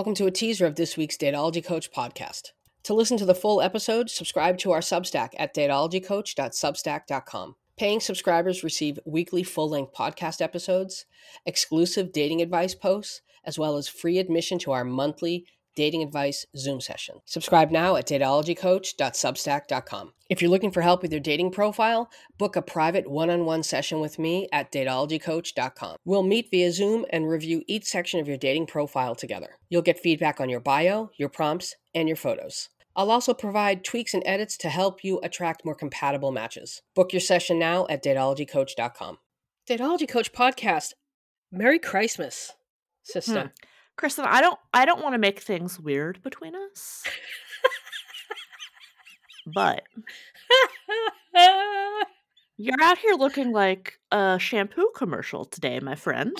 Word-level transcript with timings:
Welcome 0.00 0.14
to 0.14 0.24
a 0.24 0.30
teaser 0.30 0.64
of 0.64 0.76
this 0.76 0.96
week's 0.96 1.18
Datology 1.18 1.62
Coach 1.62 1.92
podcast. 1.92 2.52
To 2.84 2.94
listen 2.94 3.18
to 3.18 3.26
the 3.26 3.34
full 3.34 3.60
episode, 3.60 4.08
subscribe 4.08 4.56
to 4.60 4.72
our 4.72 4.80
Substack 4.80 5.32
at 5.38 5.54
datologycoach.substack.com. 5.54 7.56
Paying 7.76 8.00
subscribers 8.00 8.64
receive 8.64 8.98
weekly 9.04 9.42
full 9.42 9.68
length 9.68 9.92
podcast 9.92 10.40
episodes, 10.40 11.04
exclusive 11.44 12.12
dating 12.12 12.40
advice 12.40 12.74
posts, 12.74 13.20
as 13.44 13.58
well 13.58 13.76
as 13.76 13.88
free 13.88 14.16
admission 14.16 14.58
to 14.60 14.72
our 14.72 14.84
monthly 14.84 15.44
dating 15.74 16.02
advice 16.02 16.46
Zoom 16.56 16.80
session. 16.80 17.20
Subscribe 17.24 17.70
now 17.70 17.96
at 17.96 18.06
datologycoach.substack.com. 18.06 20.12
If 20.28 20.40
you're 20.40 20.50
looking 20.50 20.70
for 20.70 20.80
help 20.80 21.02
with 21.02 21.12
your 21.12 21.20
dating 21.20 21.50
profile, 21.50 22.10
book 22.38 22.56
a 22.56 22.62
private 22.62 23.10
one 23.10 23.30
on 23.30 23.44
one 23.44 23.62
session 23.62 24.00
with 24.00 24.18
me 24.18 24.48
at 24.52 24.72
datologycoach.com. 24.72 25.96
We'll 26.04 26.22
meet 26.22 26.50
via 26.50 26.72
Zoom 26.72 27.04
and 27.10 27.28
review 27.28 27.62
each 27.66 27.84
section 27.84 28.20
of 28.20 28.28
your 28.28 28.36
dating 28.36 28.66
profile 28.66 29.14
together. 29.14 29.56
You'll 29.68 29.82
get 29.82 29.98
feedback 29.98 30.40
on 30.40 30.48
your 30.48 30.60
bio, 30.60 31.10
your 31.16 31.28
prompts, 31.28 31.76
and 31.94 32.08
your 32.08 32.16
photos. 32.16 32.68
I'll 32.96 33.10
also 33.10 33.34
provide 33.34 33.84
tweaks 33.84 34.14
and 34.14 34.22
edits 34.26 34.56
to 34.58 34.68
help 34.68 35.04
you 35.04 35.20
attract 35.22 35.64
more 35.64 35.74
compatible 35.74 36.32
matches. 36.32 36.82
Book 36.94 37.12
your 37.12 37.20
session 37.20 37.58
now 37.58 37.86
at 37.88 38.02
datologycoach.com. 38.02 39.18
Datology 39.68 40.08
Coach 40.08 40.32
Podcast. 40.32 40.94
Merry 41.52 41.78
Christmas, 41.78 42.52
sister. 43.02 43.42
Hmm. 43.42 43.46
Kristen, 44.00 44.24
I 44.26 44.40
don't 44.40 44.58
I 44.72 44.86
don't 44.86 45.02
want 45.02 45.12
to 45.12 45.18
make 45.18 45.40
things 45.40 45.78
weird 45.78 46.22
between 46.22 46.54
us. 46.56 47.04
but 49.46 49.82
you're 52.56 52.80
out 52.80 52.96
here 52.96 53.12
looking 53.12 53.52
like 53.52 53.98
a 54.10 54.38
shampoo 54.40 54.88
commercial 54.96 55.44
today, 55.44 55.80
my 55.80 55.96
friend. 55.96 56.34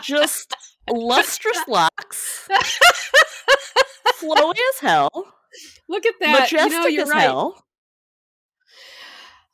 Just 0.00 0.54
lustrous 0.90 1.60
locks, 1.68 2.48
flowy 4.18 4.54
as 4.54 4.78
hell, 4.80 5.10
Look 5.90 6.06
at 6.06 6.14
that. 6.22 6.40
majestic 6.40 6.72
you 6.72 6.80
know, 6.80 6.86
you're 6.86 7.02
as 7.02 7.10
right. 7.10 7.20
hell. 7.20 7.66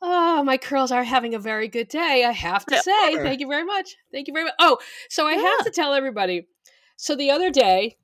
Oh, 0.01 0.43
my 0.43 0.57
curls 0.57 0.91
are 0.91 1.03
having 1.03 1.35
a 1.35 1.39
very 1.39 1.67
good 1.67 1.87
day. 1.89 2.23
I 2.25 2.31
have 2.31 2.65
to 2.67 2.77
say, 2.77 3.15
thank 3.17 3.41
you 3.41 3.47
very 3.47 3.65
much. 3.65 3.95
Thank 4.13 4.27
you 4.27 4.33
very 4.33 4.45
much. 4.45 4.53
Oh, 4.59 4.77
so 5.09 5.27
I 5.27 5.33
Yeah. 5.33 5.41
have 5.41 5.65
to 5.65 5.71
tell 5.71 5.93
everybody. 5.93 6.47
So 6.95 7.15
the 7.15 7.31
other 7.31 7.49
day, 7.49 7.97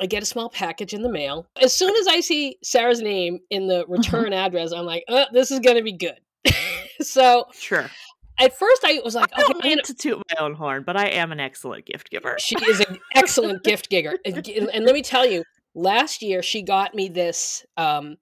I 0.00 0.06
get 0.06 0.22
a 0.22 0.26
small 0.26 0.48
package 0.50 0.92
in 0.94 1.02
the 1.02 1.10
mail. 1.10 1.46
As 1.60 1.72
soon 1.74 1.94
as 1.96 2.06
I 2.06 2.20
see 2.20 2.58
Sarah's 2.62 3.00
name 3.00 3.40
in 3.50 3.66
the 3.66 3.84
return 3.88 4.32
address, 4.32 4.72
I'm 4.72 4.84
like, 4.86 5.04
oh, 5.08 5.24
this 5.32 5.50
is 5.50 5.60
going 5.60 5.76
to 5.76 5.82
be 5.82 5.92
good. 5.92 6.18
so 7.00 7.46
Sure. 7.52 7.90
at 8.38 8.56
first, 8.58 8.82
I 8.84 9.00
was 9.04 9.14
like, 9.14 9.30
I 9.34 9.42
okay, 9.42 9.52
don't 9.52 9.64
I'm 9.64 9.68
mean 9.68 9.82
to 9.84 9.94
toot 9.94 10.18
my 10.30 10.44
own 10.44 10.54
horn, 10.54 10.82
but 10.86 10.96
I 10.96 11.08
am 11.08 11.32
an 11.32 11.40
excellent 11.40 11.86
gift 11.86 12.10
giver. 12.10 12.36
she 12.38 12.56
is 12.66 12.80
an 12.80 12.98
excellent 13.14 13.62
gift 13.62 13.88
giver. 13.90 14.16
And, 14.24 14.46
and 14.48 14.84
let 14.84 14.94
me 14.94 15.02
tell 15.02 15.26
you, 15.26 15.44
last 15.74 16.22
year 16.22 16.42
she 16.42 16.62
got 16.62 16.94
me 16.94 17.08
this. 17.08 17.64
Um, 17.76 18.16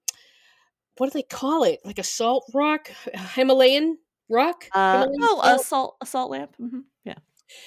what 0.97 1.07
do 1.11 1.17
they 1.17 1.23
call 1.23 1.63
it? 1.63 1.79
Like 1.85 1.99
a 1.99 2.03
salt 2.03 2.49
rock, 2.53 2.89
Himalayan 3.35 3.97
rock. 4.29 4.65
Uh, 4.73 5.03
Himalayan 5.03 5.21
oh, 5.23 5.41
salt? 5.43 5.61
a 5.61 5.63
salt, 5.63 5.97
a 6.01 6.05
salt 6.05 6.31
lamp. 6.31 6.55
hmm 6.57 6.79
Yeah, 7.03 7.15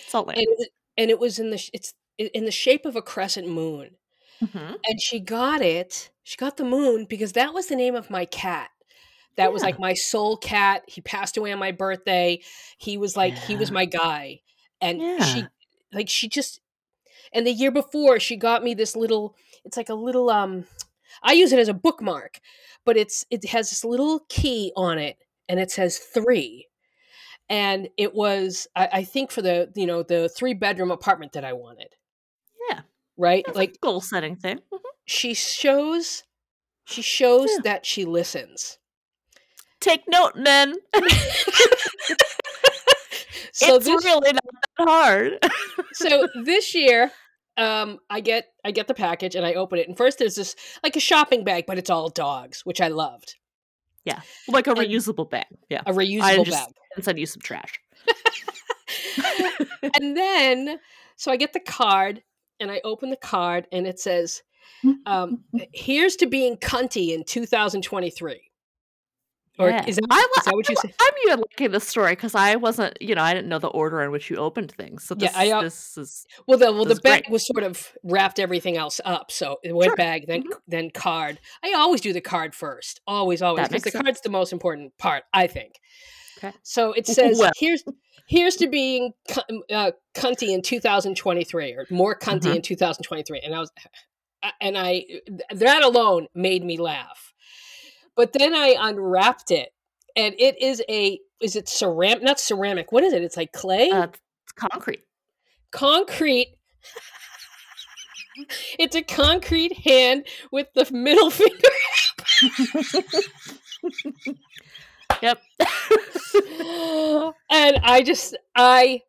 salt 0.07 0.27
lamp. 0.29 0.39
and 0.39 0.47
it, 0.47 0.57
was- 0.59 0.69
and 0.97 1.11
it 1.11 1.19
was 1.19 1.39
in 1.39 1.51
the 1.51 1.71
it's 1.73 1.95
in 2.19 2.45
the 2.45 2.51
shape 2.51 2.85
of 2.85 2.97
a 2.97 3.03
crescent 3.03 3.49
moon. 3.49 3.97
hmm 4.41 4.73
And 4.89 5.01
she 5.01 5.21
got 5.21 5.61
it. 5.63 6.11
She 6.25 6.37
got 6.37 6.57
the 6.57 6.65
moon 6.65 7.05
because 7.05 7.33
that 7.33 7.55
was 7.55 7.69
the 7.69 7.77
name 7.77 7.95
of 7.95 8.11
my 8.11 8.25
cat. 8.25 8.71
That 9.37 9.53
was 9.53 9.63
like 9.63 9.79
my 9.79 9.95
soul 9.95 10.37
cat. 10.37 10.83
He 10.89 11.01
passed 11.01 11.37
away 11.37 11.53
on 11.53 11.59
my 11.61 11.73
birthday. 11.73 12.41
He 12.79 12.99
was 12.99 13.17
like 13.17 13.39
he 13.39 13.57
was 13.57 13.71
my 13.71 13.85
guy. 13.85 14.41
And 14.81 15.05
she 15.17 15.51
like 15.93 16.09
she 16.09 16.29
just 16.29 16.61
and 17.33 17.47
the 17.47 17.53
year 17.53 17.71
before 17.71 18.21
she 18.21 18.37
got 18.37 18.63
me 18.65 18.75
this 18.75 18.97
little 18.97 19.37
it's 19.65 19.77
like 19.77 19.89
a 19.89 19.95
little 19.95 20.31
um 20.31 20.67
I 21.23 21.33
use 21.33 21.53
it 21.53 21.59
as 21.59 21.69
a 21.69 21.75
bookmark, 21.75 22.41
but 22.89 22.97
it's 22.97 23.27
it 23.31 23.45
has 23.51 23.69
this 23.69 23.85
little 23.85 24.21
key 24.31 24.73
on 24.75 24.97
it 24.99 25.19
and 25.47 25.61
it 25.61 25.71
says 25.71 25.99
3 25.99 26.67
and 27.51 27.89
it 27.99 28.15
was 28.15 28.67
I, 28.75 28.89
I 28.93 29.05
think 29.05 29.31
for 29.31 29.43
the 29.43 29.71
you 29.77 29.85
know 29.87 30.03
the 30.03 30.31
three 30.31 30.55
bedroom 30.55 30.91
apartment 30.91 31.33
that 31.33 31.45
I 31.45 31.53
wanted. 31.53 31.89
Yeah. 32.71 32.81
Right? 33.19 33.45
That's 33.47 33.59
like 33.59 33.75
a 33.75 33.79
goal 33.83 34.01
setting 34.01 34.37
thing. 34.37 34.61
Mhm. 34.73 34.79
she 35.05 35.35
shows 35.35 36.25
she 36.87 37.03
shows 37.03 37.51
Yeah. 37.53 37.61
that 37.65 37.85
she 37.85 38.07
listens. 38.07 38.79
Take 39.81 40.05
note, 40.09 40.35
men. 40.37 40.77
So 43.53 43.75
it's 43.75 43.87
this 43.87 44.05
really 44.05 44.33
not 44.33 44.45
that 44.79 44.89
hard. 44.89 45.33
so 45.93 46.29
this 46.45 46.75
year 46.77 47.11
um 47.59 47.99
I 48.09 48.21
get 48.21 48.47
I 48.65 48.71
get 48.71 48.87
the 48.89 48.95
package 48.95 49.35
and 49.35 49.45
I 49.45 49.55
open 49.55 49.79
it 49.79 49.89
and 49.89 49.97
first 49.97 50.19
there's 50.19 50.37
this 50.37 50.57
like 50.83 50.97
a 50.97 51.01
shopping 51.01 51.45
bag 51.45 51.65
but 51.67 51.77
it's 51.79 51.91
all 51.91 52.09
dogs, 52.09 52.63
which 52.65 52.81
I 52.81 52.89
loved. 52.89 53.35
yeah, 54.05 54.21
like 54.49 54.67
a 54.67 54.71
And- 54.71 54.79
reusable 54.81 55.29
bag. 55.29 55.47
Yeah, 55.69 55.83
A 55.85 55.91
I 55.91 55.93
reusable 55.93 56.45
just 56.47 56.67
bag. 56.67 56.75
and 56.97 57.05
send 57.05 57.19
you 57.19 57.27
some 57.27 57.43
trash. 57.43 57.79
and 60.01 60.17
then 60.17 60.79
so 61.17 61.31
I 61.31 61.37
get 61.37 61.53
the 61.53 61.61
card 61.61 62.23
and 62.61 62.71
I 62.71 62.81
open 62.85 63.11
the 63.11 63.17
card 63.17 63.67
and 63.73 63.87
it 63.87 63.99
says 64.01 64.43
um 65.07 65.45
here's 65.73 66.17
to 66.17 66.27
being 66.27 66.57
cunty 66.57 67.11
in 67.15 67.25
2023. 67.25 68.48
Or 69.59 69.71
Yeah. 69.71 69.85
is 69.87 69.97
that, 69.97 70.07
I, 70.11 70.27
is 70.39 70.45
that 70.45 70.55
what 70.55 70.69
you 70.69 70.77
I'm, 70.77 70.83
said? 70.83 70.95
I'm 71.01 71.13
even 71.27 71.41
liking 71.41 71.71
this 71.73 71.87
story 71.89 72.13
because 72.13 72.35
I 72.35 72.55
wasn't, 72.57 72.97
you 73.03 73.15
know, 73.15 73.23
I 73.23 73.35
didn't 73.35 73.49
know 73.49 73.59
the 73.59 73.69
order 73.69 74.03
in 74.03 74.11
which 74.13 74.31
you 74.31 74.37
opened 74.37 74.71
things. 74.73 75.05
So 75.05 75.17
Yeah, 75.19 75.29
this, 75.29 75.37
I, 75.37 75.51
uh, 75.51 75.63
this 75.63 75.99
is 75.99 76.27
Well, 76.47 76.59
the 76.59 76.73
well, 76.73 76.85
the 76.85 76.95
bag 76.97 77.25
great. 77.25 77.33
was 77.33 77.47
sort 77.47 77.65
of 77.65 77.93
wrapped 78.05 78.39
everything 78.39 78.77
else 78.77 79.01
up. 79.05 79.33
So 79.33 79.59
it 79.65 79.75
went 79.75 79.89
Sure. 79.91 79.97
bag, 79.97 80.27
then 80.29 80.43
Mhm. 80.45 80.53
then 80.69 80.91
card. 80.91 81.41
I 81.65 81.73
always 81.75 82.01
do 82.01 82.13
the 82.13 82.21
card 82.21 82.55
first, 82.55 83.01
always, 83.07 83.43
always, 83.43 83.67
because 83.69 83.83
the 83.83 83.91
sense. 83.91 84.03
card's 84.05 84.21
the 84.21 84.31
most 84.31 84.53
important 84.53 84.97
part, 84.99 85.25
I 85.33 85.47
think. 85.49 85.75
Okay. 86.39 86.53
So 86.63 86.93
it 86.93 87.07
says 87.07 87.39
Well. 87.41 87.51
here's 87.59 87.83
here's 88.29 88.55
to 88.57 88.69
being 88.69 89.13
uh, 89.73 89.91
cunty 90.15 90.51
in 90.55 90.63
2023 90.63 91.73
or 91.75 91.87
more 91.91 92.17
cunty 92.17 92.53
Mhm. 92.53 92.57
in 92.57 92.63
2023, 92.63 93.41
and 93.41 93.55
I 93.55 93.59
was, 93.61 93.73
and 94.61 94.79
I 94.79 95.05
that 95.51 95.83
alone 95.83 96.29
made 96.35 96.63
me 96.65 96.77
laugh. 96.79 97.33
But 98.19 98.33
then 98.33 98.53
I 98.53 98.75
unwrapped 98.81 99.53
it, 99.53 99.73
and 100.17 100.35
it 100.41 100.61
is 100.61 100.83
a 100.91 101.21
is 101.41 101.55
it 101.55 101.69
ceramic? 101.69 102.25
Not 102.25 102.41
ceramic. 102.41 102.91
What 102.91 103.05
is 103.05 103.13
it? 103.13 103.23
It's 103.23 103.37
like 103.37 103.53
clay 103.53 103.91
uh, 103.91 104.09
it's 104.09 104.53
concrete. 104.57 105.05
concrete. 105.71 106.57
it's 108.81 108.97
a 108.97 109.03
concrete 109.03 109.79
hand 109.85 110.27
with 110.51 110.67
the 110.75 110.93
middle 110.93 111.31
finger. 111.41 111.69
Yep. 115.21 115.41
and 117.51 117.81
I 117.83 118.03
just, 118.05 118.37
I 118.55 119.03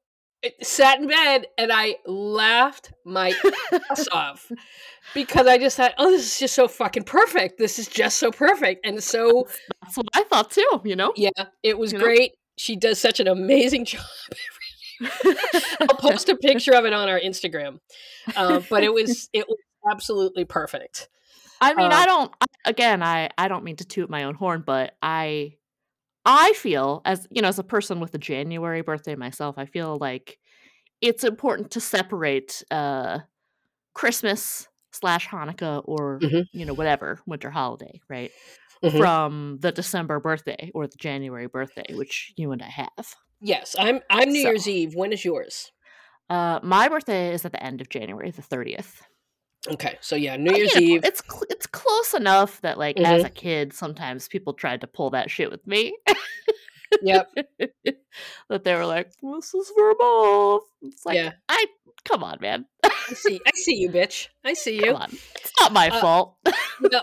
sat 0.62 1.00
in 1.00 1.08
bed 1.08 1.48
and 1.58 1.72
I 1.72 1.98
laughed 2.06 2.92
my 3.06 3.34
ass 3.92 4.08
off 4.12 4.52
because 5.14 5.48
I 5.48 5.58
just 5.58 5.78
thought, 5.78 5.94
oh, 5.98 6.12
this 6.12 6.34
is 6.34 6.40
just 6.40 6.54
so 6.56 6.68
fucking 6.68 7.04
perfect. 7.04 7.58
This 7.58 7.80
is 7.80 7.88
just 7.88 8.18
so 8.20 8.32
perfect. 8.32 8.86
And 8.86 9.04
so, 9.04 9.48
That's 9.82 9.98
what 9.98 10.08
I 10.14 10.24
thought 10.24 10.52
too. 10.52 10.82
You 10.86 10.96
know. 10.96 11.14
yeah, 11.16 11.30
it 11.64 11.78
was 11.78 11.92
You 11.92 12.00
know? 12.00 12.06
great. 12.06 12.34
She 12.58 12.76
does 12.76 13.00
such 13.00 13.20
an 13.20 13.28
amazing 13.28 13.86
job. 13.86 14.02
I'll 15.82 15.88
post 15.98 16.30
a 16.30 16.36
picture 16.36 16.74
of 16.74 16.86
it 16.86 16.94
on 16.94 17.08
our 17.10 17.20
Instagram. 17.20 17.80
Uh, 18.36 18.62
but 18.70 18.84
it 18.84 18.94
was, 18.94 19.30
it 19.34 19.48
was 19.48 19.58
absolutely 19.92 20.46
perfect. 20.46 21.08
I 21.62 21.74
mean, 21.74 21.92
Uh, 21.92 21.96
I 21.96 22.06
don't. 22.06 22.32
I, 22.42 22.46
again, 22.66 23.04
I 23.04 23.30
I 23.38 23.50
don't 23.50 23.64
mean 23.66 23.76
to 23.78 23.86
toot 23.86 24.10
my 24.10 24.24
own 24.24 24.34
horn, 24.36 24.64
but 24.66 24.96
I 25.02 25.56
I 26.32 26.54
feel 26.54 27.02
as 27.06 27.28
you 27.32 27.42
know, 27.42 27.48
as 27.48 27.58
a 27.60 27.64
person 27.64 28.00
with 28.00 28.14
a 28.14 28.20
January 28.20 28.82
birthday 28.82 29.16
myself, 29.16 29.58
I 29.58 29.66
feel 29.66 29.98
like 30.00 30.38
it's 31.02 31.24
important 31.24 31.72
to 31.72 31.80
separate 31.82 32.64
uh 32.72 33.20
Christmas 33.96 34.68
slash 34.92 35.28
Hanukkah 35.28 35.82
or 35.86 36.20
Mhm. 36.20 36.46
you 36.54 36.66
know 36.66 36.74
whatever 36.74 37.20
winter 37.26 37.50
holiday, 37.50 38.00
right, 38.10 38.32
Mhm. 38.84 38.98
from 38.98 39.58
the 39.60 39.72
December 39.72 40.20
birthday 40.20 40.70
or 40.76 40.86
the 40.88 40.98
January 40.98 41.48
birthday, 41.48 41.94
which 41.96 42.32
you 42.38 42.52
and 42.52 42.62
I 42.62 42.70
have. 42.70 43.16
Yes, 43.42 43.76
I'm. 43.80 44.02
I'm 44.12 44.30
New 44.30 44.44
So- 44.44 44.50
Year's 44.50 44.68
Eve. 44.68 44.94
When 44.96 45.12
is 45.14 45.26
yours? 45.26 45.72
Uh, 46.30 46.60
my 46.62 46.88
birthday 46.90 47.34
is 47.34 47.44
at 47.46 47.52
the 47.54 47.64
end 47.64 47.82
of 47.82 47.90
January, 47.90 48.30
the 48.32 48.42
thirtieth. 48.44 49.02
Okay, 49.68 49.98
so 50.02 50.16
yeah, 50.16 50.38
New 50.38 50.52
Uh, 50.52 50.56
Year's 50.56 50.76
you 50.76 50.82
know, 50.82 50.88
Eve. 50.96 51.06
It's 51.06 51.22
cl- 51.30 51.44
it's 51.50 51.68
close 51.68 52.14
enough 52.14 52.62
that 52.62 52.78
like 52.78 52.96
Mm-hmm. 52.96 53.06
as 53.14 53.24
a 53.24 53.30
kid, 53.30 53.74
sometimes 53.74 54.28
people 54.28 54.54
tried 54.54 54.82
to 54.82 54.88
pull 54.88 55.10
that 55.12 55.30
shit 55.30 55.52
with 55.52 55.66
me. 55.68 55.98
Yep. 57.04 57.30
that 58.50 58.64
they 58.64 58.74
were 58.74 58.86
like, 58.86 59.12
"This 59.22 59.54
is 59.54 59.70
for 59.76 59.94
both." 59.96 60.64
It's 60.82 61.06
like, 61.06 61.16
Yeah. 61.16 61.34
I 61.48 61.66
come 62.06 62.24
on, 62.24 62.38
man, 62.42 62.66
I 62.84 63.14
see. 63.14 63.40
I 63.46 63.52
see 63.54 63.76
you, 63.76 63.90
bitch. 63.90 64.30
I 64.46 64.54
see 64.64 64.78
you. 64.78 64.94
come 64.94 64.96
on. 64.96 65.10
It's 65.12 65.52
not 65.60 65.74
my 65.74 65.90
Uh, 65.90 66.02
fault. 66.02 66.38
No. 66.82 67.02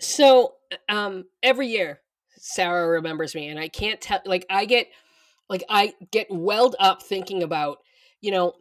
So, 0.00 0.54
um, 0.88 1.24
every 1.42 1.68
year 1.68 2.00
Sarah 2.36 2.88
remembers 2.88 3.34
me, 3.34 3.48
and 3.48 3.58
I 3.58 3.68
can't 3.68 4.00
tell. 4.00 4.20
Like, 4.26 4.44
I 4.50 4.64
get, 4.66 4.88
like, 5.48 5.62
I 5.70 5.94
get 6.10 6.26
welled 6.30 6.76
up 6.78 7.02
thinking 7.02 7.42
about. 7.42 7.78
You 8.20 8.30
know, 8.32 8.52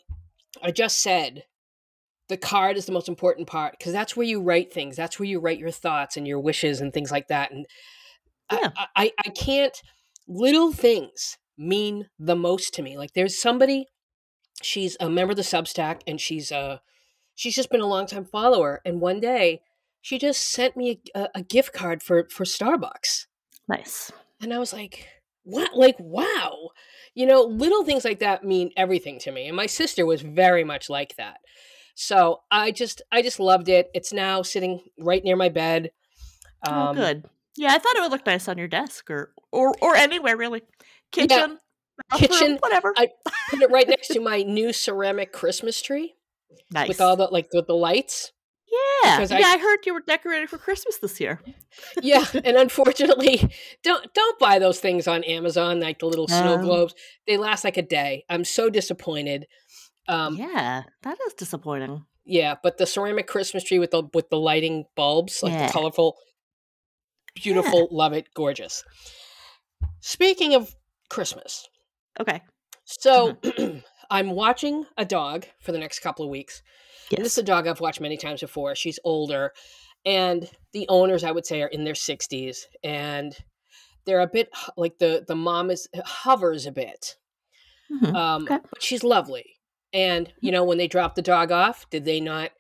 I 0.61 0.71
just 0.71 1.01
said 1.01 1.43
the 2.29 2.37
card 2.37 2.77
is 2.77 2.85
the 2.85 2.91
most 2.91 3.09
important 3.09 3.47
part 3.47 3.75
because 3.77 3.93
that's 3.93 4.15
where 4.15 4.25
you 4.25 4.41
write 4.41 4.73
things. 4.73 4.95
That's 4.95 5.19
where 5.19 5.27
you 5.27 5.39
write 5.39 5.59
your 5.59 5.71
thoughts 5.71 6.17
and 6.17 6.27
your 6.27 6.39
wishes 6.39 6.81
and 6.81 6.93
things 6.93 7.11
like 7.11 7.27
that. 7.27 7.51
And 7.51 7.65
Yeah. 8.51 8.69
I, 8.77 8.87
I, 8.95 9.11
I 9.25 9.29
can't. 9.29 9.77
Little 10.27 10.71
things 10.71 11.37
mean 11.57 12.07
the 12.17 12.35
most 12.35 12.73
to 12.75 12.81
me. 12.81 12.97
Like 12.97 13.13
there's 13.13 13.39
somebody. 13.39 13.87
She's 14.61 14.95
a 14.99 15.09
member 15.09 15.31
of 15.31 15.37
the 15.37 15.43
Substack, 15.43 16.01
and 16.07 16.21
she's 16.21 16.49
a, 16.51 16.81
she's 17.35 17.55
just 17.55 17.69
been 17.69 17.81
a 17.81 17.87
long 17.87 18.05
time 18.05 18.23
follower. 18.23 18.79
And 18.85 19.01
one 19.01 19.19
day, 19.19 19.61
she 19.99 20.17
just 20.17 20.41
sent 20.41 20.77
me 20.77 21.01
a, 21.13 21.27
a 21.35 21.41
gift 21.41 21.73
card 21.73 22.01
for 22.01 22.27
for 22.29 22.45
Starbucks. 22.45 23.25
Nice. 23.67 24.11
And 24.41 24.53
I 24.53 24.59
was 24.59 24.71
like, 24.71 25.07
what? 25.43 25.75
Like, 25.75 25.97
wow. 25.99 26.69
You 27.15 27.25
know, 27.25 27.41
little 27.41 27.83
things 27.83 28.05
like 28.05 28.19
that 28.19 28.43
mean 28.43 28.71
everything 28.77 29.19
to 29.19 29.31
me. 29.31 29.47
And 29.47 29.57
my 29.57 29.65
sister 29.65 30.05
was 30.05 30.21
very 30.21 30.63
much 30.63 30.89
like 30.89 31.15
that. 31.17 31.37
So 31.95 32.41
I 32.51 32.71
just, 32.71 33.01
I 33.11 33.21
just 33.21 33.39
loved 33.39 33.69
it. 33.69 33.89
It's 33.93 34.11
now 34.13 34.41
sitting 34.41 34.81
right 34.99 35.23
near 35.23 35.35
my 35.35 35.49
bed. 35.49 35.91
oh, 36.67 36.71
Um, 36.89 36.95
good. 36.95 37.25
Yeah, 37.55 37.73
I 37.73 37.77
thought 37.77 37.95
it 37.95 38.01
would 38.01 38.11
look 38.11 38.25
nice 38.25 38.47
on 38.47 38.57
your 38.57 38.67
desk 38.67 39.11
or 39.11 39.31
or 39.51 39.75
or 39.79 39.95
anywhere 39.95 40.35
really. 40.35 40.63
Kitchen, 41.11 41.27
bathroom, 41.29 41.59
Kitchen, 42.17 42.57
whatever. 42.61 42.93
I 42.97 43.09
put 43.51 43.61
it 43.61 43.69
right 43.69 43.87
next 43.87 44.07
to 44.07 44.19
my 44.31 44.41
new 44.41 44.73
ceramic 44.73 45.31
Christmas 45.31 45.79
tree 45.79 46.15
nice. 46.71 46.87
with 46.87 46.99
all 46.99 47.15
the 47.15 47.25
like 47.25 47.49
with 47.53 47.67
the 47.67 47.75
lights. 47.75 48.31
yeah, 49.03 49.17
because 49.17 49.29
yeah. 49.29 49.37
I- 49.45 49.53
I 49.53 49.57
heard 49.59 49.85
you 49.85 49.93
were 49.93 50.01
decorating 50.07 50.47
for 50.47 50.57
Christmas 50.57 50.97
this 50.97 51.19
year. 51.19 51.39
Yeah, 52.01 52.25
and 52.43 52.57
unfortunately, 52.57 53.53
don't 53.83 54.11
don't 54.15 54.39
buy 54.39 54.57
those 54.57 54.79
things 54.79 55.07
on 55.07 55.23
Amazon 55.23 55.79
like 55.79 55.99
the 55.99 56.07
little 56.07 56.27
snow 56.27 56.57
globes. 56.57 56.95
They 57.27 57.37
last 57.37 57.63
like 57.63 57.77
a 57.77 57.83
day. 57.83 58.25
I'm 58.31 58.45
so 58.45 58.71
disappointed. 58.71 59.45
Um, 60.07 60.35
yeah, 60.37 60.83
that 61.03 61.17
is 61.27 61.33
disappointing. 61.33 62.05
Yeah, 62.25 62.55
but 62.61 62.77
the 62.77 62.85
ceramic 62.85 63.27
Christmas 63.27 63.63
tree 63.63 63.79
with 63.79 63.91
the 63.91 64.03
with 64.13 64.29
the 64.29 64.39
lighting 64.39 64.85
bulbs, 64.95 65.41
like 65.43 65.53
Yeah. 65.53 65.67
the 65.67 65.73
colorful, 65.73 66.17
beautiful, 67.35 67.87
love 67.91 68.13
it, 68.13 68.27
gorgeous. 68.33 68.83
Speaking 69.99 70.55
of 70.55 70.75
Christmas, 71.09 71.67
Okay. 72.19 72.41
so 72.85 73.33
Mm-hmm. 73.33 73.77
I'm 74.09 74.31
watching 74.31 74.85
a 74.97 75.05
dog 75.05 75.45
for 75.61 75.71
the 75.71 75.79
next 75.79 75.99
couple 75.99 76.25
of 76.25 76.31
weeks. 76.31 76.61
And 77.15 77.23
this 77.25 77.33
is 77.33 77.37
a 77.39 77.43
dog 77.43 77.67
I've 77.67 77.79
watched 77.81 78.01
many 78.01 78.17
times 78.17 78.41
before. 78.41 78.75
She's 78.75 78.99
older, 79.03 79.51
and 80.05 80.49
the 80.73 80.85
owners 80.89 81.23
I 81.23 81.31
would 81.31 81.45
say 81.45 81.61
are 81.61 81.67
in 81.67 81.83
their 81.83 81.93
60s, 81.93 82.65
and 82.83 83.35
they're 84.05 84.19
a 84.21 84.27
bit 84.27 84.49
like 84.77 84.97
the 84.99 85.23
the 85.27 85.35
mom 85.35 85.69
is 85.71 85.87
hovers 86.05 86.65
a 86.65 86.71
bit, 86.71 87.17
Mhm. 87.91 88.15
um, 88.15 88.43
Okay. 88.43 88.59
but 88.69 88.81
she's 88.81 89.03
lovely. 89.03 89.52
And 89.93 90.33
you 90.41 90.51
know, 90.51 90.63
when 90.63 90.77
they 90.77 90.87
dropped 90.87 91.15
the 91.15 91.21
dog 91.21 91.51
off, 91.51 91.89
did 91.89 92.03
they 92.05 92.19
not? 92.19 92.51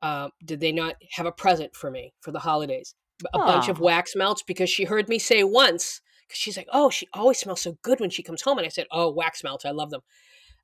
Uh, 0.00 0.30
did 0.44 0.58
they 0.60 0.72
not 0.72 0.96
have 1.12 1.26
a 1.26 1.32
present 1.32 1.76
for 1.76 1.90
me 1.90 2.12
for 2.20 2.32
the 2.32 2.40
holidays? 2.40 2.94
A 3.34 3.38
bunch 3.38 3.68
of 3.68 3.78
wax 3.78 4.16
melts 4.16 4.42
because 4.42 4.68
she 4.68 4.84
heard 4.84 5.08
me 5.08 5.18
say 5.20 5.44
once 5.44 6.00
because 6.26 6.38
she's 6.40 6.56
like, 6.56 6.66
"Oh, 6.72 6.90
she 6.90 7.06
always 7.14 7.38
smells 7.38 7.60
so 7.60 7.78
good 7.82 8.00
when 8.00 8.10
she 8.10 8.22
comes 8.24 8.42
home." 8.42 8.58
And 8.58 8.66
I 8.66 8.70
said, 8.70 8.86
"Oh, 8.90 9.10
wax 9.12 9.44
melts, 9.44 9.64
I 9.64 9.70
love 9.70 9.90
them." 9.90 10.00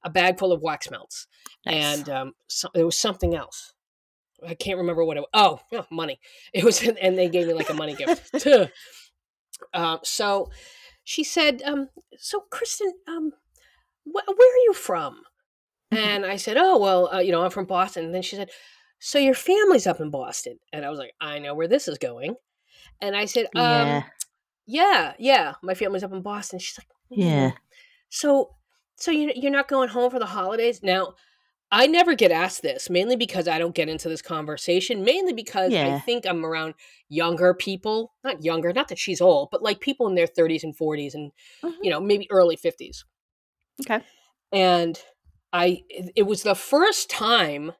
A 0.02 0.10
bag 0.10 0.38
full 0.38 0.52
of 0.52 0.60
wax 0.62 0.90
melts, 0.90 1.26
Nice. 1.66 1.74
and 1.98 2.08
um, 2.08 2.32
so, 2.48 2.68
it 2.74 2.82
was 2.84 2.96
something 2.98 3.34
else. 3.34 3.74
I 4.46 4.54
can't 4.54 4.78
remember 4.78 5.04
what 5.04 5.16
it 5.16 5.20
was. 5.20 5.28
Oh, 5.34 5.60
yeah, 5.70 5.82
money. 5.90 6.20
It 6.52 6.64
was, 6.64 6.82
and 6.82 7.18
they 7.18 7.28
gave 7.28 7.46
me 7.46 7.54
like 7.54 7.70
a 7.70 7.74
money 7.74 7.94
gift. 7.94 8.46
Um, 9.74 9.98
so 10.04 10.50
she 11.04 11.24
said, 11.24 11.62
um, 11.64 11.88
"So, 12.16 12.44
Kristen, 12.50 12.92
um, 13.08 13.32
wh- 14.04 14.26
where 14.26 14.54
are 14.54 14.64
you 14.64 14.72
from?" 14.72 15.22
And 15.96 16.26
I 16.26 16.36
said, 16.36 16.56
"Oh, 16.58 16.78
well, 16.78 17.12
uh, 17.14 17.20
you 17.20 17.32
know, 17.32 17.42
I'm 17.44 17.50
from 17.50 17.64
Boston." 17.66 18.04
And 18.06 18.14
then 18.14 18.22
she 18.22 18.36
said, 18.36 18.50
"So 18.98 19.18
your 19.18 19.34
family's 19.34 19.86
up 19.86 20.00
in 20.00 20.10
Boston?" 20.10 20.58
And 20.72 20.84
I 20.84 20.90
was 20.90 20.98
like, 20.98 21.12
"I 21.20 21.38
know 21.38 21.54
where 21.54 21.68
this 21.68 21.88
is 21.88 21.98
going." 21.98 22.36
And 23.00 23.16
I 23.16 23.26
said, 23.26 23.46
um, 23.56 23.64
yeah. 23.64 24.02
yeah, 24.66 25.14
yeah, 25.18 25.54
my 25.62 25.74
family's 25.74 26.04
up 26.04 26.12
in 26.12 26.22
Boston." 26.22 26.58
She's 26.58 26.78
like, 26.78 26.88
Yeah. 27.10 27.52
So, 28.10 28.50
so 28.96 29.10
you 29.10 29.32
you're 29.34 29.52
not 29.52 29.68
going 29.68 29.88
home 29.90 30.10
for 30.10 30.18
the 30.18 30.26
holidays 30.26 30.82
now? 30.82 31.14
I 31.70 31.86
never 31.86 32.14
get 32.14 32.30
asked 32.30 32.62
this, 32.62 32.88
mainly 32.90 33.16
because 33.16 33.48
I 33.48 33.58
don't 33.58 33.74
get 33.74 33.90
into 33.90 34.08
this 34.08 34.22
conversation. 34.22 35.04
Mainly 35.04 35.34
because 35.34 35.74
I 35.74 36.00
think 36.00 36.26
I'm 36.26 36.44
around 36.46 36.74
younger 37.10 37.54
people, 37.54 38.14
not 38.24 38.42
younger, 38.42 38.72
not 38.72 38.88
that 38.88 38.98
she's 38.98 39.20
old, 39.20 39.50
but 39.52 39.62
like 39.62 39.80
people 39.80 40.08
in 40.08 40.14
their 40.14 40.26
30s 40.26 40.64
and 40.64 40.76
40s, 40.76 41.14
and 41.14 41.32
Mhm. 41.62 41.78
you 41.82 41.90
know 41.90 42.00
maybe 42.00 42.26
early 42.30 42.56
50s. 42.56 43.04
Okay. 43.82 44.02
And 44.52 45.00
I, 45.52 45.82
it 45.88 46.26
was 46.26 46.42
the 46.42 46.54
first 46.54 47.08
time 47.10 47.72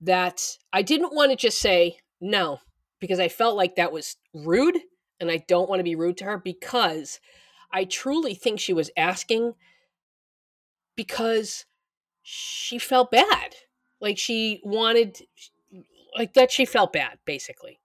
that 0.00 0.58
I 0.72 0.82
didn't 0.82 1.14
want 1.14 1.30
to 1.30 1.36
just 1.36 1.60
say 1.60 1.98
no 2.20 2.58
because 3.00 3.20
I 3.20 3.28
felt 3.28 3.56
like 3.56 3.76
that 3.76 3.92
was 3.92 4.16
rude, 4.34 4.78
and 5.20 5.30
I 5.30 5.44
don't 5.48 5.68
want 5.68 5.80
to 5.80 5.84
be 5.84 5.94
rude 5.94 6.16
to 6.18 6.24
her 6.24 6.38
because 6.38 7.20
I 7.72 7.84
truly 7.84 8.34
think 8.34 8.60
she 8.60 8.72
was 8.72 8.90
asking 8.96 9.54
because 10.96 11.66
she 12.22 12.78
felt 12.78 13.10
bad. 13.10 13.54
Like 14.00 14.18
she 14.18 14.60
wanted, 14.64 15.18
like 16.16 16.34
that 16.34 16.50
she 16.50 16.64
felt 16.64 16.92
bad, 16.92 17.18
basically. 17.24 17.80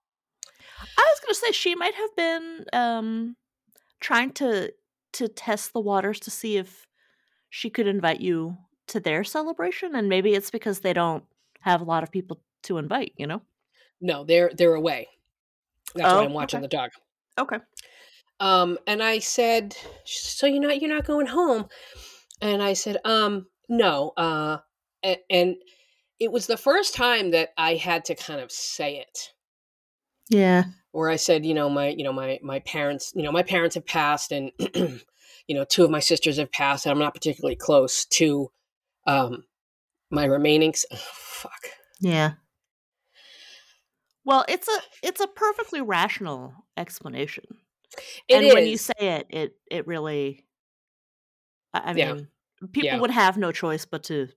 I 0.97 1.13
was 1.13 1.19
gonna 1.21 1.35
say 1.35 1.51
she 1.51 1.75
might 1.75 1.93
have 1.95 2.15
been 2.15 2.65
um 2.73 3.35
trying 3.99 4.31
to 4.31 4.73
to 5.13 5.27
test 5.27 5.73
the 5.73 5.79
waters 5.79 6.19
to 6.21 6.31
see 6.31 6.57
if 6.57 6.87
she 7.49 7.69
could 7.69 7.87
invite 7.87 8.21
you 8.21 8.57
to 8.91 8.99
their 8.99 9.23
celebration, 9.23 9.95
and 9.95 10.07
maybe 10.09 10.33
it's 10.33 10.51
because 10.51 10.79
they 10.81 10.93
don't 10.93 11.23
have 11.61 11.81
a 11.81 11.85
lot 11.85 12.03
of 12.03 12.11
people 12.11 12.39
to 12.63 12.77
invite. 12.77 13.13
You 13.17 13.27
know. 13.27 13.41
No, 14.01 14.23
they're 14.23 14.51
they're 14.55 14.75
away. 14.75 15.07
That's 15.95 16.11
Oh, 16.11 16.17
why 16.17 16.25
I'm 16.25 16.33
watching 16.33 16.59
okay. 16.59 16.65
the 16.65 16.77
dog. 16.77 16.91
Okay. 17.39 17.57
Um, 18.39 18.77
and 18.87 19.03
I 19.03 19.19
said, 19.19 19.75
"So 20.05 20.47
you're 20.47 20.61
not 20.61 20.81
you're 20.81 20.93
not 20.93 21.05
going 21.05 21.27
home?" 21.27 21.67
And 22.41 22.61
I 22.63 22.73
said, 22.73 22.97
"Um, 23.05 23.47
no." 23.69 24.13
Uh, 24.17 24.57
and, 25.03 25.17
and 25.29 25.55
it 26.19 26.31
was 26.31 26.47
the 26.47 26.57
first 26.57 26.93
time 26.95 27.31
that 27.31 27.49
I 27.57 27.75
had 27.75 28.05
to 28.05 28.15
kind 28.15 28.39
of 28.41 28.51
say 28.51 28.97
it. 28.97 29.33
Yeah. 30.29 30.63
where 30.91 31.09
I 31.09 31.15
said, 31.17 31.45
you 31.45 31.53
know, 31.53 31.69
my, 31.69 31.89
you 31.89 32.03
know, 32.03 32.13
my, 32.13 32.39
my 32.41 32.59
parents, 32.59 33.11
you 33.15 33.23
know, 33.23 33.31
my 33.31 33.43
parents 33.43 33.75
have 33.75 33.85
passed 33.85 34.31
and, 34.31 34.51
you 34.75 34.99
know, 35.49 35.65
two 35.65 35.83
of 35.83 35.89
my 35.89 35.99
sisters 35.99 36.37
have 36.37 36.51
passed 36.51 36.85
and 36.85 36.91
I'm 36.93 36.99
not 36.99 37.13
particularly 37.13 37.55
close 37.55 38.05
to, 38.05 38.49
um, 39.05 39.43
my 40.11 40.25
remaining, 40.25 40.73
oh, 40.91 40.95
fuck. 40.97 41.61
Yeah. 41.99 42.33
Well, 44.23 44.45
it's 44.47 44.67
a 44.67 44.79
it's 45.03 45.19
a 45.21 45.27
perfectly 45.27 45.81
rational 45.81 46.53
explanation, 46.77 47.45
It 48.27 48.37
and 48.37 48.45
is. 48.47 48.53
when 48.53 48.67
you 48.67 48.77
say 48.77 48.93
it, 48.99 49.27
it 49.29 49.55
it 49.69 49.87
really. 49.87 50.45
I 51.73 51.91
I 51.91 51.93
Yeah. 51.93 52.13
mean, 52.13 52.27
people 52.71 52.85
Yeah. 52.85 52.99
would 52.99 53.11
have 53.11 53.37
no 53.37 53.51
choice 53.51 53.85
but 53.85 54.03
to 54.05 54.27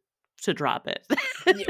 to 0.42 0.54
drop 0.54 0.86
it, 0.88 1.06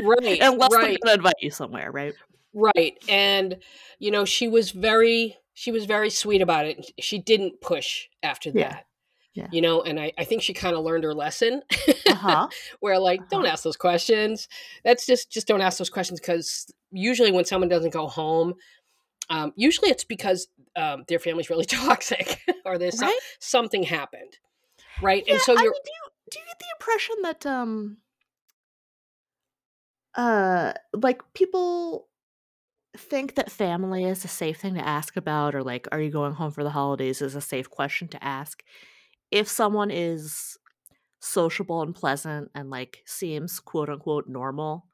right, 0.02 0.38
unless 0.40 0.70
they're 0.70 0.80
right. 0.80 0.98
going 1.02 1.08
to 1.08 1.14
invite 1.14 1.34
you 1.40 1.50
somewhere, 1.50 1.90
right? 1.92 2.14
right. 2.52 2.98
And, 3.08 3.58
you 4.00 4.10
know, 4.10 4.24
she 4.24 4.48
was 4.48 4.70
very, 4.72 5.36
she 5.52 5.70
was 5.70 5.84
very 5.84 6.10
sweet 6.10 6.42
about 6.42 6.66
it. 6.66 6.90
She 6.98 7.18
didn't 7.18 7.60
push 7.60 8.06
after 8.22 8.50
Yeah. 8.52 8.68
that. 8.70 8.86
Yeah. 9.34 9.48
You 9.50 9.60
know, 9.62 9.82
and 9.82 9.98
I, 9.98 10.12
I 10.16 10.24
think 10.24 10.42
she 10.42 10.52
kind 10.54 10.76
of 10.76 10.84
learned 10.84 11.02
her 11.04 11.12
lesson. 11.14 11.62
Uh 12.06 12.14
huh. 12.14 12.48
where 12.80 12.98
like 12.98 13.28
don't 13.28 13.44
Uh-huh. 13.44 13.52
ask 13.52 13.64
those 13.64 13.76
questions 13.76 14.48
that's 14.84 15.06
just 15.06 15.30
just 15.30 15.46
don't 15.48 15.60
ask 15.60 15.78
those 15.78 15.90
questions 15.90 16.20
because 16.20 16.72
usually 16.92 17.32
when 17.32 17.44
someone 17.44 17.68
doesn't 17.68 17.92
go 17.92 18.06
home 18.06 18.54
um, 19.30 19.52
usually 19.56 19.90
it's 19.90 20.04
because 20.04 20.46
um, 20.76 21.04
their 21.08 21.18
family's 21.18 21.50
really 21.50 21.64
toxic 21.82 22.40
or 22.64 22.78
there's 22.78 22.98
some- 22.98 23.10
something 23.40 23.82
happened 23.82 24.38
right 25.02 25.24
Yeah, 25.26 25.34
and 25.34 25.42
so 25.42 25.52
you're 25.52 25.62
mean, 25.62 25.72
do 25.84 25.90
you 25.90 26.10
do 26.30 26.38
you 26.38 26.44
get 26.46 26.58
the 26.58 26.66
impression 26.78 27.16
that 27.22 27.46
um 27.46 27.96
uh 30.14 30.72
like 30.94 31.22
people 31.34 32.08
think 32.96 33.34
that 33.34 33.50
family 33.50 34.04
is 34.04 34.24
a 34.24 34.28
safe 34.28 34.58
thing 34.60 34.74
to 34.74 34.86
ask 34.86 35.16
about 35.16 35.54
or 35.54 35.62
like 35.62 35.88
are 35.90 36.00
you 36.00 36.10
going 36.10 36.32
home 36.34 36.52
for 36.52 36.62
the 36.62 36.70
holidays 36.70 37.20
is 37.20 37.34
a 37.34 37.40
safe 37.40 37.68
question 37.68 38.06
to 38.06 38.22
ask 38.22 38.62
if 39.34 39.48
someone 39.48 39.90
is 39.90 40.56
sociable 41.20 41.82
and 41.82 41.94
pleasant 41.94 42.50
and 42.54 42.70
like 42.70 43.02
seems 43.06 43.58
quote 43.58 43.88
unquote 43.88 44.28
normal 44.28 44.86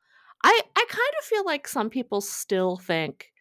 i 0.45 0.61
i 0.77 0.85
kind 0.89 1.15
of 1.19 1.25
feel 1.25 1.45
like 1.45 1.69
some 1.69 1.91
people 1.91 2.21
still 2.21 2.77
think 2.77 3.33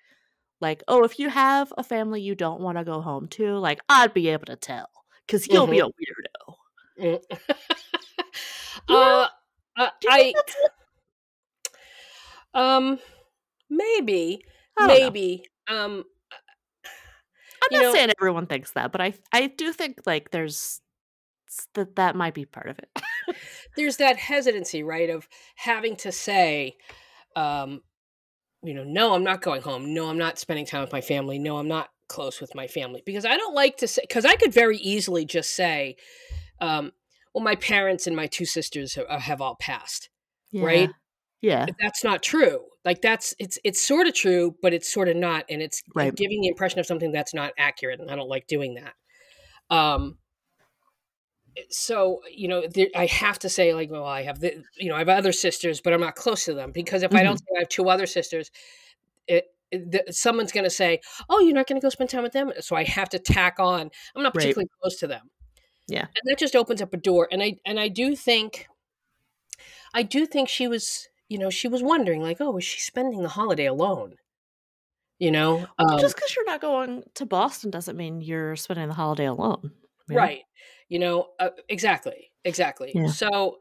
like 0.60 0.84
oh 0.88 1.04
if 1.04 1.20
you 1.20 1.30
have 1.30 1.72
a 1.78 1.84
family 1.84 2.20
you 2.22 2.36
don't 2.36 2.60
want 2.62 2.78
to 2.78 2.84
go 2.84 3.00
home 3.00 3.28
to 3.28 3.58
like 3.60 3.80
i'd 3.90 4.14
be 4.14 4.28
able 4.30 4.46
to 4.46 4.56
tell 4.56 4.90
because 5.26 5.48
you'll 5.48 5.68
be 5.68 5.80
a 5.80 5.86
weirdo 5.86 6.56
Mm. 7.00 7.22
Uh, 8.90 9.28
uh, 9.78 9.90
i 10.10 10.18
think 10.18 10.36
that's 10.36 10.56
it? 10.66 10.72
um 12.54 13.00
maybe 13.70 14.44
don't 14.78 14.88
know. 14.88 14.94
maybe 14.96 15.46
um 15.70 16.04
I'm 17.62 17.78
not 17.78 17.82
know- 17.84 17.94
saying 17.94 18.12
everyone 18.20 18.48
thinks 18.48 18.72
that, 18.72 18.92
but 18.92 19.00
I 19.02 19.14
I 19.32 19.48
do 19.48 19.72
think 19.74 20.00
like 20.06 20.32
there's 20.32 20.82
that 21.74 21.96
that 21.96 22.16
might 22.16 22.34
be 22.34 22.46
part 22.46 22.68
of 22.70 22.80
it. 22.80 23.36
there's 23.76 23.98
that 23.98 24.18
hesitancy 24.18 24.84
right 24.84 25.10
of 25.10 25.28
having 25.56 25.96
to 25.98 26.12
say 26.12 26.76
um, 27.36 27.82
you 28.64 28.74
know, 28.74 28.84
no, 28.84 29.14
I'm 29.14 29.24
not 29.24 29.42
going 29.42 29.62
home. 29.62 29.94
No, 29.94 30.10
I'm 30.10 30.18
not 30.18 30.38
spending 30.38 30.66
time 30.66 30.82
with 30.82 30.92
my 30.92 31.02
family. 31.02 31.40
No, 31.40 31.58
I'm 31.58 31.68
not 31.68 31.90
close 32.10 32.42
with 32.42 32.54
my 32.56 32.68
family 32.68 33.02
because 33.06 33.24
I 33.24 33.38
don't 33.38 33.54
like 33.54 33.78
to 33.78 33.88
say 33.88 34.02
because 34.08 34.26
I 34.26 34.36
could 34.36 34.54
very 34.54 34.78
easily 34.78 35.26
just 35.26 35.56
say, 35.56 35.96
um, 36.60 36.92
well, 37.34 37.44
my 37.44 37.56
parents 37.56 38.08
and 38.08 38.16
my 38.16 38.28
two 38.28 38.46
sisters 38.46 38.96
have, 38.96 39.06
uh, 39.08 39.20
have 39.20 39.42
all 39.42 39.56
passed, 39.56 40.10
Yeah. 40.52 40.66
right? 40.66 40.90
Yeah. 41.42 41.66
But 41.68 41.76
that's 41.80 42.04
not 42.04 42.22
true. 42.24 42.62
Like 42.84 43.02
that's 43.02 43.34
it's 43.40 43.60
it's 43.64 43.82
sort 43.82 44.08
of 44.08 44.14
true, 44.14 44.56
but 44.62 44.74
it's 44.74 44.92
sort 44.92 45.08
of 45.08 45.16
not, 45.16 45.46
and 45.50 45.62
it's 45.62 45.82
Right. 45.96 46.14
giving 46.16 46.42
the 46.42 46.48
impression 46.48 46.80
of 46.80 46.86
something 46.86 47.12
that's 47.12 47.34
not 47.34 47.54
accurate, 47.58 48.00
and 48.02 48.10
I 48.10 48.16
don't 48.16 48.30
like 48.30 48.48
doing 48.48 48.76
that. 48.76 48.94
Um. 49.74 50.18
So 51.70 52.22
you 52.32 52.48
know, 52.48 52.66
there, 52.68 52.88
I 52.96 53.06
have 53.08 53.40
to 53.40 53.50
say, 53.50 53.74
like, 53.74 53.90
well, 53.92 54.06
I 54.06 54.24
have 54.24 54.40
the, 54.40 54.64
you 54.78 54.90
know, 54.90 54.96
I 54.96 55.00
have 55.00 55.10
other 55.10 55.32
sisters, 55.32 55.82
but 55.82 55.94
I'm 55.94 56.02
not 56.02 56.16
close 56.16 56.46
to 56.46 56.54
them 56.54 56.72
because 56.72 57.04
if 57.04 57.14
I 57.16 57.24
don't 57.24 57.36
Mhm. 57.36 57.40
say 57.40 57.46
I 57.58 57.60
have 57.60 57.70
two 57.70 57.90
other 57.90 58.06
sisters, 58.06 58.52
it, 59.28 59.46
it 59.72 59.92
the, 59.92 60.14
someone's 60.14 60.52
going 60.52 60.64
to 60.64 60.70
say, 60.70 61.00
"Oh, 61.30 61.40
you're 61.42 61.54
not 61.54 61.68
going 61.68 61.80
to 61.80 61.86
go 61.86 61.90
spend 61.90 62.10
time 62.10 62.24
with 62.24 62.34
them," 62.34 62.52
so 62.62 62.76
I 62.76 62.84
have 62.86 63.10
to 63.10 63.20
tack 63.20 63.60
on. 63.60 63.92
I'm 64.16 64.24
not 64.24 64.34
Right. 64.36 64.44
particularly 64.44 64.70
close 64.82 64.98
to 65.00 65.08
them. 65.08 65.30
Yeah. 65.88 66.02
and 66.06 66.22
that 66.26 66.38
just 66.40 66.56
opens 66.56 66.82
up 66.82 66.94
a 66.94 66.98
door, 66.98 67.28
and 67.32 67.42
I 67.44 67.56
and 67.66 67.80
I 67.80 67.88
do 67.90 68.16
think, 68.16 68.68
I 69.94 70.04
do 70.04 70.26
think 70.26 70.50
she 70.50 70.68
was, 70.68 71.08
you 71.30 71.38
know, 71.38 71.50
she 71.50 71.68
was 71.68 71.84
wondering, 71.84 72.22
like, 72.22 72.38
oh, 72.40 72.58
is 72.58 72.64
she 72.64 72.80
spending 72.80 73.22
the 73.24 73.30
holiday 73.30 73.66
alone? 73.66 74.16
You 75.20 75.32
know, 75.32 75.68
Well, 75.78 75.94
um, 75.94 76.00
just 76.00 76.16
because 76.16 76.34
you're 76.36 76.46
not 76.46 76.62
going 76.62 77.04
to 77.16 77.26
Boston 77.26 77.72
doesn't 77.72 77.98
mean 77.98 78.22
you're 78.22 78.56
spending 78.56 78.88
the 78.88 78.94
holiday 78.94 79.26
alone. 79.26 79.72
you 80.08 80.16
know? 80.16 80.22
right 80.22 80.44
you 80.90 81.00
know 81.00 81.28
uh, 81.40 81.50
exactly 81.70 82.32
exactly 82.44 82.92
Yeah. 82.96 83.08
so 83.08 83.58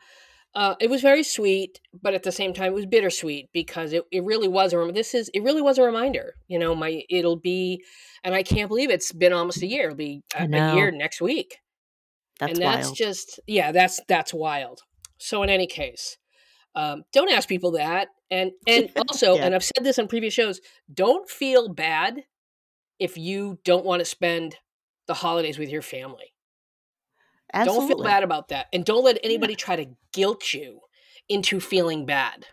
uh, 0.55 0.75
it 0.81 0.89
was 0.91 1.03
very 1.03 1.23
sweet 1.23 1.81
but 2.03 2.15
at 2.15 2.23
the 2.23 2.33
same 2.33 2.53
time 2.55 2.73
it 2.73 2.75
was 2.75 2.87
bittersweet 2.87 3.51
because 3.53 3.93
it, 3.93 4.03
it 4.11 4.25
really 4.25 4.49
was 4.49 4.73
a 4.73 4.79
rem- 4.79 4.93
this 4.95 5.15
is 5.15 5.31
it 5.35 5.43
really 5.43 5.63
was 5.63 5.79
a 5.79 5.83
reminder 5.83 6.35
you 6.49 6.59
know 6.59 6.75
my 6.75 7.03
it'll 7.11 7.39
be 7.39 7.83
and 8.25 8.35
i 8.35 8.43
can't 8.43 8.69
believe 8.69 8.91
it's 8.91 9.13
been 9.13 9.33
almost 9.33 9.63
a 9.63 9.67
year 9.67 9.85
it'll 9.85 9.97
be 9.97 10.23
a 10.35 10.75
year 10.75 10.91
next 10.91 11.21
week 11.21 11.59
That's 12.41 12.53
and 12.53 12.63
that's 12.63 12.87
wild. 12.89 12.97
just 12.97 13.41
yeah 13.47 13.73
that's 13.73 14.01
that's 14.09 14.33
wild 14.35 14.81
so 15.19 15.43
in 15.43 15.51
any 15.51 15.67
case 15.67 16.17
um, 16.75 17.03
don't 17.13 17.33
ask 17.33 17.49
people 17.49 17.73
that 17.73 18.09
and 18.31 18.53
and 18.67 18.91
also 19.09 19.37
Yeah. 19.37 19.45
and 19.45 19.55
i've 19.55 19.65
said 19.65 19.85
this 19.85 19.99
on 19.99 20.09
previous 20.09 20.33
shows 20.35 20.61
don't 20.93 21.29
feel 21.29 21.69
bad 21.73 22.23
if 22.99 23.17
you 23.19 23.59
don't 23.65 23.85
want 23.85 24.01
to 24.01 24.05
spend 24.05 24.57
the 25.07 25.15
holidays 25.15 25.59
with 25.59 25.69
your 25.71 25.83
family 25.83 26.33
Absolutely. 27.53 27.89
don't 27.89 27.97
feel 27.97 28.05
bad 28.05 28.23
about 28.23 28.49
that. 28.49 28.67
And 28.73 28.85
don't 28.85 29.05
let 29.05 29.19
anybody 29.23 29.55
try 29.55 29.77
to 29.77 29.87
guilt 30.13 30.53
you 30.53 30.81
into 31.29 31.61
feeling 31.61 32.07
bad. 32.07 32.47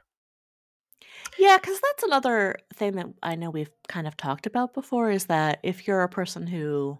Yeah, 1.38 1.58
because 1.58 1.80
that's 1.82 2.04
another 2.04 2.56
thing 2.74 2.96
that 2.96 3.08
I 3.22 3.36
know 3.36 3.50
we've 3.50 3.72
kind 3.88 4.08
of 4.08 4.16
talked 4.16 4.46
about 4.48 4.74
before 4.74 5.12
is 5.12 5.26
that 5.26 5.60
if 5.64 5.88
you're 5.88 6.04
a 6.04 6.10
person 6.10 6.48
who 6.48 7.00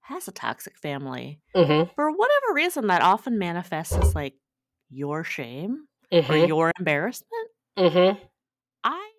has 0.00 0.26
a 0.26 0.32
toxic 0.32 0.76
family, 0.78 1.40
Mm-hmm. 1.54 1.90
for 1.94 2.10
whatever 2.10 2.54
reason, 2.54 2.88
that 2.88 3.02
often 3.02 3.38
manifests 3.38 3.96
as 3.96 4.14
like 4.14 4.34
your 4.88 5.22
shame 5.24 5.86
or 6.12 6.18
Mm-hmm. 6.20 6.46
your 6.48 6.72
embarrassment. 6.78 7.48
Mm-hmm. 7.78 8.24
I 8.82 9.10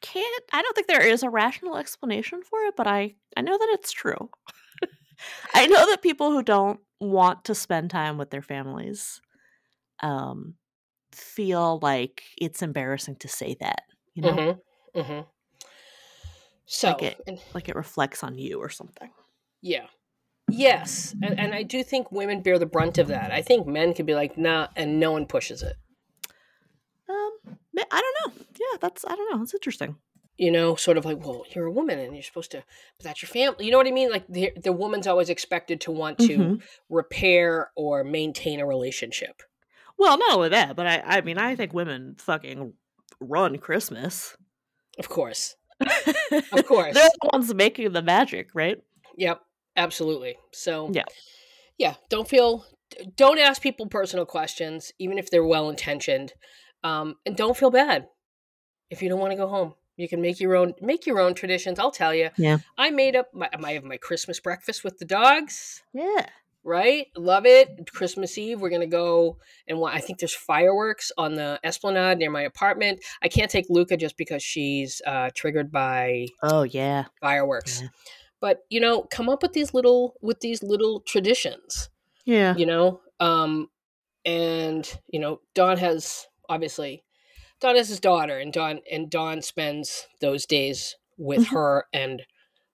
can't, 0.00 0.44
I 0.52 0.62
don't 0.62 0.74
think 0.74 0.86
there 0.86 1.04
is 1.04 1.22
a 1.24 1.30
rational 1.30 1.76
explanation 1.76 2.42
for 2.42 2.60
it, 2.66 2.74
but 2.76 2.86
I, 2.86 3.16
I 3.36 3.40
know 3.42 3.58
that 3.58 3.68
it's 3.72 3.90
true. 3.92 4.30
I 5.54 5.66
know 5.66 5.86
that 5.90 6.02
people 6.02 6.30
who 6.32 6.42
don't 6.42 6.80
want 7.00 7.44
to 7.46 7.54
spend 7.54 7.90
time 7.90 8.18
with 8.18 8.30
their 8.30 8.42
families 8.42 9.20
um, 10.02 10.54
feel 11.12 11.78
like 11.82 12.22
it's 12.40 12.62
embarrassing 12.62 13.16
to 13.16 13.28
say 13.28 13.56
that, 13.60 13.82
you 14.14 14.22
know? 14.22 14.32
Mm-hmm. 14.32 15.00
Mm-hmm. 15.00 15.20
So, 16.66 16.96
it- 17.00 17.20
and- 17.26 17.40
like 17.54 17.68
it 17.68 17.76
reflects 17.76 18.22
on 18.22 18.38
you 18.38 18.58
or 18.60 18.68
something. 18.68 19.10
yeah. 19.62 19.86
Yes. 20.52 21.14
And, 21.22 21.38
and 21.38 21.54
I 21.54 21.62
do 21.62 21.84
think 21.84 22.10
women 22.10 22.40
bear 22.42 22.58
the 22.58 22.66
brunt 22.66 22.98
of 22.98 23.06
that. 23.06 23.30
I 23.30 23.40
think 23.40 23.68
men 23.68 23.94
can 23.94 24.04
be 24.04 24.16
like, 24.16 24.36
nah, 24.36 24.66
and 24.74 24.98
no 24.98 25.12
one 25.12 25.26
pushes 25.26 25.62
it. 25.62 25.76
Um, 27.08 27.56
I 27.78 28.00
don't 28.02 28.36
know. 28.36 28.44
Yeah, 28.58 28.78
that's 28.80 29.04
I 29.04 29.14
don't 29.14 29.32
know. 29.36 29.42
It's 29.44 29.54
interesting. 29.54 29.94
You 30.40 30.50
know, 30.50 30.74
sort 30.74 30.96
of 30.96 31.04
like, 31.04 31.18
well, 31.18 31.44
you're 31.54 31.66
a 31.66 31.70
woman 31.70 31.98
and 31.98 32.14
you're 32.14 32.22
supposed 32.22 32.50
to, 32.52 32.64
but 32.96 33.04
that's 33.04 33.20
your 33.20 33.28
family. 33.28 33.66
You 33.66 33.72
know 33.72 33.76
what 33.76 33.86
I 33.86 33.90
mean? 33.90 34.10
Like 34.10 34.26
the, 34.26 34.52
the 34.56 34.72
woman's 34.72 35.06
always 35.06 35.28
expected 35.28 35.82
to 35.82 35.90
want 35.90 36.18
to 36.20 36.38
Mhm. 36.38 36.62
repair 36.88 37.70
or 37.76 38.04
maintain 38.04 38.58
a 38.58 38.64
relationship. 38.66 39.42
Well, 39.98 40.16
not 40.16 40.36
only 40.36 40.48
that, 40.48 40.76
but 40.76 40.86
I 40.86 41.02
I 41.04 41.20
mean 41.20 41.36
I 41.36 41.54
think 41.56 41.74
women 41.74 42.14
fucking 42.18 42.72
run 43.20 43.58
Christmas. 43.58 44.34
Of 44.98 45.10
course. 45.10 45.56
Of 46.52 46.64
course. 46.66 46.94
They're 46.94 47.10
the 47.20 47.30
ones 47.34 47.52
making 47.54 47.92
the 47.92 48.00
magic, 48.02 48.48
right? 48.54 48.82
Yep, 49.18 49.42
absolutely. 49.76 50.36
So 50.52 50.90
Yeah. 50.94 51.04
yeah. 51.76 51.96
Don't 52.08 52.28
feel, 52.28 52.64
don't 53.14 53.38
ask 53.38 53.60
people 53.60 53.86
personal 53.88 54.24
questions, 54.24 54.90
even 54.98 55.18
if 55.18 55.30
they're 55.30 55.44
well 55.44 55.68
intentioned, 55.68 56.32
um, 56.82 57.16
and 57.26 57.36
don't 57.36 57.56
feel 57.58 57.70
bad 57.70 58.08
if 58.88 59.02
you 59.02 59.10
don't 59.10 59.20
want 59.20 59.32
to 59.32 59.36
go 59.36 59.46
home. 59.48 59.74
You 60.00 60.08
can 60.08 60.20
make 60.20 60.40
your 60.40 60.56
own 60.56 60.74
make 60.80 61.06
your 61.06 61.20
own 61.20 61.34
traditions. 61.34 61.78
I'll 61.78 61.90
tell 61.90 62.14
you. 62.14 62.30
Yeah. 62.36 62.58
I 62.78 62.90
made 62.90 63.14
up 63.16 63.28
my 63.34 63.48
I 63.64 63.72
have 63.72 63.84
my 63.84 63.96
Christmas 63.98 64.40
breakfast 64.40 64.82
with 64.84 64.98
the 64.98 65.04
dogs. 65.04 65.82
Yeah. 65.92 66.26
Right, 66.62 67.06
love 67.16 67.46
it. 67.46 67.90
Christmas 67.90 68.36
Eve, 68.36 68.60
we're 68.60 68.68
gonna 68.68 68.86
go 68.86 69.38
and 69.66 69.78
wa- 69.78 69.88
I 69.88 70.00
think 70.00 70.18
there's 70.18 70.34
fireworks 70.34 71.10
on 71.16 71.34
the 71.34 71.58
Esplanade 71.64 72.18
near 72.18 72.30
my 72.30 72.42
apartment. 72.42 73.00
I 73.22 73.28
can't 73.28 73.50
take 73.50 73.64
Luca 73.70 73.96
just 73.96 74.18
because 74.18 74.42
she's 74.42 75.00
uh, 75.06 75.30
triggered 75.34 75.72
by 75.72 76.26
Oh 76.42 76.64
yeah. 76.64 77.06
fireworks 77.20 77.80
Yeah. 77.80 77.88
but 78.40 78.58
you 78.68 78.78
know 78.78 79.02
come 79.04 79.30
up 79.30 79.42
with 79.42 79.54
these 79.54 79.72
little 79.72 80.16
with 80.20 80.40
these 80.40 80.62
little 80.62 81.00
traditions 81.00 81.88
Yeah. 82.26 82.54
you 82.54 82.66
know 82.66 83.00
um 83.20 83.70
and 84.26 84.98
you 85.08 85.18
know 85.20 85.40
don 85.54 85.78
has 85.78 86.26
obviously 86.48 87.02
don 87.60 87.76
has 87.76 87.88
his 87.88 88.00
daughter 88.00 88.38
and 88.38 88.52
don 88.52 88.80
and 88.90 89.10
don 89.10 89.42
spends 89.42 90.06
those 90.20 90.46
days 90.46 90.96
with 91.18 91.44
Mhm. 91.44 91.52
her 91.52 91.84
and 91.92 92.22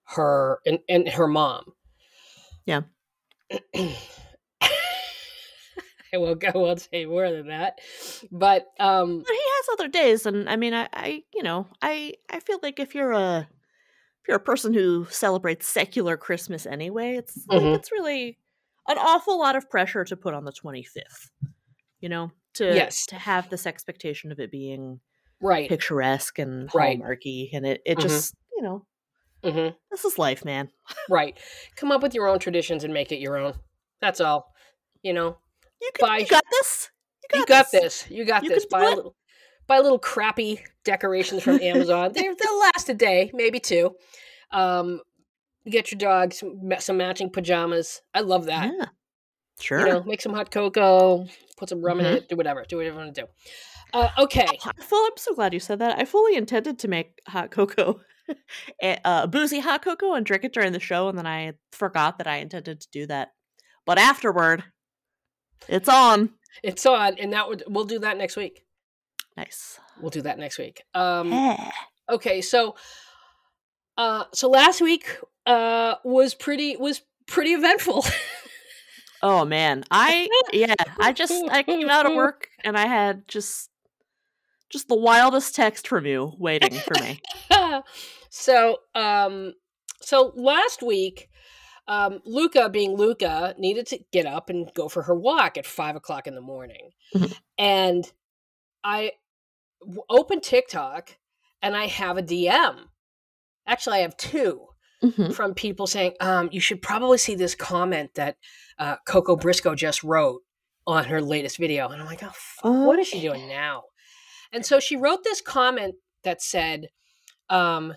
her 0.05 0.61
and, 0.67 0.79
and 0.89 1.09
her 1.09 1.27
mom 1.27 1.73
Yeah. 2.65 2.83
i 6.13 6.19
won't 6.19 6.41
go 6.41 6.49
I 6.55 6.57
won't 6.57 6.81
say 6.81 7.05
more 7.05 7.31
than 7.31 7.49
that 7.49 7.81
but 8.31 8.69
um 8.79 9.19
But 9.19 9.33
he 9.33 9.41
has 9.45 9.69
other 9.73 9.89
days, 9.89 10.27
and 10.27 10.49
I 10.49 10.57
mean, 10.57 10.73
I, 10.75 10.89
I, 10.93 11.25
you 11.35 11.43
know, 11.43 11.67
I, 11.83 12.15
I 12.31 12.41
feel 12.41 12.59
like 12.63 12.79
if 12.79 12.95
you're 12.95 13.13
a, 13.13 13.41
if 14.23 14.29
you're 14.29 14.37
a 14.37 14.41
person 14.41 14.73
who 14.73 15.07
celebrates 15.11 15.67
secular 15.69 16.17
Christmas 16.17 16.67
anyway, 16.67 17.17
it's 17.17 17.45
Mhm. 17.47 17.73
like 17.73 17.75
it's 17.81 17.93
really 17.93 18.39
an 18.89 18.99
awful 18.99 19.39
lot 19.39 19.57
of 19.57 19.69
pressure 19.69 20.05
to 20.05 20.17
put 20.17 20.35
on 20.35 20.45
the 20.45 20.53
25th. 20.53 21.31
You 22.01 22.09
know, 22.09 22.31
to 22.57 22.75
Yes. 22.75 23.07
to 23.07 23.17
have 23.17 23.49
this 23.51 23.67
expectation 23.67 24.33
of 24.33 24.39
it 24.41 24.51
being 24.51 25.01
right 25.41 25.69
picturesque 25.69 26.39
and 26.39 26.71
Right. 26.75 26.99
hallmarky, 26.99 27.51
and 27.53 27.67
it 27.67 27.83
it 27.87 27.99
Mhm. 27.99 28.03
just, 28.03 28.35
you 28.57 28.63
know, 28.63 28.87
hmm 29.45 29.69
this 29.91 30.05
is 30.05 30.19
life, 30.19 30.45
man. 30.45 30.71
right 31.09 31.39
come 31.77 31.93
up 31.93 32.03
with 32.03 32.15
your 32.15 32.27
own 32.29 32.39
traditions 32.39 32.83
and 32.85 32.93
make 32.93 33.13
it 33.13 33.19
your 33.21 33.37
own 33.37 33.55
that's 34.01 34.21
all 34.21 34.53
you 35.03 35.13
know 35.13 35.39
You 35.81 35.91
can, 35.95 36.07
Bye. 36.09 36.19
you 36.19 36.27
got 36.27 36.45
this. 36.51 36.91
You 37.23 37.29
got, 37.29 37.39
you 37.39 37.47
got 37.47 37.67
this. 37.73 38.11
You 38.11 38.25
got 38.25 38.43
You 38.43 38.49
this. 38.49 38.67
Buy 38.67 38.85
a 38.85 38.95
little, 38.95 39.17
buy 39.67 39.79
little 39.81 39.99
crappy 39.99 40.61
decorations 40.85 41.43
from 41.43 41.61
Amazon. 41.61 42.13
they 42.13 42.23
they'll 42.39 42.59
last 42.61 42.89
a 42.89 42.95
day, 42.95 43.31
maybe 43.35 43.61
two. 43.61 43.95
Um, 44.53 45.01
get 45.69 45.91
your 45.91 45.99
dog 45.99 46.33
some, 46.33 46.61
some 46.79 46.97
matching 46.97 47.31
pajamas. 47.31 48.01
I 48.15 48.21
love 48.21 48.47
that. 48.47 48.73
Yeah, 48.79 48.87
sure. 49.61 49.81
You 49.81 49.87
know, 49.95 50.03
make 50.05 50.21
some 50.21 50.33
hot 50.33 50.51
cocoa, 50.51 51.27
put 51.57 51.69
some 51.69 51.83
rum 51.83 52.01
in 52.01 52.07
Mhm. 52.07 52.17
it, 52.17 52.29
do 52.29 52.37
whatever, 52.37 52.65
do 52.69 52.77
whatever 52.77 52.95
you 52.99 53.03
want 53.05 53.15
to 53.15 53.23
do. 53.23 53.29
Uh, 53.95 54.09
okay, 54.19 54.47
full, 54.81 55.05
I'm 55.07 55.17
so 55.17 55.35
glad 55.35 55.55
you 55.55 55.61
said 55.61 55.79
that. 55.79 55.99
I 55.99 56.05
fully 56.05 56.35
intended 56.37 56.79
to 56.81 56.89
make 56.89 57.21
hot 57.29 57.51
cocoa, 57.51 58.01
eh, 58.83 58.97
uh, 59.05 59.27
boozy 59.29 59.61
hot 59.61 59.83
cocoa, 59.83 60.15
and 60.15 60.27
drink 60.27 60.45
it 60.45 60.53
during 60.53 60.73
the 60.73 60.81
show, 60.81 61.09
and 61.09 61.17
then 61.17 61.27
I 61.27 61.53
forgot 61.73 62.19
that 62.19 62.27
I 62.27 62.39
intended 62.39 62.81
to 62.81 62.89
do 62.91 63.07
that. 63.07 63.33
But 63.87 63.99
afterward, 63.99 64.65
it's 65.69 65.89
on. 65.89 66.35
it's 66.63 66.85
on, 66.85 67.17
and 67.19 67.33
that 67.33 67.49
would 67.49 67.63
we'll 67.69 67.85
do 67.85 68.01
that 68.01 68.17
next 68.19 68.37
week. 68.37 68.65
Nice. 69.37 69.79
We'll 70.01 70.11
do 70.11 70.23
that 70.23 70.39
next 70.39 70.59
week. 70.59 70.83
Um, 70.93 71.31
Yeah. 71.33 71.71
okay, 72.09 72.41
so, 72.41 72.75
uh, 73.97 74.25
so 74.35 74.49
last 74.51 74.81
week 74.81 75.17
uh 75.47 75.95
was 76.05 76.35
pretty 76.35 76.77
was 76.77 77.03
pretty 77.27 77.53
eventful. 77.53 78.05
Oh 79.29 79.45
man, 79.45 79.83
I 79.91 80.29
yeah, 80.53 80.75
I 81.01 81.13
just 81.13 81.35
I 81.51 81.65
came 81.65 81.91
out 81.91 82.07
of 82.07 82.15
work 82.23 82.49
and 82.63 82.79
I 82.79 82.87
had 82.87 83.27
just 83.27 83.71
just 84.71 84.87
the 84.87 84.95
wildest 84.97 85.57
text 85.57 85.89
from 85.89 86.07
you 86.07 86.33
waiting 86.39 86.73
for 86.73 86.95
me. 87.03 87.21
so 88.31 88.79
um 88.95 89.53
so 90.01 90.33
last 90.37 90.81
week 90.81 91.29
um 91.89 92.21
luca 92.25 92.69
being 92.69 92.95
luca 92.97 93.55
needed 93.59 93.87
to 93.87 93.99
get 94.13 94.27
up 94.27 94.49
and 94.49 94.71
go 94.75 94.89
for 94.89 95.03
her 95.03 95.15
walk 95.15 95.57
at 95.57 95.67
five 95.67 95.97
o'clock 95.97 96.27
in 96.27 96.35
the 96.35 96.41
morning 96.41 96.91
Mhm. 97.15 97.35
and 97.59 98.13
i 98.85 99.13
w- 99.81 100.03
open 100.09 100.41
TikTok 100.41 101.17
and 101.63 101.77
I 101.77 101.87
have 101.87 102.17
a 102.19 102.23
DM. 102.23 102.89
Actually, 103.67 103.99
I 103.99 104.03
have 104.03 104.17
two 104.17 104.67
Mhm. 105.03 105.35
from 105.35 105.55
people 105.55 105.87
saying, 105.87 106.15
um, 106.21 106.49
you 106.53 106.61
should 106.61 106.81
probably 106.83 107.19
see 107.19 107.35
this 107.35 107.55
comment 107.55 108.15
that 108.15 108.37
uh, 108.79 108.97
Coco 109.07 109.37
Briscoe 109.37 109.75
just 109.75 110.03
wrote 110.03 110.43
on 110.87 111.05
her 111.05 111.21
latest 111.21 111.59
video. 111.59 111.89
And 111.89 112.01
I'm 112.01 112.07
like, 112.07 112.23
oh, 112.23 112.33
fuck, 112.35 112.65
what 112.65 112.99
is 112.99 113.09
she 113.09 113.21
doing 113.21 113.49
now? 113.49 113.85
And 114.53 114.65
so 114.65 114.81
she 114.81 114.97
wrote 114.97 115.25
this 115.25 115.41
comment 115.41 115.97
that 116.25 116.41
said, 116.43 116.89
um, 117.51 117.95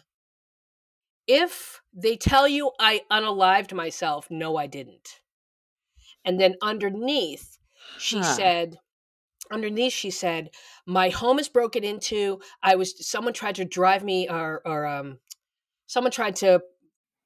if 1.28 1.82
they 1.94 2.18
tell 2.18 2.48
you 2.48 2.72
I 2.80 3.02
unalived 3.12 3.74
myself, 3.74 4.28
no, 4.30 4.58
I 4.58 4.68
didn't. 4.68 5.22
And 6.26 6.40
then 6.40 6.56
underneath, 6.62 7.58
she 7.98 8.18
Huh. 8.18 8.24
said, 8.24 8.80
underneath, 9.52 9.94
she 9.94 10.12
said, 10.12 10.50
my 10.86 11.10
home 11.10 11.40
is 11.40 11.50
broken 11.50 11.84
into. 11.84 12.42
I 12.62 12.76
was, 12.76 13.08
someone 13.08 13.34
tried 13.34 13.56
to 13.56 13.66
drive 13.66 14.04
me 14.04 14.28
or, 14.30 14.62
or, 14.66 14.86
um, 14.86 15.20
someone 15.88 16.12
tried 16.12 16.36
to 16.38 16.62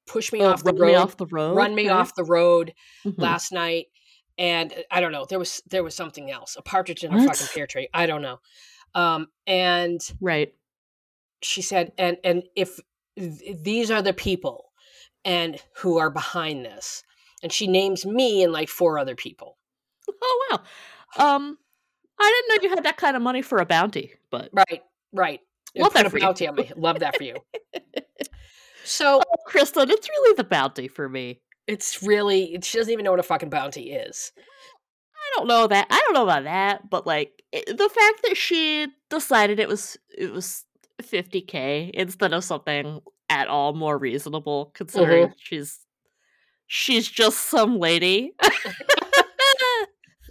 push 0.06 0.32
me 0.32 0.40
Oh, 0.40 0.50
off 0.52 0.64
the 0.64 0.72
run 0.72 0.80
road, 0.80 0.88
me 0.88 0.94
off 0.96 1.16
the 1.16 1.26
road. 1.26 1.54
run 1.54 1.74
me 1.74 1.82
okay. 1.84 1.90
off 1.90 2.14
the 2.14 2.24
road 2.24 2.74
Mhm. 3.04 3.14
last 3.18 3.52
night. 3.52 3.86
And 4.38 4.72
uh, 4.72 4.76
I 4.90 5.00
don't 5.00 5.12
know, 5.12 5.26
there 5.28 5.38
was, 5.38 5.62
there 5.68 5.84
was 5.84 5.94
something 5.94 6.30
else, 6.30 6.56
a 6.56 6.62
partridge 6.62 7.04
in 7.04 7.12
a 7.12 7.16
fucking 7.24 7.46
pear 7.54 7.66
tree. 7.66 7.88
I 7.94 8.06
don't 8.06 8.22
know. 8.22 8.40
Um, 8.94 9.28
and 9.46 10.00
Right. 10.20 10.54
she 11.42 11.62
said 11.62 11.92
and 11.98 12.16
and 12.24 12.44
if 12.56 12.78
th- 13.18 13.56
these 13.62 13.90
are 13.90 14.00
the 14.02 14.12
people 14.12 14.72
and 15.24 15.60
who 15.76 15.98
are 15.98 16.10
behind 16.10 16.64
this 16.64 17.02
and 17.42 17.52
she 17.52 17.66
names 17.66 18.06
me 18.06 18.42
and 18.44 18.52
like 18.52 18.68
four 18.68 18.98
other 18.98 19.14
people 19.16 19.58
Oh 20.22 20.48
wow. 20.50 21.34
Um, 21.36 21.58
I 22.20 22.30
didn't 22.48 22.48
know 22.62 22.68
you 22.68 22.74
had 22.76 22.84
that 22.84 22.96
kind 22.96 23.16
of 23.16 23.22
money 23.22 23.42
for 23.42 23.58
a 23.58 23.66
bounty, 23.66 24.12
but 24.30 24.50
right 24.52 24.82
right 25.12 25.40
Love 25.76 25.92
that 25.94 26.10
for 26.10 26.18
you. 26.18 26.24
bounty 26.24 26.46
on 26.46 26.54
me 26.54 26.70
love 26.76 27.00
that 27.00 27.16
for 27.16 27.24
you 27.24 27.36
so 28.84 29.20
Kristen, 29.46 29.90
it's 29.90 30.08
really 30.08 30.34
the 30.36 30.44
bounty 30.44 30.88
for 30.88 31.08
me. 31.08 31.40
it's 31.66 32.02
really 32.02 32.58
she 32.62 32.78
doesn't 32.78 32.92
even 32.92 33.04
know 33.04 33.10
what 33.10 33.20
a 33.20 33.24
fucking 33.24 33.50
bounty 33.50 33.92
is 33.92 34.32
I 35.24 35.38
don't 35.38 35.48
know 35.48 35.66
that. 35.66 35.86
I 35.90 36.00
don't 36.00 36.14
know 36.14 36.22
about 36.22 36.44
that, 36.44 36.90
but 36.90 37.06
like 37.06 37.42
it, 37.52 37.66
the 37.66 37.88
fact 37.88 38.22
that 38.24 38.36
she 38.36 38.88
decided 39.10 39.58
it 39.58 39.68
was 39.68 39.96
it 40.16 40.32
was 40.32 40.64
50k 41.02 41.90
instead 41.92 42.32
of 42.32 42.44
something 42.44 43.00
at 43.28 43.48
all 43.48 43.74
more 43.74 43.98
reasonable, 43.98 44.70
considering 44.74 45.26
mm-hmm. 45.26 45.34
she's 45.38 45.80
she's 46.66 47.08
just 47.08 47.48
some 47.48 47.78
lady. 47.78 48.32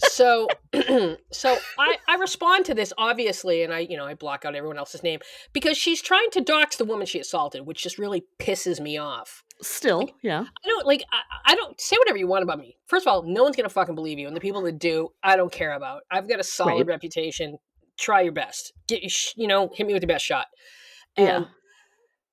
so 0.09 0.47
so 1.31 1.57
I, 1.77 1.97
I 2.07 2.15
respond 2.19 2.65
to 2.65 2.73
this 2.73 2.91
obviously 2.97 3.63
and 3.63 3.73
i 3.73 3.79
you 3.79 3.97
know 3.97 4.05
i 4.05 4.13
block 4.13 4.45
out 4.45 4.55
everyone 4.55 4.77
else's 4.77 5.03
name 5.03 5.19
because 5.53 5.77
she's 5.77 6.01
trying 6.01 6.29
to 6.31 6.41
dox 6.41 6.75
the 6.77 6.85
woman 6.85 7.05
she 7.05 7.19
assaulted 7.19 7.65
which 7.65 7.83
just 7.83 7.97
really 7.97 8.23
pisses 8.39 8.79
me 8.79 8.97
off 8.97 9.43
Still, 9.61 10.09
yeah. 10.21 10.41
I 10.41 10.67
don't 10.67 10.85
like. 10.85 11.03
I, 11.11 11.53
I 11.53 11.55
don't 11.55 11.79
say 11.79 11.95
whatever 11.97 12.17
you 12.17 12.27
want 12.27 12.43
about 12.43 12.57
me. 12.57 12.75
First 12.87 13.07
of 13.07 13.13
all, 13.13 13.23
no 13.23 13.43
one's 13.43 13.55
gonna 13.55 13.69
fucking 13.69 13.95
believe 13.95 14.19
you, 14.19 14.27
and 14.27 14.35
the 14.35 14.41
people 14.41 14.61
that 14.63 14.77
do, 14.77 15.09
I 15.23 15.37
don't 15.37 15.51
care 15.53 15.73
about. 15.73 16.01
I've 16.11 16.27
got 16.27 16.41
a 16.41 16.43
solid 16.43 16.79
Right. 16.79 16.87
reputation. 16.87 17.57
Try 17.97 18.21
your 18.21 18.33
best. 18.33 18.73
Get 18.87 19.03
you 19.37 19.47
know, 19.47 19.69
hit 19.73 19.87
me 19.87 19.93
with 19.93 20.01
your 20.03 20.07
best 20.09 20.25
shot. 20.25 20.47
And 21.15 21.27
Yeah. 21.27 21.45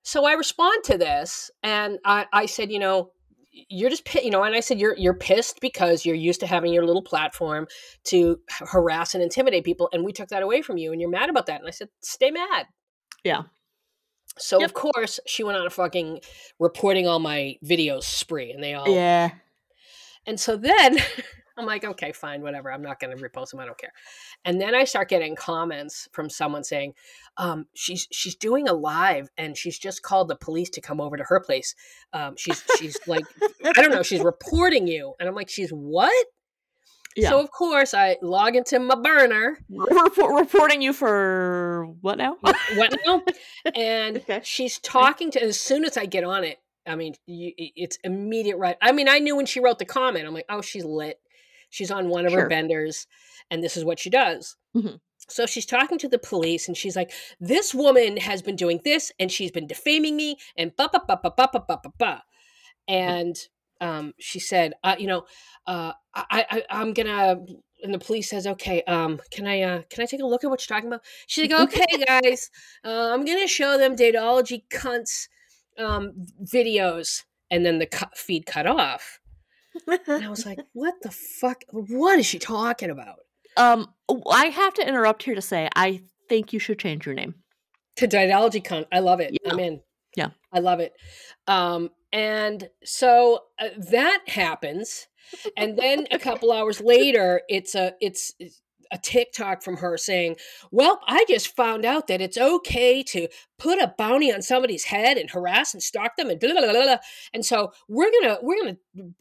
so 0.02 0.24
I 0.24 0.32
respond 0.32 0.82
to 0.84 0.98
this, 0.98 1.52
and 1.62 1.98
I, 2.04 2.26
I 2.32 2.46
said, 2.46 2.72
you 2.72 2.80
know, 2.80 3.12
you're 3.68 3.90
just 3.90 4.12
you 4.14 4.30
know, 4.30 4.42
and 4.42 4.54
I 4.54 4.60
said 4.60 4.78
you're 4.80 4.96
you're 4.96 5.14
pissed 5.14 5.60
because 5.60 6.04
you're 6.06 6.16
used 6.16 6.40
to 6.40 6.46
having 6.46 6.72
your 6.72 6.84
little 6.84 7.02
platform 7.02 7.66
to 8.04 8.38
harass 8.50 9.14
and 9.14 9.22
intimidate 9.22 9.64
people, 9.64 9.88
and 9.92 10.04
we 10.04 10.12
took 10.12 10.28
that 10.28 10.42
away 10.42 10.62
from 10.62 10.76
you, 10.78 10.92
and 10.92 11.00
you're 11.00 11.10
mad 11.10 11.30
about 11.30 11.46
that. 11.46 11.60
And 11.60 11.68
I 11.68 11.70
said, 11.70 11.88
stay 12.00 12.30
mad. 12.30 12.66
Yeah. 13.24 13.42
So 14.38 14.60
Yep. 14.60 14.68
of 14.68 14.74
course 14.74 15.20
she 15.26 15.42
went 15.44 15.58
on 15.58 15.66
a 15.66 15.70
fucking 15.70 16.20
reporting 16.58 17.06
all 17.06 17.18
my 17.18 17.56
videos 17.64 18.04
spree, 18.04 18.52
and 18.52 18.62
they 18.62 18.74
all 18.74 18.88
Yeah. 18.88 19.30
and 20.26 20.38
so 20.38 20.56
then 20.56 20.98
I'm 21.60 21.66
like, 21.66 21.84
okay, 21.84 22.12
fine, 22.12 22.42
whatever. 22.42 22.72
I'm 22.72 22.82
not 22.82 22.98
going 22.98 23.16
to 23.16 23.22
repost 23.22 23.50
them. 23.50 23.60
I 23.60 23.66
don't 23.66 23.78
care. 23.78 23.92
And 24.44 24.60
then 24.60 24.74
I 24.74 24.84
start 24.84 25.08
getting 25.08 25.36
comments 25.36 26.08
from 26.12 26.30
someone 26.30 26.64
saying, 26.64 26.94
um, 27.36 27.66
she's 27.74 28.08
she's 28.10 28.34
doing 28.34 28.68
a 28.68 28.72
live 28.72 29.28
and 29.38 29.56
she's 29.56 29.78
just 29.78 30.02
called 30.02 30.28
the 30.28 30.36
police 30.36 30.70
to 30.70 30.80
come 30.80 31.00
over 31.00 31.16
to 31.16 31.24
her 31.24 31.40
place. 31.40 31.74
Um, 32.12 32.34
she's 32.36 32.62
she's 32.78 32.98
like, 33.06 33.24
I 33.64 33.82
don't 33.82 33.92
know, 33.92 34.02
she's 34.02 34.20
reporting 34.24 34.86
you. 34.86 35.14
And 35.20 35.28
I'm 35.28 35.34
like, 35.34 35.48
she's 35.48 35.70
what? 35.70 36.26
Yeah. 37.16 37.30
So 37.30 37.40
of 37.40 37.50
course 37.50 37.92
I 37.92 38.16
log 38.22 38.56
into 38.56 38.78
my 38.78 38.94
burner. 38.94 39.58
Report, 39.68 40.32
reporting 40.34 40.80
you 40.80 40.92
for 40.92 41.86
what 42.00 42.18
now? 42.18 42.36
What 42.76 42.94
now? 43.04 43.22
And 43.74 44.18
Okay. 44.18 44.40
she's 44.42 44.78
talking 44.78 45.30
to. 45.32 45.42
As 45.42 45.60
soon 45.60 45.84
as 45.84 45.96
I 45.96 46.06
get 46.06 46.24
on 46.24 46.44
it, 46.44 46.58
I 46.86 46.96
mean, 46.96 47.14
you, 47.26 47.52
it's 47.56 47.98
immediate 48.04 48.56
right. 48.56 48.76
I 48.80 48.92
mean, 48.92 49.08
I 49.08 49.18
knew 49.18 49.36
when 49.36 49.46
she 49.46 49.60
wrote 49.60 49.78
the 49.78 49.84
comment. 49.84 50.26
I'm 50.26 50.34
like, 50.34 50.46
oh, 50.48 50.62
she's 50.62 50.84
lit. 50.84 51.20
She's 51.70 51.90
on 51.90 52.08
one 52.08 52.26
of 52.26 52.32
her 52.32 52.48
benders, 52.48 53.06
and 53.50 53.62
this 53.64 53.76
is 53.76 53.84
what 53.84 53.98
she 53.98 54.10
does. 54.10 54.56
Mhm. 54.76 55.00
So 55.28 55.46
she's 55.46 55.66
talking 55.66 55.98
to 55.98 56.08
the 56.08 56.18
police, 56.18 56.66
and 56.68 56.76
she's 56.76 56.96
like, 56.96 57.12
"This 57.40 57.74
woman 57.74 58.16
has 58.18 58.42
been 58.42 58.56
doing 58.56 58.80
this, 58.84 59.12
and 59.18 59.30
she's 59.30 59.50
been 59.52 59.66
defaming 59.66 60.16
me, 60.16 60.36
and 60.56 60.74
ba 60.76 60.88
ba 60.92 61.02
ba 61.06 61.18
ba 61.22 61.32
ba 61.36 61.48
ba 61.52 61.64
ba 61.66 61.80
ba 61.82 61.92
ba." 61.98 62.22
And 62.88 63.36
um, 63.80 64.12
she 64.18 64.40
said, 64.40 64.74
uh, 64.84 64.96
"You 64.98 65.06
know, 65.06 65.24
uh, 65.66 65.92
I, 66.14 66.44
I 66.50 66.64
I'm 66.70 66.92
gonna." 66.92 67.38
And 67.82 67.94
the 67.94 67.98
police 67.98 68.28
says, 68.28 68.46
"Okay, 68.46 68.82
um, 68.82 69.20
can 69.30 69.46
I 69.46 69.62
uh, 69.62 69.82
can 69.88 70.02
I 70.02 70.06
take 70.06 70.20
a 70.20 70.26
look 70.26 70.44
at 70.44 70.50
what 70.50 70.60
you're 70.68 70.74
talking 70.76 70.88
about?" 70.88 71.02
She's 71.26 71.50
like, 71.50 71.60
"Okay, 71.74 72.04
guys, 72.06 72.50
uh, 72.84 73.12
I'm 73.14 73.24
gonna 73.24 73.46
show 73.48 73.78
them 73.78 73.96
datology 73.96 74.64
cunts 74.68 75.28
um, 75.78 76.26
videos." 76.42 77.24
And 77.52 77.64
then 77.66 77.78
the 77.80 77.86
cut, 77.86 78.16
feed 78.16 78.46
cut 78.46 78.66
off, 78.66 79.20
and 79.86 80.24
I 80.24 80.28
was 80.28 80.46
like, 80.46 80.60
"What 80.72 80.94
the 81.02 81.10
fuck? 81.10 81.64
What 81.70 82.18
is 82.18 82.26
she 82.26 82.38
talking 82.38 82.90
about?" 82.90 83.20
um, 83.56 83.92
I 84.30 84.46
have 84.46 84.74
to 84.74 84.86
interrupt 84.86 85.22
here 85.22 85.34
to 85.34 85.42
say 85.42 85.68
I 85.76 86.02
think 86.28 86.52
you 86.52 86.58
should 86.58 86.78
change 86.78 87.06
your 87.06 87.14
name. 87.14 87.34
To 87.96 88.08
datology 88.08 88.62
cunt, 88.64 88.86
I 88.92 89.00
love 89.00 89.20
it. 89.20 89.36
Yeah. 89.44 89.52
I'm 89.52 89.58
in. 89.58 89.80
Yeah. 90.16 90.28
I 90.52 90.60
love 90.60 90.80
it. 90.80 90.94
Um, 91.46 91.90
and 92.12 92.68
so 92.84 93.44
uh, 93.58 93.68
that 93.90 94.22
happens, 94.26 95.06
and 95.56 95.78
then 95.78 96.06
a 96.10 96.18
couple 96.28 96.52
hours 96.52 96.80
later, 96.80 97.42
it's 97.48 97.74
a 97.74 97.94
it's 98.00 98.34
a 98.92 98.98
TikTok 98.98 99.62
from 99.62 99.76
her 99.76 99.96
saying, 99.96 100.36
"Well, 100.70 101.00
I 101.06 101.24
just 101.28 101.54
found 101.54 101.84
out 101.84 102.08
that 102.08 102.20
it's 102.20 102.38
okay 102.38 103.02
to 103.04 103.28
put 103.60 103.78
a 103.78 103.94
bounty 103.98 104.32
on 104.32 104.42
somebody's 104.42 104.84
head 104.84 105.16
and 105.18 105.30
harass 105.30 105.72
and 105.74 105.82
stalk 105.82 106.16
them 106.16 106.30
and 106.30 106.40
blah, 106.40 106.50
blah, 106.52 106.62
blah, 106.62 106.72
blah, 106.72 106.96
and 107.34 107.44
so 107.46 107.72
we're 107.88 108.10
gonna 108.20 108.38
we're 108.42 108.58
gonna 108.60 108.76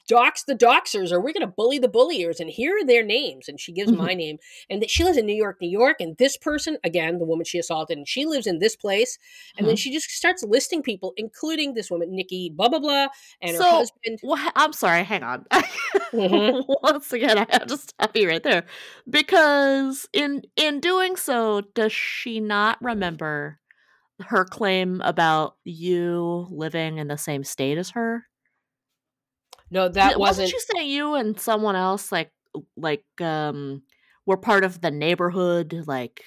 dox 0.07 0.43
the 0.43 0.55
doxers 0.55 1.11
or 1.11 1.19
we're 1.21 1.33
gonna 1.33 1.45
bully 1.45 1.77
the 1.77 1.87
bulliers 1.87 2.39
and 2.39 2.49
here 2.49 2.75
are 2.77 2.85
their 2.85 3.03
names 3.03 3.47
and 3.47 3.59
she 3.59 3.71
gives 3.71 3.91
Mhm. 3.91 3.97
my 3.97 4.13
name 4.15 4.39
and 4.69 4.81
that 4.81 4.89
she 4.89 5.03
lives 5.03 5.17
in 5.17 5.25
New 5.27 5.35
York, 5.35 5.57
New 5.61 5.69
York, 5.69 5.97
and 5.99 6.17
this 6.17 6.37
person 6.37 6.77
again, 6.83 7.19
the 7.19 7.25
woman 7.25 7.45
she 7.45 7.59
assaulted, 7.59 7.97
and 7.97 8.07
she 8.07 8.25
lives 8.25 8.47
in 8.47 8.59
this 8.59 8.75
place, 8.75 9.19
and 9.57 9.67
then 9.67 9.75
Mhm. 9.75 9.79
she 9.79 9.91
just 9.93 10.09
starts 10.09 10.43
listing 10.43 10.81
people, 10.81 11.13
including 11.17 11.73
this 11.75 11.91
woman 11.91 12.15
Nikki, 12.15 12.49
blah 12.49 12.69
blah 12.69 12.79
blah, 12.79 13.07
and 13.41 13.55
her 13.55 13.61
husband. 13.63 14.19
Well, 14.23 14.51
I'm 14.55 14.73
sorry. 14.73 15.03
Hang 15.03 15.21
on. 15.23 15.45
Mhm. 16.13 16.63
Once 16.81 17.11
again, 17.13 17.37
I 17.37 17.45
have 17.51 17.67
to 17.67 17.77
stop 17.77 18.15
you 18.15 18.27
right 18.29 18.41
there 18.43 18.63
because 19.09 20.07
in 20.13 20.43
in 20.55 20.79
doing 20.79 21.15
so, 21.15 21.61
does 21.75 21.91
she 21.91 22.39
not 22.39 22.81
remember 22.81 23.59
her 24.21 24.45
claim 24.45 25.01
about 25.01 25.55
you 25.63 26.47
living 26.51 26.97
in 26.97 27.07
the 27.07 27.17
same 27.17 27.43
state 27.43 27.77
as 27.77 27.91
her? 27.91 28.25
No, 29.71 29.87
that 29.89 30.19
wasn't. 30.19 30.49
she 30.49 30.59
saying 30.59 30.89
you 30.89 31.15
and 31.15 31.39
someone 31.39 31.75
else 31.75 32.11
like 32.11 32.31
like 32.75 33.03
um 33.21 33.83
were 34.25 34.37
part 34.37 34.63
of 34.63 34.81
the 34.81 34.91
neighborhood 34.91 35.83
like 35.85 36.23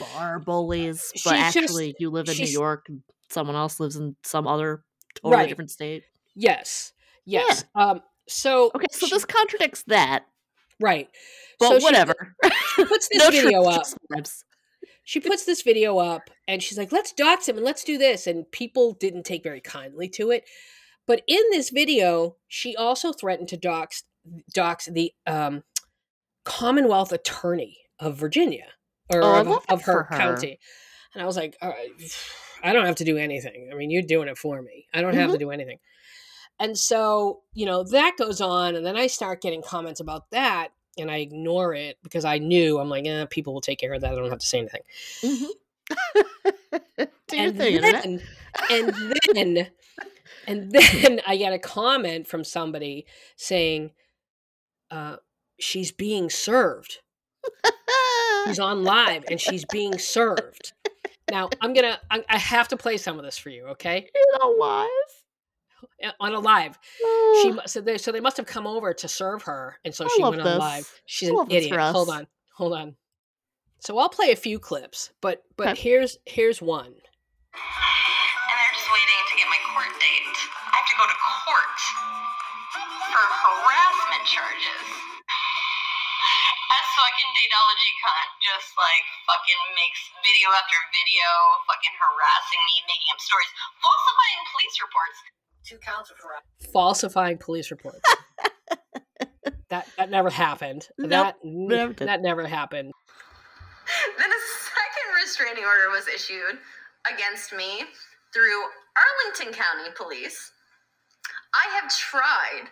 bar 0.00 0.38
bullies, 0.38 1.10
but 1.12 1.18
She's 1.18 1.22
just- 1.32 1.56
actually 1.56 1.94
you 1.98 2.10
live 2.10 2.28
in 2.28 2.36
New 2.38 2.46
York 2.46 2.86
and 2.88 3.02
someone 3.30 3.56
else 3.56 3.78
lives 3.80 3.96
in 3.96 4.16
some 4.24 4.46
other 4.46 4.82
totally 5.16 5.36
Right. 5.36 5.48
different 5.48 5.70
state. 5.70 6.04
Yes, 6.34 6.92
yes. 7.26 7.64
Um. 7.74 8.00
So 8.28 8.70
Okay, 8.74 8.86
so 8.90 9.06
she- 9.06 9.14
this 9.14 9.24
contradicts 9.26 9.82
that, 9.88 10.24
right. 10.80 11.08
but 11.58 11.68
So 11.80 11.84
whatever. 11.84 12.14
She 12.74 12.84
puts 12.86 13.08
this 13.12 13.18
no 13.22 13.30
video 13.30 13.64
up. 13.64 13.84
She 15.04 15.20
puts 15.20 15.44
this 15.44 15.62
video 15.62 15.98
up, 15.98 16.30
and 16.46 16.62
she's 16.62 16.78
like, 16.78 16.92
"Let's 16.92 17.12
dox 17.12 17.48
him 17.48 17.56
and 17.56 17.64
let's 17.64 17.84
do 17.84 17.98
this." 17.98 18.26
And 18.26 18.50
people 18.52 18.92
didn't 18.94 19.24
take 19.24 19.42
very 19.42 19.60
kindly 19.60 20.08
to 20.10 20.30
it. 20.30 20.44
But 21.06 21.22
in 21.26 21.42
this 21.50 21.70
video, 21.70 22.36
she 22.48 22.76
also 22.76 23.12
threatened 23.12 23.48
to 23.48 23.56
dox 23.56 24.04
dox 24.54 24.86
the 24.86 25.12
um, 25.26 25.64
Commonwealth 26.44 27.12
Attorney 27.12 27.78
of 27.98 28.16
Virginia 28.16 28.66
or 29.12 29.22
Oh, 29.22 29.40
of, 29.40 29.64
of 29.68 29.82
her, 29.82 30.04
her. 30.04 30.16
county. 30.16 30.58
And 31.14 31.22
I 31.22 31.26
was 31.26 31.36
like, 31.36 31.56
All 31.60 31.68
right, 31.70 31.90
I 32.62 32.72
don't 32.72 32.86
have 32.86 32.96
to 32.96 33.04
do 33.04 33.16
anything. 33.18 33.68
I 33.72 33.74
mean, 33.76 33.90
you're 33.90 34.02
doing 34.02 34.28
it 34.28 34.38
for 34.38 34.62
me. 34.62 34.86
I 34.94 35.00
don't 35.02 35.14
have 35.14 35.24
Mm-hmm. 35.26 35.32
to 35.32 35.38
do 35.38 35.50
anything. 35.50 35.78
And 36.60 36.78
so, 36.78 37.40
you 37.54 37.66
know, 37.66 37.82
that 37.90 38.14
goes 38.16 38.40
on. 38.40 38.76
And 38.76 38.86
then 38.86 38.96
I 38.96 39.08
start 39.08 39.42
getting 39.42 39.62
comments 39.62 39.98
about 40.00 40.30
that. 40.30 40.68
And 40.98 41.10
I 41.10 41.18
ignore 41.18 41.74
it 41.74 41.96
because 42.02 42.24
I 42.24 42.38
knew 42.38 42.78
I'm 42.78 42.88
like, 42.88 43.06
eh, 43.06 43.24
people 43.30 43.54
will 43.54 43.60
take 43.62 43.78
care 43.78 43.94
of 43.94 44.02
that. 44.02 44.12
I 44.12 44.14
don't 44.14 44.30
have 44.30 44.38
to 44.38 44.46
say 44.46 44.58
anything. 44.58 44.82
Mhm. 45.22 45.48
Do 47.28 47.36
your 47.36 47.48
and 47.48 47.56
thing, 47.58 47.80
then, 47.80 48.22
and 48.70 49.14
then, 49.34 49.70
and 50.46 50.72
then 50.72 51.20
I 51.26 51.36
get 51.36 51.52
a 51.52 51.58
comment 51.58 52.28
from 52.28 52.44
somebody 52.44 53.06
saying, 53.36 53.92
uh, 54.90 55.16
"She's 55.58 55.92
being 55.92 56.28
served. 56.30 56.98
She's 58.46 58.58
on 58.58 58.84
live, 58.84 59.24
and 59.30 59.40
she's 59.40 59.64
being 59.64 59.98
served." 59.98 60.72
Now 61.30 61.48
I'm 61.60 61.72
gonna, 61.72 61.98
I, 62.10 62.24
I 62.28 62.38
have 62.38 62.68
to 62.68 62.76
play 62.76 62.96
some 62.98 63.18
of 63.18 63.24
this 63.24 63.38
for 63.38 63.48
you, 63.48 63.66
okay? 63.68 64.08
you 64.14 64.38
know 64.38 64.50
live. 64.58 65.21
Uh, 66.02 66.10
On 66.20 66.32
a 66.34 66.40
live, 66.40 66.78
she 67.42 67.50
Oh, 67.50 67.52
mu- 67.54 67.66
so 67.66 67.80
they 67.80 67.98
so 67.98 68.10
they 68.12 68.20
must 68.20 68.36
have 68.36 68.46
come 68.46 68.66
over 68.66 68.92
to 68.94 69.08
serve 69.08 69.42
her, 69.42 69.78
and 69.84 69.94
so 69.94 70.04
I 70.04 70.08
she 70.16 70.22
love 70.22 70.32
went 70.32 70.42
on 70.42 70.54
this. 70.54 70.58
live. 70.60 70.92
She's 71.06 71.30
I 71.30 71.32
an 71.42 71.48
this 71.48 71.56
idiot. 71.64 71.74
for 71.74 71.80
us. 71.80 71.92
Hold 71.94 72.10
on, 72.10 72.26
hold 72.56 72.72
on. 72.74 72.96
So 73.80 73.98
I'll 73.98 74.08
play 74.08 74.30
a 74.32 74.36
few 74.36 74.58
clips, 74.58 75.10
but 75.20 75.42
but 75.56 75.68
Okay. 75.74 75.80
here's 75.80 76.18
here's 76.26 76.62
one. 76.62 76.86
and 76.94 78.54
they're 78.58 78.74
just 78.74 78.88
waiting 78.90 79.22
to 79.30 79.34
get 79.38 79.48
my 79.50 79.60
court 79.74 79.90
date. 79.98 80.36
I 80.70 80.74
have 80.78 80.88
to 80.90 80.96
go 80.98 81.04
to 81.06 81.18
court 81.46 81.78
for 83.10 83.22
harassment 83.22 84.24
charges. 84.26 84.86
As 86.72 86.86
fucking 86.96 87.30
datology 87.36 87.92
cunt 88.00 88.30
just 88.40 88.70
like 88.80 89.04
fucking 89.28 89.62
makes 89.76 90.00
video 90.24 90.48
after 90.56 90.78
video, 90.94 91.28
fucking 91.68 91.94
harassing 92.00 92.62
me, 92.70 92.74
making 92.88 93.10
up 93.12 93.20
stories, 93.20 93.50
falsifying 93.82 94.40
police 94.56 94.76
reports. 94.80 95.18
Two 95.64 95.78
counts 95.78 96.10
of 96.10 96.16
harassment. 96.18 96.72
falsifying 96.72 97.38
police 97.38 97.70
reports. 97.70 98.00
that 99.70 99.86
that 99.96 100.10
never 100.10 100.30
happened. 100.30 100.88
Nope, 100.98 101.10
that 101.10 101.36
never 101.44 101.92
that 102.04 102.20
never 102.22 102.46
happened. 102.46 102.92
Then 104.18 104.30
a 104.30 104.42
second 104.58 105.06
restraining 105.22 105.64
order 105.64 105.90
was 105.90 106.08
issued 106.08 106.58
against 107.10 107.52
me 107.52 107.84
through 108.32 108.58
Arlington 108.96 109.52
County 109.52 109.90
Police. 109.96 110.52
I 111.54 111.80
have 111.80 111.90
tried 111.90 112.68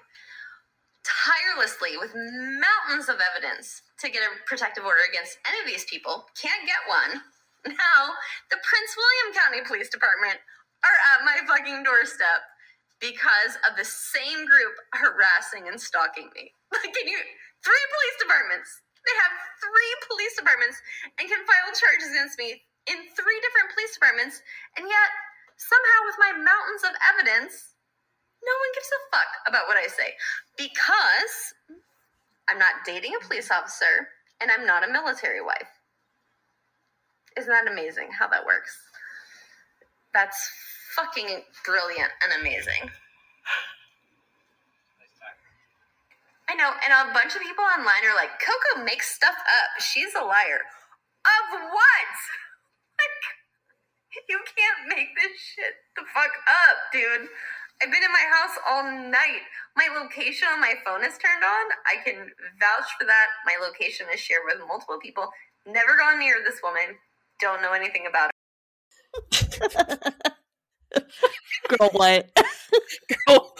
tirelessly 1.04 1.96
with 1.96 2.12
mountains 2.14 3.08
of 3.08 3.20
evidence 3.20 3.82
to 4.00 4.10
get 4.10 4.22
a 4.22 4.32
protective 4.46 4.84
order 4.84 5.00
against 5.08 5.38
any 5.48 5.60
of 5.60 5.66
these 5.66 5.84
people. 5.84 6.24
Can't 6.40 6.66
get 6.66 6.80
one. 6.88 7.22
Now, 7.66 8.00
the 8.48 8.56
Prince 8.64 8.96
William 8.96 9.30
County 9.36 9.60
Police 9.66 9.90
Department 9.92 10.40
are 10.80 10.98
at 11.12 11.24
my 11.28 11.44
fucking 11.44 11.84
doorstep 11.84 12.40
because 13.00 13.56
of 13.64 13.74
the 13.74 13.84
same 13.84 14.44
group 14.44 14.76
harassing 14.92 15.66
and 15.68 15.80
stalking 15.80 16.30
me. 16.36 16.52
Like, 16.70 16.94
can 16.94 17.08
you? 17.10 17.18
Three 17.66 17.86
police 17.90 18.16
departments. 18.22 18.70
They 19.02 19.16
have 19.26 19.34
three 19.58 19.92
police 20.06 20.34
departments 20.38 20.78
and 21.18 21.26
can 21.26 21.42
file 21.42 21.74
charges 21.74 22.14
against 22.14 22.38
me 22.38 22.62
in 22.86 22.98
three 23.12 23.38
different 23.42 23.74
police 23.74 23.92
departments, 23.92 24.40
and 24.78 24.86
yet 24.86 25.10
somehow, 25.58 25.98
with 26.06 26.18
my 26.22 26.32
mountains 26.38 26.86
of 26.86 26.94
evidence, 27.10 27.74
no 28.40 28.54
one 28.54 28.72
gives 28.72 28.88
a 28.88 29.00
fuck 29.12 29.30
about 29.50 29.68
what 29.68 29.76
I 29.76 29.90
say 29.90 30.16
because 30.56 31.52
I'm 32.48 32.58
not 32.58 32.86
dating 32.86 33.12
a 33.14 33.24
police 33.24 33.50
officer 33.50 34.08
and 34.40 34.50
I'm 34.50 34.64
not 34.64 34.86
a 34.86 34.90
military 34.90 35.42
wife. 35.42 35.68
Isn't 37.36 37.52
that 37.52 37.70
amazing 37.70 38.08
how 38.16 38.28
that 38.28 38.46
works? 38.46 38.76
That's 40.14 40.50
fucking 40.96 41.42
brilliant 41.64 42.10
and 42.22 42.40
amazing. 42.40 42.90
I 46.50 46.54
know, 46.58 46.74
and 46.82 46.90
a 46.90 47.14
bunch 47.14 47.36
of 47.36 47.42
people 47.42 47.62
online 47.62 48.02
are 48.10 48.16
like, 48.18 48.34
Coco 48.42 48.82
makes 48.82 49.14
stuff 49.14 49.38
up. 49.38 49.70
She's 49.78 50.14
a 50.18 50.24
liar. 50.24 50.66
Of 51.22 51.62
what? 51.70 52.14
Like, 53.00 54.26
you 54.28 54.36
can't 54.44 54.88
make 54.88 55.08
this 55.16 55.40
shit 55.40 55.72
the 55.96 56.02
fuck 56.12 56.28
up, 56.68 56.76
dude. 56.92 57.30
I've 57.80 57.90
been 57.90 58.02
in 58.02 58.12
my 58.12 58.26
house 58.28 58.58
all 58.68 58.84
night. 58.84 59.40
My 59.74 59.88
location 59.88 60.48
on 60.52 60.60
my 60.60 60.74
phone 60.84 61.00
is 61.00 61.16
turned 61.16 61.44
on. 61.44 61.66
I 61.86 62.04
can 62.04 62.28
vouch 62.60 62.90
for 62.98 63.06
that. 63.06 63.26
My 63.46 63.56
location 63.64 64.06
is 64.12 64.20
shared 64.20 64.42
with 64.44 64.58
multiple 64.68 64.98
people. 65.00 65.30
Never 65.66 65.96
gone 65.96 66.18
near 66.18 66.42
this 66.44 66.60
woman. 66.62 66.98
Don't 67.40 67.62
know 67.62 67.72
anything 67.72 68.04
about 68.06 68.30
her. 69.32 70.12
Girl, 71.68 71.90
what? 71.92 72.30
Girl, 73.26 73.54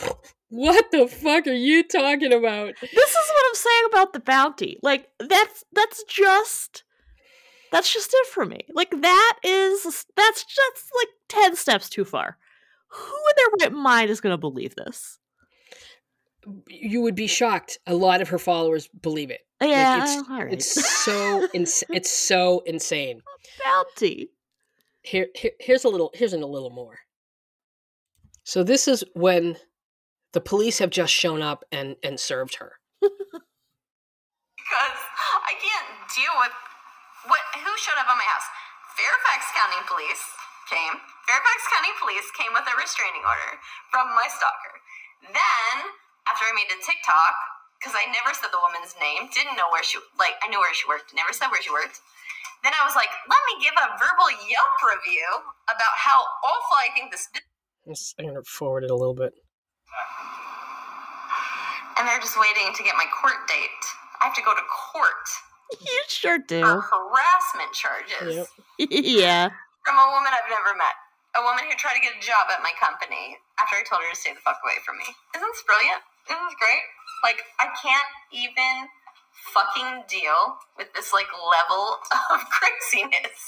what 0.49 0.90
the 0.90 1.07
fuck 1.07 1.47
are 1.47 1.53
you 1.53 1.83
talking 1.83 2.33
about? 2.33 2.75
this 2.81 2.93
is 2.93 3.31
what 3.33 3.45
I'm 3.49 3.55
saying 3.55 3.83
about 3.90 4.12
the 4.12 4.21
bounty. 4.21 4.79
Like 4.83 5.09
that's 5.19 5.64
that's 5.73 6.03
just 6.05 6.83
that's 7.71 7.93
just 7.93 8.12
it 8.12 8.27
for 8.27 8.45
me. 8.45 8.66
Like 8.75 8.90
that 8.90 9.38
is 9.45 10.07
that's 10.16 10.45
just 10.45 10.90
like 10.97 11.09
ten 11.29 11.57
steps 11.57 11.88
too 11.88 12.05
far. 12.05 12.37
Who 12.88 13.14
in 13.14 13.35
their 13.37 13.69
right 13.69 13.81
mind 13.81 14.11
is 14.11 14.21
going 14.21 14.33
to 14.33 14.38
believe 14.38 14.75
this? 14.75 15.19
You 16.66 17.03
would 17.03 17.14
be 17.14 17.27
shocked. 17.27 17.79
A 17.87 17.95
lot 17.95 18.21
of 18.21 18.29
her 18.31 18.38
followers 18.38 18.88
believe 18.88 19.31
it. 19.31 19.43
Yeah, 19.62 20.03
it's, 20.03 20.29
all 20.29 20.38
right. 20.38 20.53
it's 20.53 21.05
so 21.05 21.47
ins- 21.53 21.85
it's 21.90 22.11
so 22.11 22.62
insane. 22.66 23.23
bounty. 23.64 24.31
Here, 25.03 25.29
here 25.35 25.53
here's 25.61 25.85
a 25.85 25.88
little 25.88 26.11
here's 26.14 26.33
a 26.33 26.38
little 26.38 26.71
more. 26.71 26.99
So 28.51 28.67
this 28.67 28.91
is 28.91 29.07
when 29.15 29.63
the 30.35 30.43
police 30.43 30.83
have 30.83 30.91
just 30.91 31.15
shown 31.15 31.39
up 31.39 31.63
and 31.71 31.95
and 32.03 32.19
served 32.19 32.59
her. 32.59 32.83
because 32.99 33.15
I 35.47 35.55
can't 35.55 35.91
deal 36.11 36.35
with 36.43 36.51
what 37.31 37.39
who 37.63 37.71
showed 37.79 37.95
up 38.03 38.11
at 38.11 38.19
my 38.19 38.27
house. 38.27 38.51
Fairfax 38.99 39.55
County 39.55 39.79
Police 39.87 40.27
came. 40.67 40.99
Fairfax 41.31 41.59
County 41.71 41.95
Police 42.03 42.27
came 42.35 42.51
with 42.51 42.67
a 42.67 42.75
restraining 42.75 43.23
order 43.23 43.55
from 43.95 44.11
my 44.19 44.27
stalker. 44.27 44.83
Then, 45.31 45.95
after 46.27 46.43
I 46.43 46.51
made 46.51 46.75
a 46.75 46.79
TikTok, 46.83 47.35
because 47.79 47.95
I 47.95 48.11
never 48.11 48.35
said 48.35 48.51
the 48.51 48.59
woman's 48.59 48.99
name, 48.99 49.31
didn't 49.31 49.55
know 49.55 49.71
where 49.71 49.87
she 49.87 50.03
like 50.19 50.35
I 50.43 50.51
knew 50.51 50.59
where 50.59 50.75
she 50.75 50.91
worked, 50.91 51.15
never 51.15 51.31
said 51.31 51.55
where 51.55 51.63
she 51.63 51.71
worked. 51.71 52.03
Then 52.67 52.75
I 52.75 52.83
was 52.83 52.99
like, 52.99 53.15
let 53.31 53.39
me 53.47 53.63
give 53.63 53.79
a 53.79 53.95
verbal 53.95 54.27
Yelp 54.43 54.75
review 54.83 55.55
about 55.71 55.95
how 55.95 56.19
awful 56.43 56.83
I 56.83 56.91
think 56.99 57.15
this 57.15 57.31
business 57.31 57.50
Let's- 57.87 58.14
I'm 58.19 58.27
gonna 58.27 58.43
forward 58.45 58.85
it 58.85 58.90
a 58.90 58.95
little 58.95 59.14
bit. 59.14 59.33
and 61.99 62.09
they're 62.09 62.21
just 62.21 62.38
waiting 62.40 62.73
to 62.73 62.83
get 62.83 62.97
my 62.97 63.05
court 63.21 63.45
date. 63.47 63.85
I 64.21 64.25
have 64.33 64.35
to 64.37 64.43
go 64.43 64.55
to 64.55 64.64
court 64.69 65.27
You 65.85 66.01
sure 66.09 66.38
do. 66.38 66.61
for 66.64 66.81
harassment 66.81 67.73
charges. 67.77 68.37
Yep. 68.40 68.88
yeah. 68.88 69.49
from 69.85 69.97
a 70.01 70.07
woman 70.12 70.33
I've 70.33 70.49
never 70.49 70.73
met. 70.77 70.97
A 71.37 71.43
woman 71.45 71.64
who 71.69 71.77
tried 71.77 71.95
to 71.95 72.01
get 72.01 72.16
a 72.16 72.21
job 72.25 72.49
at 72.51 72.61
my 72.64 72.73
company 72.81 73.37
after 73.61 73.77
I 73.77 73.83
told 73.85 74.03
her 74.03 74.11
to 74.11 74.16
stay 74.16 74.33
the 74.33 74.40
fuck 74.40 74.59
away 74.64 74.81
from 74.85 74.97
me. 74.99 75.07
Isn't 75.37 75.45
this 75.53 75.62
brilliant? 75.62 76.03
Isn't 76.29 76.40
this 76.49 76.57
great? 76.59 76.85
Like, 77.23 77.40
I 77.61 77.69
can't 77.77 78.11
even 78.33 78.88
fucking 79.53 80.05
deal 80.09 80.57
with 80.77 80.88
this, 80.97 81.12
like, 81.12 81.29
level 81.33 82.01
of 82.35 82.40
craziness. 82.51 83.40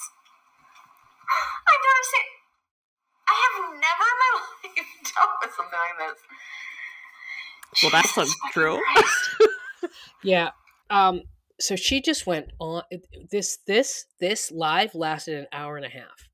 I've 1.27 1.83
never 1.89 2.05
seen. 2.05 2.29
I 3.33 3.49
have 3.49 3.73
never 3.73 4.07
in 4.13 4.17
my 4.23 4.31
life 4.77 4.87
dealt 5.03 5.31
with 5.43 5.53
something 5.57 5.79
like 5.79 5.99
this. 6.11 6.21
Well, 7.83 7.91
that's 7.93 8.15
Jesus 8.15 8.37
untrue. 8.45 8.81
Yeah. 10.25 10.51
Um. 10.91 11.23
So 11.61 11.75
she 11.77 12.01
just 12.01 12.27
went 12.27 12.47
on. 12.61 12.83
This 13.31 13.59
this 13.67 14.07
this 14.21 14.53
live 14.53 14.95
lasted 14.95 15.37
an 15.37 15.47
hour 15.53 15.77
and 15.77 15.85
a 15.87 15.89
half. 15.89 16.29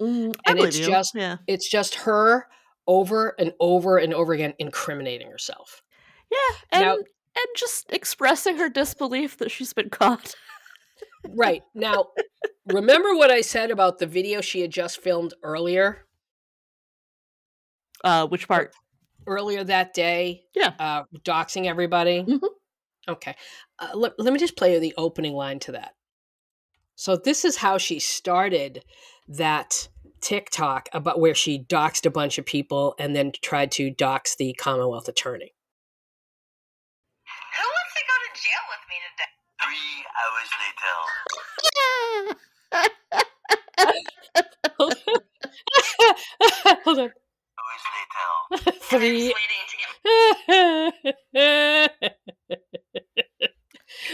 Mm, 0.00 0.34
I 0.46 0.50
And 0.50 0.56
believe 0.56 0.68
it's 0.68 0.78
you. 0.78 0.86
just- 0.86 1.14
yeah. 1.14 1.36
It's 1.46 1.68
just 1.70 1.94
her 1.96 2.46
over 2.86 3.34
and 3.38 3.52
over 3.60 3.96
and 3.98 4.12
over 4.12 4.32
again 4.34 4.52
incriminating 4.58 5.30
herself. 5.30 5.82
Yeah, 6.30 6.56
and 6.72 6.82
Now- 6.84 6.94
and 6.96 7.46
just 7.56 7.90
expressing 7.92 8.58
her 8.58 8.68
disbelief 8.68 9.38
that 9.38 9.50
she's 9.50 9.72
been 9.72 9.90
caught. 9.90 10.34
Right 11.30 11.62
now, 11.74 12.08
remember 12.66 13.14
what 13.16 13.30
I 13.30 13.40
said 13.40 13.70
about 13.70 13.98
the 13.98 14.06
video 14.06 14.40
she 14.42 14.60
had 14.60 14.70
just 14.70 15.00
filmed 15.00 15.32
earlier? 15.42 16.04
Uh, 18.04 18.26
which 18.28 18.46
part? 18.46 18.74
Earlier 19.26 19.64
that 19.64 19.94
day, 19.94 20.44
Yeah. 20.54 20.74
uh, 20.78 21.04
doxing 21.24 21.66
everybody. 21.66 22.22
Mhm. 22.22 22.40
Okay, 23.08 23.34
uh, 23.78 23.88
let, 23.94 24.12
let 24.18 24.32
me 24.32 24.38
just 24.38 24.56
play 24.56 24.74
you 24.74 24.80
the 24.80 24.94
opening 24.98 25.32
line 25.34 25.58
to 25.60 25.72
that. 25.72 25.94
So 26.96 27.16
this 27.16 27.44
is 27.44 27.56
how 27.56 27.78
she 27.78 27.98
started 27.98 28.84
that 29.28 29.88
TikTok 30.20 30.88
about 30.92 31.18
where 31.20 31.34
she 31.34 31.58
doxed 31.58 32.06
a 32.06 32.10
bunch 32.10 32.38
of 32.38 32.46
people 32.46 32.94
and 32.98 33.16
then 33.16 33.32
tried 33.42 33.72
to 33.72 33.90
dox 33.90 34.36
the 34.36 34.52
Commonwealth 34.54 35.08
attorney. 35.08 35.54
Who 37.56 37.64
wants 37.64 37.94
to 37.94 38.04
go 38.08 38.14
to 38.24 38.30
jail 38.40 38.64
with 38.70 38.84
me 38.90 38.96
today? 39.08 39.32
Three 39.64 40.04
hours 40.20 40.50
later. 40.60 40.94
Hold 46.84 46.98
on. 46.98 47.10
Hours 47.86 48.60
later. 48.66 48.74
And 48.76 48.76
they're 48.90 48.98
Three 49.00 49.28
just 49.28 49.34
waiting 49.34 49.64
to 49.70 49.76
get 51.32 51.94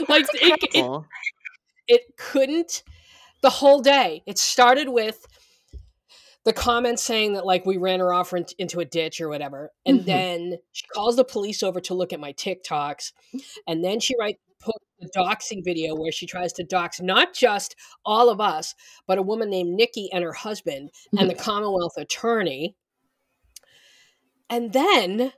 like 0.08 0.26
it, 0.34 0.58
it, 0.74 1.02
it 1.88 2.02
couldn't 2.16 2.82
the 3.42 3.50
whole 3.50 3.80
day. 3.80 4.22
It 4.26 4.38
started 4.38 4.88
with 4.88 5.26
the 6.44 6.52
comments 6.52 7.02
saying 7.02 7.34
that 7.34 7.44
like 7.44 7.66
we 7.66 7.76
ran 7.76 8.00
her 8.00 8.12
off 8.12 8.32
in- 8.32 8.46
into 8.58 8.80
a 8.80 8.84
ditch 8.84 9.20
or 9.20 9.28
whatever, 9.28 9.72
and 9.84 10.00
Mhm. 10.00 10.04
then 10.06 10.58
she 10.72 10.86
calls 10.94 11.16
the 11.16 11.24
police 11.24 11.62
over 11.62 11.80
to 11.82 11.94
look 11.94 12.12
at 12.12 12.20
my 12.20 12.32
TikToks, 12.32 13.12
and 13.66 13.84
then 13.84 14.00
she 14.00 14.14
writes 14.18 14.38
put 14.62 14.76
the 14.98 15.08
doxing 15.16 15.64
video 15.64 15.94
where 15.94 16.12
she 16.12 16.26
tries 16.26 16.52
to 16.52 16.62
dox 16.62 17.00
not 17.00 17.32
just 17.34 17.74
all 18.04 18.28
of 18.28 18.40
us, 18.42 18.74
but 19.06 19.16
a 19.16 19.22
woman 19.22 19.48
named 19.48 19.74
Nikki 19.74 20.10
and 20.12 20.22
her 20.22 20.34
husband 20.34 20.90
and 21.18 21.30
the 21.30 21.34
Commonwealth 21.34 21.96
attorney. 21.96 22.76
And 24.50 24.72
then 24.72 25.32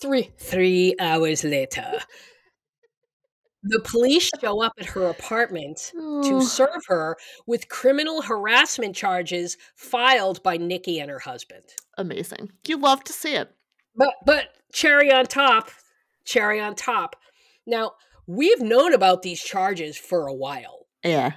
three 0.00 0.30
three 0.38 0.94
hours 1.00 1.44
later, 1.44 2.00
the 3.62 3.80
police 3.84 4.30
show 4.40 4.62
up 4.62 4.72
at 4.78 4.86
her 4.86 5.06
apartment 5.08 5.78
to 5.94 6.34
Oh, 6.34 6.40
serve 6.40 6.82
her 6.88 7.16
with 7.46 7.68
criminal 7.68 8.22
harassment 8.22 8.94
charges 8.96 9.56
filed 9.76 10.42
by 10.42 10.56
Nikki 10.56 10.98
and 11.00 11.10
her 11.10 11.18
husband. 11.20 11.64
amazing. 11.96 12.50
You 12.66 12.78
love 12.78 13.02
to 13.04 13.12
see 13.12 13.34
it. 13.34 13.50
But 13.96 14.14
but 14.26 14.44
cherry 14.72 15.12
on 15.12 15.26
top, 15.26 15.70
cherry 16.24 16.60
on 16.60 16.74
top. 16.74 17.16
Now, 17.66 17.92
we've 18.26 18.60
known 18.60 18.94
about 18.94 19.22
these 19.22 19.42
charges 19.42 19.96
for 19.96 20.26
a 20.26 20.34
while. 20.34 20.86
Yeah. 21.04 21.32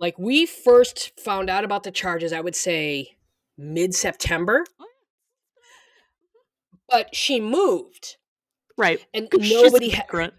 Like 0.00 0.18
we 0.18 0.46
first 0.46 1.18
found 1.20 1.50
out 1.50 1.64
about 1.64 1.82
the 1.82 1.90
charges, 1.90 2.32
I 2.32 2.40
would 2.40 2.54
say 2.56 3.16
mid-September. 3.58 4.64
Oh, 4.80 4.86
But 6.88 7.14
she 7.14 7.40
moved 7.40 8.16
Right. 8.78 9.04
And 9.12 9.28
nobody 9.36 9.88
had 9.90 10.32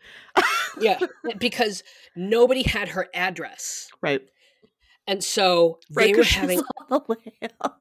Yeah, 0.80 1.00
because 1.40 1.84
nobody 2.16 2.64
had 2.64 2.88
her 2.90 3.10
address. 3.14 3.90
Right. 4.02 4.22
And 5.08 5.22
so 5.24 5.80
Right. 5.92 6.14
they 6.14 6.18
were 6.18 6.24
having 6.24 6.60
on 6.90 7.02
the 7.08 7.16
lam. 7.42 7.72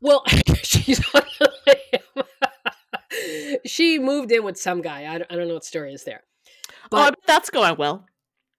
Well, 0.00 0.24
she's 0.62 1.00
on 1.14 1.22
the 1.38 1.52
lam. 2.16 2.24
she 3.66 3.98
moved 3.98 4.32
in 4.32 4.42
with 4.42 4.58
some 4.58 4.80
guy. 4.80 5.12
I 5.12 5.18
don't, 5.18 5.30
I 5.30 5.36
don't 5.36 5.48
know 5.48 5.54
what 5.54 5.64
story 5.64 5.92
is 5.92 6.04
there. 6.04 6.22
oh, 6.68 6.88
But 6.90 7.10
bet 7.10 7.18
that's 7.26 7.50
going 7.50 7.76
well. 7.76 8.06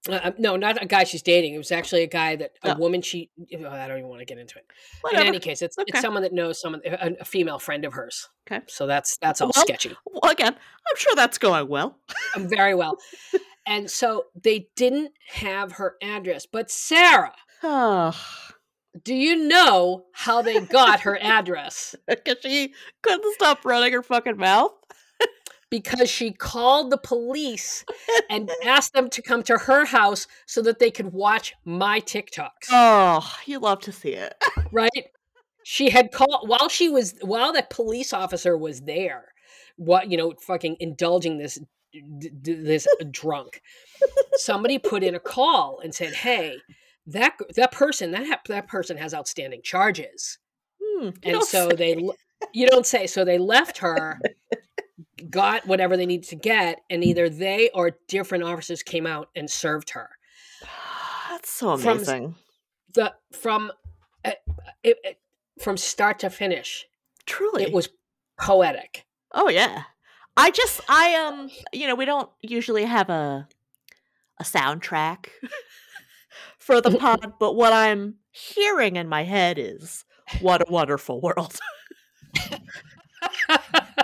Uh, 0.10 0.14
uh, 0.14 0.32
no, 0.38 0.56
not 0.56 0.82
a 0.82 0.86
guy 0.86 1.04
she's 1.06 1.22
dating. 1.22 1.54
It 1.54 1.58
was 1.58 1.72
actually 1.72 2.04
a 2.04 2.08
guy 2.08 2.36
that 2.36 2.52
a 2.64 2.76
Oh. 2.76 2.78
woman 2.78 3.02
she. 3.02 3.30
oh, 3.58 3.68
I 3.70 3.88
don't 3.88 3.98
even 4.00 4.10
want 4.10 4.20
to 4.20 4.26
get 4.26 4.38
into 4.38 4.58
it. 4.58 4.66
Whatever. 5.02 5.22
In 5.22 5.28
any 5.30 5.40
case, 5.40 5.62
it's 5.62 5.78
Okay. 5.78 5.86
it's 5.90 6.02
someone 6.02 6.24
that 6.24 6.34
knows 6.34 6.60
someone, 6.60 6.82
a, 6.86 7.12
a 7.22 7.26
female 7.26 7.60
friend 7.60 7.86
of 7.86 7.94
hers. 7.94 8.30
Okay. 8.46 8.64
So 8.68 8.86
that's 8.88 9.18
that's 9.18 9.40
all 9.42 9.52
Well- 9.56 9.66
sketchy. 9.66 9.96
Well, 10.06 10.32
again, 10.32 10.54
I'm 10.54 10.98
sure 10.98 11.16
that's 11.16 11.38
going 11.38 11.68
well. 11.70 11.98
Um, 12.36 12.48
very 12.50 12.76
well. 12.76 12.98
and 13.66 13.90
so 13.90 14.26
they 14.42 14.68
didn't 14.76 15.14
have 15.30 15.74
her 15.74 15.96
address. 16.02 16.46
But 16.46 16.70
Sarah, 16.70 17.34
Oh, 17.66 18.14
do 19.04 19.16
you 19.16 19.36
know 19.48 20.06
how 20.12 20.42
they 20.42 20.60
got 20.60 21.00
her 21.02 21.18
address? 21.22 21.96
because 22.08 22.38
she 22.42 22.74
couldn't 23.02 23.34
stop 23.36 23.64
running 23.66 23.94
her 23.94 24.04
fucking 24.04 24.38
mouth. 24.38 24.74
Because 25.74 26.08
she 26.08 26.32
called 26.32 26.92
the 26.92 27.00
police 27.00 27.84
and 28.30 28.52
asked 28.64 28.94
them 28.94 29.10
to 29.10 29.24
come 29.24 29.42
to 29.42 29.58
her 29.58 29.86
house 29.86 30.28
so 30.46 30.62
that 30.62 30.78
they 30.78 30.92
could 30.92 31.12
watch 31.12 31.56
my 31.66 32.00
TikToks. 32.00 32.70
Oh, 32.70 33.28
you 33.48 33.58
love 33.58 33.80
to 33.80 33.92
see 33.92 34.14
it. 34.14 34.36
Right? 34.72 35.08
She 35.64 35.90
had 35.90 36.12
called 36.12 36.48
while 36.48 36.70
she 36.70 36.90
was 36.90 37.16
while 37.24 37.54
that 37.54 37.72
police 37.72 38.14
officer 38.14 38.56
was 38.56 38.82
there. 38.82 39.34
What 39.78 40.12
you 40.12 40.18
know, 40.18 40.34
fucking 40.40 40.78
indulging 40.80 41.40
this 41.40 41.58
d- 41.92 42.30
d- 42.40 42.54
this 42.54 42.88
drunk. 43.10 43.60
Somebody 44.34 44.78
put 44.78 45.04
in 45.04 45.16
a 45.16 45.20
call 45.20 45.80
and 45.84 45.96
said, 45.96 46.14
"Hey, 46.14 46.58
that 47.08 47.36
that 47.56 47.72
person 47.72 48.12
that 48.12 48.28
ha- 48.28 48.42
that 48.48 48.68
person 48.68 48.98
has 48.98 49.16
outstanding 49.16 49.62
charges." 49.64 50.38
Hmm, 50.80 51.10
and 51.24 51.44
so 51.44 51.70
say. 51.70 51.76
they 51.76 52.10
you 52.54 52.68
don't 52.68 52.86
say 52.86 53.08
so 53.08 53.26
they 53.26 53.40
left 53.40 53.80
her 53.80 54.20
got 55.34 55.66
whatever 55.68 55.98
they 55.98 56.06
needed 56.06 56.30
to 56.30 56.36
get 56.36 56.82
and 56.90 57.04
either 57.04 57.28
they 57.28 57.70
or 57.74 57.92
different 58.08 58.44
officers 58.44 58.82
came 58.84 59.06
out 59.08 59.28
and 59.36 59.50
served 59.50 59.90
her 59.90 60.10
That's 61.30 61.50
so 61.50 61.76
From- 61.78 61.98
amazing. 61.98 62.36
the 62.94 63.14
from 63.34 63.72
uh, 64.24 64.32
it, 64.84 64.98
it- 65.04 65.20
from 65.62 65.76
start 65.78 66.20
to 66.20 66.30
finish 66.30 66.86
Truly. 67.26 67.64
it 67.64 67.72
was 67.74 67.90
poetic 68.40 69.06
Oh 69.34 69.50
yeah. 69.50 69.84
I 70.38 70.50
just 70.52 70.82
I 70.90 71.16
um 71.16 71.50
you 71.72 71.88
know, 71.88 71.96
we 71.96 72.06
don't 72.06 72.30
usually 72.42 72.84
have 72.86 73.10
a 73.10 73.48
a 74.40 74.44
soundtrack 74.44 75.28
for 76.58 76.82
the 76.82 76.92
pod, 76.98 77.34
but 77.40 77.56
what 77.56 77.72
I'm 77.74 78.16
hearing 78.32 78.96
in 78.96 79.08
my 79.08 79.24
head 79.24 79.58
is 79.60 80.06
what 80.42 80.68
a 80.68 80.72
wonderful 80.72 81.22
world. 81.22 81.58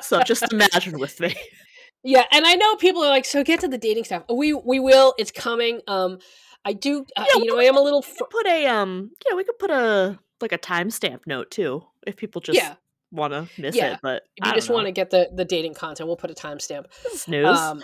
so 0.01 0.21
just 0.23 0.51
imagine 0.51 0.99
with 0.99 1.19
me. 1.19 1.33
yeah 2.03 2.23
and 2.31 2.45
i 2.45 2.55
know 2.55 2.75
people 2.75 3.03
are 3.03 3.09
like 3.09 3.25
so 3.25 3.43
get 3.43 3.59
to 3.59 3.67
the 3.67 3.77
dating 3.77 4.03
stuff 4.03 4.23
we 4.33 4.53
we 4.53 4.79
will 4.79 5.13
it's 5.17 5.31
coming 5.31 5.81
um 5.87 6.17
i 6.65 6.73
do 6.73 7.05
uh, 7.15 7.25
Yeah, 7.33 7.39
you 7.39 7.45
know 7.45 7.59
i 7.59 7.63
am 7.63 7.77
a 7.77 7.81
little 7.81 8.01
fr- 8.01 8.23
Put 8.29 8.47
a 8.47 8.65
um 8.67 9.11
yeah, 9.27 9.35
we 9.35 9.43
could 9.43 9.59
put 9.59 9.71
a 9.71 10.17
like 10.41 10.51
a 10.53 10.57
timestamp 10.57 11.21
note 11.27 11.51
too 11.51 11.83
if 12.07 12.15
people 12.15 12.41
just 12.41 12.57
yeah 12.57 12.75
want 13.11 13.33
to 13.33 13.47
miss 13.59 13.75
Yeah, 13.75 13.93
it, 13.93 13.99
but 14.03 14.21
if 14.37 14.45
you 14.45 14.53
just 14.53 14.69
want 14.69 14.85
to 14.85 14.91
get 14.91 15.09
the 15.09 15.29
the 15.33 15.43
dating 15.43 15.73
content 15.73 16.07
we'll 16.07 16.15
put 16.15 16.29
a 16.31 16.35
timestamp 16.35 16.85
snooze. 17.13 17.57
Um, 17.57 17.83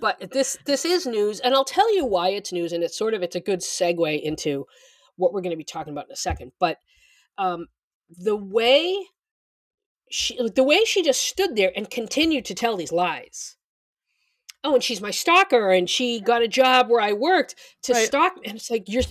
but 0.00 0.32
this 0.32 0.58
this 0.66 0.84
is 0.84 1.06
news, 1.06 1.40
and 1.40 1.54
I'll 1.54 1.64
tell 1.64 1.94
you 1.94 2.04
why 2.04 2.30
it's 2.30 2.52
news, 2.52 2.72
and 2.72 2.82
it's 2.82 2.98
sort 2.98 3.14
of 3.14 3.22
it's 3.22 3.36
a 3.36 3.40
good 3.40 3.60
segue 3.60 4.20
into 4.20 4.66
what 5.16 5.32
we're 5.32 5.40
going 5.40 5.52
to 5.52 5.56
be 5.56 5.64
talking 5.64 5.92
about 5.92 6.06
in 6.06 6.12
a 6.12 6.16
second. 6.16 6.52
But 6.58 6.78
um, 7.38 7.68
the 8.10 8.36
way 8.36 8.94
she 10.10 10.38
the 10.50 10.62
way 10.62 10.84
she 10.84 11.02
just 11.02 11.22
stood 11.22 11.56
there 11.56 11.72
and 11.76 11.90
continued 11.90 12.44
to 12.46 12.54
tell 12.54 12.76
these 12.76 12.92
lies. 12.92 13.56
Oh, 14.64 14.74
and 14.74 14.82
she's 14.82 15.00
my 15.00 15.10
stalker, 15.12 15.70
and 15.70 15.88
she 15.88 16.20
got 16.20 16.42
a 16.42 16.48
job 16.48 16.88
where 16.90 17.00
I 17.00 17.12
worked 17.12 17.54
to 17.82 17.92
Right. 17.92 18.06
stalk. 18.06 18.36
me. 18.36 18.42
And 18.46 18.56
it's 18.56 18.70
like 18.70 18.84
you're. 18.88 19.04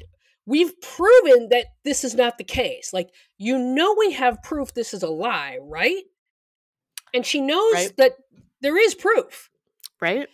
We've 0.45 0.79
proven 0.81 1.49
that 1.49 1.65
this 1.83 2.03
is 2.05 2.15
not 2.15 2.37
the 2.37 2.43
case. 2.43 2.91
Like 2.93 3.09
you 3.37 3.57
know, 3.57 3.95
we 3.97 4.11
have 4.13 4.41
proof 4.43 4.73
this 4.73 4.93
is 4.93 5.03
a 5.03 5.09
lie, 5.09 5.57
right? 5.61 6.03
And 7.13 7.25
she 7.25 7.41
knows 7.41 7.73
Right. 7.73 7.97
that 7.97 8.13
there 8.61 8.77
is 8.77 8.95
proof. 8.95 9.49
right? 10.01 10.27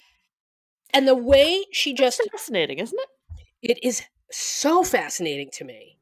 And 0.94 1.08
the 1.08 1.16
way 1.16 1.66
she 1.72 1.94
just 1.94 2.18
That's 2.20 2.30
fascinating, 2.30 2.80
isn't 2.80 3.00
it? 3.00 3.72
it 3.72 3.84
is 3.84 4.04
so 4.32 4.84
fascinating 4.84 5.50
to 5.54 5.64
me 5.64 5.98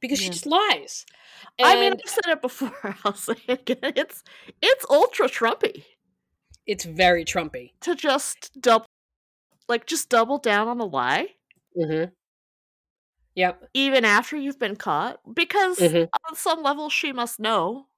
because 0.00 0.18
she 0.20 0.28
just 0.28 0.46
lies. 0.46 1.06
I 1.62 1.74
mean, 1.80 1.92
I've 1.94 2.10
said 2.10 2.32
it 2.32 2.42
before. 2.42 2.96
I'll 3.04 3.14
say 3.14 3.34
it 3.48 3.60
again. 3.70 3.92
It's 3.96 4.22
it's 4.62 4.86
ultra 4.90 5.28
Trumpy 5.28 5.84
it's 6.66 6.84
very 6.84 7.24
Trumpy. 7.26 7.72
to 7.82 7.94
just 7.94 8.58
double, 8.60 8.86
like 9.68 9.86
just 9.86 10.08
double 10.08 10.38
down 10.38 10.66
on 10.68 10.78
the 10.78 10.86
lie, 10.86 11.28
Mm-hmm. 11.76 12.10
Yep. 13.34 13.68
even 13.74 14.04
after 14.04 14.36
you've 14.36 14.58
been 14.58 14.76
caught, 14.76 15.20
because 15.34 15.78
Mhm. 15.78 16.08
on 16.28 16.36
some 16.36 16.62
level 16.62 16.88
she 16.88 17.12
must 17.12 17.40
know, 17.40 17.88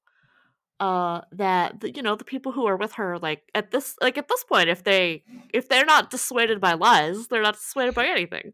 uh, 0.81 1.23
that 1.33 1.81
the, 1.81 1.91
you 1.95 2.03
know 2.03 2.17
the 2.17 2.25
people 2.25 2.53
who 2.53 2.67
are 2.67 2.77
with 2.77 2.95
her, 2.95 3.19
like 3.19 3.49
at 3.55 3.71
this, 3.71 3.97
like 4.01 4.19
at 4.19 4.29
this 4.29 4.45
point, 4.45 4.69
if 4.69 4.83
they 4.85 5.25
if 5.53 5.69
they're 5.69 5.85
not 5.87 6.11
dissuaded 6.11 6.61
by 6.61 6.73
lies, 6.75 7.29
they're 7.29 7.43
not 7.43 7.55
dissuaded 7.55 7.95
by 7.95 8.07
anything. 8.07 8.53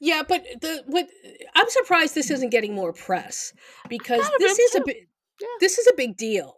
Yeah, 0.00 0.22
but 0.26 0.44
the 0.60 0.82
what 0.86 1.06
I'm 1.54 1.68
surprised 1.68 2.14
this 2.14 2.30
isn't 2.30 2.50
getting 2.50 2.74
more 2.74 2.92
press 2.92 3.52
because 3.88 4.28
this 4.38 4.58
is 4.58 4.74
a 4.74 4.78
too. 4.78 4.84
big 4.86 4.96
Yeah. 5.40 5.48
this 5.60 5.78
is 5.78 5.86
a 5.86 5.94
big 5.96 6.16
deal. 6.16 6.56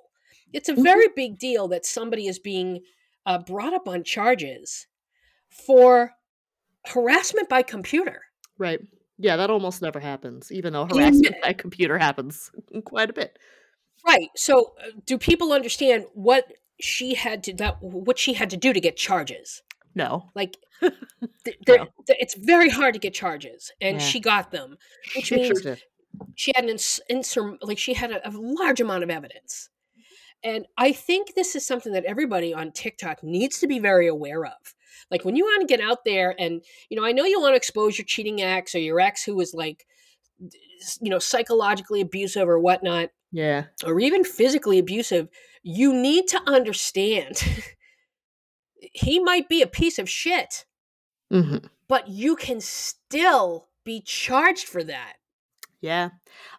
It's 0.52 0.68
a 0.68 0.74
Mhm. 0.74 0.82
very 0.82 1.08
big 1.14 1.38
deal 1.38 1.68
that 1.68 1.84
somebody 1.86 2.26
is 2.26 2.38
being 2.38 2.82
uh, 3.24 3.38
brought 3.38 3.74
up 3.74 3.88
on 3.88 4.04
charges 4.04 4.86
for 5.50 6.12
harassment 6.86 7.48
by 7.48 7.62
computer. 7.62 8.22
Right. 8.58 8.80
Yeah, 9.18 9.36
that 9.36 9.50
almost 9.50 9.82
never 9.82 9.98
happens, 9.98 10.52
even 10.52 10.72
though 10.72 10.84
harassment 10.86 11.36
by 11.42 11.52
computer 11.54 11.98
happens 11.98 12.50
quite 12.84 13.10
a 13.10 13.14
bit. 13.14 13.38
Right. 14.06 14.28
So, 14.36 14.74
uh, 14.80 14.90
do 15.06 15.18
people 15.18 15.52
understand 15.52 16.04
what 16.12 16.52
she 16.80 17.14
had 17.14 17.42
to 17.44 17.54
that 17.54 17.82
what 17.82 18.18
she 18.18 18.34
had 18.34 18.50
to 18.50 18.56
do 18.56 18.72
to 18.72 18.80
get 18.80 18.96
charges? 18.96 19.62
No. 19.96 20.30
Like, 20.36 20.56
th- 20.80 21.56
there- 21.66 21.78
No. 21.78 21.86
th- 22.06 22.18
it's 22.20 22.34
very 22.36 22.68
hard 22.68 22.94
to 22.94 23.00
get 23.00 23.14
charges, 23.14 23.72
and 23.80 23.98
Yeah. 24.00 24.06
she 24.06 24.20
got 24.20 24.52
them. 24.52 24.76
Which 25.16 25.26
She 25.26 25.36
means 25.36 25.62
did. 25.62 25.82
she 26.36 26.52
had 26.54 26.64
an 26.64 26.70
ins- 26.70 27.00
insur- 27.10 27.58
like 27.62 27.78
she 27.78 27.94
had 27.94 28.12
a, 28.12 28.28
a 28.28 28.30
large 28.30 28.80
amount 28.80 29.02
of 29.02 29.10
evidence, 29.10 29.70
and 30.44 30.66
I 30.78 30.92
think 30.92 31.34
this 31.34 31.56
is 31.56 31.66
something 31.66 31.92
that 31.94 32.04
everybody 32.04 32.54
on 32.54 32.70
TikTok 32.72 33.22
needs 33.24 33.58
to 33.60 33.66
be 33.66 33.78
very 33.80 34.06
aware 34.06 34.44
of. 34.44 34.52
Like 35.10 35.24
when 35.24 35.34
you 35.34 35.44
want 35.44 35.62
to 35.62 35.66
get 35.76 35.80
out 35.84 36.04
there, 36.04 36.34
and 36.38 36.62
you 36.90 36.96
know, 36.96 37.04
I 37.06 37.12
know 37.12 37.24
you 37.24 37.40
want 37.40 37.52
to 37.52 37.56
expose 37.56 37.96
your 37.98 38.04
cheating 38.04 38.42
ex 38.42 38.74
or 38.74 38.78
your 38.80 39.00
ex 39.00 39.24
who 39.24 39.34
was 39.34 39.54
like, 39.54 39.86
you 41.00 41.08
know, 41.10 41.18
psychologically 41.18 42.02
abusive 42.02 42.48
or 42.48 42.58
whatnot, 42.58 43.08
Yeah. 43.32 43.64
or 43.84 43.98
even 43.98 44.24
physically 44.24 44.78
abusive. 44.78 45.28
You 45.62 45.94
need 45.94 46.28
to 46.28 46.40
understand. 46.46 47.42
he 48.96 49.20
might 49.20 49.48
be 49.48 49.62
a 49.62 49.66
piece 49.68 49.98
of 49.98 50.08
shit 50.10 50.66
hmm 51.30 51.68
but 51.88 52.08
you 52.08 52.36
can 52.36 52.60
still 52.60 53.68
be 53.84 54.00
charged 54.00 54.66
for 54.66 54.82
that. 54.84 55.16
Yeah. 55.80 56.10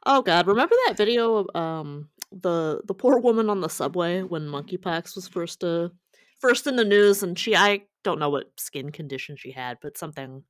Oh 0.06 0.22
god, 0.22 0.48
remember 0.48 0.76
that 0.88 0.98
video 0.98 1.38
of 1.38 1.56
um 1.56 2.10
the 2.32 2.82
the 2.86 2.94
poor 2.94 3.20
woman 3.20 3.50
on 3.50 3.62
the 3.62 3.70
subway 3.70 4.22
when 4.22 4.48
monkeypox 4.48 5.16
was 5.16 5.28
first 5.28 5.64
uh 5.64 5.90
first 6.40 6.68
in 6.68 6.76
the 6.76 6.86
news 6.86 7.24
and 7.24 7.38
she 7.38 7.56
I 7.56 7.88
don't 8.04 8.20
know 8.20 8.30
what 8.30 8.60
skin 8.60 8.92
condition 8.92 9.36
she 9.38 9.52
had, 9.52 9.78
but 9.82 9.98
something 9.98 10.44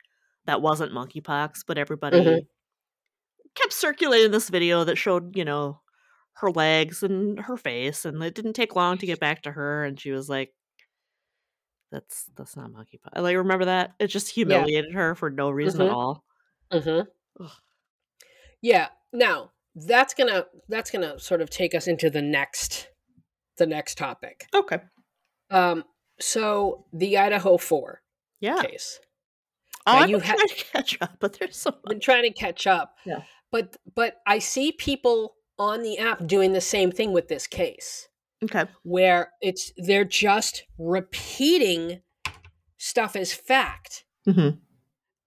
that 0.45 0.61
wasn't 0.61 0.93
monkeypox, 0.93 1.63
but 1.67 1.77
everybody 1.77 2.17
Mhm. 2.17 2.47
kept 3.55 3.73
circulating 3.73 4.31
this 4.31 4.49
video 4.49 4.83
that 4.83 4.97
showed, 4.97 5.35
you 5.35 5.45
know, 5.45 5.81
her 6.33 6.51
legs 6.51 7.01
and 7.03 7.39
her 7.39 7.57
face 7.57 8.05
and 8.05 8.21
it 8.23 8.35
didn't 8.35 8.53
take 8.53 8.75
long 8.75 8.97
to 8.97 9.07
get 9.07 9.19
back 9.19 9.41
to 9.41 9.51
her 9.51 9.83
and 9.83 9.99
she 9.99 10.11
was 10.11 10.29
like 10.29 10.53
that's 11.91 12.25
that's 12.35 12.55
not 12.57 12.71
monkey 12.71 12.99
monkeypox. 13.05 13.21
Like 13.21 13.35
remember 13.37 13.65
that? 13.65 13.93
It 13.99 14.07
just 14.07 14.29
humiliated 14.29 14.93
her 14.93 15.15
for 15.15 15.29
no 15.29 15.49
reason 15.49 15.81
Mhm. 15.81 15.85
at 15.85 15.91
all. 15.91 16.23
Mm-hmm. 16.71 17.45
Yeah. 18.61 18.87
Now 19.13 19.51
that's 19.75 20.13
gonna 20.13 20.45
that's 20.67 20.91
gonna 20.91 21.19
sort 21.19 21.41
of 21.41 21.49
take 21.49 21.73
us 21.75 21.87
into 21.87 22.09
the 22.09 22.21
next 22.21 22.89
the 23.57 23.65
next 23.67 23.97
topic. 23.97 24.47
Okay. 24.53 24.79
Um. 25.49 25.83
So 26.19 26.85
the 26.93 27.17
Idaho 27.17 27.57
Four 27.57 28.01
Yeah. 28.39 28.61
case. 28.63 28.99
Oh, 29.85 29.93
Now 29.93 29.99
I've 29.99 30.09
you 30.09 30.17
been 30.17 30.25
ha- 30.27 30.35
trying 30.35 30.47
to 30.49 30.65
catch 30.65 30.97
up, 31.01 31.11
but 31.19 31.39
there's 31.39 31.55
so 31.57 31.69
I've 31.73 31.83
been 31.83 31.99
trying 31.99 32.23
to 32.23 32.31
catch 32.31 32.67
up. 32.67 32.95
Yeah. 33.05 33.21
But 33.51 33.77
but 33.95 34.17
I 34.25 34.39
see 34.39 34.71
people 34.73 35.35
on 35.59 35.81
the 35.83 35.97
app 35.99 36.27
doing 36.27 36.53
the 36.53 36.61
same 36.61 36.91
thing 36.91 37.13
with 37.13 37.27
this 37.29 37.47
case. 37.47 38.09
Okay. 38.43 38.65
where 38.83 39.31
it's 39.41 39.71
they're 39.77 40.05
just 40.05 40.63
repeating 40.77 42.01
stuff 42.77 43.15
as 43.15 43.33
fact. 43.33 44.03
Mm-hmm. 44.27 44.57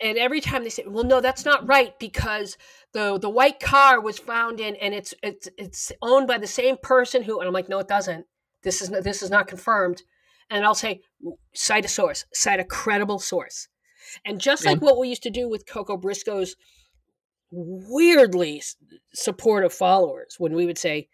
and 0.01 0.19
every 0.19 0.41
time 0.43 0.63
they 0.63 0.69
say 0.69 0.85
well 0.87 1.05
no 1.05 1.23
that's 1.23 1.47
not 1.47 1.67
right 1.67 1.99
because 1.99 2.59
the 2.93 3.19
the 3.19 3.31
white 3.31 3.61
car 3.61 3.99
was 3.99 4.19
found 4.19 4.61
in 4.61 4.77
and 4.77 4.93
it's 4.93 5.15
it's 5.23 5.49
it's 5.57 5.91
owned 6.03 6.29
by 6.29 6.37
the 6.37 6.47
same 6.47 6.77
person 6.77 7.23
who 7.23 7.39
and 7.41 7.49
i'm 7.49 7.55
like 7.55 7.69
no 7.71 7.79
it 7.79 7.89
doesn't. 7.89 8.27
This 8.63 8.83
is 8.83 8.91
not, 8.91 9.05
this 9.05 9.23
is 9.23 9.31
not 9.31 9.49
confirmed. 9.49 10.03
And 10.51 10.65
i'll 10.67 10.75
say 10.75 11.01
cite 11.55 11.87
a 11.87 11.89
source. 11.89 12.27
Cite 12.35 12.61
a 12.61 12.65
credible 12.65 13.19
source. 13.19 13.69
And 14.25 14.39
just 14.41 14.67
like 14.67 14.83
what 14.83 14.99
we 14.99 15.09
used 15.09 15.23
to 15.23 15.31
do 15.31 15.49
with 15.49 15.67
coco 15.67 15.97
briscoe's 15.97 16.57
weirdly 17.51 18.63
supportive 19.15 19.73
followers 19.73 20.37
when 20.39 20.53
we 20.55 20.67
would 20.67 20.79
say 20.79 21.09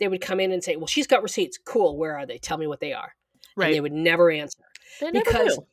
they 0.00 0.08
would 0.08 0.20
come 0.20 0.40
in 0.40 0.50
and 0.52 0.64
say 0.64 0.76
well 0.76 0.86
she's 0.86 1.06
got 1.06 1.22
receipts 1.22 1.58
cool 1.64 1.96
where 1.96 2.16
are 2.18 2.26
they 2.26 2.38
tell 2.38 2.58
me 2.58 2.66
what 2.66 2.80
they 2.80 2.92
are 2.92 3.12
and 3.12 3.12
Right. 3.56 3.72
they 3.72 3.80
would 3.80 3.92
never 3.92 4.30
answer 4.30 4.62
They 5.00 5.10
never 5.10 5.24
because 5.24 5.56
do. 5.58 5.66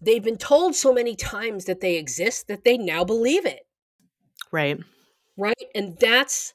they've 0.00 0.22
been 0.24 0.36
told 0.38 0.74
so 0.74 0.92
many 0.92 1.14
times 1.16 1.64
that 1.66 1.80
they 1.80 1.96
exist 1.96 2.48
that 2.48 2.64
they 2.64 2.76
now 2.78 3.04
believe 3.04 3.46
it 3.46 3.66
Right. 4.50 4.78
right 5.36 5.54
and 5.74 5.96
that's 6.00 6.54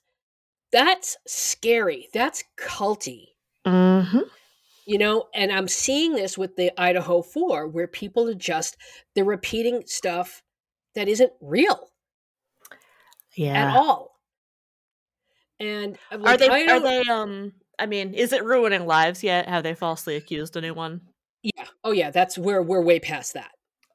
that's 0.72 1.18
scary 1.28 2.10
that's 2.14 2.44
culty 2.58 3.28
Mm-hmm. 3.66 4.20
you 4.86 4.98
know 4.98 5.28
and 5.34 5.52
i'm 5.52 5.68
seeing 5.68 6.14
this 6.14 6.38
with 6.38 6.56
the 6.58 6.72
idaho 6.78 7.22
4 7.22 7.68
where 7.68 7.88
people 7.88 8.28
are 8.28 8.34
just 8.34 8.76
they're 9.16 9.24
repeating 9.24 9.84
stuff 9.86 10.42
that 10.96 11.08
isn't 11.08 11.32
real 11.42 11.90
Yeah. 13.36 13.72
at 13.72 13.78
all 13.78 14.13
and 15.64 15.98
uh, 16.12 16.20
Are 16.26 16.38
they? 16.38 16.50
I 16.50 16.66
Are 16.74 16.80
they? 16.80 17.02
Um. 17.10 17.54
I 17.80 17.86
mean, 17.88 18.14
is 18.14 18.34
it 18.34 18.44
ruining 18.44 18.86
lives 18.86 19.24
yet? 19.24 19.48
Have 19.50 19.64
they 19.64 19.74
falsely 19.74 20.16
accused 20.16 20.56
anyone? 20.56 21.02
yeah 21.44 21.66
oh 21.84 21.92
yeah 21.92 22.10
that's 22.10 22.38
where 22.38 22.64
we're 22.64 22.82
way 22.82 23.00
past 23.02 23.34
that 23.34 23.52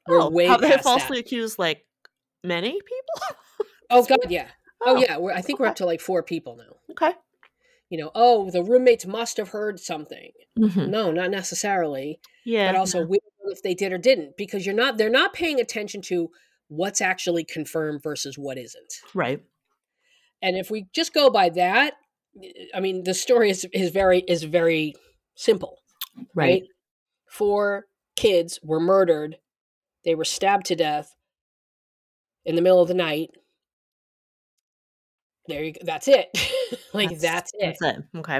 we're 0.07 0.21
oh, 0.21 0.29
way 0.29 0.45
have 0.45 0.61
they 0.61 0.77
falsely 0.77 1.17
that 1.17 1.25
accused 1.25 1.57
like 1.57 1.83
many 2.43 2.73
people? 2.73 3.37
oh 3.89 4.05
god 4.05 4.19
yeah 4.29 4.47
oh, 4.85 4.95
Oh, 4.95 4.99
yeah 5.01 5.17
we're, 5.17 5.33
i 5.33 5.41
think 5.41 5.59
we're 5.59 5.65
up 5.65 5.75
to 5.77 5.85
like 5.85 5.99
four 5.99 6.21
people 6.21 6.55
now 6.57 6.75
Okay. 6.91 7.17
you 7.89 7.97
know 7.97 8.11
oh 8.13 8.51
the 8.51 8.61
roommates 8.63 9.07
must 9.07 9.37
have 9.37 9.49
heard 9.49 9.79
something 9.79 10.29
Mm-hmm. 10.59 10.91
no 10.91 11.11
not 11.11 11.31
necessarily 11.31 12.19
Yeah. 12.45 12.71
but 12.71 12.77
also 12.77 12.99
we 13.05 13.17
don't 13.17 13.47
know 13.47 13.51
if 13.51 13.63
they 13.63 13.73
did 13.73 13.93
or 13.93 13.97
didn't 13.97 14.37
because 14.37 14.65
you're 14.67 14.75
not 14.75 14.97
they're 14.97 15.09
not 15.09 15.33
paying 15.33 15.59
attention 15.59 16.01
to 16.03 16.29
what's 16.67 17.01
actually 17.01 17.45
confirmed 17.45 18.03
versus 18.03 18.37
what 18.37 18.57
isn't 18.59 18.93
right. 19.15 19.41
And 20.41 20.55
if 20.57 20.69
we 20.71 20.87
just 20.93 21.13
go 21.13 21.29
by 21.29 21.49
that 21.49 21.93
i 22.73 22.79
mean 22.79 23.03
the 23.03 23.13
story 23.13 23.49
is 23.49 23.65
is 23.73 23.91
very 23.91 24.19
is 24.27 24.43
very 24.43 24.93
simple 25.35 25.77
right, 26.35 26.61
Right. 26.61 26.63
four 27.29 27.85
kids 28.15 28.59
were 28.63 28.79
murdered 28.79 29.37
they 30.05 30.15
were 30.15 30.25
stabbed 30.25 30.65
to 30.67 30.75
death 30.75 31.15
in 32.45 32.55
the 32.55 32.61
middle 32.61 32.81
of 32.81 32.87
the 32.87 32.93
night 32.93 33.29
there 35.47 35.63
you 35.63 35.73
go 35.73 35.79
that's 35.83 36.07
it 36.07 36.27
like 36.93 37.17
that's, 37.19 37.51
it 37.55 37.77
That's 37.79 37.81
it. 37.97 38.03
Okay. 38.17 38.35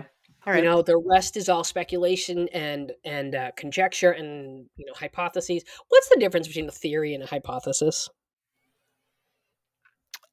All 0.45 0.53
right. 0.53 0.63
you 0.63 0.69
know 0.69 0.81
the 0.81 0.97
rest 0.97 1.35
is 1.37 1.49
all 1.49 1.63
speculation 1.63 2.47
and 2.49 2.91
and 3.03 3.35
uh, 3.35 3.51
conjecture 3.57 4.11
and 4.11 4.65
you 4.77 4.85
know 4.85 4.93
hypotheses 4.95 5.63
what's 5.89 6.07
the 6.09 6.17
difference 6.19 6.47
between 6.47 6.67
a 6.67 6.71
theory 6.71 7.13
and 7.13 7.23
a 7.23 7.27
hypothesis 7.27 8.09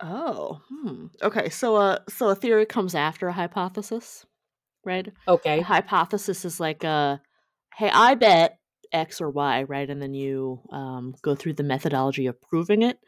oh. 0.00 0.60
Hmm. 0.68 1.06
Okay. 1.22 1.48
So, 1.50 1.76
uh, 1.76 1.98
so 2.08 2.28
a 2.28 2.34
theory 2.34 2.66
comes 2.66 2.94
after 2.94 3.28
a 3.28 3.32
hypothesis, 3.32 4.26
right? 4.84 5.08
A 5.08 5.12
okay 5.32 5.60
hypothesis 5.62 6.44
is 6.44 6.60
like 6.60 6.84
a, 6.84 7.20
hey, 7.76 7.90
I 7.92 8.14
bet 8.14 8.58
X 8.92 9.20
or 9.20 9.30
Y, 9.30 9.64
right? 9.64 9.88
And 9.90 10.02
then 10.02 10.14
you 10.14 10.62
um, 10.72 11.14
go 11.22 11.34
through 11.34 11.54
the 11.54 11.62
methodology 11.64 12.26
of 12.26 12.40
proving 12.42 12.82
it. 12.82 12.98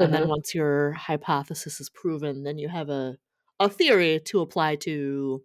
And 0.00 0.14
then 0.14 0.22
Mhm. 0.22 0.28
once 0.28 0.54
your 0.54 0.92
hypothesis 0.92 1.80
is 1.80 1.90
proven, 1.90 2.44
then 2.44 2.58
you 2.58 2.68
have 2.68 2.90
a, 2.90 3.18
a 3.60 3.68
theory 3.68 4.20
to 4.26 4.40
apply 4.40 4.76
to 4.76 5.44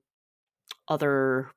other 0.87 1.51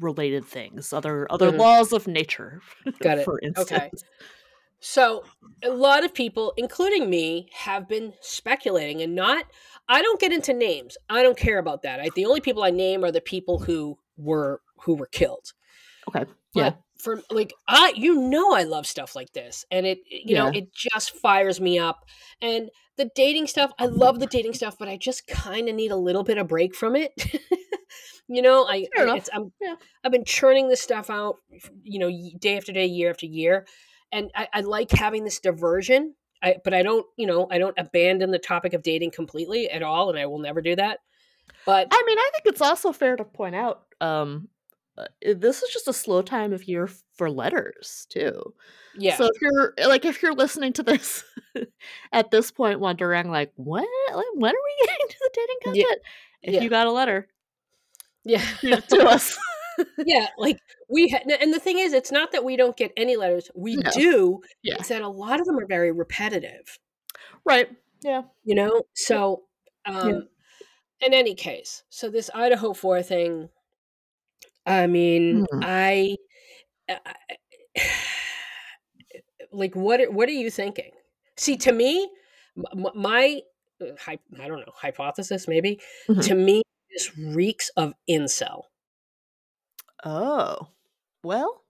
related 0.00 0.44
things, 0.44 0.92
other 0.92 1.26
other 1.30 1.50
Mhm. 1.50 1.58
laws 1.58 1.92
of 1.92 2.06
nature. 2.06 2.60
Got 3.00 3.18
it. 3.18 3.24
For 3.24 3.38
instance. 3.40 3.70
Okay. 3.72 3.90
So 4.82 5.24
a 5.62 5.70
lot 5.70 6.04
of 6.04 6.12
people 6.12 6.52
including 6.56 7.08
me 7.08 7.48
have 7.52 7.88
been 7.88 8.12
speculating 8.20 9.00
and 9.00 9.14
not 9.14 9.46
i 9.88 10.02
don't 10.02 10.20
get 10.20 10.32
into 10.32 10.52
names. 10.52 10.96
I 11.08 11.22
don't 11.22 11.36
care 11.36 11.58
about 11.58 11.82
that. 11.82 12.00
I, 12.00 12.10
the 12.14 12.26
only 12.26 12.40
people 12.40 12.62
i 12.64 12.70
name 12.70 13.04
are 13.04 13.12
the 13.12 13.20
people 13.20 13.58
who 13.60 13.98
were 14.16 14.60
who 14.84 14.94
were 14.94 15.06
killed. 15.06 15.52
Okay. 16.08 16.24
but 16.54 16.60
Yeah. 16.60 16.72
for 17.02 17.22
like 17.30 17.52
i 17.68 17.92
you 17.96 18.14
know 18.20 18.52
i 18.54 18.62
love 18.64 18.86
stuff 18.86 19.16
like 19.16 19.32
this 19.32 19.64
and 19.70 19.86
it 19.86 19.98
you 20.08 20.34
know 20.34 20.48
it 20.48 20.72
just 20.74 21.16
fires 21.16 21.60
me 21.60 21.78
up. 21.78 22.04
And 22.40 22.70
the 22.96 23.10
dating 23.14 23.46
stuff 23.46 23.70
i 23.78 23.86
love 23.86 24.20
the 24.20 24.26
dating 24.26 24.54
stuff 24.54 24.76
but 24.78 24.88
i 24.88 24.96
just 24.96 25.26
kind 25.26 25.68
of 25.68 25.74
need 25.74 25.90
a 25.92 25.96
little 25.96 26.24
bit 26.24 26.38
of 26.38 26.48
break 26.48 26.74
from 26.74 26.96
it. 26.96 27.12
You 28.28 28.40
know 28.40 28.64
i, 28.68 28.86
I 28.96 29.22
i'm 29.34 29.52
Yeah. 29.60 29.74
i've 30.04 30.12
been 30.12 30.24
churning 30.24 30.68
this 30.68 30.80
stuff 30.80 31.10
out 31.10 31.36
you 31.82 31.98
know 31.98 32.10
day 32.40 32.56
after 32.56 32.72
day 32.72 32.86
year 32.86 33.10
after 33.10 33.26
year 33.26 33.66
and 34.12 34.30
i, 34.34 34.48
I 34.52 34.60
like 34.60 34.90
having 34.90 35.24
this 35.24 35.40
diversion 35.40 36.14
I, 36.42 36.56
but 36.62 36.74
i 36.74 36.82
don't 36.82 37.06
you 37.16 37.26
know 37.26 37.48
i 37.50 37.58
don't 37.58 37.78
abandon 37.78 38.30
the 38.30 38.38
topic 38.38 38.72
of 38.74 38.82
dating 38.82 39.10
completely 39.10 39.70
at 39.70 39.82
all 39.82 40.10
and 40.10 40.18
i 40.18 40.26
will 40.26 40.38
never 40.38 40.60
do 40.60 40.76
that 40.76 41.00
but 41.64 41.88
I 41.90 42.02
mean, 42.06 42.18
I 42.18 42.30
think 42.32 42.46
it's 42.46 42.60
also 42.60 42.92
fair 42.92 43.16
to 43.16 43.24
point 43.24 43.54
out 43.54 43.82
um, 44.00 44.48
uh, 44.98 45.04
this 45.36 45.62
is 45.62 45.70
just 45.72 45.88
a 45.88 45.92
slow 45.92 46.22
time 46.22 46.52
of 46.52 46.66
year 46.66 46.88
for 47.16 47.30
letters 47.30 48.06
too. 48.10 48.54
yeah 48.96 49.16
So 49.16 49.26
if 49.26 49.40
you're 49.40 49.74
like 49.86 50.04
if 50.04 50.22
you're 50.22 50.34
listening 50.34 50.72
to 50.74 50.82
this 50.82 51.24
at 52.12 52.30
this 52.30 52.50
point, 52.50 52.80
wondering 52.80 53.30
like, 53.30 53.52
what? 53.56 53.86
Like, 54.14 54.24
when 54.34 54.54
are 54.54 54.64
we 54.64 54.86
getting 54.86 55.08
to 55.08 55.16
the 55.20 55.30
dating 55.34 55.80
Yeah. 55.80 55.94
If 56.42 56.54
Yeah. 56.54 56.62
you 56.62 56.68
got 56.70 56.86
a 56.88 56.92
letter, 56.92 57.28
yeah 58.24 58.44
to 58.88 59.06
us. 59.06 59.36
yeah 60.06 60.26
like 60.38 60.58
we 60.88 61.08
ha- 61.08 61.22
and 61.40 61.52
the 61.52 61.58
thing 61.60 61.78
is 61.78 61.92
it's 61.92 62.12
not 62.12 62.32
that 62.32 62.44
we 62.44 62.56
don't 62.56 62.76
get 62.76 62.92
any 62.96 63.16
letters 63.16 63.50
we 63.54 63.76
No. 63.76 63.90
do 63.92 64.40
Yeah. 64.62 64.76
it's 64.78 64.88
that 64.88 65.02
a 65.02 65.08
lot 65.08 65.40
of 65.40 65.46
them 65.46 65.58
are 65.58 65.66
very 65.66 65.92
repetitive 65.92 66.78
right? 67.44 67.68
Yeah. 68.02 68.22
you 68.44 68.54
know 68.54 68.82
so 68.94 69.42
um 69.86 70.28
in 71.00 71.14
any 71.14 71.34
case 71.34 71.82
so 71.88 72.08
this 72.10 72.30
idaho 72.34 72.72
4 72.72 73.02
thing 73.02 73.48
i 74.66 74.86
mean 74.86 75.46
Hmm. 75.50 75.60
i, 75.62 76.16
I 76.88 77.14
like 79.52 79.74
what 79.74 80.00
are, 80.00 80.10
what 80.10 80.28
are 80.28 80.32
you 80.32 80.50
thinking 80.50 80.90
see 81.36 81.56
to 81.56 81.72
me 81.72 82.08
my 82.94 83.40
uh, 83.80 83.86
i 84.06 84.18
don't 84.48 84.60
know 84.60 84.72
hypothesis 84.74 85.46
maybe 85.48 85.80
Mhm. 86.08 86.22
to 86.26 86.34
me 86.34 86.62
this 86.90 87.16
reeks 87.18 87.70
of 87.76 87.94
incel 88.08 88.64
Oh, 90.04 90.68
well, 91.22 91.62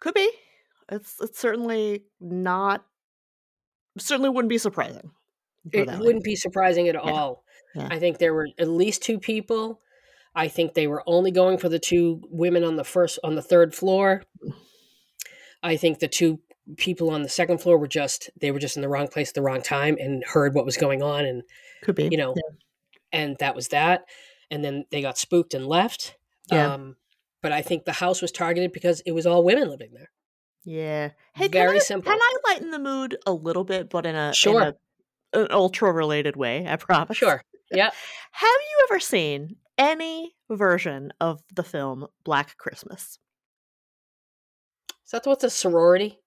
could 0.00 0.14
be. 0.14 0.30
It's 0.90 1.16
it's 1.20 1.38
certainly 1.38 2.04
not. 2.20 2.84
Certainly 3.98 4.30
wouldn't 4.30 4.50
be 4.50 4.58
surprising. 4.58 5.10
it 5.72 5.80
it 5.80 5.86
that 5.86 5.98
way. 5.98 6.06
wouldn't 6.06 6.24
be 6.24 6.36
surprising 6.36 6.88
at 6.88 6.94
Yeah. 6.94 7.00
all 7.00 7.44
Yeah. 7.74 7.88
i 7.90 7.98
think 7.98 8.16
there 8.18 8.32
were 8.32 8.48
at 8.58 8.66
least 8.68 9.02
two 9.02 9.18
people 9.18 9.80
i 10.34 10.48
think 10.48 10.72
they 10.72 10.86
were 10.86 11.02
only 11.06 11.30
going 11.30 11.58
for 11.58 11.68
the 11.68 11.78
two 11.78 12.22
women 12.30 12.64
on 12.64 12.76
the 12.76 12.84
first 12.84 13.18
on 13.22 13.34
the 13.34 13.42
third 13.42 13.74
floor 13.74 14.22
i 15.62 15.76
think 15.76 15.98
the 15.98 16.08
two 16.08 16.40
people 16.78 17.10
on 17.10 17.22
the 17.22 17.28
second 17.28 17.58
floor 17.58 17.76
were 17.78 17.86
just 17.88 18.30
they 18.40 18.50
were 18.50 18.58
just 18.58 18.76
in 18.76 18.80
the 18.82 18.88
wrong 18.88 19.06
place 19.08 19.28
at 19.28 19.34
the 19.34 19.42
wrong 19.42 19.60
time 19.60 19.96
and 20.00 20.24
heard 20.24 20.54
what 20.54 20.64
was 20.64 20.78
going 20.78 21.02
on 21.02 21.26
and 21.26 21.42
Could 21.82 21.96
be. 21.96 22.08
you 22.10 22.16
know 22.16 22.32
Yeah. 22.34 22.56
and 23.12 23.36
that 23.40 23.54
was 23.54 23.68
that 23.68 24.06
and 24.50 24.64
then 24.64 24.86
they 24.90 25.02
got 25.02 25.18
spooked 25.18 25.52
and 25.52 25.66
left 25.66 26.16
Yeah. 26.50 26.74
um 26.74 26.96
but 27.42 27.52
i 27.52 27.62
think 27.62 27.84
the 27.84 27.92
house 27.92 28.20
was 28.22 28.32
targeted 28.32 28.72
because 28.72 29.00
it 29.06 29.12
was 29.12 29.26
all 29.26 29.42
women 29.44 29.68
living 29.70 29.92
there 29.94 30.10
Yeah. 30.64 31.10
Hey, 31.34 31.48
Very 31.48 31.68
can 31.72 31.76
I, 31.76 31.78
simple. 31.78 32.12
Can 32.12 32.20
I 32.20 32.36
lighten 32.48 32.70
the 32.70 32.78
mood 32.78 33.16
a 33.26 33.32
little 33.32 33.64
bit, 33.64 33.88
but 33.88 34.04
in 34.04 34.14
a 34.14 34.34
Sure. 34.34 34.60
in 34.62 34.68
a, 34.68 35.40
an 35.40 35.46
ultra 35.50 35.90
related 35.92 36.36
way? 36.36 36.66
I 36.68 36.76
promise. 36.76 37.16
sure 37.16 37.42
yeah 37.70 37.90
Have 38.32 38.60
you 38.70 38.86
ever 38.90 39.00
seen 39.00 39.56
any 39.78 40.34
version 40.50 41.12
of 41.20 41.40
the 41.54 41.62
film 41.64 42.06
Black 42.24 42.56
Christmas? 42.58 43.18
is 45.04 45.10
that 45.12 45.26
what's 45.26 45.44
a 45.44 45.50
sorority 45.50 46.18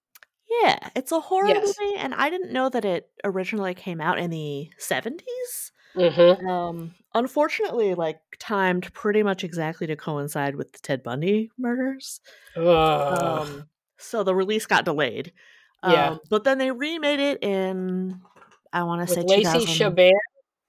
Yeah, 0.61 0.89
it's 0.95 1.11
a 1.11 1.19
horror 1.19 1.47
Yes. 1.49 1.75
movie, 1.79 1.95
and 1.97 2.13
I 2.13 2.29
didn't 2.29 2.51
know 2.53 2.69
that 2.69 2.85
it 2.85 3.09
originally 3.23 3.73
came 3.75 3.99
out 4.01 4.19
in 4.19 4.29
the 4.29 4.69
seventies. 4.77 5.71
Mm-hmm. 5.95 6.47
Um, 6.47 6.95
unfortunately, 7.13 7.95
like 7.95 8.19
timed 8.39 8.93
pretty 8.93 9.23
much 9.23 9.43
exactly 9.43 9.87
to 9.87 9.95
coincide 9.95 10.55
with 10.55 10.73
the 10.73 10.79
Ted 10.79 11.03
Bundy 11.03 11.51
murders. 11.57 12.19
Um, 12.55 13.65
so 13.97 14.23
the 14.23 14.35
release 14.35 14.65
got 14.65 14.85
delayed. 14.85 15.33
Yeah. 15.87 16.11
Um, 16.11 16.19
but 16.29 16.43
then 16.43 16.57
they 16.57 16.71
remade 16.71 17.19
it 17.19 17.43
in, 17.43 18.21
I 18.71 18.83
want 18.83 19.07
to 19.07 19.13
say 19.13 19.21
lacey 19.21 19.43
2000 19.43 19.67
chabert 19.67 20.11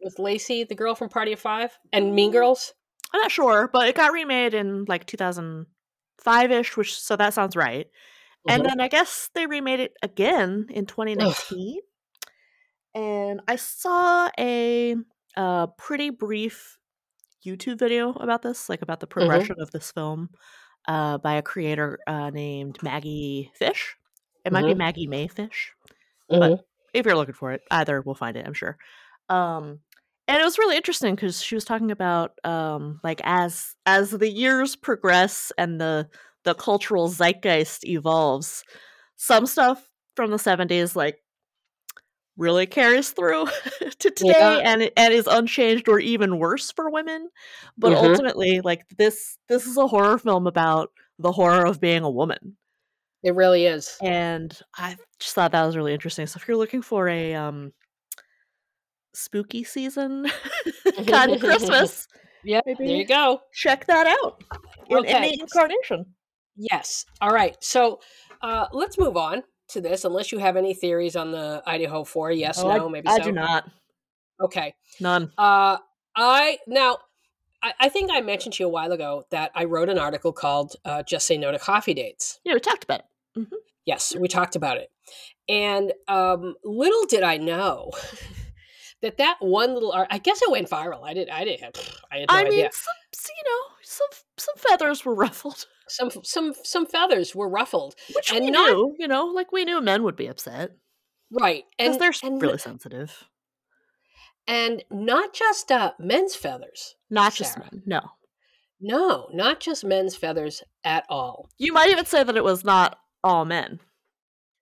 with 0.01 0.19
lacey 0.19 0.65
the 0.65 0.75
girl 0.75 0.95
from 0.95 1.09
party 1.09 1.33
of 1.33 1.41
five 1.41 1.79
and 1.93 2.15
mean 2.15 2.31
girls 2.31 2.75
I'm 3.15 3.21
not 3.21 3.31
sure, 3.31 3.71
but 3.73 3.87
it 3.87 3.95
got 3.95 4.13
remade 4.13 4.55
in 4.55 4.87
like 4.87 5.07
2005 5.07 6.51
ish, 6.51 6.77
which 6.77 7.01
so 7.01 7.15
that 7.15 7.33
sounds 7.33 7.55
right. 7.55 7.87
And 8.49 8.65
Mhm. 8.65 8.67
then 8.67 8.81
I 8.81 8.89
guess 8.89 9.31
they 9.35 9.47
remade 9.47 9.79
it 9.79 9.97
again 10.03 10.67
in 10.71 10.85
2019. 10.85 11.79
And 12.93 13.41
I 13.47 13.55
saw 13.55 14.31
a 14.37 14.97
uh, 15.37 15.69
pretty 15.79 16.11
brief 16.11 16.79
YouTube 17.47 17.79
video 17.79 18.11
about 18.13 18.43
this, 18.43 18.69
like 18.69 18.83
about 18.83 19.01
the 19.01 19.07
progression 19.07 19.57
of 19.61 19.71
this 19.71 19.93
film 19.93 20.31
uh, 20.89 21.19
by 21.19 21.35
a 21.35 21.43
creator 21.43 21.99
uh, 22.07 22.31
named 22.31 22.83
Maggie 22.83 23.51
Fish. 23.55 23.97
It 24.45 24.53
might 24.53 24.67
be 24.67 24.75
Mhm. 24.75 24.79
Maggie 24.79 25.07
Mae 25.07 25.29
Fish. 25.29 25.73
Mhm. 26.31 26.61
if 26.95 27.05
you're 27.07 27.17
looking 27.17 27.35
for 27.35 27.53
it, 27.53 27.63
either 27.73 28.01
will 28.03 28.15
find 28.15 28.37
it, 28.37 28.47
I'm 28.47 28.55
sure. 28.55 28.79
Um, 29.29 29.81
and 30.29 30.39
it 30.41 30.45
was 30.45 30.59
really 30.59 30.77
interesting 30.77 31.15
because 31.15 31.43
she 31.43 31.55
was 31.55 31.65
talking 31.65 31.91
about 31.91 32.39
um, 32.45 33.01
like 33.05 33.21
as 33.25 33.75
as 33.87 34.11
the 34.13 34.31
years 34.31 34.77
progress 34.77 35.53
and 35.59 35.81
the 35.81 36.09
the 36.45 36.55
cultural 36.55 37.09
zeitgeist 37.09 37.85
evolves, 37.85 38.65
some 39.17 39.47
stuff 39.47 39.91
from 40.17 40.31
the 40.31 40.39
70s 40.39 40.95
like 40.97 41.24
really 42.37 42.67
carries 42.67 43.11
through 43.11 43.47
to 43.99 44.11
today 44.11 44.35
Yeah. 44.37 44.61
and 44.73 44.83
it- 44.83 44.93
and 44.97 45.15
is 45.15 45.27
unchanged 45.27 45.89
or 45.89 45.99
even 46.01 46.39
worse 46.39 46.71
for 46.73 46.91
women. 46.91 47.29
But 47.79 47.93
Mhm. 47.93 48.09
ultimately, 48.11 48.61
like 48.61 48.87
this 48.97 49.39
this 49.49 49.67
is 49.67 49.77
a 49.77 49.87
horror 49.87 50.19
film 50.19 50.47
about 50.47 50.91
the 51.19 51.33
horror 51.33 51.65
of 51.67 51.81
being 51.81 52.03
a 52.03 52.11
woman 52.11 52.57
it 53.23 53.35
really 53.35 53.65
is 53.67 53.97
and 54.03 54.61
I 54.77 54.97
just 55.19 55.35
thought 55.35 55.53
that 55.53 55.65
was 55.65 55.77
really 55.77 55.95
interesting. 55.95 56.27
So 56.27 56.37
if 56.39 56.47
you're 56.49 56.57
looking 56.59 56.83
for 56.83 57.09
a 57.09 57.35
um 57.35 57.73
spooky 59.15 59.65
season 59.65 60.27
kind 61.07 61.33
of 61.33 61.41
Christmas, 61.41 62.09
yeah 62.43 62.61
Maybe- 62.67 62.85
there 62.87 62.97
you 62.97 63.07
go 63.07 63.41
check 63.53 63.87
that 63.87 64.07
out 64.07 64.43
in 64.89 64.99
Okay. 64.99 65.13
any 65.13 65.41
incarnation. 65.41 66.05
Yes. 66.57 67.05
All 67.21 67.31
right. 67.31 67.57
So 67.61 68.01
uh, 68.43 68.67
let's 68.73 68.99
move 68.99 69.17
on 69.17 69.43
to 69.69 69.81
this, 69.81 70.05
unless 70.05 70.31
you 70.33 70.39
have 70.39 70.57
any 70.57 70.75
theories 70.75 71.17
on 71.17 71.33
the 71.33 71.63
Idaho 71.67 72.05
Four. 72.05 72.31
Yes, 72.33 72.59
Oh, 72.63 72.71
I- 72.71 72.79
no, 72.79 72.89
maybe 72.89 73.09
I 73.09 73.19
so. 73.19 73.25
do 73.25 73.33
not. 73.33 73.65
Okay. 74.41 74.75
None. 75.01 75.31
Uh, 75.39 75.79
I 76.17 76.59
now. 76.67 76.99
I, 77.63 77.73
I 77.81 77.89
think 77.89 78.11
I 78.13 78.21
mentioned 78.21 78.55
to 78.55 78.63
you 78.65 78.67
a 78.67 78.71
while 78.71 78.93
ago 78.93 79.25
that 79.31 79.51
I 79.55 79.65
wrote 79.65 79.89
an 79.89 79.99
article 79.99 80.33
called 80.33 80.77
uh, 80.85 81.03
"Just 81.03 81.27
Say 81.27 81.39
No 81.39 81.51
to 81.53 81.59
Coffee 81.59 81.95
Dates." 81.95 82.41
Yeah, 82.45 82.55
we 82.55 82.61
talked 82.61 82.85
about 82.85 83.01
it. 83.37 83.49
Yes, 83.87 84.15
we 84.19 84.29
talked 84.29 84.55
about 84.57 84.77
it, 84.79 84.91
and 85.49 85.93
um, 86.09 86.55
little 86.65 87.05
did 87.07 87.23
I 87.23 87.37
know 87.39 87.91
that 89.03 89.19
that 89.19 89.37
one 89.41 89.75
little 89.75 89.93
art. 89.93 90.09
I 90.11 90.19
guess 90.19 90.41
it 90.43 90.51
went 90.51 90.69
viral. 90.71 91.03
I 91.05 91.15
didn't. 91.15 91.31
I 91.35 91.45
didn't 91.45 91.61
have. 91.63 91.75
I 92.13 92.19
had 92.19 92.29
no 92.29 92.35
I 92.35 92.41
idea. 92.45 92.63
mean, 92.63 92.71
some, 92.73 93.29
you 93.37 93.51
know, 93.51 93.75
some 93.83 94.09
some 94.37 94.55
feathers 94.57 95.05
were 95.05 95.15
ruffled, 95.25 95.67
some 95.89 96.11
some 96.23 96.55
some 96.65 96.87
feathers 96.87 97.35
were 97.35 97.49
ruffled. 97.49 97.95
which 98.15 98.33
And 98.33 98.45
we 98.45 98.51
not- 98.51 98.71
knew. 98.71 98.95
You 98.99 99.09
know, 99.09 99.27
like 99.27 99.53
we 99.53 99.65
knew 99.65 99.81
men 99.81 100.03
would 100.03 100.17
be 100.17 100.27
upset 100.27 100.73
Right, 101.31 101.65
because 101.77 101.95
and 101.97 102.01
they're 102.03 102.31
and, 102.31 102.41
really 102.43 102.59
sensitive. 102.59 103.25
and 104.47 104.85
not 104.91 105.33
just 105.35 105.71
uh, 105.73 105.93
men's 105.99 106.37
feathers. 106.37 106.95
Not 107.11 107.35
just 107.35 107.59
men. 107.59 107.83
No, 107.87 108.01
No, 108.81 109.29
not 109.33 109.61
just 109.61 109.85
men's 109.85 110.17
feathers 110.17 110.63
at 110.85 111.05
all. 111.09 111.49
you 111.59 111.73
might 111.73 111.91
even 111.91 112.05
say 112.07 112.23
that 112.23 112.37
it 112.37 112.45
was 112.45 112.65
not 112.65 112.99
all 113.23 113.45
men 113.45 113.81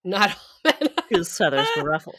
Not 0.04 0.30
all 0.30 0.72
men. 0.80 0.88
whose 1.10 1.36
feathers 1.36 1.66
were 1.76 1.82
ruffled. 1.90 2.16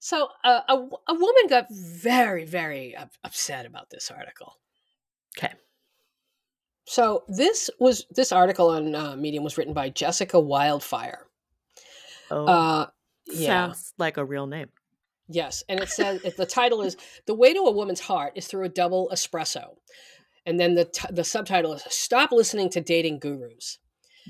so 0.00 0.28
uh, 0.44 0.60
a 0.68 0.74
a 0.74 1.14
woman 1.14 1.46
got 1.48 1.66
very 1.70 2.44
very 2.44 2.96
up- 2.96 3.12
upset 3.24 3.66
about 3.66 3.90
this 3.90 4.10
article. 4.10 4.54
Okay. 5.36 5.52
So 6.88 7.24
this 7.28 7.68
was 7.78 8.06
this 8.10 8.32
article 8.32 8.70
on 8.70 8.94
uh, 8.94 9.14
Medium 9.14 9.44
was 9.44 9.58
written 9.58 9.74
by 9.74 9.90
Jessica 9.90 10.40
Wildfire. 10.40 11.26
Oh, 12.30 12.46
Uh, 12.46 12.86
yeah. 13.26 13.46
sounds 13.66 13.92
like 13.98 14.16
a 14.16 14.24
real 14.24 14.46
name. 14.46 14.70
Yes, 15.28 15.62
and 15.68 15.80
it 15.80 15.90
says 15.90 16.22
the 16.38 16.46
title 16.46 16.80
is 16.80 16.96
"The 17.26 17.34
Way 17.34 17.52
to 17.52 17.60
a 17.60 17.70
Woman's 17.70 18.00
Heart 18.00 18.32
is 18.36 18.46
Through 18.46 18.64
a 18.64 18.68
Double 18.70 19.10
Espresso," 19.12 19.76
and 20.46 20.58
then 20.58 20.74
the 20.74 20.86
t- 20.86 21.08
the 21.10 21.24
subtitle 21.24 21.74
is 21.74 21.82
"Stop 21.90 22.32
Listening 22.32 22.70
to 22.70 22.80
Dating 22.80 23.18
Gurus." 23.18 23.76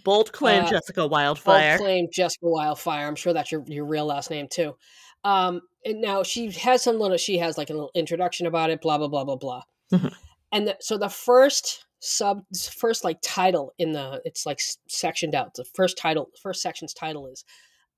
Bold 0.05 0.33
claim, 0.33 0.65
Uh, 0.65 0.71
Jessica 0.71 1.01
Bold 1.03 1.13
Wildfire. 1.13 1.79
claim 1.79 2.09
Jessica 2.13 2.47
Wildfire. 2.49 3.07
I'm 3.07 3.15
sure 3.15 3.33
that's 3.33 3.53
your, 3.53 3.63
your 3.69 3.85
real 3.85 4.07
last 4.07 4.31
name 4.31 4.49
too. 4.49 4.77
Um, 5.23 5.61
and 5.85 6.01
now 6.01 6.25
she 6.25 6.51
has 6.51 6.83
some 6.83 6.99
little. 6.99 7.17
She 7.17 7.39
has 7.39 7.57
like 7.57 7.71
a 7.71 7.73
little 7.75 7.93
introduction 7.95 8.47
about 8.49 8.71
it. 8.71 8.81
Blah 8.81 8.99
blah 8.99 9.07
blah 9.09 9.23
blah 9.25 9.37
blah. 9.37 9.63
Mhm. 9.93 10.13
And 10.51 10.67
the, 10.67 10.77
so 10.81 10.99
the 10.99 11.09
first 11.09 11.85
sub, 12.01 12.45
first 12.77 13.05
like 13.05 13.19
title 13.23 13.73
in 13.79 13.93
the 13.93 14.21
it's 14.25 14.47
like 14.47 14.61
sectioned 14.89 15.35
out. 15.35 15.55
The 15.55 15.65
first 15.65 15.99
title, 15.99 16.31
first 16.43 16.63
section's 16.63 16.95
title 16.95 17.27
is 17.27 17.45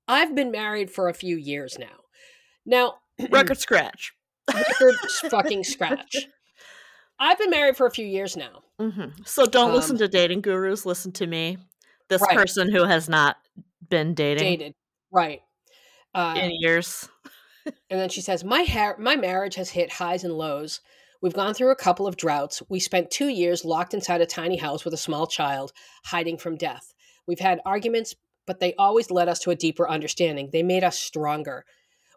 "I've 0.07 0.35
been 0.35 0.51
married 0.51 0.89
for 0.91 1.09
a 1.09 1.13
few 1.13 1.37
years 1.37 1.77
now." 1.79 2.01
Now 2.65 2.95
Record 3.29 3.57
scratch. 3.59 4.13
record 4.53 4.95
fucking 5.29 5.63
scratch. 5.63 6.27
I've 7.19 7.37
been 7.37 7.51
married 7.51 7.77
for 7.77 7.85
a 7.85 7.91
few 7.91 8.05
years 8.05 8.35
now. 8.35 8.63
hmm 8.79 9.09
So 9.25 9.45
don't 9.45 9.73
listen 9.73 9.95
Um, 9.95 9.99
to 9.99 10.07
dating 10.07 10.41
gurus. 10.41 10.85
Listen 10.85 11.11
to 11.13 11.27
me, 11.27 11.57
this 12.07 12.21
Right. 12.21 12.35
person 12.35 12.71
who 12.71 12.83
has 12.85 13.07
not 13.07 13.37
been 13.89 14.13
dating 14.15 14.43
Dated, 14.43 14.73
right? 15.11 15.41
Uh, 16.13 16.35
in 16.37 16.51
years. 16.51 17.07
And 17.91 17.99
then 17.99 18.09
she 18.09 18.21
says, 18.21 18.43
"My 18.43 18.61
hair, 18.61 18.95
my 18.97 19.15
marriage 19.15 19.53
has 19.55 19.69
hit 19.69 19.91
highs 19.91 20.23
and 20.23 20.33
lows. 20.33 20.81
We've 21.21 21.33
gone 21.33 21.53
through 21.53 21.71
a 21.71 21.75
couple 21.75 22.07
of 22.07 22.17
droughts. 22.17 22.63
We 22.67 22.79
spent 22.79 23.11
two 23.11 23.27
years 23.27 23.63
locked 23.63 23.93
inside 23.93 24.21
a 24.21 24.25
tiny 24.25 24.57
house 24.57 24.83
with 24.83 24.93
a 24.93 24.97
small 24.97 25.27
child, 25.27 25.71
hiding 26.05 26.37
from 26.37 26.57
death. 26.57 26.93
We've 27.27 27.39
had 27.39 27.61
arguments, 27.63 28.15
but 28.47 28.59
they 28.59 28.73
always 28.75 29.11
led 29.11 29.29
us 29.29 29.39
to 29.41 29.51
a 29.51 29.55
deeper 29.55 29.87
understanding. 29.87 30.49
They 30.51 30.63
made 30.63 30.83
us 30.83 30.97
stronger. 30.97 31.63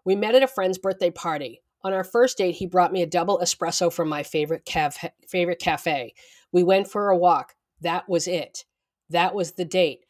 We 0.07 0.17
met 0.17 0.35
at 0.35 0.43
a 0.43 0.49
friend's 0.49 0.79
birthday 0.79 1.11
party. 1.11 1.61
On 1.83 1.93
our 1.93 2.05
first 2.05 2.39
date, 2.39 2.55
he 2.55 2.67
brought 2.67 2.93
me 2.93 3.03
a 3.03 3.07
double 3.07 3.39
espresso 3.43 3.93
from 3.93 4.09
my 4.09 4.23
favorite 4.23 4.65
cafe. 4.65 5.13
Favorite 5.29 5.59
cafe. 5.59 6.15
We 6.51 6.63
went 6.63 6.89
for 6.89 7.11
a 7.11 7.17
walk. 7.17 7.55
That 7.83 8.09
was 8.09 8.27
it. 8.27 8.65
That 9.11 9.35
was 9.35 9.53
the 9.53 9.67
date. 9.67 10.01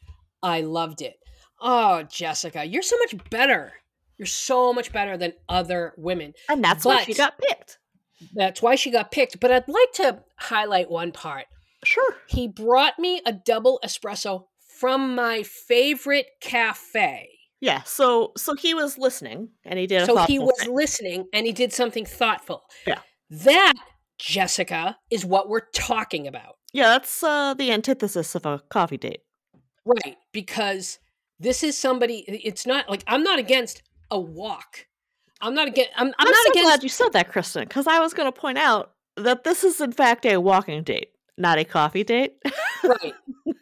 I 0.41 0.61
loved 0.61 1.01
it. 1.01 1.17
Oh, 1.59 2.03
Jessica, 2.03 2.63
you're 2.63 2.81
so 2.81 2.97
much 2.99 3.29
better. 3.29 3.73
You're 4.17 4.25
so 4.25 4.71
much 4.71 4.93
better 4.93 5.17
than 5.17 5.33
other 5.49 5.93
women. 5.97 6.33
And 6.47 6.63
that's 6.63 6.85
why 6.85 7.03
she 7.03 7.13
got 7.13 7.37
picked. 7.37 7.79
That's 8.33 8.61
why 8.61 8.75
she 8.75 8.91
got 8.91 9.11
picked. 9.11 9.39
But 9.39 9.51
I'd 9.51 9.67
like 9.67 9.91
to 9.95 10.23
highlight 10.37 10.89
one 10.89 11.11
part. 11.11 11.45
Sure. 11.83 12.15
He 12.27 12.47
brought 12.47 12.97
me 12.97 13.21
a 13.25 13.33
double 13.33 13.79
espresso 13.83 14.45
from 14.79 15.15
my 15.15 15.43
favorite 15.43 16.27
cafe. 16.41 17.29
Yeah. 17.61 17.83
So 17.83 18.31
so 18.37 18.55
he 18.55 18.73
was 18.73 18.97
listening 18.97 19.49
and 19.63 19.79
he 19.79 19.87
did 19.87 20.03
a 20.03 20.05
So 20.05 20.17
he 20.25 20.39
was 20.39 20.59
thing. 20.59 20.75
listening 20.75 21.25
and 21.33 21.45
he 21.45 21.51
did 21.51 21.73
something 21.73 22.05
thoughtful. 22.05 22.63
Yeah. 22.85 22.99
That, 23.29 23.73
Jessica, 24.19 24.97
is 25.09 25.25
what 25.25 25.49
we're 25.49 25.67
talking 25.73 26.27
about. 26.27 26.55
Yeah, 26.73 26.89
that's 26.89 27.23
uh, 27.23 27.53
the 27.53 27.71
antithesis 27.71 28.35
of 28.35 28.45
a 28.45 28.61
coffee 28.69 28.97
date. 28.97 29.21
Right. 29.85 30.17
Because 30.33 30.99
this 31.39 31.63
is 31.63 31.77
somebody, 31.77 32.25
it's 32.27 32.65
not 32.65 32.89
like 32.89 33.03
I'm 33.07 33.23
not 33.23 33.39
against 33.39 33.81
a 34.11 34.19
walk. 34.19 34.85
I'm 35.41 35.53
not 35.53 35.67
against, 35.67 35.91
I'm, 35.95 36.07
I'm, 36.07 36.13
I'm, 36.19 36.27
not 36.27 36.45
so 36.45 36.51
against 36.51 36.67
glad 36.67 36.83
you 36.83 36.89
said 36.89 37.09
that, 37.09 37.31
Kristen, 37.31 37.63
because 37.63 37.87
I 37.87 37.99
was 37.99 38.13
going 38.13 38.31
to 38.31 38.37
point 38.37 38.57
out 38.57 38.93
that 39.17 39.43
this 39.43 39.63
is 39.63 39.81
in 39.81 39.91
fact 39.91 40.25
a 40.25 40.37
walking 40.37 40.83
date, 40.83 41.09
not 41.37 41.57
a 41.57 41.65
coffee 41.65 42.03
date. 42.03 42.35
right 42.83 43.13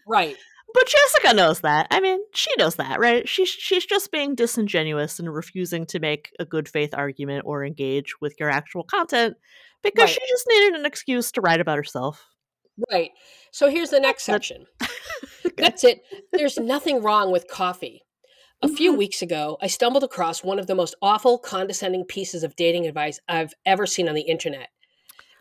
right 0.07 0.37
but 0.73 0.87
Jessica 0.87 1.33
knows 1.33 1.61
that. 1.61 1.87
I 1.91 1.99
mean, 1.99 2.19
she 2.33 2.51
knows 2.57 2.75
that, 2.75 2.99
right? 2.99 3.27
She's 3.29 3.49
she's 3.49 3.85
just 3.85 4.11
being 4.11 4.35
disingenuous 4.35 5.19
and 5.19 5.33
refusing 5.33 5.85
to 5.87 5.99
make 5.99 6.31
a 6.39 6.45
good 6.45 6.67
faith 6.67 6.93
argument 6.93 7.43
or 7.45 7.63
engage 7.63 8.19
with 8.19 8.35
your 8.39 8.49
actual 8.49 8.83
content 8.83 9.37
because 9.83 10.09
Right. 10.09 10.09
she 10.09 10.27
just 10.27 10.45
needed 10.49 10.79
an 10.79 10.85
excuse 10.85 11.31
to 11.33 11.41
write 11.41 11.61
about 11.61 11.77
herself. 11.77 12.25
Right. 12.91 13.11
So 13.51 13.69
here's 13.69 13.91
the 13.91 13.99
next 13.99 14.23
section. 14.23 14.65
That's 15.57 15.83
it. 15.83 16.01
There's 16.31 16.57
nothing 16.57 17.03
wrong 17.03 17.31
with 17.31 17.47
coffee. 17.47 18.01
A 18.63 18.67
Mm-hmm. 18.67 18.75
few 18.75 18.93
weeks 18.93 19.21
ago, 19.21 19.57
I 19.61 19.67
stumbled 19.67 20.03
across 20.05 20.41
one 20.43 20.57
of 20.57 20.67
the 20.67 20.75
most 20.75 20.95
awful, 21.01 21.37
condescending 21.37 22.05
pieces 22.05 22.43
of 22.43 22.55
dating 22.55 22.87
advice 22.87 23.19
I've 23.27 23.53
ever 23.65 23.85
seen 23.85 24.07
on 24.07 24.15
the 24.15 24.21
internet. 24.21 24.69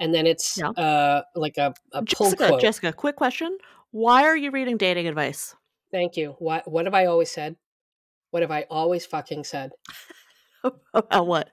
And 0.00 0.12
then 0.12 0.26
it's 0.26 0.58
Yeah. 0.58 0.70
uh, 0.70 1.22
like 1.36 1.56
a, 1.56 1.72
a 1.92 2.02
pull 2.02 2.30
Jessica, 2.30 2.48
quote. 2.48 2.60
Jessica, 2.60 2.92
quick 2.92 3.14
question. 3.14 3.56
Why 3.92 4.24
are 4.24 4.36
you 4.36 4.50
reading 4.50 4.76
dating 4.76 5.06
advice? 5.06 5.54
Thank 5.92 6.16
you. 6.16 6.34
What 6.40 6.68
what 6.70 6.86
have 6.86 6.94
I 6.94 7.04
always 7.06 7.30
said? 7.30 7.54
What 8.30 8.42
have 8.42 8.50
I 8.50 8.62
always 8.70 9.06
fucking 9.06 9.44
said 9.44 9.70
About 10.94 11.26
what? 11.26 11.50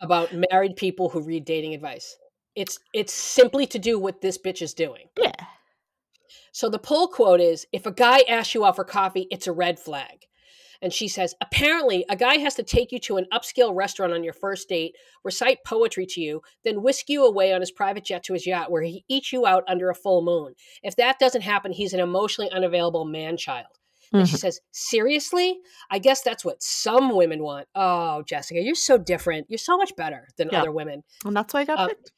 about 0.00 0.30
married 0.50 0.76
people 0.76 1.08
who 1.10 1.20
read 1.20 1.44
dating 1.44 1.74
advice? 1.74 2.16
It's 2.54 2.78
it's 2.94 3.12
simply 3.12 3.66
to 3.66 3.78
do 3.78 3.98
what 3.98 4.20
this 4.22 4.38
bitch 4.38 4.62
is 4.62 4.72
doing. 4.72 5.06
Yeah. 5.20 5.32
So 6.52 6.70
the 6.70 6.78
pull 6.78 7.08
quote 7.08 7.40
is 7.40 7.66
if 7.72 7.84
a 7.84 7.90
guy 7.92 8.20
asks 8.28 8.54
you 8.54 8.64
out 8.64 8.76
for 8.76 8.84
coffee, 8.84 9.26
it's 9.30 9.46
a 9.48 9.52
red 9.52 9.78
flag. 9.78 10.26
And 10.82 10.92
she 10.92 11.08
says, 11.08 11.34
apparently, 11.40 12.04
a 12.08 12.16
guy 12.16 12.38
has 12.38 12.54
to 12.56 12.62
take 12.62 12.92
you 12.92 12.98
to 13.00 13.16
an 13.16 13.26
upscale 13.32 13.74
restaurant 13.74 14.12
on 14.12 14.24
your 14.24 14.32
first 14.32 14.68
date, 14.68 14.96
recite 15.24 15.58
poetry 15.64 16.06
to 16.06 16.20
you, 16.20 16.42
then 16.64 16.82
whisk 16.82 17.08
you 17.08 17.24
away 17.24 17.52
on 17.52 17.60
his 17.60 17.70
private 17.70 18.04
jet 18.04 18.22
to 18.24 18.32
his 18.34 18.46
yacht 18.46 18.70
where 18.70 18.82
he 18.82 19.04
eats 19.08 19.32
you 19.32 19.46
out 19.46 19.64
under 19.68 19.90
a 19.90 19.94
full 19.94 20.22
moon. 20.22 20.54
If 20.82 20.96
that 20.96 21.18
doesn't 21.18 21.42
happen, 21.42 21.72
he's 21.72 21.92
an 21.92 22.00
emotionally 22.00 22.50
unavailable 22.50 23.04
man 23.04 23.36
child. 23.36 23.66
And 24.12 24.28
she 24.28 24.36
mm-hmm. 24.36 24.40
says, 24.40 24.60
seriously? 24.70 25.58
I 25.90 25.98
guess 25.98 26.22
that's 26.22 26.44
what 26.44 26.62
some 26.62 27.16
women 27.16 27.42
want. 27.42 27.66
Oh, 27.74 28.22
Jessica, 28.22 28.60
you're 28.60 28.76
so 28.76 28.96
different. 28.96 29.46
You're 29.48 29.58
so 29.58 29.76
much 29.76 29.96
better 29.96 30.28
than 30.36 30.50
Yeah. 30.52 30.60
other 30.60 30.70
women 30.70 31.02
And 31.24 31.36
that's 31.36 31.52
why 31.52 31.60
I 31.60 31.64
got 31.64 31.78
um, 31.80 31.88
picked. 31.88 32.12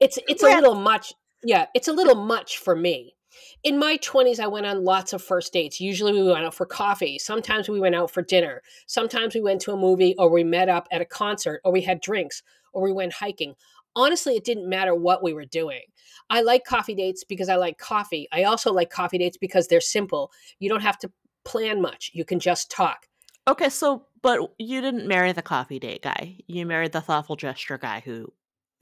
it's 0.00 0.18
it's 0.28 0.42
a 0.42 0.46
little 0.46 0.74
much 0.74 1.12
yeah 1.44 1.66
it's 1.74 1.88
a 1.88 1.92
little 1.92 2.14
much 2.14 2.58
for 2.58 2.74
me 2.74 3.14
in 3.62 3.78
my 3.78 3.98
20s 3.98 4.40
i 4.40 4.46
went 4.46 4.66
on 4.66 4.84
lots 4.84 5.12
of 5.12 5.22
first 5.22 5.52
dates. 5.52 5.80
Usually 5.80 6.12
we 6.12 6.22
went 6.22 6.44
out 6.44 6.54
for 6.54 6.66
coffee. 6.66 7.18
Sometimes 7.18 7.68
we 7.68 7.80
went 7.80 7.94
out 7.94 8.10
for 8.10 8.22
dinner. 8.22 8.62
Sometimes 8.86 9.34
we 9.34 9.40
went 9.40 9.60
to 9.62 9.72
a 9.72 9.76
movie 9.76 10.14
or 10.18 10.30
we 10.30 10.44
met 10.44 10.68
up 10.68 10.88
at 10.90 11.00
a 11.00 11.06
concert 11.06 11.60
or 11.64 11.72
we 11.72 11.82
had 11.82 12.00
drinks 12.00 12.42
or 12.72 12.82
we 12.82 12.92
went 12.92 13.14
hiking. 13.14 13.54
Honestly 13.94 14.36
it 14.36 14.44
didn't 14.44 14.68
matter 14.68 14.94
what 14.94 15.22
we 15.22 15.32
were 15.32 15.44
doing. 15.44 15.82
I 16.30 16.42
like 16.42 16.64
coffee 16.64 16.94
dates 16.94 17.24
because 17.24 17.48
i 17.48 17.56
like 17.56 17.78
coffee. 17.78 18.28
I 18.32 18.44
also 18.44 18.72
like 18.72 18.90
coffee 18.90 19.18
dates 19.18 19.36
because 19.36 19.68
they're 19.68 19.80
simple. 19.80 20.30
You 20.58 20.68
don't 20.68 20.82
have 20.82 20.98
to 20.98 21.10
plan 21.44 21.80
much. 21.80 22.10
You 22.14 22.24
can 22.24 22.40
just 22.40 22.70
talk. 22.70 23.06
Okay, 23.48 23.68
so 23.68 24.06
but 24.22 24.40
you 24.58 24.80
didn't 24.80 25.08
marry 25.08 25.32
the 25.32 25.42
coffee 25.42 25.80
date 25.80 26.02
guy. 26.02 26.36
You 26.46 26.64
married 26.64 26.92
the 26.92 27.00
thoughtful 27.00 27.36
gesture 27.36 27.78
guy 27.78 28.00
who 28.04 28.32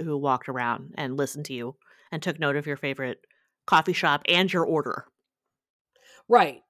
who 0.00 0.16
walked 0.16 0.48
around 0.48 0.94
and 0.96 1.16
listened 1.16 1.46
to 1.46 1.54
you 1.54 1.76
and 2.12 2.22
took 2.22 2.38
note 2.38 2.56
of 2.56 2.66
your 2.66 2.76
favorite 2.76 3.24
coffee 3.70 3.92
shop 3.92 4.22
and 4.28 4.52
your 4.52 4.64
order. 4.64 5.04
Right. 6.28 6.62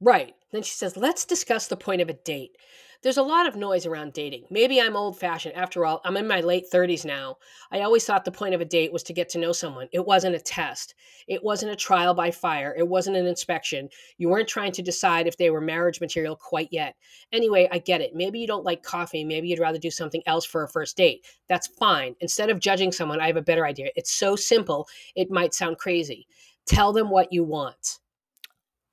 Right. 0.00 0.34
Then 0.50 0.62
she 0.62 0.74
says, 0.74 0.96
let's 0.96 1.24
discuss 1.24 1.68
the 1.68 1.76
point 1.76 2.00
of 2.02 2.08
a 2.08 2.12
date. 2.12 2.56
There's 3.00 3.16
a 3.16 3.22
lot 3.22 3.46
of 3.46 3.54
noise 3.54 3.86
around 3.86 4.12
dating. 4.12 4.46
Maybe 4.50 4.80
I'm 4.80 4.96
old 4.96 5.16
fashioned. 5.16 5.54
After 5.54 5.86
all, 5.86 6.00
I'm 6.04 6.16
in 6.16 6.26
my 6.26 6.40
late 6.40 6.64
30s 6.72 7.04
now. 7.04 7.36
I 7.70 7.82
always 7.82 8.04
thought 8.04 8.24
the 8.24 8.32
point 8.32 8.56
of 8.56 8.60
a 8.60 8.64
date 8.64 8.92
was 8.92 9.04
to 9.04 9.12
get 9.12 9.28
to 9.30 9.38
know 9.38 9.52
someone. 9.52 9.86
It 9.92 10.04
wasn't 10.04 10.34
a 10.34 10.40
test, 10.40 10.96
it 11.28 11.44
wasn't 11.44 11.70
a 11.70 11.76
trial 11.76 12.12
by 12.12 12.32
fire, 12.32 12.74
it 12.76 12.88
wasn't 12.88 13.16
an 13.16 13.26
inspection. 13.26 13.88
You 14.16 14.28
weren't 14.28 14.48
trying 14.48 14.72
to 14.72 14.82
decide 14.82 15.28
if 15.28 15.36
they 15.36 15.50
were 15.50 15.60
marriage 15.60 16.00
material 16.00 16.34
quite 16.34 16.70
yet. 16.72 16.96
Anyway, 17.30 17.68
I 17.70 17.78
get 17.78 18.00
it. 18.00 18.16
Maybe 18.16 18.40
you 18.40 18.48
don't 18.48 18.64
like 18.64 18.82
coffee. 18.82 19.22
Maybe 19.22 19.46
you'd 19.46 19.60
rather 19.60 19.78
do 19.78 19.92
something 19.92 20.22
else 20.26 20.44
for 20.44 20.64
a 20.64 20.68
first 20.68 20.96
date. 20.96 21.24
That's 21.48 21.68
fine. 21.68 22.16
Instead 22.20 22.50
of 22.50 22.58
judging 22.58 22.90
someone, 22.90 23.20
I 23.20 23.28
have 23.28 23.36
a 23.36 23.42
better 23.42 23.64
idea. 23.64 23.90
It's 23.94 24.12
so 24.12 24.34
simple, 24.34 24.88
it 25.14 25.30
might 25.30 25.54
sound 25.54 25.78
crazy. 25.78 26.26
Tell 26.66 26.92
them 26.92 27.10
what 27.10 27.32
you 27.32 27.44
want. 27.44 28.00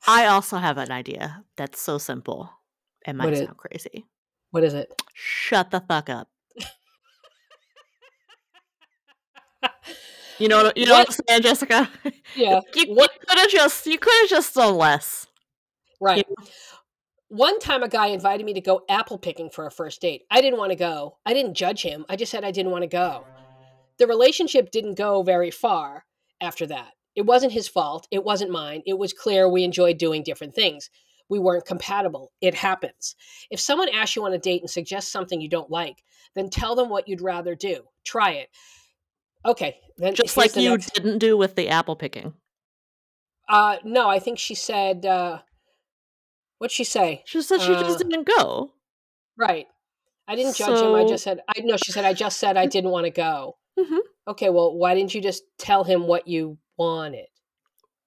I 0.05 0.27
also 0.27 0.57
have 0.57 0.77
an 0.77 0.91
idea 0.91 1.43
that's 1.55 1.81
so 1.81 1.97
simple. 1.97 2.51
It 3.07 3.15
might 3.15 3.25
What 3.25 3.33
is- 3.33 3.39
sound 3.39 3.57
crazy. 3.57 4.05
What 4.51 4.63
is 4.63 4.73
it? 4.73 4.91
Shut 5.13 5.71
the 5.71 5.81
fuck 5.81 6.09
up. 6.09 6.29
You 10.37 10.49
know 10.49 10.63
what 10.63 10.77
you 10.77 10.85
know 10.85 10.93
what, 10.93 11.07
What? 11.07 11.17
I'm 11.19 11.25
saying, 11.29 11.41
Jessica? 11.43 11.89
Yeah. 12.35 12.59
You, 12.73 12.93
What- 12.93 13.11
could 13.25 13.39
have 13.39 13.49
just 13.49 13.85
you 13.85 13.97
could 13.97 14.13
have 14.21 14.29
just 14.29 14.53
done 14.53 14.75
less. 14.75 15.27
Right. 16.01 16.27
One 17.29 17.57
time 17.59 17.83
a 17.83 17.87
guy 17.87 18.07
invited 18.07 18.45
me 18.45 18.53
to 18.53 18.61
go 18.61 18.81
apple 18.89 19.17
picking 19.17 19.49
for 19.49 19.65
a 19.65 19.71
first 19.71 20.01
date. 20.01 20.23
I 20.29 20.41
didn't 20.41 20.59
want 20.59 20.71
to 20.71 20.75
go. 20.75 21.17
I 21.25 21.33
didn't 21.33 21.53
judge 21.53 21.81
him. 21.81 22.05
I 22.09 22.17
just 22.17 22.31
said 22.31 22.43
I 22.43 22.51
didn't 22.51 22.71
want 22.73 22.83
to 22.83 22.87
go. 22.87 23.25
The 23.97 24.07
relationship 24.07 24.71
didn't 24.71 24.97
go 24.97 25.23
very 25.23 25.51
far 25.51 26.03
after 26.41 26.67
that. 26.67 26.91
It 27.15 27.25
wasn't 27.25 27.53
his 27.53 27.69
fault. 27.69 28.05
It 28.11 28.25
wasn't 28.25 28.51
mine. 28.51 28.83
It 28.85 28.97
was 28.97 29.13
clear 29.13 29.47
we 29.49 29.63
enjoyed 29.63 29.97
doing 29.97 30.21
different 30.21 30.53
things. 30.53 30.89
We 31.29 31.39
weren't 31.39 31.65
compatible. 31.65 32.31
It 32.41 32.53
happens. 32.55 33.15
If 33.49 33.59
someone 33.59 33.89
asks 33.89 34.15
you 34.15 34.23
on 34.25 34.33
a 34.33 34.37
date 34.37 34.61
and 34.61 34.69
suggests 34.69 35.11
something 35.11 35.41
you 35.41 35.49
don't 35.49 35.71
like, 35.71 36.03
then 36.35 36.49
tell 36.49 36.75
them 36.75 36.89
what 36.89 37.07
you'd 37.07 37.21
rather 37.21 37.55
do. 37.55 37.85
Try 38.05 38.31
it. 38.31 38.49
Okay. 39.45 39.77
Then 39.97 40.13
Just 40.15 40.37
like 40.37 40.53
the 40.53 40.61
you 40.61 40.71
next- 40.71 40.93
didn't 40.93 41.17
do 41.19 41.35
with 41.37 41.55
the 41.55 41.69
apple 41.69 41.95
picking. 41.95 42.33
Uh, 43.47 43.77
no, 43.83 44.09
I 44.09 44.19
think 44.19 44.37
she 44.39 44.55
said. 44.55 45.05
Uh, 45.05 45.39
what'd 46.57 46.73
she 46.73 46.83
say? 46.83 47.21
She 47.25 47.41
said 47.41 47.61
she 47.61 47.67
just 47.73 48.01
Uh, 48.01 48.07
didn't 48.09 48.27
go. 48.27 48.73
Right. 49.37 49.67
I 50.27 50.35
didn't 50.35 50.55
judge 50.55 50.79
him. 50.81 50.95
I 50.95 51.05
just 51.05 51.23
said 51.23 51.41
I 51.47 51.61
no. 51.61 51.77
She 51.77 51.91
said 51.91 52.05
I 52.05 52.13
just 52.13 52.39
said 52.39 52.57
I 52.57 52.65
didn't 52.75 52.89
want 52.91 53.05
to 53.05 53.11
go. 53.11 53.57
Mhm. 53.79 53.99
Okay. 54.27 54.49
Well, 54.49 54.75
why 54.75 54.95
didn't 54.95 55.13
you 55.13 55.21
just 55.21 55.43
tell 55.59 55.83
him 55.83 56.07
what 56.07 56.27
you 56.27 56.57
wanted? 56.77 57.27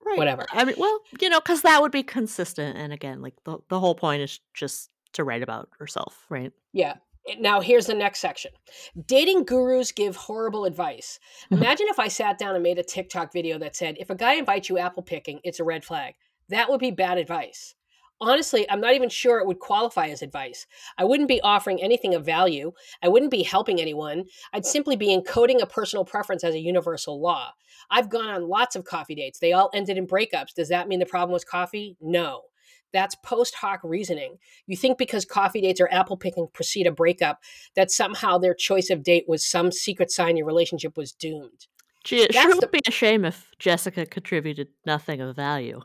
Right. 0.09 0.19
whatever. 0.19 0.47
I 0.53 0.65
mean, 0.65 0.75
well, 0.79 1.01
you 1.21 1.29
know, 1.29 1.41
because 1.41 1.63
that 1.63 1.81
would 1.83 1.93
be 1.93 2.03
consistent. 2.03 2.77
And 2.79 2.93
again, 2.93 3.21
like 3.23 3.35
the 3.45 3.59
the 3.69 3.79
whole 3.81 3.95
point 3.95 4.23
is 4.23 4.41
just 4.55 4.91
to 5.15 5.25
write 5.25 5.43
about 5.43 5.69
herself, 5.79 6.25
right? 6.29 6.53
Yeah. 6.73 6.95
Now 7.39 7.61
here's 7.61 7.87
the 7.87 7.95
next 7.95 8.21
section. 8.21 8.53
Dating 9.07 9.45
gurus 9.45 9.93
give 9.93 10.17
horrible 10.17 10.65
advice. 10.65 11.19
Mhm. 11.53 11.59
Imagine 11.59 11.87
if 11.91 11.99
I 11.99 12.09
sat 12.09 12.39
down 12.39 12.55
and 12.55 12.63
made 12.63 12.79
a 12.79 12.83
TikTok 12.83 13.33
video 13.33 13.59
that 13.59 13.77
said, 13.77 13.97
"If 14.01 14.09
a 14.11 14.15
guy 14.15 14.35
invites 14.35 14.69
you 14.71 14.79
apple 14.79 15.03
picking, 15.03 15.41
it's 15.45 15.61
a 15.61 15.65
red 15.65 15.85
flag." 15.85 16.15
That 16.49 16.71
would 16.71 16.81
be 16.81 16.91
bad 16.91 17.19
advice. 17.19 17.75
Honestly, 18.21 18.69
I'm 18.69 18.81
not 18.81 18.95
even 18.95 19.09
sure 19.09 19.39
it 19.39 19.47
would 19.47 19.61
qualify 19.61 20.09
as 20.09 20.23
advice. 20.23 20.67
I 20.97 21.05
wouldn't 21.05 21.29
be 21.29 21.41
offering 21.43 21.81
anything 21.81 22.15
of 22.15 22.25
value. 22.25 22.73
I 23.03 23.09
wouldn't 23.09 23.31
be 23.31 23.45
helping 23.45 23.81
anyone. 23.81 24.25
I'd 24.53 24.67
simply 24.67 24.97
be 24.97 25.17
encoding 25.17 25.63
a 25.63 25.67
personal 25.67 26.05
preference 26.05 26.43
as 26.43 26.55
a 26.55 26.59
universal 26.59 27.21
law. 27.21 27.51
I've 27.91 28.09
gone 28.09 28.29
on 28.29 28.49
lots 28.49 28.75
of 28.75 28.85
coffee 28.85 29.15
dates. 29.15 29.39
They 29.39 29.53
all 29.53 29.71
ended 29.73 29.97
in 29.99 30.07
breakups. 30.07 30.53
Does 30.55 30.69
that 30.69 30.89
mean 30.89 30.99
the 30.99 31.07
problem 31.07 31.33
was 31.33 31.45
coffee? 31.45 31.97
No. 32.01 32.43
That's 32.93 33.15
post 33.17 33.55
hoc 33.55 33.81
reasoning. 33.85 34.39
You 34.67 34.77
think 34.77 34.99
because 34.99 35.25
coffee 35.25 35.61
dates 35.61 35.81
or 35.81 35.93
apple 35.93 36.17
picking 36.17 36.49
precede 36.53 36.87
a 36.87 36.91
breakup, 36.93 37.39
that 37.77 37.91
somehow 37.91 38.39
their 38.39 38.55
choice 38.55 38.91
of 38.91 39.03
date 39.03 39.27
was 39.29 39.45
some 39.45 39.71
secret 39.71 40.11
sign 40.11 40.37
your 40.37 40.47
relationship 40.47 40.97
was 40.97 41.13
doomed. 41.13 41.67
Gee, 42.03 42.23
it 42.23 42.33
That's 42.33 42.43
sure 42.43 42.51
the- 42.55 42.61
would 42.63 42.71
be 42.73 42.81
a 42.87 42.91
shame 42.91 43.25
if 43.25 43.53
Jessica 43.59 44.07
contributed 44.07 44.69
nothing 44.87 45.21
of 45.21 45.37
value. 45.37 45.83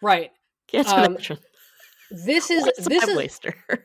Right. 0.00 0.30
Can't 0.68 0.88
Um, 0.88 1.04
imagine. 1.12 1.38
This 2.10 2.50
is 2.50 2.62
What 2.64 2.78
a 2.78 2.82
this 2.88 3.08
is 3.08 3.16
waster. 3.16 3.54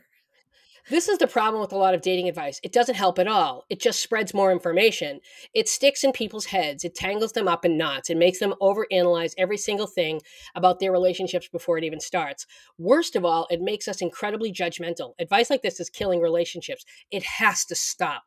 This 0.90 1.08
is 1.08 1.20
the 1.20 1.28
problem 1.28 1.62
with 1.62 1.72
a 1.72 1.78
lot 1.78 1.94
of 1.94 2.02
dating 2.02 2.28
advice. 2.28 2.60
It 2.64 2.74
doesn't 2.74 2.96
help 2.96 3.20
at 3.20 3.28
all. 3.28 3.66
It 3.70 3.80
just 3.80 4.02
spreads 4.02 4.34
more 4.34 4.52
information. 4.52 5.22
It 5.54 5.70
sticks 5.70 6.04
in 6.04 6.12
people's 6.12 6.48
heads. 6.48 6.84
It 6.84 6.96
tangles 6.96 7.32
them 7.34 7.48
up 7.48 7.64
in 7.64 7.78
knots. 7.78 8.10
It 8.10 8.18
makes 8.18 8.40
them 8.40 8.56
overanalyze 8.62 9.34
every 9.38 9.58
single 9.58 9.88
thing 9.88 10.22
about 10.56 10.80
their 10.80 10.92
relationships 10.92 11.48
before 11.48 11.78
it 11.78 11.84
even 11.84 12.00
starts. 12.00 12.46
Worst 12.78 13.16
of 13.16 13.24
all, 13.24 13.48
it 13.52 13.62
makes 13.62 13.88
us 13.88 14.02
incredibly 14.02 14.52
judgmental. 14.52 15.14
Advice 15.20 15.50
like 15.50 15.62
this 15.62 15.80
is 15.80 15.90
killing 15.90 16.20
relationships. 16.20 16.84
It 17.12 17.24
has 17.24 17.64
to 17.66 17.76
stop. 17.76 18.24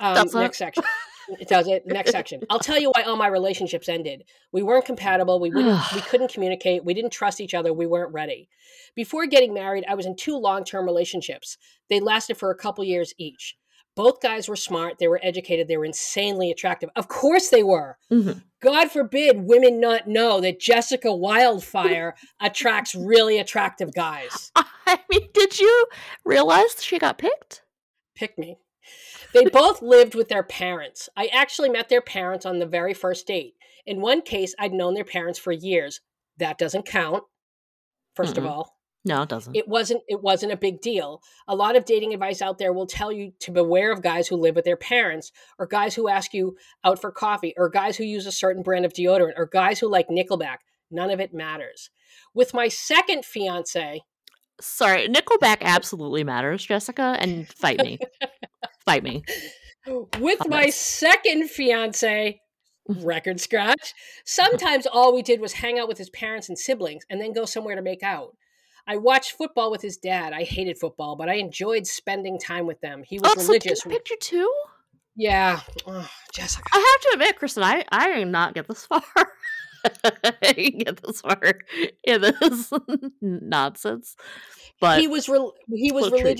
Um, 0.00 0.28
next 0.34 0.58
section. 0.58 0.84
It 1.28 1.48
does 1.48 1.66
it. 1.68 1.86
Next 1.86 2.10
section. 2.12 2.40
I'll 2.50 2.58
tell 2.58 2.78
you 2.80 2.90
why 2.94 3.02
all 3.02 3.16
my 3.16 3.26
relationships 3.28 3.88
ended. 3.88 4.24
We 4.52 4.62
weren't 4.62 4.84
compatible. 4.84 5.40
We 5.40 5.50
wouldn't. 5.50 5.80
we 5.94 6.00
couldn't 6.10 6.32
communicate. 6.32 6.84
We 6.84 6.94
didn't 6.94 7.12
trust 7.12 7.40
each 7.40 7.54
other. 7.54 7.72
We 7.72 7.86
weren't 7.86 8.12
ready. 8.12 8.48
Before 8.94 9.26
getting 9.26 9.52
married, 9.54 9.84
I 9.88 9.94
was 9.94 10.06
in 10.06 10.16
two 10.16 10.36
long-term 10.36 10.84
relationships. 10.84 11.58
They 11.90 12.00
lasted 12.00 12.36
for 12.36 12.50
a 12.50 12.56
couple 12.56 12.84
years 12.84 13.12
each. 13.18 13.56
Both 13.94 14.20
guys 14.20 14.46
were 14.46 14.56
smart. 14.56 14.98
They 14.98 15.08
were 15.08 15.20
educated. 15.22 15.68
They 15.68 15.78
were 15.78 15.84
insanely 15.86 16.50
attractive. 16.50 16.90
Of 16.96 17.08
course, 17.08 17.48
they 17.48 17.62
were. 17.62 17.96
Mhm. 18.12 18.42
God 18.60 18.90
forbid 18.90 19.46
women 19.46 19.80
not 19.80 20.06
know 20.06 20.40
that 20.42 20.60
Jessica 20.60 21.14
Wildfire 21.14 22.14
attracts 22.40 22.94
really 22.94 23.38
attractive 23.38 23.94
guys. 23.94 24.52
I 24.86 24.98
mean, 25.10 25.28
did 25.32 25.58
you 25.58 25.86
realize 26.24 26.82
she 26.82 26.98
got 26.98 27.16
picked? 27.16 27.62
Pick 28.14 28.38
me. 28.38 28.58
They 29.36 29.50
both 29.50 29.82
lived 29.82 30.14
with 30.14 30.28
their 30.28 30.42
parents. 30.42 31.08
I 31.16 31.26
actually 31.26 31.68
met 31.68 31.88
their 31.88 32.00
parents 32.00 32.44
on 32.46 32.58
the 32.58 32.66
very 32.66 32.94
first 32.94 33.26
date. 33.26 33.54
In 33.86 34.00
one 34.00 34.22
case, 34.22 34.54
I'd 34.58 34.72
known 34.72 34.94
their 34.94 35.04
parents 35.04 35.38
for 35.38 35.52
years. 35.52 36.00
That 36.38 36.58
doesn't 36.58 36.86
count. 36.86 37.22
1st 38.18 38.38
of 38.38 38.44
Mm-mm. 38.44 38.50
all, 38.50 38.78
No, 39.04 39.22
it 39.22 39.28
doesn't. 39.28 39.54
it 39.54 39.68
wasn't 39.68 40.02
it 40.08 40.22
wasn't 40.22 40.52
a 40.52 40.56
big 40.56 40.80
deal. 40.80 41.20
A 41.46 41.54
lot 41.54 41.76
of 41.76 41.84
dating 41.84 42.14
advice 42.14 42.40
out 42.40 42.56
there 42.58 42.72
will 42.72 42.86
tell 42.86 43.12
you 43.12 43.32
to 43.40 43.50
beware 43.50 43.92
of 43.92 44.00
guys 44.02 44.26
who 44.26 44.36
live 44.36 44.56
with 44.56 44.64
their 44.64 44.76
parents 44.76 45.32
or 45.58 45.66
guys 45.66 45.94
who 45.94 46.08
ask 46.08 46.32
you 46.32 46.56
out 46.82 46.98
for 47.00 47.12
coffee 47.12 47.52
or 47.58 47.68
guys 47.68 47.96
who 47.98 48.04
use 48.04 48.26
a 48.26 48.32
certain 48.32 48.62
brand 48.62 48.86
of 48.86 48.94
deodorant 48.94 49.34
or 49.36 49.46
guys 49.46 49.78
who 49.78 49.88
like 49.88 50.08
Nickelback. 50.08 50.58
None 50.90 51.10
of 51.10 51.20
it 51.20 51.34
matters. 51.34 51.90
With 52.32 52.54
my 52.54 52.68
second 52.68 53.24
fiance, 53.26 54.00
Sorry, 54.58 55.06
Nickelback 55.08 55.58
absolutely 55.60 56.24
matters, 56.24 56.64
Jessica, 56.64 57.18
and 57.20 57.46
fight 57.46 57.78
me. 57.84 57.98
fight 58.86 59.02
me. 59.02 59.22
with 60.18 60.46
my 60.48 60.70
second 60.70 61.50
fiance, 61.50 62.40
record 62.88 63.40
scratch, 63.40 63.92
sometimes 64.24 64.86
all 64.86 65.14
we 65.14 65.22
did 65.22 65.40
was 65.40 65.52
hang 65.52 65.78
out 65.78 65.88
with 65.88 65.98
his 65.98 66.10
parents 66.10 66.48
and 66.48 66.58
siblings 66.58 67.04
and 67.10 67.20
then 67.20 67.32
go 67.32 67.44
somewhere 67.44 67.76
to 67.76 67.82
make 67.82 68.02
out. 68.02 68.36
I 68.88 68.96
watched 68.96 69.32
football 69.32 69.70
with 69.72 69.82
his 69.82 69.96
dad. 69.96 70.32
I 70.32 70.44
hated 70.44 70.78
football, 70.78 71.16
but 71.16 71.28
I 71.28 71.34
enjoyed 71.34 71.86
spending 71.86 72.38
time 72.38 72.66
with 72.66 72.80
them. 72.80 73.02
He 73.04 73.18
was 73.18 73.32
Oh, 73.36 73.42
religious. 73.42 73.82
picked 73.82 74.10
you 74.10 74.16
too? 74.20 74.52
Yeah. 75.16 75.60
Ugh, 75.86 76.08
Jessica. 76.32 76.62
I 76.72 76.76
have 76.78 77.00
to 77.02 77.10
admit, 77.14 77.36
Kristen, 77.36 77.64
I, 77.64 77.84
I 77.90 78.14
did 78.14 78.28
not 78.28 78.54
get 78.54 78.68
this 78.68 78.86
far. 78.86 79.02
I 79.84 80.52
didn't 80.52 80.84
get 80.84 81.02
this 81.02 81.20
far 81.20 81.40
in 82.04 82.20
this 82.20 82.72
nonsense. 83.20 84.14
But 84.80 85.00
he 85.00 85.08
was 85.08 85.28
re- 85.28 85.50
he 85.74 85.90
was 85.90 86.10
treat. 86.10 86.38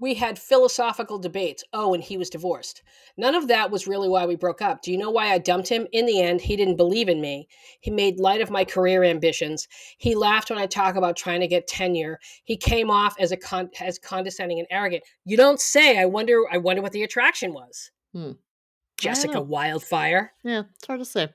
We 0.00 0.14
had 0.14 0.38
philosophical 0.38 1.18
debates. 1.18 1.62
Oh, 1.74 1.92
and 1.94 2.02
he 2.02 2.16
was 2.16 2.30
divorced. 2.30 2.82
None 3.18 3.34
of 3.34 3.48
that 3.48 3.70
was 3.70 3.86
really 3.86 4.08
why 4.08 4.24
we 4.24 4.34
broke 4.34 4.62
up. 4.62 4.80
Do 4.80 4.90
you 4.90 4.96
know 4.98 5.10
why 5.10 5.30
I 5.30 5.38
dumped 5.38 5.68
him? 5.68 5.86
In 5.92 6.06
the 6.06 6.20
end, 6.22 6.40
he 6.40 6.56
didn't 6.56 6.76
believe 6.76 7.08
in 7.08 7.20
me. 7.20 7.46
He 7.80 7.90
made 7.90 8.18
light 8.18 8.40
of 8.40 8.50
my 8.50 8.64
career 8.64 9.04
ambitions. 9.04 9.68
He 9.98 10.14
laughed 10.14 10.48
when 10.48 10.58
I 10.58 10.66
talk 10.66 10.96
about 10.96 11.16
trying 11.18 11.40
to 11.40 11.46
get 11.46 11.66
tenure. 11.68 12.18
He 12.44 12.56
came 12.56 12.90
off 12.90 13.14
as 13.20 13.30
a 13.30 13.36
con- 13.36 13.70
as 13.78 13.98
condescending 13.98 14.58
and 14.58 14.68
arrogant. 14.70 15.04
You 15.26 15.36
don't 15.36 15.60
say. 15.60 15.98
I 15.98 16.06
wonder. 16.06 16.42
I 16.50 16.56
wonder 16.56 16.80
what 16.82 16.92
the 16.92 17.02
attraction 17.02 17.52
was. 17.52 17.90
Hmm. 18.14 18.32
Jessica. 18.98 19.40
Wildfire. 19.40 20.32
yeah, 20.42 20.62
it's 20.76 20.86
hard 20.86 21.00
to 21.00 21.04
say. 21.04 21.28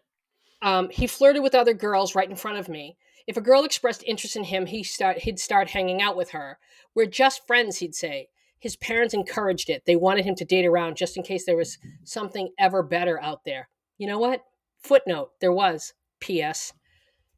Um, 0.62 0.90
he 0.90 1.08
flirted 1.08 1.44
with 1.44 1.56
other 1.56 1.74
girls 1.74 2.16
right 2.16 2.30
in 2.30 2.36
front 2.36 2.58
of 2.58 2.68
me. 2.70 2.98
If 3.28 3.38
a 3.38 3.42
girl 3.42 3.64
expressed 3.64 4.04
interest 4.06 4.36
in 4.36 4.44
him, 4.44 4.66
he 4.68 4.84
start 4.84 5.20
he'd 5.20 5.40
start 5.40 5.70
hanging 5.70 6.02
out 6.02 6.16
with 6.18 6.32
her. 6.32 6.58
We're 6.96 7.06
just 7.08 7.46
friends, 7.46 7.78
he'd 7.78 7.96
say. 7.96 8.30
His 8.66 8.76
parents 8.78 9.14
encouraged 9.14 9.70
it. 9.70 9.84
They 9.86 9.96
wanted 9.96 10.26
him 10.26 10.34
to 10.38 10.44
date 10.44 10.66
around 10.66 10.98
just 10.98 11.18
in 11.18 11.22
case 11.22 11.46
there 11.46 11.56
was 11.56 11.78
something 12.04 12.50
ever 12.58 12.82
better 12.82 13.22
out 13.22 13.42
there. 13.46 13.70
You 14.00 14.08
know 14.08 14.18
what? 14.18 14.42
Footnote: 14.80 15.34
There 15.40 15.54
was. 15.54 15.94
P.S. 16.20 16.74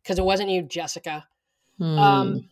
Because 0.02 0.18
it 0.18 0.24
wasn't 0.24 0.52
you, 0.52 0.62
Jessica. 0.62 1.28
Hmm. 1.80 2.00
Um, 2.00 2.50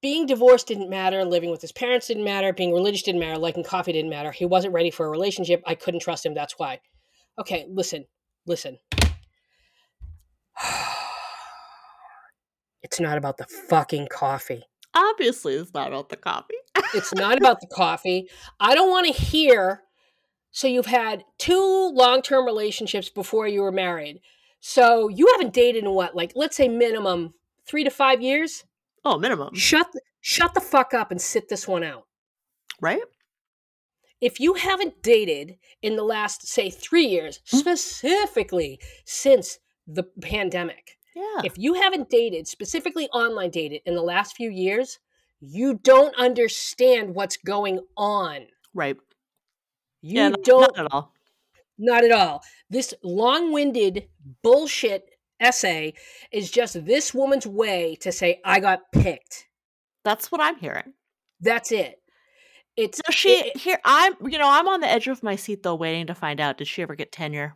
being 0.00 0.26
divorced 0.26 0.68
didn't 0.68 0.88
matter. 0.88 1.24
Living 1.24 1.50
with 1.50 1.62
his 1.62 1.72
parents 1.72 2.06
didn't 2.06 2.22
matter. 2.22 2.52
Being 2.52 2.72
religious 2.72 3.02
didn't 3.02 3.18
matter. 3.18 3.38
Liking 3.38 3.64
coffee 3.64 3.90
didn't 3.90 4.10
matter. 4.10 4.30
He 4.30 4.46
wasn't 4.46 4.72
ready 4.72 4.92
for 4.92 5.06
a 5.06 5.10
relationship. 5.10 5.60
I 5.66 5.74
couldn't 5.74 5.98
trust 5.98 6.24
him. 6.24 6.32
That's 6.32 6.54
why. 6.56 6.78
Okay, 7.40 7.66
listen, 7.68 8.04
listen. 8.46 8.78
It's 12.84 12.98
not 12.98 13.16
about 13.16 13.36
the 13.38 13.46
fucking 13.46 14.08
coffee. 14.10 14.64
Obviously, 14.94 15.54
it's 15.54 15.72
not 15.72 15.88
about 15.88 16.08
the 16.08 16.16
coffee. 16.16 16.54
It's 16.94 17.14
not 17.14 17.38
about 17.38 17.60
the 17.60 17.66
coffee. 17.66 18.28
I 18.60 18.74
don't 18.74 18.90
want 18.90 19.06
to 19.06 19.12
hear. 19.12 19.82
So 20.50 20.68
you've 20.68 20.86
had 20.86 21.24
two 21.38 21.90
long-term 21.94 22.44
relationships 22.44 23.08
before 23.08 23.48
you 23.48 23.62
were 23.62 23.72
married. 23.72 24.20
So 24.60 25.08
you 25.08 25.28
haven't 25.32 25.54
dated 25.54 25.84
in 25.84 25.90
what, 25.92 26.14
like 26.14 26.32
let's 26.36 26.56
say 26.56 26.68
minimum 26.68 27.32
three 27.66 27.84
to 27.84 27.90
five 27.90 28.20
years. 28.20 28.64
Oh, 29.04 29.18
minimum, 29.18 29.54
Shut 29.54 29.88
the, 29.92 30.00
shut 30.20 30.54
the 30.54 30.60
fuck 30.60 30.94
up 30.94 31.10
and 31.10 31.20
sit 31.20 31.48
this 31.48 31.66
one 31.66 31.82
out. 31.82 32.06
right? 32.80 33.00
if 34.22 34.38
you 34.38 34.54
haven't 34.54 35.02
dated 35.02 35.56
in 35.82 35.96
the 35.96 36.04
last 36.04 36.46
say 36.46 36.70
three 36.70 37.04
years 37.04 37.40
mm. 37.40 37.58
specifically 37.58 38.80
since 39.04 39.58
the 39.86 40.04
pandemic 40.22 40.96
Yeah. 41.14 41.42
if 41.44 41.58
you 41.58 41.74
haven't 41.74 42.08
dated 42.10 42.46
specifically 42.48 43.08
online 43.10 43.50
dated 43.50 43.82
in 43.86 43.94
the 43.94 44.02
last 44.02 44.34
few 44.36 44.50
years 44.50 44.98
you 45.40 45.74
don't 45.82 46.14
understand 46.16 47.14
what's 47.14 47.36
going 47.36 47.80
on 47.96 48.46
right. 48.74 48.96
you 50.00 50.16
yeah, 50.16 50.28
not, 50.30 50.44
don't 50.44 50.60
not 50.76 50.78
at 50.86 50.92
all. 50.92 51.12
not 51.78 52.04
at 52.04 52.12
all 52.12 52.42
this 52.70 52.94
long-winded 53.02 54.08
bullshit 54.42 55.10
essay 55.40 55.92
is 56.30 56.50
just 56.50 56.84
this 56.86 57.12
woman's 57.12 57.46
way 57.46 57.96
to 57.96 58.10
say 58.12 58.40
i 58.44 58.58
got 58.60 58.80
picked 58.92 59.46
That's 60.04 60.30
what 60.32 60.40
I'm 60.40 60.56
hearing. 60.56 60.94
that's 61.40 61.72
it 61.72 61.98
it's 62.76 63.00
So 63.04 63.12
she 63.12 63.28
it- 63.40 63.56
here 63.58 63.78
I'm 63.84 64.14
you 64.26 64.38
know, 64.38 64.48
I'm 64.48 64.66
on 64.68 64.80
the 64.80 64.88
edge 64.88 65.08
of 65.08 65.22
my 65.22 65.36
seat 65.36 65.62
though, 65.62 65.74
waiting 65.74 66.06
to 66.06 66.14
find 66.14 66.40
out. 66.40 66.56
Did 66.56 66.68
she 66.68 66.80
ever 66.80 66.94
get 66.94 67.12
tenure? 67.12 67.54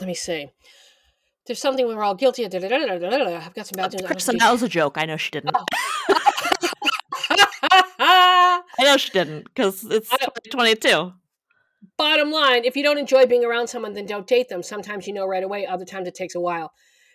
let 0.00 0.06
me 0.06 0.14
see 0.14 0.48
there's 1.50 1.58
something 1.60 1.84
we're 1.84 2.04
all 2.04 2.14
guilty 2.14 2.44
of. 2.44 2.54
I've 2.54 3.54
got 3.54 3.66
some 3.66 3.74
bad 3.74 3.92
news. 3.92 4.02
Kristen, 4.06 4.38
that 4.38 4.52
was 4.52 4.62
a 4.62 4.68
joke. 4.68 4.94
I 4.96 5.04
know 5.04 5.16
she 5.16 5.30
didn't. 5.32 5.50
Oh. 5.52 5.64
I 7.98 8.62
know 8.84 8.96
she 8.96 9.10
didn't 9.10 9.46
because 9.46 9.82
it's 9.84 10.12
I- 10.12 10.18
2022. 10.18 11.12
Bottom 11.96 12.30
line, 12.30 12.64
if 12.64 12.76
you 12.76 12.84
don't 12.84 12.98
enjoy 12.98 13.26
being 13.26 13.44
around 13.44 13.66
someone, 13.66 13.94
then 13.94 14.06
don't 14.06 14.28
date 14.28 14.48
them. 14.48 14.62
Sometimes 14.62 15.08
you 15.08 15.12
know 15.12 15.26
right 15.26 15.42
away, 15.42 15.66
other 15.66 15.84
times 15.84 16.06
it 16.06 16.14
takes 16.14 16.36
a 16.36 16.40
while. 16.40 16.70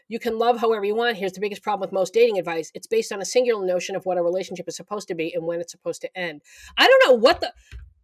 You 0.09 0.19
can 0.19 0.37
love 0.37 0.59
however 0.59 0.83
you 0.83 0.95
want. 0.95 1.15
Here's 1.15 1.31
the 1.31 1.39
biggest 1.39 1.63
problem 1.63 1.87
with 1.87 1.93
most 1.93 2.13
dating 2.13 2.37
advice 2.37 2.71
it's 2.75 2.87
based 2.87 3.13
on 3.13 3.21
a 3.21 3.25
singular 3.25 3.65
notion 3.65 3.95
of 3.95 4.05
what 4.05 4.17
a 4.17 4.21
relationship 4.21 4.67
is 4.67 4.75
supposed 4.75 5.07
to 5.07 5.15
be 5.15 5.33
and 5.33 5.45
when 5.45 5.61
it's 5.61 5.71
supposed 5.71 6.01
to 6.01 6.17
end. 6.17 6.41
I 6.77 6.87
don't 6.87 7.03
know 7.07 7.15
what 7.15 7.39
the 7.39 7.53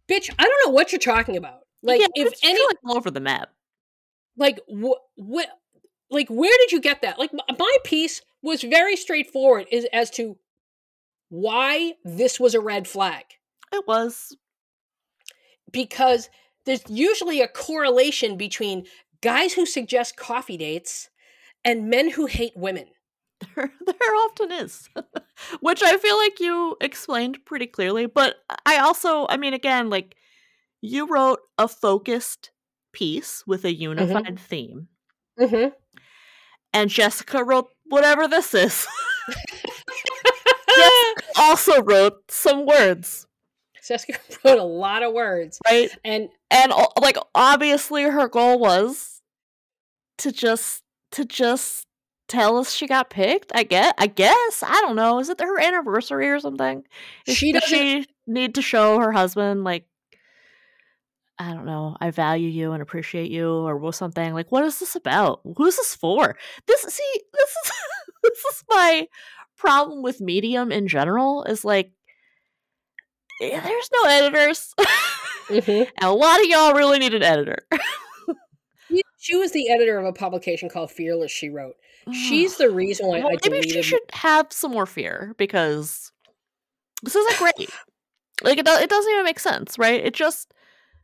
bitch, 0.08 0.30
I 0.38 0.44
don't 0.44 0.66
know 0.66 0.72
what 0.72 0.92
you're 0.92 0.98
talking 0.98 1.36
about. 1.36 1.60
Like, 1.82 2.00
yeah, 2.00 2.06
if 2.14 2.32
any, 2.42 2.54
really 2.54 2.76
all 2.86 2.96
over 2.96 3.10
the 3.10 3.20
map. 3.20 3.50
like, 4.38 4.60
what, 4.66 4.98
what, 5.16 5.48
like, 6.12 6.28
where 6.28 6.56
did 6.58 6.72
you 6.72 6.80
get 6.80 7.02
that? 7.02 7.18
Like, 7.18 7.32
my 7.58 7.76
piece 7.84 8.22
was 8.42 8.62
very 8.62 8.96
straightforward 8.96 9.66
is, 9.72 9.86
as 9.92 10.10
to 10.10 10.36
why 11.30 11.94
this 12.04 12.38
was 12.38 12.54
a 12.54 12.60
red 12.60 12.86
flag. 12.86 13.24
It 13.72 13.86
was. 13.88 14.36
because 15.72 16.28
there's 16.66 16.82
usually 16.88 17.40
a 17.40 17.48
correlation 17.48 18.36
between 18.36 18.86
guys 19.20 19.54
who 19.54 19.66
suggest 19.66 20.16
coffee 20.16 20.56
dates 20.56 21.08
and 21.64 21.88
men 21.88 22.10
who 22.10 22.26
hate 22.26 22.52
women. 22.56 22.86
There, 23.56 23.72
there 23.84 24.14
often 24.26 24.52
is, 24.52 24.88
which 25.60 25.82
I 25.82 25.96
feel 25.98 26.16
like 26.16 26.38
you 26.38 26.76
explained 26.80 27.44
pretty 27.44 27.66
clearly. 27.66 28.06
But 28.06 28.36
I 28.66 28.78
also, 28.78 29.26
I 29.28 29.36
mean, 29.36 29.52
again, 29.52 29.90
like 29.90 30.14
you 30.80 31.08
wrote 31.08 31.40
a 31.58 31.66
focused 31.66 32.52
piece 32.92 33.42
with 33.44 33.64
a 33.64 33.74
unified 33.74 34.38
theme, 34.38 34.86
Mm-hmm. 35.40 35.70
And 36.72 36.90
Jessica 36.90 37.44
wrote 37.44 37.68
whatever 37.86 38.26
this 38.28 38.54
is. 38.54 38.86
Jessica 40.68 41.22
also 41.38 41.82
wrote 41.82 42.14
some 42.30 42.66
words, 42.66 43.26
Jessica 43.86 44.18
wrote 44.44 44.58
a 44.58 44.64
lot 44.64 45.02
of 45.02 45.12
words, 45.12 45.58
right? 45.66 45.90
and 46.04 46.28
And 46.50 46.72
like, 47.00 47.16
obviously, 47.34 48.04
her 48.04 48.28
goal 48.28 48.58
was 48.58 49.20
to 50.18 50.32
just 50.32 50.82
to 51.12 51.24
just 51.24 51.86
tell 52.28 52.56
us 52.56 52.72
she 52.72 52.86
got 52.86 53.10
picked. 53.10 53.52
I 53.54 53.64
guess. 53.64 53.92
I 53.98 54.06
guess. 54.06 54.62
I 54.66 54.80
don't 54.80 54.96
know. 54.96 55.18
Is 55.18 55.28
it 55.28 55.40
her 55.40 55.60
anniversary 55.60 56.30
or 56.30 56.40
something? 56.40 56.84
Is, 57.26 57.36
She 57.36 57.52
does 57.52 57.62
doesn't- 57.62 57.78
she 57.78 58.06
need 58.26 58.54
to 58.54 58.62
show 58.62 58.98
her 58.98 59.12
husband 59.12 59.64
like 59.64 59.84
I 61.42 61.54
don't 61.54 61.66
know, 61.66 61.96
I 62.00 62.10
value 62.10 62.48
you 62.48 62.72
and 62.72 62.82
appreciate 62.82 63.30
you 63.30 63.48
or 63.50 63.92
something. 63.92 64.32
Like 64.32 64.52
what 64.52 64.64
is 64.64 64.78
this 64.78 64.94
about? 64.94 65.40
Who's 65.56 65.76
this 65.76 65.94
for? 65.94 66.36
This 66.66 66.82
see, 66.82 67.20
this 67.32 67.50
is 67.64 67.72
this 68.22 68.38
is 68.44 68.64
my 68.70 69.06
problem 69.56 70.02
with 70.02 70.20
Medium 70.20 70.70
in 70.72 70.86
general 70.88 71.44
is 71.44 71.64
like 71.64 71.92
eh, 73.40 73.60
there's 73.60 73.90
no 73.92 74.08
editors. 74.10 74.74
Mhm. 75.48 75.86
and 75.86 75.88
a 76.02 76.12
lot 76.12 76.40
of 76.40 76.46
y'all 76.46 76.74
really 76.74 76.98
need 76.98 77.14
an 77.14 77.22
editor. 77.22 77.58
She- 78.88 79.02
she 79.18 79.36
was 79.36 79.52
the 79.52 79.70
editor 79.70 79.98
of 79.98 80.04
a 80.04 80.12
publication 80.12 80.68
called 80.68 80.90
Fearless. 80.90 81.30
She 81.30 81.48
wrote. 81.48 81.76
She's 82.12 82.56
the 82.56 82.68
reason 82.70 83.06
why 83.06 83.20
well, 83.20 83.28
I 83.28 83.48
maybe 83.48 83.68
she 83.70 83.80
should 83.82 84.00
have 84.12 84.52
some 84.52 84.72
more 84.72 84.86
fear 84.86 85.34
because 85.38 86.10
this 87.04 87.14
isn't 87.14 87.38
great. 87.38 87.70
like 88.42 88.58
it, 88.58 88.66
do- 88.66 88.72
it 88.72 88.90
doesn't 88.90 89.12
even 89.12 89.24
make 89.24 89.38
sense, 89.38 89.78
right? 89.78 90.04
It 90.04 90.12
just 90.14 90.52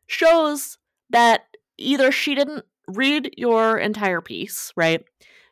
shows 0.08 0.78
that 1.10 1.42
either 1.78 2.12
she 2.12 2.34
didn't 2.34 2.64
read 2.88 3.32
your 3.38 3.78
entire 3.78 4.22
piece, 4.22 4.72
right? 4.76 5.04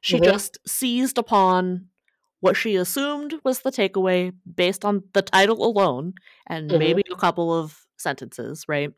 She 0.02 0.18
Mhm. 0.18 0.24
just 0.24 0.58
seized 0.66 1.18
upon 1.18 1.90
what 2.40 2.56
she 2.56 2.76
assumed 2.76 3.34
was 3.44 3.60
the 3.60 3.70
takeaway 3.72 4.32
based 4.56 4.84
on 4.84 5.04
the 5.14 5.22
title 5.22 5.64
alone 5.64 6.14
and 6.48 6.70
Mhm. 6.70 6.78
maybe 6.78 7.02
a 7.12 7.16
couple 7.16 7.52
of 7.52 7.86
sentences, 7.98 8.64
right? 8.68 8.92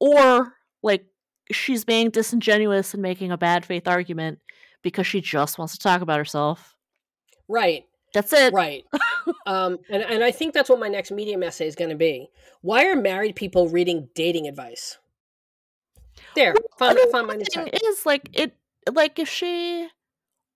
Or 0.00 0.54
like 0.82 1.06
she's 1.50 1.84
being 1.84 2.10
disingenuous 2.10 2.94
and 2.94 3.02
making 3.02 3.32
a 3.32 3.38
bad 3.38 3.64
faith 3.64 3.88
argument 3.88 4.40
because 4.82 5.06
she 5.06 5.20
just 5.20 5.58
wants 5.58 5.72
to 5.74 5.78
talk 5.78 6.00
about 6.02 6.18
herself. 6.18 6.76
Right. 7.48 7.87
That's 8.14 8.32
it. 8.32 8.52
Right. 8.52 8.84
um, 9.46 9.78
and, 9.90 10.02
and 10.02 10.24
I 10.24 10.30
think 10.30 10.54
that's 10.54 10.70
what 10.70 10.80
my 10.80 10.88
next 10.88 11.10
medium 11.10 11.42
essay 11.42 11.66
is 11.66 11.74
going 11.74 11.90
to 11.90 11.96
be. 11.96 12.28
Why 12.62 12.86
are 12.86 12.96
married 12.96 13.36
people 13.36 13.68
reading 13.68 14.08
dating 14.14 14.48
advice? 14.48 14.98
There, 16.34 16.54
Well, 16.54 16.94
found, 16.94 16.98
found 17.12 17.26
my 17.26 17.36
thing 17.36 17.68
is 17.68 18.06
like 18.06 18.28
it 18.32 18.54
like 18.92 19.18
if 19.18 19.28
she 19.28 19.88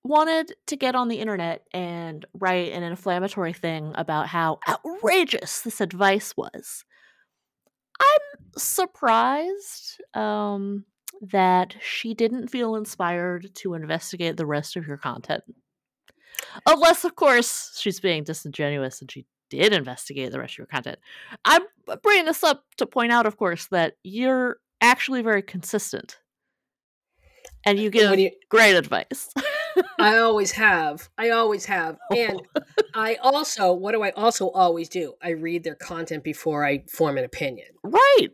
wanted 0.03 0.53
to 0.67 0.75
get 0.75 0.95
on 0.95 1.07
the 1.07 1.19
internet 1.19 1.63
and 1.71 2.25
write 2.33 2.73
an 2.73 2.83
inflammatory 2.83 3.53
thing 3.53 3.93
about 3.95 4.27
how 4.27 4.59
outrageous 4.67 5.61
this 5.61 5.79
advice 5.79 6.35
was 6.35 6.83
i'm 7.99 8.51
surprised 8.57 10.01
um 10.13 10.83
that 11.21 11.75
she 11.81 12.13
didn't 12.13 12.49
feel 12.49 12.75
inspired 12.75 13.49
to 13.55 13.75
investigate 13.75 14.35
the 14.35 14.45
rest 14.45 14.75
of 14.75 14.85
your 14.85 14.97
content 14.97 15.43
unless 16.67 17.03
of 17.05 17.15
course 17.15 17.77
she's 17.79 17.99
being 17.99 18.23
disingenuous 18.23 19.01
and 19.01 19.11
she 19.11 19.25
did 19.49 19.73
investigate 19.73 20.31
the 20.31 20.39
rest 20.39 20.55
of 20.55 20.57
your 20.59 20.67
content 20.67 20.97
i'm 21.45 21.61
bringing 22.01 22.25
this 22.25 22.43
up 22.43 22.63
to 22.77 22.85
point 22.85 23.11
out 23.11 23.25
of 23.25 23.37
course 23.37 23.67
that 23.67 23.97
you're 24.03 24.57
actually 24.81 25.21
very 25.21 25.41
consistent 25.41 26.17
and 27.65 27.79
you 27.79 27.89
give 27.89 28.17
you, 28.19 28.31
great 28.49 28.75
advice. 28.75 29.29
I 29.99 30.17
always 30.19 30.51
have. 30.51 31.09
I 31.17 31.29
always 31.31 31.65
have. 31.65 31.97
And 32.15 32.41
I 32.93 33.15
also, 33.15 33.73
what 33.73 33.93
do 33.93 34.03
I 34.03 34.11
also 34.11 34.49
always 34.49 34.89
do? 34.89 35.13
I 35.21 35.29
read 35.29 35.63
their 35.63 35.75
content 35.75 36.23
before 36.23 36.65
I 36.65 36.83
form 36.89 37.17
an 37.17 37.23
opinion. 37.23 37.67
right. 37.83 38.27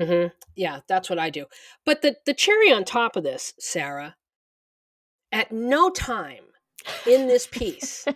hmm 0.00 0.26
Yeah, 0.56 0.80
that's 0.88 1.10
what 1.10 1.18
I 1.18 1.30
do. 1.30 1.46
But 1.84 2.02
the, 2.02 2.16
the 2.24 2.34
cherry 2.34 2.72
on 2.72 2.84
top 2.84 3.16
of 3.16 3.24
this, 3.24 3.54
Sarah, 3.58 4.16
at 5.30 5.52
no 5.52 5.90
time 5.90 6.44
in 7.06 7.26
this 7.28 7.46
piece 7.46 8.06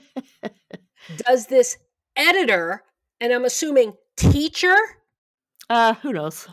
does 1.18 1.46
this 1.46 1.78
editor, 2.16 2.82
and 3.20 3.32
I'm 3.32 3.44
assuming 3.44 3.94
teacher, 4.16 4.74
Uh, 5.70 5.94
who 5.94 6.12
knows? 6.12 6.48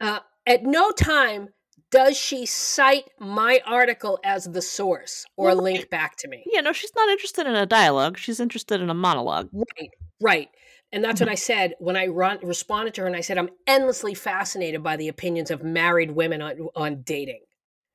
uh, 0.00 0.20
at 0.46 0.64
no 0.64 0.90
time 0.90 1.48
does 1.90 2.16
she 2.18 2.44
cite 2.46 3.04
my 3.20 3.60
article 3.64 4.18
as 4.24 4.44
the 4.44 4.60
source 4.60 5.24
or 5.36 5.46
Well, 5.48 5.56
link 5.62 5.88
back 5.88 6.16
to 6.18 6.28
me. 6.28 6.42
Yeah, 6.52 6.60
no, 6.60 6.72
she's 6.72 6.90
not 6.96 7.08
interested 7.08 7.46
in 7.46 7.54
a 7.54 7.64
dialogue. 7.64 8.18
She's 8.18 8.40
interested 8.40 8.80
in 8.80 8.90
a 8.90 8.94
monologue. 8.94 9.48
Right, 9.52 9.90
right. 10.20 10.48
And 10.92 11.02
that's 11.02 11.20
what 11.20 11.28
I 11.28 11.34
said 11.36 11.74
when 11.78 11.96
I 11.96 12.06
run, 12.08 12.38
responded 12.42 12.94
to 12.94 13.02
her, 13.02 13.06
and 13.06 13.16
I 13.16 13.20
said, 13.20 13.38
I'm 13.38 13.50
endlessly 13.66 14.14
fascinated 14.14 14.82
by 14.82 14.96
the 14.96 15.08
opinions 15.08 15.50
of 15.50 15.62
married 15.62 16.10
women 16.10 16.42
on, 16.42 16.68
on 16.74 17.02
dating. 17.02 17.40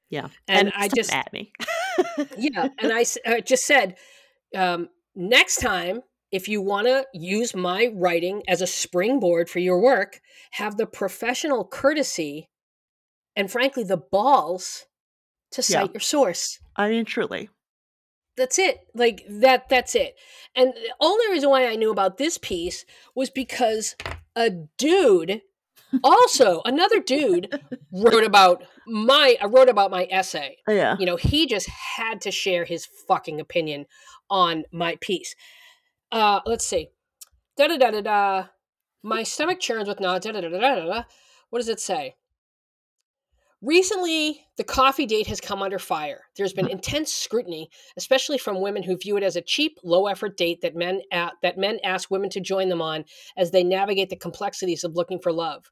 Yeah. 0.09 0.27
And 0.47 0.71
I 0.75 0.87
just- 0.87 1.13
at 1.13 1.31
me. 1.33 1.51
Yeah. 2.37 2.67
And 2.79 2.91
I, 2.93 3.03
just 3.41 3.63
said, 3.65 3.95
um, 4.55 4.89
next 5.15 5.57
time, 5.57 6.01
if 6.31 6.47
you 6.47 6.61
want 6.61 6.87
to 6.87 7.05
use 7.13 7.53
my 7.55 7.91
writing 7.93 8.41
as 8.47 8.61
a 8.61 8.67
springboard 8.67 9.49
for 9.49 9.59
your 9.59 9.81
work, 9.81 10.21
have 10.51 10.77
the 10.77 10.85
professional 10.85 11.65
courtesy 11.65 12.47
and, 13.35 13.51
frankly, 13.51 13.83
the 13.83 13.97
balls 13.97 14.85
to 15.51 15.61
Yeah. 15.61 15.81
cite 15.81 15.93
your 15.93 15.99
source. 16.01 16.59
I 16.75 16.89
mean, 16.89 17.05
truly. 17.05 17.49
that's 18.37 18.57
it 18.57 18.79
like 18.95 19.23
that 19.29 19.67
that's 19.67 19.93
it 19.93 20.15
and 20.55 20.73
the 20.73 20.93
only 21.01 21.29
reason 21.29 21.49
why 21.49 21.67
i 21.67 21.75
knew 21.75 21.91
about 21.91 22.17
this 22.17 22.37
piece 22.37 22.85
was 23.13 23.29
because 23.29 23.93
a 24.37 24.49
dude 24.77 25.41
also 26.03 26.61
another 26.65 26.99
dude 26.99 27.59
wrote 27.91 28.23
about 28.23 28.63
my 28.87 29.37
uh, 29.41 29.47
wrote 29.49 29.69
about 29.69 29.91
my 29.91 30.07
essay. 30.09 30.57
Oh, 30.67 30.73
yeah. 30.73 30.95
you 30.99 31.05
know 31.05 31.15
he 31.15 31.45
just 31.47 31.67
had 31.67 32.21
to 32.21 32.31
share 32.31 32.65
his 32.65 32.87
fucking 33.07 33.39
opinion 33.39 33.85
on 34.29 34.63
my 34.71 34.97
piece. 35.01 35.35
Uh 36.11 36.39
let's 36.45 36.65
see. 36.65 36.89
Da 37.57 37.67
da 37.67 37.77
da 37.77 37.91
da 37.91 38.01
da. 38.01 38.45
My 39.03 39.23
stomach 39.23 39.59
churns 39.59 39.87
with 39.87 39.99
nausea 39.99 40.33
da 40.33 40.41
da 40.41 40.49
da 40.49 40.59
da 40.59 40.85
da. 40.85 41.03
What 41.49 41.59
does 41.59 41.69
it 41.69 41.79
say? 41.79 42.15
Recently, 43.63 44.41
the 44.57 44.63
coffee 44.63 45.05
date 45.05 45.27
has 45.27 45.39
come 45.39 45.61
under 45.61 45.77
fire. 45.77 46.21
There's 46.35 46.53
been 46.53 46.67
intense 46.67 47.13
scrutiny, 47.13 47.69
especially 47.95 48.39
from 48.39 48.59
women 48.59 48.81
who 48.81 48.97
view 48.97 49.17
it 49.17 49.23
as 49.23 49.35
a 49.35 49.41
cheap, 49.41 49.77
low-effort 49.83 50.35
date 50.35 50.61
that 50.61 50.75
men 50.75 51.01
a- 51.13 51.29
that 51.43 51.59
men 51.59 51.77
ask 51.83 52.09
women 52.09 52.31
to 52.31 52.39
join 52.39 52.69
them 52.69 52.81
on 52.81 53.05
as 53.37 53.51
they 53.51 53.63
navigate 53.63 54.09
the 54.09 54.15
complexities 54.15 54.83
of 54.83 54.95
looking 54.95 55.19
for 55.19 55.31
love. 55.31 55.69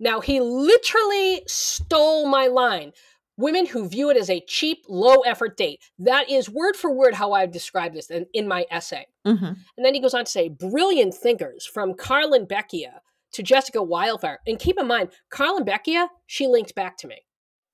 Now, 0.00 0.20
he 0.20 0.40
literally 0.40 1.42
stole 1.46 2.26
my 2.26 2.46
line. 2.46 2.92
Women 3.36 3.64
who 3.66 3.88
view 3.88 4.10
it 4.10 4.16
as 4.16 4.28
a 4.28 4.40
cheap, 4.46 4.84
low-effort 4.88 5.56
date. 5.56 5.80
That 5.98 6.28
is 6.28 6.50
word 6.50 6.76
for 6.76 6.90
word 6.92 7.14
how 7.14 7.32
I've 7.32 7.52
described 7.52 7.94
this 7.94 8.10
in, 8.10 8.26
in 8.34 8.48
my 8.48 8.66
essay. 8.70 9.06
hmm 9.24 9.32
And 9.44 9.56
then 9.84 9.94
he 9.94 10.00
goes 10.00 10.12
on 10.14 10.24
to 10.24 10.30
say, 10.30 10.48
brilliant 10.48 11.14
thinkers 11.14 11.64
from 11.64 11.94
Carlyn 11.94 12.46
Beccia 12.46 13.00
to 13.32 13.42
Jessica 13.42 13.82
Wildfire. 13.82 14.40
And 14.46 14.58
keep 14.58 14.78
in 14.78 14.86
mind, 14.86 15.10
Carlyn 15.30 15.64
Beccia, 15.64 16.08
she 16.26 16.48
linked 16.48 16.74
back 16.74 16.96
to 16.98 17.06
me. 17.06 17.20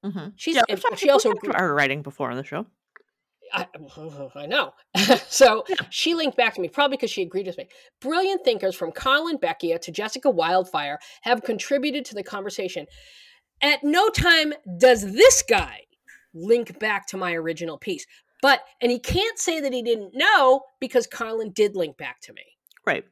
hmm 0.05 0.29
She's 0.37 0.55
yeah, 0.57 0.63
and 0.69 0.77
we've 0.77 0.83
talked- 0.83 0.99
she 1.01 1.11
also 1.11 1.33
talked 1.33 1.47
about 1.47 1.61
her 1.61 1.75
writing 1.75 2.03
before 2.03 2.31
on 2.31 2.37
the 2.37 2.45
show. 2.45 2.67
I, 3.53 3.67
I 4.35 4.47
know. 4.47 4.73
so 5.29 5.65
she 5.91 6.15
linked 6.15 6.37
back 6.37 6.55
to 6.55 6.61
me, 6.61 6.69
probably 6.69 6.97
because 6.97 7.11
she 7.11 7.23
agreed 7.23 7.47
with 7.47 7.59
me. 7.59 7.69
Brilliant 8.01 8.45
thinkers 8.45 8.75
from 8.75 8.93
Carlyn 8.93 9.39
Beccia 9.41 9.79
to 9.81 9.91
Jessica 9.93 10.31
Wildfire 10.31 10.99
have 11.23 11.43
contributed 11.43 12.05
to 12.07 12.15
the 12.15 12.23
conversation. 12.23 12.87
At 13.63 13.83
no 13.83 14.09
time 14.09 14.53
does 14.79 15.13
this 15.13 15.43
guy 15.49 15.81
link 16.35 16.79
back 16.79 17.07
to 17.09 17.17
my 17.17 17.33
original 17.35 17.79
piece. 17.79 18.07
But, 18.43 18.61
and 18.83 18.91
he 18.93 18.99
can't 18.99 19.39
say 19.39 19.61
that 19.61 19.73
he 19.73 19.83
didn't 19.83 20.13
know 20.15 20.61
because 20.79 21.07
Carlyn 21.07 21.55
did 21.55 21.75
link 21.75 21.97
back 21.97 22.21
to 22.23 22.33
me. 22.35 22.43
Right. 22.87 23.05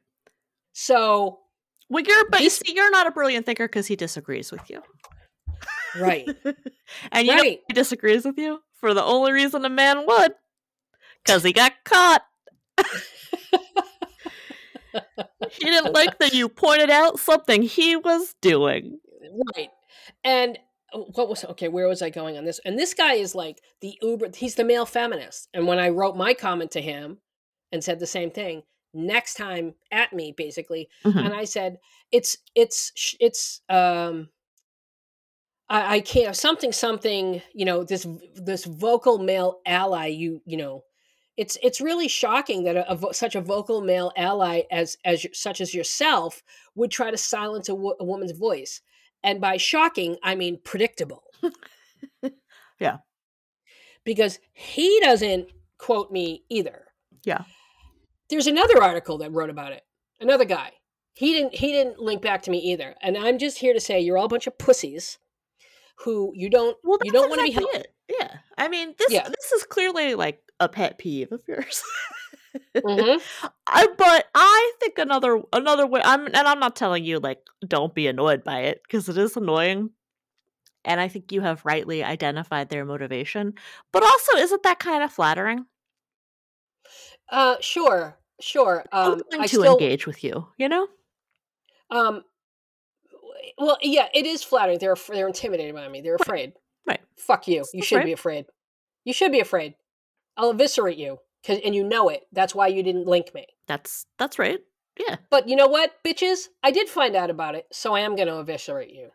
So, 0.73 1.39
Well, 1.89 2.03
you're, 2.05 2.29
but 2.29 2.41
you 2.41 2.45
This- 2.47 2.57
see, 2.57 2.73
you're 2.73 2.91
not 2.91 3.07
a 3.07 3.11
brilliant 3.11 3.45
thinker 3.45 3.67
because 3.67 3.87
he 3.87 3.95
disagrees 3.95 4.51
with 4.51 4.69
you. 4.69 4.81
right, 5.99 6.27
and 7.11 7.25
you 7.25 7.35
know 7.35 7.41
he 7.43 7.61
disagrees 7.73 8.25
with 8.25 8.37
you 8.37 8.59
for 8.85 8.93
the 8.93 9.03
only 9.03 9.31
reason 9.31 9.65
a 9.65 9.69
man 9.69 10.05
would, 10.05 10.33
because 11.23 11.41
he 11.41 11.51
got 11.51 11.71
caught. 11.85 12.21
he 15.49 15.65
didn't 15.65 15.91
like 15.91 16.19
that 16.19 16.35
you 16.35 16.47
pointed 16.47 16.91
out 16.91 17.19
something 17.19 17.63
he 17.63 17.95
was 17.95 18.35
doing. 18.41 18.99
Right. 19.55 19.69
And 20.23 20.59
uh, 20.93 20.99
what 20.99 21.29
was 21.29 21.43
okay, 21.45 21.67
where 21.67 21.87
was 21.87 22.03
I 22.03 22.11
going 22.11 22.37
on 22.37 22.45
this? 22.45 22.59
And 22.63 22.77
this 22.77 22.93
guy 22.93 23.13
is 23.15 23.33
like 23.33 23.57
the 23.81 23.97
uber 24.03 24.27
he's 24.35 24.53
the 24.53 24.63
male 24.63 24.85
feminist. 24.85 25.49
And 25.51 25.65
when 25.65 25.79
I 25.79 25.89
wrote 25.89 26.15
my 26.15 26.35
comment 26.35 26.69
to 26.71 26.81
him 26.81 27.17
and 27.71 27.83
said 27.83 27.99
the 27.99 28.05
same 28.05 28.29
thing, 28.29 28.61
next 28.93 29.33
time 29.33 29.73
at 29.91 30.13
me 30.13 30.31
basically, 30.37 30.89
Mhm. 31.03 31.25
and 31.25 31.33
I 31.33 31.45
said 31.45 31.79
it's 32.11 32.37
it's 32.53 32.91
it's 33.19 33.61
um 33.67 34.29
I, 35.69 35.95
I 35.95 35.99
can't 36.01 36.35
something 36.35 36.71
something 36.71 37.41
you 37.53 37.65
know 37.65 37.83
this 37.83 38.05
this 38.35 38.65
vocal 38.65 39.17
male 39.19 39.59
ally 39.65 40.07
you 40.07 40.41
you 40.45 40.57
know 40.57 40.83
it's 41.37 41.57
it's 41.61 41.81
really 41.81 42.07
shocking 42.07 42.63
that 42.63 42.75
a, 42.77 42.89
a 42.89 42.95
vo- 42.95 43.11
such 43.11 43.35
a 43.35 43.41
vocal 43.41 43.81
male 43.81 44.11
ally 44.15 44.61
as 44.71 44.97
as 45.03 45.25
such 45.33 45.61
as 45.61 45.73
yourself 45.73 46.43
would 46.75 46.91
try 46.91 47.11
to 47.11 47.17
silence 47.17 47.67
a, 47.69 47.75
wo- 47.75 47.95
a 47.99 48.03
woman's 48.05 48.31
voice. 48.31 48.81
And 49.23 49.41
by 49.41 49.57
shocking 49.57 50.17
i 50.23 50.35
mean 50.35 50.59
predictable. 50.63 51.23
Yeah. 52.79 52.97
because 54.03 54.39
he 54.51 54.99
doesn't 55.01 55.47
quote 55.77 56.11
me 56.11 56.43
either. 56.49 56.83
Yeah. 57.23 57.43
there's 58.29 58.47
another 58.47 58.83
article 58.83 59.17
that 59.19 59.31
wrote 59.31 59.49
about 59.49 59.71
it 59.71 59.83
another 60.19 60.45
guy. 60.45 60.71
He 61.13 61.31
didn't 61.33 61.55
he 61.55 61.71
didn't 61.71 61.99
link 61.99 62.21
back 62.21 62.43
to 62.43 62.51
me 62.51 62.59
either. 62.59 62.95
And 63.01 63.17
i'm 63.17 63.37
just 63.39 63.57
here 63.57 63.73
to 63.73 63.79
say 63.79 63.99
you're 63.99 64.17
all 64.17 64.25
a 64.25 64.29
bunch 64.29 64.45
of 64.47 64.57
pussies 64.57 65.17
who 65.97 66.31
you 66.35 66.49
don't 66.49 66.77
Well, 66.83 66.99
you 67.01 67.11
don't 67.11 67.29
want 67.29 67.39
to 67.39 67.43
be 67.43 67.49
exactly 67.49 67.51
helped 67.51 67.75
it. 67.75 67.93
Yeah. 68.09 68.37
I 68.57 68.67
mean, 68.67 68.95
this 68.97 69.13
Yeah. 69.13 69.27
this 69.29 69.51
is 69.53 69.63
clearly 69.63 70.15
like 70.15 70.41
a 70.59 70.69
pet 70.69 70.97
peeve 70.97 71.31
of 71.31 71.41
yours. 71.47 71.83
Mhm. 72.83 73.19
I 73.67 73.87
but 73.97 74.27
I 74.35 74.73
think 74.79 74.97
another 74.97 75.41
another 75.53 75.87
way 75.87 76.01
I'm 76.03 76.25
and 76.27 76.35
I'm 76.37 76.59
not 76.59 76.75
telling 76.75 77.03
you 77.03 77.19
like 77.19 77.41
don't 77.67 77.93
be 77.95 78.07
annoyed 78.07 78.43
by 78.43 78.61
it 78.61 78.81
because 78.83 79.09
it 79.09 79.17
is 79.17 79.35
annoying. 79.37 79.91
And 80.85 81.01
I 81.01 81.07
think 81.09 81.31
you 81.31 81.41
have 81.41 81.65
rightly 81.65 82.03
identified 82.03 82.69
their 82.69 82.85
motivation. 82.85 83.55
But 83.91 84.03
also 84.03 84.37
isn't 84.37 84.63
that 84.63 84.79
kind 84.79 85.03
of 85.03 85.11
flattering? 85.13 85.65
uh 87.29 87.57
sure 87.59 88.17
sure 88.41 88.83
I'm 89.03 89.13
um 89.13 89.21
willing 89.31 89.45
to 89.45 89.63
still 89.63 89.73
engage 89.73 90.05
with 90.05 90.23
you, 90.23 90.47
you 90.57 90.67
know? 90.69 90.87
um 91.89 92.23
well 93.57 93.77
yeah 93.81 94.07
it 94.13 94.25
is 94.25 94.43
flattering 94.43 94.79
they're 94.79 94.95
they're 95.09 95.27
intimidated 95.27 95.73
by 95.75 95.87
me 95.87 96.01
they're 96.01 96.15
afraid 96.15 96.53
Right. 96.87 97.01
fuck 97.17 97.47
you 97.47 97.63
you 97.73 97.81
should 97.81 98.03
be 98.03 98.11
afraid 98.13 98.45
you 99.03 99.13
should 99.13 99.31
be 99.31 99.39
afraid 99.39 99.75
i'll 100.37 100.51
eviscerate 100.51 100.97
you 100.97 101.19
'cause- 101.45 101.59
and 101.63 101.73
you 101.75 101.83
know 101.83 102.09
it 102.09 102.23
that's 102.31 102.53
why 102.55 102.67
you 102.67 102.83
didn't 102.83 103.07
link 103.07 103.33
me 103.33 103.45
That's 103.67 104.05
that's 104.17 104.37
right. 104.39 104.59
Yeah. 104.99 105.17
but 105.29 105.49
you 105.49 105.55
know 105.55 105.67
what 105.67 105.91
bitches 106.05 106.47
i 106.63 106.71
did 106.71 106.87
find 106.89 107.15
out 107.15 107.29
about 107.29 107.55
it 107.55 107.65
so 107.71 107.93
i 107.93 108.01
am 108.01 108.15
going 108.15 108.27
to 108.27 108.39
eviscerate 108.39 108.91
you 108.91 109.09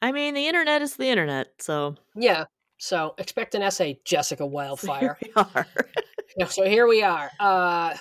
I 0.00 0.10
mean 0.10 0.34
the 0.34 0.48
internet 0.48 0.82
is 0.82 0.96
the 0.96 1.06
internet, 1.08 1.48
so 1.58 1.94
yeah 2.16 2.44
So 2.78 3.14
expect 3.18 3.54
an 3.54 3.62
essay, 3.62 4.00
Jessica 4.04 4.44
Wildfire. 4.56 5.16
we 5.22 5.30
are. 5.36 5.66
Yeah, 6.36 6.46
so 6.46 6.64
here 6.64 6.86
we 6.88 7.02
are. 7.04 7.30
Uh, 7.38 7.94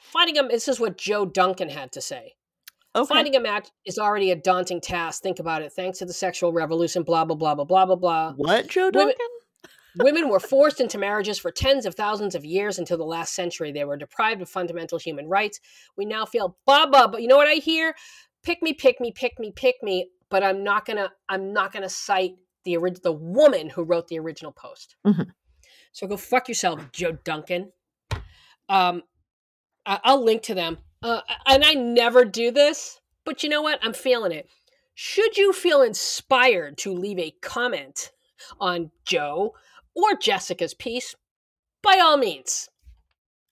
finding 0.00 0.38
a 0.38 0.48
this 0.48 0.66
is 0.68 0.80
what 0.80 0.96
Joe 0.98 1.26
Duncan 1.26 1.68
had 1.68 1.92
to 1.92 2.00
say. 2.00 2.34
Okay. 2.96 3.08
Finding 3.08 3.34
a 3.34 3.40
match 3.40 3.68
is 3.84 3.98
already 3.98 4.30
a 4.30 4.36
daunting 4.36 4.80
task. 4.80 5.22
Think 5.22 5.40
about 5.40 5.62
it. 5.62 5.72
Thanks 5.72 5.98
to 5.98 6.04
the 6.06 6.12
sexual 6.12 6.52
revolution, 6.52 7.02
blah 7.02 7.24
blah 7.24 7.34
blah 7.34 7.54
blah 7.54 7.64
blah 7.64 7.86
blah 7.86 7.96
blah. 7.96 8.32
what, 8.36 8.68
Joe 8.68 8.90
Duncan? 8.90 9.16
Women 9.96 10.28
were 10.28 10.40
forced 10.40 10.80
into 10.80 10.98
marriages 10.98 11.38
for 11.38 11.50
tens 11.52 11.86
of 11.86 11.94
thousands 11.94 12.34
of 12.34 12.44
years 12.44 12.78
until 12.80 12.96
the 12.98 13.04
last 13.04 13.32
century. 13.34 13.70
They 13.72 13.84
were 13.84 13.96
deprived 13.96 14.42
of 14.42 14.48
fundamental 14.48 14.98
human 14.98 15.28
rights. 15.28 15.60
We 15.96 16.04
now 16.04 16.24
feel 16.24 16.56
blah 16.66 16.86
blah. 16.86 17.08
But 17.08 17.22
you 17.22 17.28
know 17.28 17.36
what 17.36 17.48
I 17.48 17.54
hear? 17.54 17.94
Pick 18.42 18.62
me, 18.62 18.72
pick 18.72 19.00
me, 19.00 19.12
pick 19.12 19.38
me, 19.38 19.52
pick 19.52 19.76
me. 19.82 20.10
But 20.30 20.42
I'm 20.42 20.62
not 20.64 20.84
gonna. 20.84 21.12
I'm 21.28 21.52
not 21.52 21.72
gonna 21.72 21.88
cite 21.88 22.34
the 22.64 22.76
orig- 22.76 23.02
the 23.02 23.12
woman 23.12 23.70
who 23.70 23.82
wrote 23.84 24.08
the 24.08 24.18
original 24.18 24.52
post. 24.52 24.96
Mhm. 25.06 25.30
So 25.92 26.06
go 26.06 26.16
fuck 26.16 26.48
yourself, 26.48 26.90
Joe 26.92 27.12
Duncan. 27.24 27.72
Um, 28.68 29.02
I- 29.86 30.00
I'll 30.02 30.22
link 30.24 30.42
to 30.44 30.54
them. 30.54 30.78
Uh, 31.04 31.20
and 31.46 31.62
I 31.62 31.74
never 31.74 32.24
do 32.24 32.50
this, 32.50 32.98
but 33.26 33.42
you 33.42 33.50
know 33.50 33.60
what? 33.60 33.78
I'm 33.82 33.92
feeling 33.92 34.32
it. 34.32 34.48
Should 34.94 35.36
you 35.36 35.52
feel 35.52 35.82
inspired 35.82 36.78
to 36.78 36.94
leave 36.94 37.18
a 37.18 37.34
comment 37.42 38.10
on 38.58 38.90
Joe 39.04 39.52
or 39.94 40.14
Jessica's 40.16 40.72
piece, 40.72 41.14
by 41.82 41.98
all 42.02 42.16
means, 42.16 42.70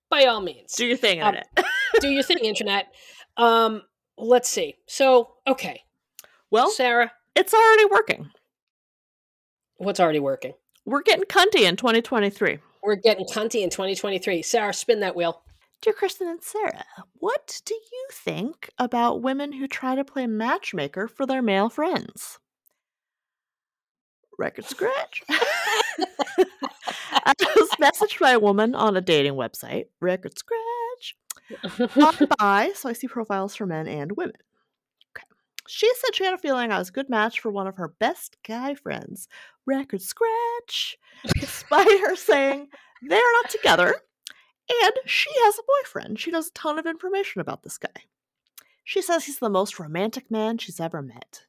by 0.09 0.25
all 0.25 0.41
means, 0.41 0.73
Do 0.73 0.87
your 0.87 0.97
thing, 0.97 1.23
Um, 1.23 1.35
it. 1.35 1.47
do 2.01 2.09
your 2.09 2.23
thing, 2.23 2.39
internet. 2.39 2.87
Um, 3.37 3.83
let's 4.17 4.49
see. 4.49 4.77
So, 4.87 5.35
okay, 5.47 5.83
well, 6.51 6.71
Sarah, 6.71 7.13
it's 7.37 7.53
already 7.53 7.85
working. 7.85 8.31
what's 9.77 10.01
already 10.01 10.21
working? 10.21 10.55
We're 10.87 11.03
getting 11.03 11.25
cunty 11.25 11.69
in 11.69 11.77
2023. 11.77 12.59
We're 12.83 12.97
getting 12.97 13.27
cunty 13.27 13.63
in 13.63 13.69
2023. 13.71 14.43
Sarah, 14.43 14.73
spin 14.73 15.01
that 15.01 15.15
wheel. 15.15 15.43
Dear 15.83 15.93
Kristen 15.95 16.29
and 16.29 16.41
Sarah, 16.41 16.85
what 17.15 17.61
do 17.65 17.75
you 17.75 18.07
think 18.13 18.71
about 18.79 19.21
women 19.21 19.55
who 19.55 19.67
try 19.67 19.97
to 19.97 20.05
play 20.05 20.29
matchmaker 20.29 21.09
for 21.09 21.27
their 21.27 21.43
male 21.43 21.69
friends? 21.69 22.39
Record 24.39 24.65
scratch. 24.65 25.25
I 25.29 26.05
was 27.57 27.71
messaged 27.81 28.21
by 28.21 28.31
a 28.31 28.39
woman 28.39 28.77
on 28.77 28.97
a 28.97 29.01
dating 29.01 29.33
website. 29.33 29.87
Record 30.01 30.39
scratch. 30.39 31.17
On 31.97 32.29
bi, 32.39 32.71
so 32.77 32.89
I 32.89 32.93
see 32.93 33.09
profiles 33.09 33.57
for 33.57 33.67
men 33.67 33.89
and 33.89 34.13
women. 34.13 34.37
Okay. 35.17 35.27
She 35.67 35.91
said 35.97 36.15
she 36.15 36.25
had 36.25 36.35
a 36.35 36.39
feeling 36.39 36.71
I 36.71 36.79
was 36.79 36.91
a 36.91 36.93
good 36.93 37.11
match 37.11 37.41
for 37.41 37.51
one 37.51 37.67
of 37.67 37.77
her 37.77 37.89
best 37.89 38.37
guy 38.47 38.77
friends. 38.77 39.27
Record 39.67 40.01
scratch. 40.01 40.97
Despite 41.35 42.01
her 42.03 42.15
saying 42.15 42.69
they're 43.03 43.33
not 43.43 43.51
together 43.51 43.97
and 44.83 44.93
she 45.07 45.31
has 45.45 45.59
a 45.59 45.83
boyfriend. 45.83 46.19
She 46.19 46.31
knows 46.31 46.49
a 46.49 46.53
ton 46.53 46.79
of 46.79 46.87
information 46.87 47.41
about 47.41 47.63
this 47.63 47.79
guy. 47.79 48.07
She 48.85 49.03
says 49.03 49.25
he's 49.25 49.39
the 49.39 49.49
most 49.49 49.79
romantic 49.79 50.31
man 50.31 50.59
she's 50.59 50.81
ever 50.81 51.03
met. 51.03 51.43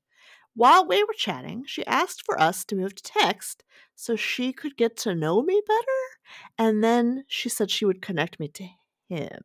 While 0.55 0.87
we 0.87 1.03
were 1.03 1.13
chatting, 1.17 1.63
she 1.65 1.85
asked 1.85 2.23
for 2.25 2.39
us 2.39 2.63
to 2.65 2.75
move 2.75 2.95
to 2.95 3.03
text 3.03 3.63
so 3.95 4.15
she 4.15 4.53
could 4.53 4.77
get 4.77 4.95
to 4.97 5.15
know 5.15 5.41
me 5.41 5.61
better, 5.67 6.01
and 6.57 6.83
then 6.83 7.25
she 7.27 7.49
said 7.49 7.71
she 7.71 7.85
would 7.85 8.01
connect 8.01 8.39
me 8.39 8.47
to 8.49 8.67
him. 9.09 9.43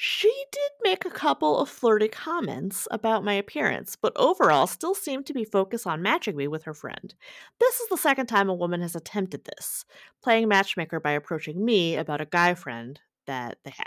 She 0.00 0.32
did 0.52 0.70
make 0.84 1.04
a 1.04 1.10
couple 1.10 1.58
of 1.58 1.68
flirty 1.68 2.06
comments 2.06 2.86
about 2.92 3.24
my 3.24 3.32
appearance, 3.32 3.96
but 3.96 4.12
overall 4.14 4.68
still 4.68 4.94
seemed 4.94 5.26
to 5.26 5.34
be 5.34 5.42
focused 5.42 5.88
on 5.88 6.02
matching 6.02 6.36
me 6.36 6.46
with 6.46 6.62
her 6.62 6.72
friend. 6.72 7.16
This 7.58 7.80
is 7.80 7.88
the 7.88 7.96
second 7.96 8.26
time 8.26 8.48
a 8.48 8.54
woman 8.54 8.80
has 8.80 8.94
attempted 8.94 9.44
this, 9.44 9.84
playing 10.22 10.46
matchmaker 10.46 11.00
by 11.00 11.10
approaching 11.10 11.64
me 11.64 11.96
about 11.96 12.20
a 12.20 12.26
guy 12.26 12.54
friend 12.54 13.00
that 13.26 13.58
they 13.64 13.72
have. 13.72 13.86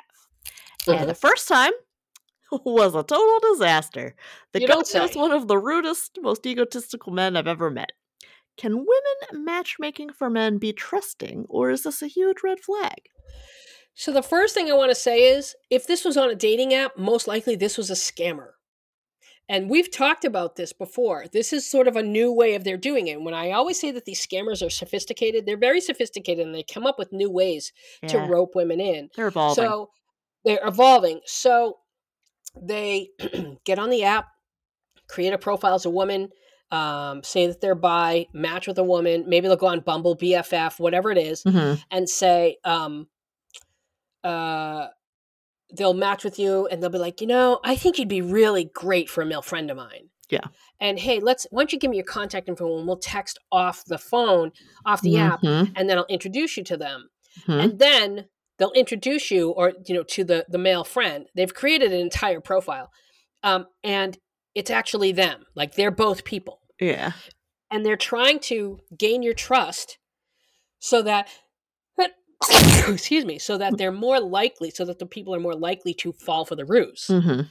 And 0.86 1.08
the 1.08 1.14
uh-huh. 1.14 1.30
first 1.30 1.48
time 1.48 1.72
was 2.52 2.94
a 2.94 3.04
total 3.04 3.40
disaster. 3.54 4.14
The 4.52 4.60
You 4.60 4.68
guy 4.68 4.76
was 4.76 5.16
one 5.16 5.32
of 5.32 5.48
the 5.48 5.58
rudest, 5.58 6.20
most 6.22 6.46
egotistical 6.46 7.14
men 7.14 7.38
I've 7.38 7.48
ever 7.48 7.70
met. 7.70 7.94
Can 8.58 8.74
women 8.74 9.46
matchmaking 9.46 10.10
for 10.10 10.30
men 10.30 10.58
be 10.58 10.74
trusting, 10.74 11.46
or 11.48 11.72
is 11.72 11.84
this 11.84 12.02
a 12.02 12.08
huge 12.08 12.44
red 12.44 12.60
flag? 12.60 13.08
So 13.94 14.12
the 14.12 14.24
first 14.24 14.54
thing 14.54 14.70
I 14.72 14.74
want 14.76 14.90
to 14.92 14.96
say 14.96 15.24
is 15.36 15.56
if 15.70 15.86
this 15.88 16.04
was 16.06 16.18
on 16.18 16.30
a 16.30 16.36
dating 16.36 16.74
app, 16.74 16.98
most 16.98 17.28
likely 17.28 17.56
this 17.56 17.78
was 17.78 17.90
a 17.90 17.94
scammer. 17.96 18.52
And 19.50 19.70
we've 19.70 19.92
talked 19.92 20.24
about 20.24 20.56
this 20.56 20.72
before. 20.72 21.26
This 21.34 21.52
is 21.52 21.70
sort 21.70 21.90
of 21.90 21.98
a 21.98 22.04
new 22.04 22.32
way 22.32 22.56
of 22.56 22.64
their 22.64 22.78
doing 22.78 23.08
it. 23.08 23.22
When 23.22 23.34
I 23.34 23.52
always 23.52 23.80
say 23.80 23.92
that 23.92 24.06
these 24.06 24.26
scammers 24.26 24.66
are 24.66 24.70
sophisticated, 24.70 25.46
they're 25.46 25.58
very 25.58 25.82
sophisticated 25.82 26.46
and 26.46 26.56
they 26.56 26.64
come 26.64 26.86
up 26.86 26.98
with 26.98 27.12
new 27.12 27.30
ways 27.30 27.74
to 28.08 28.18
rope 28.20 28.56
women 28.56 28.80
in. 28.80 29.10
they're 29.16 29.28
evolving. 29.28 29.56
So 29.66 29.90
they're 30.46 30.66
evolving. 30.66 31.20
So 31.26 31.80
they 32.62 33.10
get 33.66 33.78
on 33.78 33.90
the 33.90 34.04
app, 34.06 34.28
create 35.10 35.34
a 35.34 35.38
profile 35.38 35.76
as 35.76 35.86
a 35.86 35.90
woman, 35.90 36.30
um, 36.72 37.22
say 37.22 37.46
that 37.48 37.60
they're 37.60 37.76
bi, 37.76 38.28
match 38.34 38.68
with 38.68 38.78
a 38.78 38.84
woman. 38.84 39.26
Maybe 39.28 39.48
they'll 39.50 39.58
go 39.58 39.68
on 39.68 39.82
Bumble, 39.82 40.16
BFF, 40.16 40.80
whatever 40.80 41.12
it 41.12 41.18
is, 41.18 41.44
Mhm. 41.44 41.84
and 41.92 42.10
say, 42.10 42.58
um, 42.64 43.10
uh, 44.24 44.88
they'll 45.76 45.94
match 45.94 46.24
with 46.24 46.38
you 46.38 46.68
and 46.68 46.82
they'll 46.82 46.90
be 46.90 46.98
like, 46.98 47.22
you 47.22 47.28
know, 47.28 47.60
I 47.64 47.76
think 47.76 47.98
you'd 47.98 48.08
be 48.08 48.22
really 48.22 48.66
great 48.74 49.10
for 49.10 49.22
a 49.22 49.26
male 49.26 49.42
friend 49.42 49.70
of 49.72 49.78
mine. 49.78 50.10
Yeah. 50.30 50.46
And 50.80 50.98
hey, 51.00 51.20
let's, 51.20 51.46
why 51.52 51.62
don't 51.62 51.74
you 51.74 51.80
give 51.80 51.92
me 51.92 51.98
your 51.98 52.06
contact 52.06 52.48
info 52.50 52.78
and 52.78 52.88
we'll 52.88 52.98
text 52.98 53.38
off 53.52 53.84
the 53.86 53.98
phone, 53.98 54.52
off 54.86 55.02
the 55.02 55.18
app, 55.18 55.42
Mhm. 55.42 55.74
and 55.76 55.90
then 55.90 55.98
I'll 55.98 56.06
introduce 56.10 56.56
you 56.58 56.64
to 56.66 56.78
them 56.78 57.10
Mhm. 57.48 57.64
and 57.64 57.80
then 57.80 58.26
they'll 58.58 58.72
introduce 58.74 59.32
you 59.32 59.50
or 59.52 59.74
you 59.88 59.96
know 59.96 60.04
to 60.04 60.24
the 60.24 60.46
the 60.50 60.58
male 60.58 60.84
friend 60.84 61.28
they've 61.34 61.54
created 61.54 61.92
an 61.94 62.00
entire 62.00 62.42
profile 62.42 62.92
um, 63.44 63.66
and 63.84 64.18
it's 64.54 64.70
actually 64.70 65.12
them 65.14 65.46
like 65.56 65.74
they're 65.76 65.90
both 65.92 66.26
people 66.26 66.60
Yeah. 66.80 67.14
and 67.72 67.86
they're 67.86 67.96
trying 67.96 68.40
to 68.42 68.80
gain 68.98 69.24
your 69.24 69.34
trust 69.34 69.98
so 70.80 71.02
that 71.04 71.30
excuse 72.88 73.26
me 73.26 73.38
so 73.40 73.58
that 73.58 73.78
they're 73.78 73.92
more 73.92 74.20
likely 74.20 74.70
so 74.70 74.86
that 74.86 75.00
the 75.00 75.06
people 75.06 75.36
are 75.36 75.40
more 75.40 75.56
likely 75.56 75.94
to 75.94 76.12
fall 76.14 76.46
for 76.46 76.56
the 76.56 76.66
ruse. 76.66 77.08
Hmm 77.08 77.42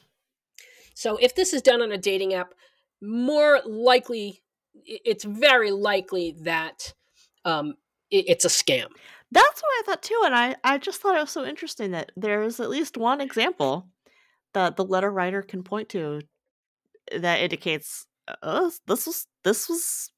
so 0.94 1.16
if 1.16 1.34
this 1.34 1.54
is 1.54 1.62
done 1.62 1.80
on 1.80 1.92
a 1.92 1.98
dating 1.98 2.34
app 2.34 2.52
more 3.00 3.60
likely 3.64 4.42
it's 4.84 5.24
very 5.24 5.70
likely 5.70 6.36
that 6.42 6.92
um, 7.44 7.74
it's 8.10 8.44
a 8.44 8.48
scam. 8.48 8.86
That's 9.32 9.62
what 9.62 9.70
I 9.78 9.82
thought 9.86 10.02
too, 10.02 10.20
and 10.24 10.34
I 10.34 10.56
I 10.64 10.78
just 10.78 11.00
thought 11.00 11.16
it 11.16 11.20
was 11.20 11.30
so 11.30 11.44
interesting 11.44 11.92
that 11.92 12.12
there's 12.16 12.58
at 12.60 12.70
least 12.70 12.96
one 12.96 13.20
example 13.20 13.88
that 14.54 14.76
the 14.76 14.84
letter 14.84 15.10
writer 15.10 15.42
can 15.42 15.62
point 15.62 15.88
to 15.90 16.20
that 17.16 17.40
indicates 17.40 18.06
uh, 18.42 18.70
this 18.86 19.06
was 19.06 19.26
this 19.44 19.68
was 19.68 20.10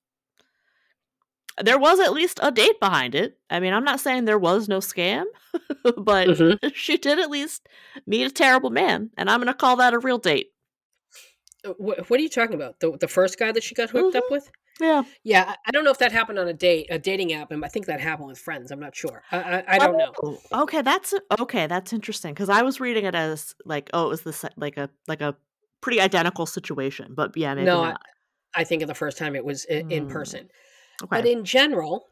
there 1.60 1.78
was 1.78 2.00
at 2.00 2.12
least 2.12 2.40
a 2.42 2.50
date 2.50 2.80
behind 2.80 3.14
it. 3.14 3.38
I 3.50 3.60
mean, 3.60 3.72
I'm 3.72 3.84
not 3.84 4.00
saying 4.00 4.24
there 4.24 4.38
was 4.38 4.68
no 4.68 4.78
scam, 4.78 5.24
but 5.96 6.28
Mhm. 6.28 6.58
she 6.74 6.96
did 6.96 7.18
at 7.18 7.30
least 7.30 7.68
meet 8.06 8.24
a 8.24 8.30
terrible 8.30 8.70
man, 8.70 9.10
and 9.16 9.28
I'm 9.30 9.38
going 9.40 9.48
to 9.48 9.54
call 9.54 9.76
that 9.76 9.94
a 9.94 9.98
real 9.98 10.18
date. 10.18 10.52
Uh, 11.64 11.74
what 11.78 12.10
are 12.10 12.22
you 12.22 12.28
talking 12.28 12.54
about 12.54 12.80
the, 12.80 12.96
the 12.98 13.06
first 13.08 13.38
guy 13.38 13.52
that 13.52 13.62
she 13.62 13.74
got 13.74 13.90
hooked 13.90 14.16
up 14.16 14.24
Mhm. 14.24 14.30
with 14.32 14.50
Yeah, 14.80 15.02
Yeah, 15.22 15.44
I- 15.48 15.56
I 15.66 15.70
don't 15.70 15.84
know 15.84 15.92
if 15.92 15.98
that 15.98 16.10
happened 16.10 16.38
on 16.40 16.48
a 16.48 16.52
date, 16.52 16.88
a 16.90 16.98
dating 16.98 17.32
app, 17.34 17.52
and 17.52 17.64
I 17.64 17.68
think 17.68 17.86
that 17.86 18.00
happened 18.00 18.28
with 18.28 18.38
friends. 18.38 18.72
I'm 18.72 18.80
not 18.80 18.96
sure. 18.96 19.22
I 19.30 19.38
I, 19.38 19.64
I 19.68 19.78
don't 19.78 19.96
know. 19.98 20.12
Oh, 20.22 20.62
Okay, 20.62 20.82
that's 20.82 21.14
okay. 21.38 21.66
That's 21.68 21.92
interesting 21.92 22.34
because 22.34 22.48
I 22.48 22.62
was 22.62 22.80
reading 22.80 23.04
it 23.04 23.14
as 23.14 23.54
like, 23.64 23.90
oh, 23.92 24.06
it 24.06 24.08
was 24.08 24.22
this 24.22 24.44
like 24.56 24.76
a 24.76 24.90
like 25.06 25.20
a 25.20 25.36
pretty 25.80 26.00
identical 26.00 26.46
situation, 26.46 27.14
but 27.14 27.36
yeah, 27.36 27.54
maybe 27.54 27.66
No, 27.66 27.82
I, 27.82 27.90
not. 27.90 28.02
I 28.54 28.64
think 28.64 28.82
of 28.82 28.88
the 28.88 28.94
first 28.94 29.18
time 29.18 29.36
it 29.36 29.44
was 29.44 29.64
in, 29.66 29.82
in 29.90 30.06
Mm, 30.06 30.10
person. 30.10 30.48
Okay. 31.02 31.16
But 31.16 31.26
in 31.26 31.44
general, 31.44 32.08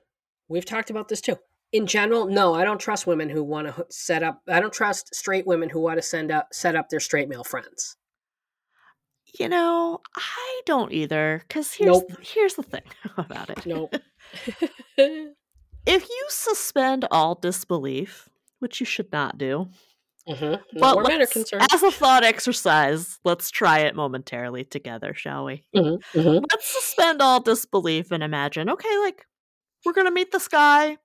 we've 0.49 0.64
talked 0.64 0.91
about 0.91 1.09
this 1.09 1.20
too. 1.20 1.36
In 1.72 1.86
general, 1.86 2.26
no, 2.26 2.55
I 2.55 2.64
don't 2.64 2.80
trust 2.80 3.07
women 3.07 3.28
who 3.28 3.45
want 3.45 3.68
to 3.68 3.86
set 3.91 4.22
up. 4.22 4.43
I 4.49 4.59
don't 4.61 4.72
trust 4.72 5.14
straight 5.14 5.47
women 5.47 5.68
who 5.68 5.80
want 5.80 5.99
to 5.99 6.03
send 6.03 6.32
up 6.32 6.49
set 6.53 6.74
up 6.74 6.88
their 6.88 7.01
straight 7.01 7.28
male 7.28 7.45
friends. 7.45 7.97
You 9.38 9.49
know, 9.49 10.01
I 10.16 10.61
don't 10.66 10.93
either. 10.93 11.45
Because 11.47 11.72
here's 11.72 11.88
Nope. 11.99 12.11
here's 12.20 12.55
the 12.55 12.64
thing 12.64 12.82
about 13.16 13.51
it. 13.51 13.64
Nope. 13.66 13.95
If 15.86 16.09
you 16.09 16.26
suspend 16.28 17.07
all 17.11 17.34
disbelief, 17.34 18.28
which 18.59 18.80
you 18.80 18.86
should 18.86 19.11
not 19.12 19.38
do, 19.38 19.68
hmm 20.29 20.35
Not 20.51 20.62
but 20.75 20.97
where 20.97 21.18
let's- 21.18 21.33
concerned. 21.33 21.66
as 21.73 21.83
a 21.83 21.91
thought 21.91 22.25
exercise, 22.25 23.18
let's 23.25 23.51
try 23.51 23.81
it 23.81 23.95
momentarily 23.95 24.64
together, 24.64 25.14
shall 25.14 25.45
we? 25.47 25.64
hmm 25.75 25.95
hmm 26.12 26.39
Let's 26.53 26.66
suspend 26.68 27.21
all 27.23 27.41
disbelief 27.41 28.11
and 28.11 28.23
imagine, 28.23 28.68
okay, 28.71 28.99
like 28.99 29.27
we're 29.85 29.93
gonna 29.93 30.11
meet 30.11 30.31
this 30.33 30.49
guy. 30.49 30.99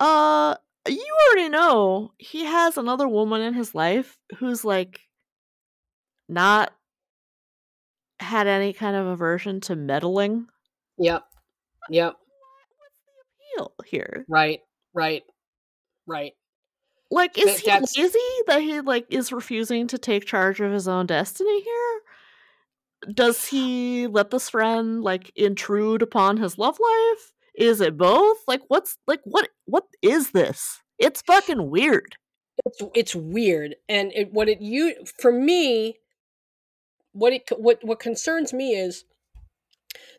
Uh, 0.00 0.54
you 0.86 1.04
already 1.28 1.48
know 1.48 2.12
he 2.18 2.44
has 2.44 2.76
another 2.78 3.08
woman 3.08 3.42
in 3.42 3.52
his 3.54 3.74
life 3.74 4.16
who's 4.38 4.64
like 4.64 5.00
not 6.28 6.72
had 8.20 8.46
any 8.46 8.72
kind 8.72 8.96
of 8.96 9.06
aversion 9.06 9.60
to 9.62 9.76
meddling 9.76 10.46
Yep. 10.98 11.24
Yep. 11.90 12.16
What's 12.78 12.94
the 13.06 13.60
appeal 13.62 13.72
here. 13.86 14.24
Right. 14.28 14.60
Right. 14.94 15.22
Right. 16.06 16.32
Like, 17.10 17.38
is 17.38 17.62
Th- 17.62 17.84
he 17.96 18.02
lazy 18.02 18.18
that 18.46 18.60
he 18.60 18.80
like 18.80 19.06
is 19.10 19.32
refusing 19.32 19.86
to 19.88 19.98
take 19.98 20.26
charge 20.26 20.60
of 20.60 20.72
his 20.72 20.86
own 20.88 21.06
destiny 21.06 21.62
here? 21.62 22.00
Does 23.14 23.46
he 23.48 24.06
let 24.06 24.30
this 24.30 24.50
friend 24.50 25.02
like 25.02 25.32
intrude 25.36 26.02
upon 26.02 26.36
his 26.36 26.58
love 26.58 26.78
life? 26.80 27.32
Is 27.54 27.80
it 27.80 27.96
both? 27.96 28.38
Like, 28.46 28.62
what's 28.68 28.96
like 29.06 29.20
what 29.24 29.48
what 29.64 29.84
is 30.02 30.30
this? 30.32 30.80
It's 30.98 31.22
fucking 31.22 31.70
weird. 31.70 32.16
it's 32.66 32.82
it's 32.94 33.14
weird 33.14 33.76
and 33.88 34.12
it 34.14 34.32
what 34.32 34.48
it 34.48 34.60
you 34.60 34.94
for 35.20 35.30
me 35.32 35.96
what 37.12 37.32
it 37.32 37.48
what 37.56 37.78
what 37.82 38.00
concerns 38.00 38.52
me 38.52 38.72
is 38.74 39.04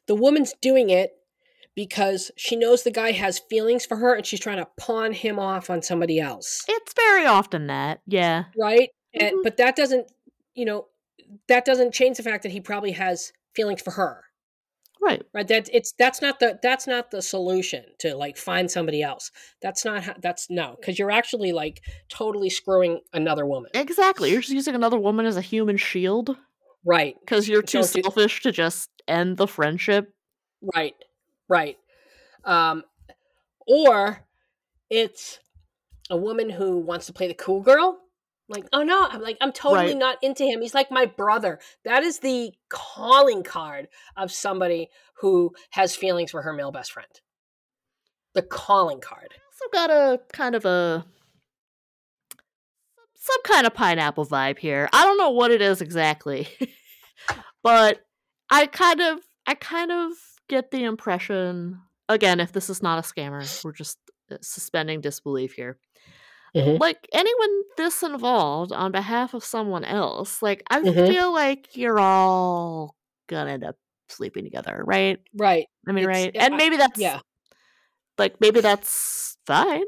the 0.07 0.15
woman's 0.15 0.53
doing 0.61 0.89
it 0.89 1.18
because 1.79 2.29
she 2.35 2.57
knows 2.57 2.83
the 2.83 2.91
guy 2.91 3.11
has 3.13 3.39
feelings 3.49 3.85
for 3.85 3.95
her 3.95 4.13
and 4.13 4.25
she's 4.25 4.39
trying 4.41 4.57
to 4.57 4.67
pawn 4.77 5.13
him 5.13 5.39
off 5.39 5.69
on 5.69 5.81
somebody 5.81 6.19
else 6.19 6.65
It's 6.67 6.91
very 6.93 7.25
often 7.25 7.67
that, 7.67 8.01
yeah. 8.05 8.45
right 8.57 8.89
and 9.13 9.37
Mhm. 9.37 9.43
but 9.43 9.55
that 9.57 9.77
doesn't 9.77 10.11
you 10.55 10.65
know 10.65 10.87
that 11.47 11.63
doesn't 11.63 11.93
change 11.93 12.17
the 12.17 12.23
fact 12.23 12.43
that 12.43 12.51
he 12.51 12.59
probably 12.59 12.91
has 12.91 13.31
feelings 13.55 13.81
for 13.81 13.91
her 13.91 14.25
Right. 15.01 15.23
right 15.33 15.47
that 15.47 15.69
it's 15.71 15.93
that's 15.97 16.21
not 16.21 16.41
the 16.41 16.59
that's 16.61 16.85
not 16.85 17.11
the 17.11 17.21
solution 17.21 17.85
to 17.99 18.13
like 18.15 18.35
find 18.35 18.69
somebody 18.69 19.01
else 19.01 19.31
that's 19.61 19.85
not 19.85 20.03
how 20.03 20.15
that's 20.21 20.49
no 20.49 20.75
because 20.77 20.99
you're 20.99 21.11
actually 21.11 21.53
like 21.53 21.79
totally 22.09 22.49
screwing 22.49 22.99
another 23.13 23.45
woman 23.45 23.71
Exactly. 23.73 24.31
You're 24.31 24.41
just 24.41 24.51
using 24.53 24.75
another 24.75 24.97
woman 24.97 25.25
as 25.25 25.37
a 25.37 25.41
human 25.41 25.77
shield 25.77 26.35
right 26.83 27.15
because 27.21 27.47
you're 27.47 27.61
too 27.61 27.83
selfish 27.83 28.41
to 28.41 28.51
just 28.51 28.89
end 29.07 29.37
the 29.37 29.47
friendship. 29.47 30.13
Right, 30.75 30.93
right. 31.49 31.77
Um, 32.45 32.83
or 33.67 34.25
it's 34.89 35.39
a 36.09 36.17
woman 36.17 36.49
who 36.49 36.77
wants 36.77 37.05
to 37.07 37.13
play 37.13 37.27
the 37.27 37.33
cool 37.33 37.61
girl. 37.61 37.99
Like, 38.47 38.65
oh 38.73 38.81
no, 38.81 39.07
I'm 39.07 39.21
like, 39.21 39.37
I'm 39.41 39.51
totally 39.51 39.87
Right. 39.89 39.97
not 39.97 40.17
into 40.23 40.43
him. 40.43 40.61
He's 40.61 40.73
like 40.73 40.89
my 40.89 41.05
brother. 41.05 41.59
That 41.85 42.01
is 42.03 42.19
the 42.19 42.51
calling 42.69 43.43
card 43.43 43.89
of 44.17 44.31
somebody 44.31 44.89
who 45.17 45.53
has 45.71 45.95
feelings 45.95 46.31
for 46.31 46.41
her 46.41 46.53
male 46.53 46.71
best 46.71 46.91
friend. 46.91 47.09
The 48.33 48.41
calling 48.41 49.01
card. 49.01 49.33
Also 49.47 49.65
got 49.71 49.91
a 49.91 50.21
kind 50.33 50.55
of 50.55 50.65
a 50.65 51.05
some 53.13 53.41
kind 53.43 53.67
of 53.67 53.73
pineapple 53.75 54.25
vibe 54.25 54.57
here. 54.57 54.89
I 54.93 55.05
don't 55.05 55.17
know 55.17 55.29
what 55.29 55.51
it 55.51 55.61
is 55.61 55.81
exactly. 55.81 56.47
but 57.63 58.01
I 58.49 58.65
kind 58.65 59.01
of 59.01 59.19
I 59.45 59.53
kind 59.53 59.91
of 59.91 60.13
get 60.49 60.71
the 60.71 60.83
impression 60.83 61.79
again 62.09 62.39
if 62.41 62.51
this 62.51 62.69
is 62.69 62.83
not 62.83 62.99
a 62.99 63.01
scammer, 63.07 63.63
we're 63.63 63.71
just 63.71 63.97
uh, 64.31 64.37
suspending 64.41 64.99
disbelief 65.01 65.53
here. 65.53 65.77
Mhm. 66.55 66.79
Like 66.79 67.07
anyone 67.13 67.61
this 67.77 68.01
involved 68.03 68.71
on 68.71 68.91
behalf 68.91 69.33
of 69.33 69.43
someone 69.43 69.85
else, 69.85 70.41
like 70.41 70.63
I 70.69 70.81
Mhm. 70.81 71.07
feel 71.07 71.31
like 71.31 71.77
you're 71.77 71.99
all 71.99 72.95
gonna 73.27 73.51
end 73.51 73.63
up 73.63 73.75
sleeping 74.09 74.43
together, 74.43 74.81
right? 74.85 75.19
Right. 75.35 75.67
I 75.87 75.91
mean, 75.91 76.03
It's- 76.09 76.15
right? 76.25 76.35
And 76.35 76.55
I- 76.55 76.57
maybe 76.57 76.77
that's 76.77 76.99
Yeah. 76.99 77.21
like 78.17 78.41
maybe 78.41 78.59
that's 78.61 79.37
fine. 79.45 79.85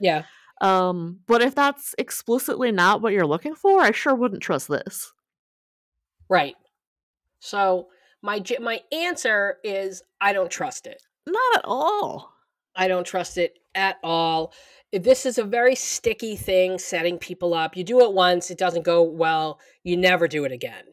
Yeah. 0.00 0.24
Um, 0.60 1.20
but 1.28 1.40
if 1.40 1.54
that's 1.54 1.94
explicitly 1.98 2.72
not 2.72 3.00
what 3.00 3.12
you're 3.12 3.28
looking 3.28 3.54
for, 3.54 3.80
I 3.80 3.92
sure 3.92 4.12
wouldn't 4.16 4.42
trust 4.42 4.66
this. 4.66 5.12
Right. 6.28 6.56
So 7.38 7.90
my 8.22 8.42
my 8.60 8.80
answer 8.92 9.58
is 9.64 10.02
I 10.20 10.32
don't 10.32 10.50
trust 10.50 10.86
it. 10.86 11.02
Not 11.26 11.56
at 11.56 11.64
all. 11.64 12.32
I 12.76 12.88
don't 12.88 13.06
trust 13.06 13.38
it 13.38 13.58
at 13.74 13.96
all. 14.02 14.52
This 14.92 15.26
is 15.26 15.38
a 15.38 15.44
very 15.44 15.74
sticky 15.74 16.36
thing, 16.36 16.78
setting 16.78 17.18
people 17.18 17.52
up. 17.54 17.76
You 17.76 17.84
do 17.84 18.00
it 18.02 18.12
once, 18.12 18.50
it 18.50 18.58
doesn't 18.58 18.84
go 18.84 19.02
well, 19.02 19.60
you 19.84 19.96
never 19.96 20.28
do 20.28 20.44
it 20.44 20.52
again. 20.52 20.84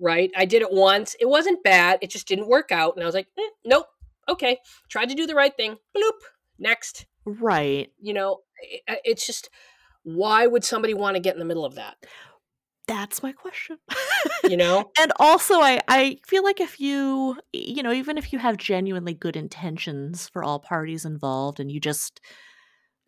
Right? 0.00 0.30
I 0.36 0.44
did 0.44 0.62
it 0.62 0.72
once. 0.72 1.16
It 1.20 1.28
wasn't 1.28 1.62
bad. 1.64 1.98
It 2.02 2.10
just 2.10 2.28
didn't 2.28 2.48
work 2.48 2.70
out. 2.70 2.94
And 2.94 3.02
I 3.02 3.06
was 3.06 3.14
like, 3.14 3.26
"Eh, 3.38 3.50
nope. 3.64 3.86
Okay. 4.28 4.58
Tried 4.88 5.08
to 5.08 5.14
do 5.14 5.26
the 5.26 5.34
right 5.34 5.56
thing. 5.56 5.76
Bloop. 5.96 6.18
Next. 6.58 7.06
Right. 7.24 7.90
You 8.00 8.14
know, 8.14 8.38
it's 9.04 9.26
just, 9.26 9.50
why 10.04 10.46
would 10.46 10.64
somebody 10.64 10.94
want 10.94 11.16
to 11.16 11.20
get 11.20 11.34
in 11.34 11.38
the 11.38 11.44
middle 11.44 11.64
of 11.64 11.74
that? 11.74 11.96
That's 12.88 13.22
my 13.22 13.32
question. 13.32 13.78
You 14.48 14.56
know? 14.56 14.90
and 14.98 15.12
also 15.20 15.54
I 15.60 15.80
I 15.88 16.18
feel 16.26 16.42
like 16.42 16.60
if 16.60 16.80
you 16.80 17.36
you 17.52 17.82
know, 17.82 17.92
even 17.92 18.18
if 18.18 18.32
you 18.32 18.38
have 18.40 18.56
genuinely 18.56 19.14
good 19.14 19.36
intentions 19.36 20.28
for 20.30 20.42
all 20.42 20.58
parties 20.58 21.04
involved 21.04 21.60
and 21.60 21.70
you 21.70 21.78
just 21.80 22.20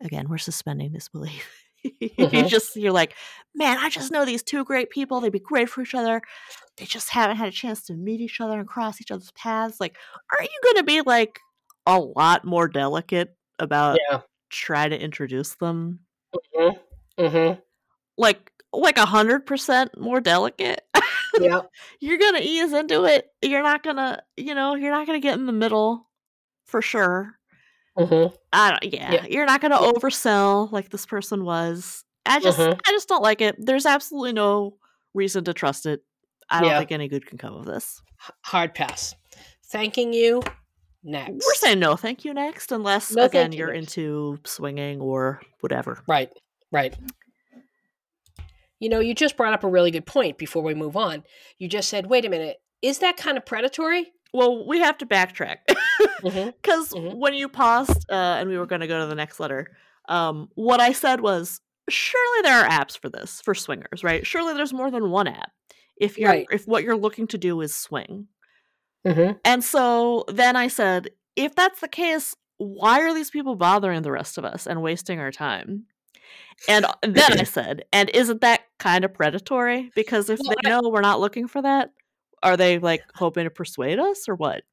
again, 0.01 0.29
we're 0.29 0.37
suspending 0.37 0.93
disbelief. 0.93 1.63
you 1.83 2.09
Mhm. 2.09 2.47
just 2.47 2.75
you're 2.75 2.91
like, 2.91 3.15
man, 3.55 3.77
I 3.79 3.89
just 3.89 4.11
know 4.11 4.23
these 4.23 4.43
two 4.43 4.63
great 4.63 4.91
people. 4.91 5.19
They'd 5.19 5.31
be 5.31 5.39
great 5.39 5.69
for 5.69 5.81
each 5.81 5.95
other. 5.95 6.21
They 6.77 6.85
just 6.85 7.09
haven't 7.09 7.37
had 7.37 7.47
a 7.49 7.51
chance 7.51 7.83
to 7.85 7.93
meet 7.95 8.21
each 8.21 8.39
other 8.39 8.59
and 8.59 8.67
cross 8.67 9.01
each 9.01 9.11
other's 9.11 9.31
paths. 9.31 9.79
Like, 9.79 9.97
aren't 10.31 10.49
you 10.51 10.59
gonna 10.73 10.83
be 10.83 11.01
like 11.01 11.39
a 11.87 11.99
lot 11.99 12.45
more 12.45 12.67
delicate 12.67 13.35
about 13.59 13.99
Yeah. 14.11 14.21
trying 14.49 14.91
to 14.91 14.99
introduce 15.01 15.55
them? 15.55 16.01
Mm-hmm. 17.17 17.59
Like 18.17 18.50
like 18.73 18.97
a 18.97 19.05
hundred 19.05 19.45
percent 19.45 19.91
more 19.99 20.21
delicate? 20.21 20.81
Yeah. 21.39 21.61
you're 22.01 22.17
gonna 22.17 22.41
ease 22.41 22.73
into 22.73 23.05
it. 23.05 23.25
You're 23.41 23.63
not 23.63 23.83
gonna, 23.83 24.21
you 24.35 24.53
know, 24.53 24.75
you're 24.75 24.91
not 24.91 25.07
gonna 25.07 25.21
get 25.21 25.37
in 25.39 25.45
the 25.45 25.53
middle 25.53 26.09
for 26.65 26.81
sure. 26.81 27.35
Mm-hmm. 27.97 28.35
I 28.51 28.69
don't, 28.71 28.93
yeah, 28.93 29.11
Yeah. 29.13 29.25
you're 29.27 29.45
not 29.45 29.61
gonna 29.61 29.77
oversell 29.77 30.69
like 30.73 30.89
this 30.89 31.05
person 31.05 31.45
was. 31.45 32.03
I 32.25 32.41
just, 32.41 32.59
Mhm. 32.59 32.77
I 32.85 32.91
just 32.91 33.07
don't 33.07 33.23
like 33.23 33.39
it. 33.39 33.55
There's 33.57 33.85
absolutely 33.85 34.33
no 34.33 34.75
reason 35.13 35.45
to 35.45 35.53
trust 35.53 35.85
it. 35.85 36.01
I 36.49 36.59
don't 36.59 36.69
Yeah. 36.69 36.79
think 36.79 36.91
any 36.91 37.07
good 37.07 37.25
can 37.25 37.37
come 37.37 37.53
of 37.55 37.63
this. 37.65 38.01
Hard 38.43 38.75
pass. 38.75 39.15
Thanking 39.71 40.11
you. 40.11 40.43
Next. 41.01 41.31
We're 41.45 41.55
saying 41.55 41.79
no, 41.79 41.95
thank 41.95 42.25
you 42.25 42.33
next, 42.33 42.73
unless 42.73 43.09
No, 43.15 43.23
again 43.23 43.53
you 43.53 43.59
you're 43.59 43.73
next. 43.73 43.97
into 43.97 44.37
swinging 44.45 44.99
or 44.99 45.41
whatever. 45.61 46.03
Right, 46.09 46.29
right. 46.73 46.93
You 48.81 48.89
know, 48.89 48.99
you 48.99 49.13
just 49.15 49.37
brought 49.37 49.53
up 49.53 49.63
a 49.63 49.69
really 49.69 49.91
good 49.91 50.05
point 50.05 50.37
before 50.37 50.61
we 50.63 50.73
move 50.73 50.97
on. 50.97 51.23
You 51.59 51.69
just 51.69 51.87
said, 51.87 52.07
wait 52.07 52.25
a 52.25 52.29
minute, 52.29 52.57
is 52.81 52.99
that 52.99 53.15
kind 53.15 53.37
of 53.37 53.45
predatory? 53.45 54.11
Well, 54.33 54.67
we 54.67 54.79
have 54.79 54.97
to 54.97 55.05
backtrack 55.05 55.57
Mm-hmm. 56.23 56.49
because 56.61 56.89
Mhm. 56.89 57.15
when 57.15 57.33
you 57.33 57.47
paused 57.47 58.05
uh, 58.09 58.37
and 58.39 58.49
we 58.49 58.57
were 58.57 58.65
going 58.65 58.81
to 58.81 58.87
go 58.87 58.99
to 58.99 59.05
the 59.05 59.15
next 59.15 59.39
letter, 59.39 59.67
um, 60.09 60.49
what 60.55 60.81
I 60.81 60.91
said 60.93 61.21
was 61.21 61.61
surely 61.89 62.41
there 62.43 62.63
are 62.63 62.69
apps 62.69 62.97
for 62.99 63.09
this 63.09 63.39
for 63.41 63.53
swingers, 63.53 64.03
right? 64.03 64.25
Surely 64.25 64.53
there's 64.53 64.73
more 64.73 64.89
than 64.91 65.09
one 65.11 65.27
app 65.27 65.51
if 65.97 66.17
you're 66.17 66.29
Right. 66.29 66.47
if 66.51 66.65
what 66.67 66.83
you're 66.83 66.97
looking 66.97 67.27
to 67.27 67.37
do 67.37 67.61
is 67.61 67.75
swing. 67.75 68.27
Mm-hmm. 69.05 69.37
And 69.45 69.63
so 69.63 70.25
then 70.27 70.55
I 70.55 70.67
said, 70.67 71.09
if 71.35 71.55
that's 71.55 71.79
the 71.81 71.87
case, 71.87 72.35
why 72.57 73.01
are 73.01 73.13
these 73.13 73.29
people 73.31 73.55
bothering 73.55 74.01
the 74.03 74.11
rest 74.11 74.37
of 74.37 74.45
us 74.45 74.65
and 74.67 74.81
wasting 74.81 75.19
our 75.19 75.31
time? 75.31 75.85
And 76.69 76.85
uh, 76.85 76.93
then 77.01 77.39
I 77.39 77.43
said, 77.57 77.83
and 77.91 78.09
isn't 78.13 78.41
that 78.41 78.61
kind 78.81 79.05
of 79.05 79.13
predatory? 79.13 79.91
Because 79.95 80.29
if 80.29 80.39
Well, 80.39 80.55
they 80.63 80.69
know 80.69 80.81
we're 80.83 81.01
not 81.01 81.19
looking 81.19 81.47
for 81.47 81.61
that, 81.61 81.91
are 82.43 82.57
they 82.57 82.79
like 82.79 83.03
hoping 83.15 83.45
to 83.45 83.49
persuade 83.51 83.99
us 83.99 84.27
or 84.27 84.35
what? 84.35 84.63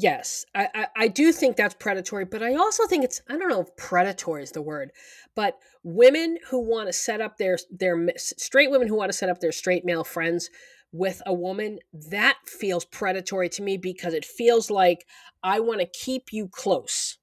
Yes, 0.00 0.44
I, 0.54 0.68
I, 0.74 0.86
I 0.96 1.08
do 1.08 1.32
think 1.32 1.56
that's 1.56 1.74
predatory, 1.74 2.24
but 2.24 2.42
I 2.42 2.54
also 2.54 2.86
think 2.86 3.04
it's 3.04 3.20
I 3.28 3.36
don't 3.36 3.48
know 3.48 3.62
if 3.62 3.76
predatory 3.76 4.44
is 4.44 4.52
the 4.52 4.62
word, 4.62 4.92
but 5.34 5.58
women 5.82 6.38
who 6.50 6.60
want 6.60 6.88
to 6.88 6.92
set 6.92 7.20
up 7.20 7.36
their 7.36 7.58
their 7.70 7.98
straight 8.16 8.70
women 8.70 8.86
who 8.86 8.94
want 8.94 9.10
to 9.10 9.18
set 9.18 9.28
up 9.28 9.40
their 9.40 9.50
straight 9.50 9.84
male 9.84 10.04
friends 10.04 10.50
with 10.92 11.20
a 11.26 11.34
woman 11.34 11.80
that 12.10 12.38
feels 12.46 12.84
predatory 12.84 13.48
to 13.50 13.62
me 13.62 13.76
because 13.76 14.14
it 14.14 14.24
feels 14.24 14.70
like 14.70 15.04
I 15.42 15.58
want 15.60 15.80
to 15.80 15.86
keep 15.86 16.32
you 16.32 16.48
close. 16.48 17.18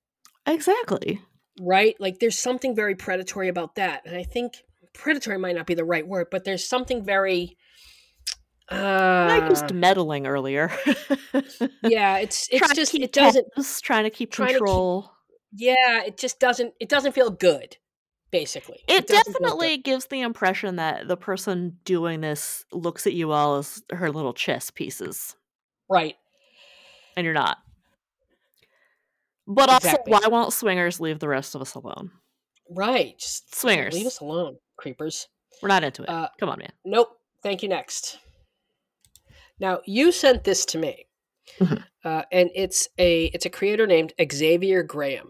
Exactly. 0.47 1.21
right? 1.59 1.95
Like 1.99 2.19
there's 2.19 2.39
something 2.39 2.75
very 2.75 2.95
predatory 2.95 3.47
about 3.47 3.75
that. 3.75 4.01
And 4.05 4.15
I 4.15 4.23
think 4.23 4.63
predatory 4.97 5.37
might 5.37 5.55
not 5.55 5.67
be 5.67 5.73
the 5.73 5.85
right 5.85 6.07
word, 6.07 6.27
but 6.31 6.43
there's 6.43 6.67
something 6.67 7.03
very 7.03 7.57
I 8.69 9.39
uh 9.39 9.49
used 9.49 9.73
meddling 9.73 10.25
earlier. 10.25 10.71
yeah, 11.83 12.17
it's 12.17 12.47
it's 12.49 12.59
Trying 12.59 12.75
just 12.75 12.95
it 12.95 13.13
doesn't 13.13 13.47
trying 13.83 14.05
to 14.05 14.09
keep 14.09 14.31
trying 14.31 14.47
to 14.49 14.53
keep- 14.53 14.59
control. 14.59 15.11
yeah, 15.51 16.03
it 16.03 16.17
just 16.17 16.39
doesn't 16.39 16.73
it 16.79 16.89
doesn't 16.89 17.11
feel 17.11 17.29
good 17.29 17.77
basically. 18.31 18.79
It 18.87 19.07
good. 19.07 19.21
definitely 19.23 19.77
gives 19.77 20.07
the 20.07 20.21
impression 20.21 20.75
that 20.77 21.07
the 21.07 21.15
person 21.15 21.77
doing 21.85 22.21
this 22.21 22.65
looks 22.71 23.07
at 23.07 23.13
you 23.13 23.31
all 23.31 23.57
as 23.57 23.81
her 23.91 24.11
little 24.11 24.33
chess 24.33 24.71
pieces, 24.71 25.35
right. 25.89 26.15
and 27.15 27.23
you're 27.23 27.33
not. 27.33 27.59
But 29.47 29.69
also, 29.69 29.95
why 30.07 30.27
won't 30.27 30.53
swingers 30.53 30.99
leave 30.99 31.19
the 31.19 31.27
rest 31.27 31.53
of 31.55 31.61
us 31.61 31.75
alone? 31.75 32.11
Right. 32.69 33.17
Just 33.17 33.55
Swingers. 33.55 33.93
leave 33.93 34.07
us 34.07 34.19
alone, 34.19 34.57
creepers. 34.77 35.27
We're 35.61 35.69
not 35.69 35.83
into 35.83 36.03
it. 36.03 36.09
Uh, 36.09 36.29
Come 36.39 36.49
on, 36.49 36.59
man. 36.59 36.71
Nope. 36.83 37.17
Thank 37.43 37.63
you 37.63 37.69
next. 37.69 38.17
Now, 39.59 39.79
you 39.85 40.11
sent 40.11 40.43
this 40.43 40.65
to 40.67 40.77
me. 40.77 41.05
uh, 42.03 42.23
and 42.31 42.49
it's 42.55 42.89
a 42.97 43.25
it's 43.25 43.45
a 43.45 43.49
creator 43.49 43.85
named 43.85 44.13
Xavier 44.19 44.81
Graham. 44.83 45.29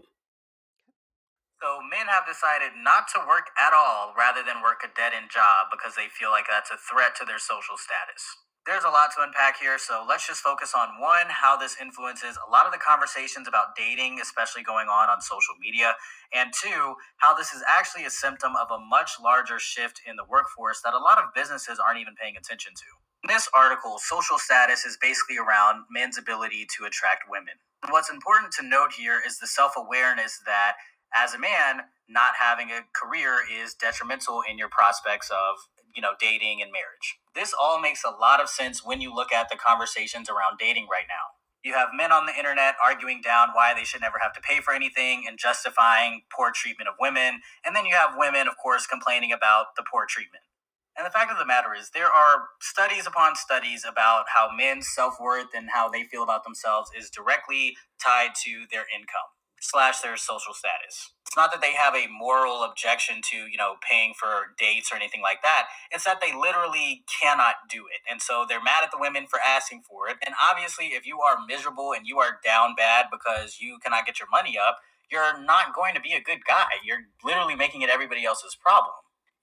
So 1.60 1.78
men 1.90 2.06
have 2.08 2.26
decided 2.26 2.72
not 2.82 3.08
to 3.14 3.20
work 3.28 3.48
at 3.58 3.72
all 3.74 4.14
rather 4.16 4.42
than 4.42 4.62
work 4.62 4.80
a 4.84 4.88
dead 4.96 5.12
end 5.16 5.30
job 5.30 5.68
because 5.70 5.94
they 5.94 6.06
feel 6.08 6.30
like 6.30 6.46
that's 6.48 6.70
a 6.70 6.76
threat 6.90 7.14
to 7.16 7.24
their 7.24 7.38
social 7.38 7.76
status. 7.76 8.22
There's 8.66 8.82
a 8.82 8.90
lot 8.90 9.14
to 9.14 9.22
unpack 9.22 9.60
here, 9.62 9.78
so 9.78 10.04
let's 10.08 10.26
just 10.26 10.40
focus 10.42 10.74
on 10.74 10.98
one, 11.00 11.30
how 11.30 11.56
this 11.56 11.76
influences 11.80 12.36
a 12.36 12.50
lot 12.50 12.66
of 12.66 12.72
the 12.72 12.82
conversations 12.82 13.46
about 13.46 13.76
dating, 13.78 14.18
especially 14.20 14.64
going 14.64 14.88
on 14.88 15.08
on 15.08 15.20
social 15.20 15.54
media, 15.62 15.94
and 16.34 16.50
two, 16.50 16.96
how 17.18 17.32
this 17.32 17.52
is 17.54 17.62
actually 17.62 18.04
a 18.06 18.10
symptom 18.10 18.54
of 18.58 18.66
a 18.74 18.82
much 18.82 19.22
larger 19.22 19.60
shift 19.60 20.02
in 20.04 20.16
the 20.16 20.26
workforce 20.26 20.82
that 20.82 20.94
a 20.94 20.98
lot 20.98 21.16
of 21.16 21.30
businesses 21.32 21.78
aren't 21.78 22.00
even 22.00 22.16
paying 22.18 22.36
attention 22.36 22.74
to. 22.74 22.90
In 23.22 23.32
this 23.32 23.48
article, 23.54 23.98
social 24.02 24.36
status 24.36 24.84
is 24.84 24.98
basically 25.00 25.38
around 25.38 25.84
men's 25.88 26.18
ability 26.18 26.66
to 26.76 26.86
attract 26.86 27.30
women. 27.30 27.54
What's 27.88 28.10
important 28.10 28.50
to 28.58 28.66
note 28.66 28.90
here 28.98 29.22
is 29.24 29.38
the 29.38 29.46
self 29.46 29.74
awareness 29.78 30.40
that 30.44 30.74
as 31.14 31.34
a 31.34 31.38
man, 31.38 31.86
not 32.08 32.34
having 32.42 32.70
a 32.70 32.82
career 32.98 33.38
is 33.46 33.74
detrimental 33.74 34.42
in 34.42 34.58
your 34.58 34.68
prospects 34.68 35.30
of, 35.30 35.70
you 35.94 36.02
know, 36.02 36.18
dating 36.18 36.62
and 36.62 36.72
marriage. 36.72 37.14
This 37.36 37.54
all 37.60 37.80
makes 37.80 38.04
a 38.04 38.10
lot 38.10 38.42
of 38.42 38.50
sense 38.50 38.84
when 38.84 39.02
you 39.02 39.14
look 39.14 39.32
at 39.32 39.50
the 39.50 39.56
conversations 39.56 40.30
around 40.30 40.58
dating 40.60 40.88
right 40.92 41.06
now. 41.08 41.36
You 41.64 41.74
have 41.74 41.90
men 41.94 42.12
on 42.12 42.26
the 42.26 42.36
internet 42.36 42.76
arguing 42.84 43.22
down 43.22 43.50
why 43.54 43.74
they 43.74 43.84
should 43.84 44.02
never 44.02 44.18
have 44.22 44.34
to 44.34 44.42
pay 44.42 44.60
for 44.62 44.74
anything 44.74 45.26
and 45.28 45.38
justifying 45.38 46.22
poor 46.36 46.52
treatment 46.54 46.88
of 46.88 46.96
women. 47.00 47.42
And 47.66 47.76
then 47.76 47.86
you 47.86 47.94
have 47.96 48.14
women, 48.18 48.48
of 48.48 48.56
course, 48.58 48.88
complaining 48.88 49.32
about 49.32 49.68
the 49.76 49.84
poor 49.90 50.06
treatment. 50.08 50.44
And 50.98 51.06
the 51.06 51.12
fact 51.12 51.32
of 51.32 51.38
the 51.38 51.46
matter 51.46 51.74
is, 51.78 51.92
there 51.94 52.10
are 52.12 52.48
studies 52.62 53.06
upon 53.06 53.36
studies 53.36 53.86
about 53.88 54.26
how 54.34 54.50
men's 54.56 54.88
self 54.94 55.16
worth 55.20 55.48
and 55.56 55.70
how 55.74 55.90
they 55.90 56.04
feel 56.04 56.24
about 56.24 56.44
themselves 56.44 56.90
is 56.98 57.10
directly 57.10 57.76
tied 58.04 58.32
to 58.46 58.66
their 58.72 58.86
income 58.94 59.30
slash 59.66 60.00
their 60.00 60.16
social 60.16 60.54
status. 60.54 61.12
It's 61.26 61.36
not 61.36 61.50
that 61.52 61.60
they 61.60 61.74
have 61.74 61.94
a 61.94 62.06
moral 62.06 62.62
objection 62.62 63.20
to, 63.32 63.36
you 63.50 63.58
know, 63.58 63.74
paying 63.82 64.14
for 64.14 64.54
dates 64.58 64.92
or 64.92 64.96
anything 64.96 65.22
like 65.22 65.42
that. 65.42 65.66
It's 65.90 66.04
that 66.04 66.20
they 66.20 66.32
literally 66.32 67.04
cannot 67.20 67.66
do 67.68 67.84
it. 67.90 68.00
And 68.10 68.22
so 68.22 68.46
they're 68.48 68.62
mad 68.62 68.84
at 68.84 68.90
the 68.92 68.98
women 69.00 69.26
for 69.26 69.40
asking 69.44 69.82
for 69.88 70.08
it. 70.08 70.16
And 70.24 70.34
obviously, 70.38 70.94
if 70.94 71.06
you 71.06 71.20
are 71.20 71.36
miserable 71.46 71.92
and 71.92 72.06
you 72.06 72.18
are 72.18 72.38
down 72.44 72.74
bad 72.76 73.06
because 73.10 73.58
you 73.60 73.78
cannot 73.82 74.06
get 74.06 74.20
your 74.20 74.28
money 74.30 74.56
up, 74.56 74.78
you're 75.10 75.38
not 75.42 75.74
going 75.74 75.94
to 75.94 76.00
be 76.00 76.14
a 76.14 76.22
good 76.22 76.44
guy. 76.46 76.78
You're 76.84 77.10
literally 77.24 77.56
making 77.56 77.82
it 77.82 77.90
everybody 77.90 78.24
else's 78.24 78.56
problem. 78.56 78.94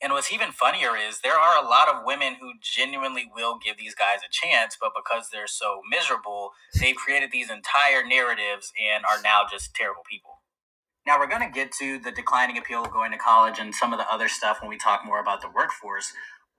And 0.03 0.11
what's 0.11 0.33
even 0.33 0.51
funnier 0.51 0.97
is 0.97 1.21
there 1.21 1.39
are 1.39 1.63
a 1.63 1.67
lot 1.67 1.87
of 1.87 2.03
women 2.05 2.35
who 2.41 2.51
genuinely 2.61 3.31
will 3.33 3.57
give 3.57 3.77
these 3.77 3.95
guys 3.95 4.19
a 4.19 4.29
chance, 4.29 4.77
but 4.79 4.91
because 4.93 5.29
they're 5.29 5.47
so 5.47 5.81
miserable, 5.89 6.51
they've 6.79 6.95
created 6.95 7.31
these 7.31 7.49
entire 7.49 8.05
narratives 8.05 8.73
and 8.77 9.05
are 9.05 9.23
now 9.23 9.43
just 9.49 9.73
terrible 9.73 10.03
people. 10.09 10.41
Now, 11.07 11.19
we're 11.19 11.27
going 11.27 11.47
to 11.47 11.53
get 11.53 11.71
to 11.79 11.99
the 11.99 12.11
declining 12.11 12.57
appeal 12.57 12.83
of 12.83 12.91
going 12.91 13.11
to 13.11 13.17
college 13.17 13.59
and 13.59 13.75
some 13.75 13.93
of 13.93 13.99
the 13.99 14.11
other 14.11 14.29
stuff 14.29 14.59
when 14.61 14.69
we 14.69 14.77
talk 14.77 15.05
more 15.05 15.21
about 15.21 15.41
the 15.41 15.49
workforce. 15.49 16.13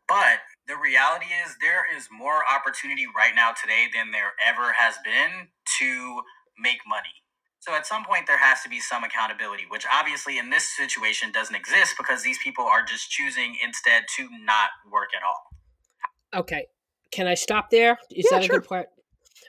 But 0.08 0.40
the 0.68 0.76
reality 0.76 1.26
is, 1.26 1.56
there 1.60 1.84
is 1.96 2.08
more 2.12 2.42
opportunity 2.52 3.06
right 3.16 3.34
now 3.34 3.52
today 3.52 3.86
than 3.94 4.10
there 4.10 4.32
ever 4.44 4.72
has 4.72 4.96
been 5.04 5.48
to 5.80 6.22
make 6.58 6.80
money. 6.88 7.23
So 7.66 7.74
at 7.74 7.86
some 7.86 8.04
point, 8.04 8.26
there 8.26 8.36
has 8.36 8.60
to 8.62 8.68
be 8.68 8.78
some 8.78 9.04
accountability, 9.04 9.64
which 9.70 9.86
obviously 9.90 10.36
in 10.36 10.50
this 10.50 10.68
situation 10.76 11.32
doesn't 11.32 11.54
exist 11.54 11.94
because 11.96 12.22
these 12.22 12.36
people 12.44 12.66
are 12.66 12.82
just 12.84 13.10
choosing 13.10 13.56
instead 13.64 14.04
to 14.18 14.28
not 14.44 14.68
work 14.92 15.08
at 15.16 15.22
all. 15.22 16.40
Okay, 16.42 16.66
can 17.10 17.26
I 17.26 17.32
stop 17.32 17.70
there? 17.70 17.98
Is 18.10 18.26
Yeah, 18.30 18.38
that 18.38 18.44
sure. 18.44 18.56
a 18.56 18.58
good 18.58 18.68
part? 18.68 18.88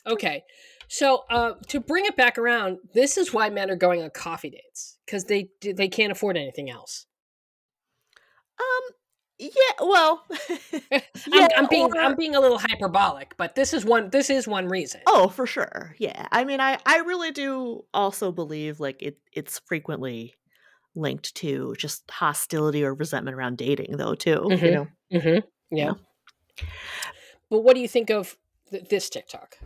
Okay, 0.07 0.43
so 0.87 1.25
uh, 1.29 1.55
to 1.67 1.81
bring 1.81 2.05
it 2.05 2.15
back 2.15 2.37
around, 2.37 2.77
this 2.93 3.17
is 3.17 3.33
why 3.33 3.49
men 3.49 3.69
are 3.69 3.75
going 3.75 4.01
on 4.01 4.11
coffee 4.11 4.49
dates 4.49 4.97
because 5.05 5.25
they 5.25 5.49
they 5.61 5.89
can't 5.89 6.11
afford 6.13 6.37
anything 6.37 6.69
else. 6.69 7.07
Um. 8.57 8.93
Yeah. 9.37 9.49
Well. 9.81 10.25
I'm. 11.31 11.47
I'm 11.57 11.67
being 11.67 11.85
or- 11.93 11.97
I'm 11.97 12.15
being 12.15 12.35
a 12.35 12.39
little 12.39 12.57
hyperbolic, 12.57 13.35
but 13.37 13.55
this 13.55 13.73
is 13.73 13.83
one 13.85 14.09
this 14.09 14.29
is 14.29 14.47
one 14.47 14.67
reason. 14.67 15.01
Oh, 15.07 15.27
for 15.27 15.45
sure. 15.45 15.95
Yeah. 15.99 16.27
I 16.31 16.45
mean, 16.45 16.59
I 16.61 16.77
I 16.85 16.99
really 16.99 17.31
do 17.31 17.83
also 17.93 18.31
believe 18.31 18.79
like 18.79 19.01
it 19.01 19.17
it's 19.33 19.59
frequently 19.65 20.33
linked 20.95 21.35
to 21.35 21.75
just 21.77 22.09
hostility 22.09 22.83
or 22.85 22.93
resentment 22.93 23.35
around 23.35 23.57
dating 23.57 23.97
though 23.97 24.15
too, 24.15 24.47
you 24.49 24.57
Mhm. 24.57 24.73
know. 24.73 24.87
Mm-hmm. 25.11 25.75
Yeah. 25.77 25.91
But 27.49 27.59
what 27.59 27.75
do 27.75 27.81
you 27.81 27.87
think 27.89 28.09
of 28.09 28.37
th- 28.71 28.87
this 28.89 29.09
TikTok? 29.09 29.57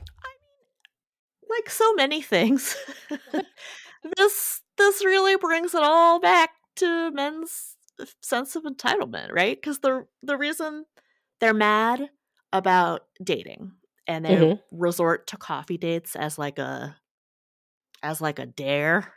Like 1.48 1.70
so 1.70 1.94
many 1.94 2.22
things. 2.24 2.76
this 4.18 4.62
this 4.78 5.04
really 5.06 5.36
brings 5.36 5.74
it 5.76 5.84
all 5.84 6.20
back 6.20 6.50
to 6.78 7.12
men's 7.12 7.69
sense 8.22 8.56
of 8.56 8.64
entitlement, 8.64 9.32
right? 9.34 9.62
Cuz 9.62 9.80
the 9.80 10.08
the 10.24 10.38
reason 10.38 10.86
they're 11.40 11.54
mad 11.54 12.10
about 12.54 13.08
dating 13.24 13.74
and 14.08 14.26
they 14.26 14.38
Mhm. 14.38 14.60
resort 14.72 15.28
to 15.28 15.38
coffee 15.38 15.78
dates 15.78 16.16
as 16.16 16.38
like 16.38 16.60
a 16.60 16.98
as 18.04 18.22
like 18.22 18.40
a 18.40 18.46
dare 18.46 19.14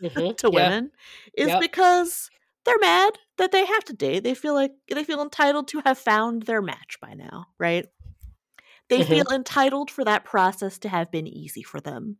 Mhm. 0.00 0.34
to 0.38 0.50
Yeah. 0.50 0.72
women 0.72 0.90
is 1.36 1.54
Yep. 1.54 1.60
because 1.60 2.30
they're 2.64 2.78
mad 2.80 3.18
that 3.38 3.52
they 3.52 3.64
have 3.66 3.84
to 3.84 3.92
date. 3.94 4.20
They 4.24 4.34
feel 4.34 4.54
like 4.54 4.72
they 4.90 5.04
feel 5.04 5.22
entitled 5.22 5.68
to 5.68 5.82
have 5.84 5.98
found 5.98 6.42
their 6.44 6.62
match 6.62 6.98
by 7.00 7.14
now, 7.14 7.46
right? 7.58 7.86
They 8.88 9.00
Mhm. 9.00 9.04
feel 9.04 9.24
entitled 9.32 9.90
for 9.90 10.04
that 10.04 10.24
process 10.24 10.78
to 10.80 10.88
have 10.90 11.10
been 11.10 11.26
easy 11.26 11.62
for 11.62 11.80
them. 11.80 12.18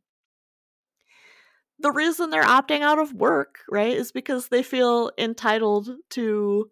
The 1.81 1.93
reason 1.93 2.31
they're 2.31 2.45
opting 2.45 2.83
out 2.83 2.99
of 2.99 3.12
work, 3.14 3.61
right, 3.70 3.97
is 3.97 4.12
because 4.12 4.49
they 4.49 4.62
feel 4.62 5.11
entitled 5.18 5.91
to 6.11 6.70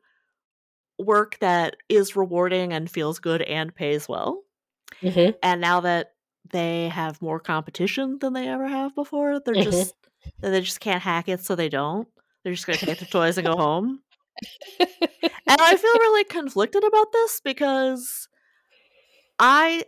work 0.98 1.38
that 1.40 1.76
is 1.88 2.16
rewarding 2.16 2.72
and 2.72 2.90
feels 2.90 3.18
good 3.18 3.42
and 3.42 3.74
pays 3.74 4.09
well. 4.09 4.42
Mhm. 5.02 5.34
And 5.42 5.61
now 5.61 5.80
that 5.80 6.14
they 6.50 6.88
have 6.88 7.22
more 7.22 7.40
competition 7.40 8.18
than 8.18 8.33
they 8.33 8.49
ever 8.49 8.66
have 8.66 8.95
before, 8.95 9.41
they're 9.41 9.54
Mhm. 9.54 9.62
just 9.62 9.95
they 10.42 10.61
just 10.61 10.80
can't 10.80 11.03
hack 11.03 11.28
it, 11.28 11.41
so 11.41 11.54
they 11.57 11.68
don't. 11.68 12.08
They're 12.42 12.53
just 12.54 12.66
gonna 12.66 12.78
take 12.78 12.99
their 12.99 13.08
toys 13.08 13.38
and 13.38 13.46
go 13.46 13.57
home. 13.57 14.03
And 15.49 15.61
I 15.61 15.76
feel 15.76 15.99
really 15.99 16.24
conflicted 16.24 16.84
about 16.84 17.12
this 17.12 17.41
because 17.41 18.28
I 19.38 19.84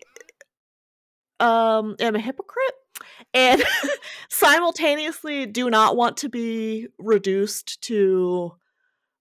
um 1.38 1.96
am 2.00 2.14
a 2.14 2.20
hypocrite 2.20 2.74
and 3.34 3.62
simultaneously 4.28 5.46
do 5.46 5.70
not 5.70 5.96
want 5.96 6.16
to 6.18 6.28
be 6.28 6.88
reduced 6.98 7.80
to 7.82 8.52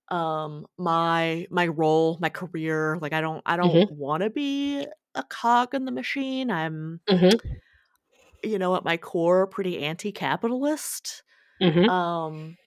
um 0.10 0.66
my 0.78 1.48
my 1.52 1.68
role, 1.68 2.18
my 2.22 2.30
career. 2.30 2.98
Like 3.02 3.14
I 3.14 3.22
don't 3.22 3.42
I 3.46 3.58
don't 3.58 3.90
want 3.90 4.24
to 4.24 4.30
be 4.30 4.86
a 5.16 5.24
cog 5.24 5.76
in 5.76 5.86
the 5.86 5.92
machine. 5.92 6.52
I'm 6.52 7.02
Mhm. 7.10 7.40
you 8.44 8.58
know 8.60 8.76
at 8.76 8.84
my 8.84 8.98
core 8.98 9.48
pretty 9.48 9.84
anti-capitalist. 9.84 11.24
Mhm. 11.62 11.90
Um 11.90 12.58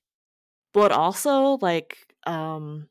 but 0.73 0.93
also 0.93 1.59
like 1.63 1.99
um 2.27 2.89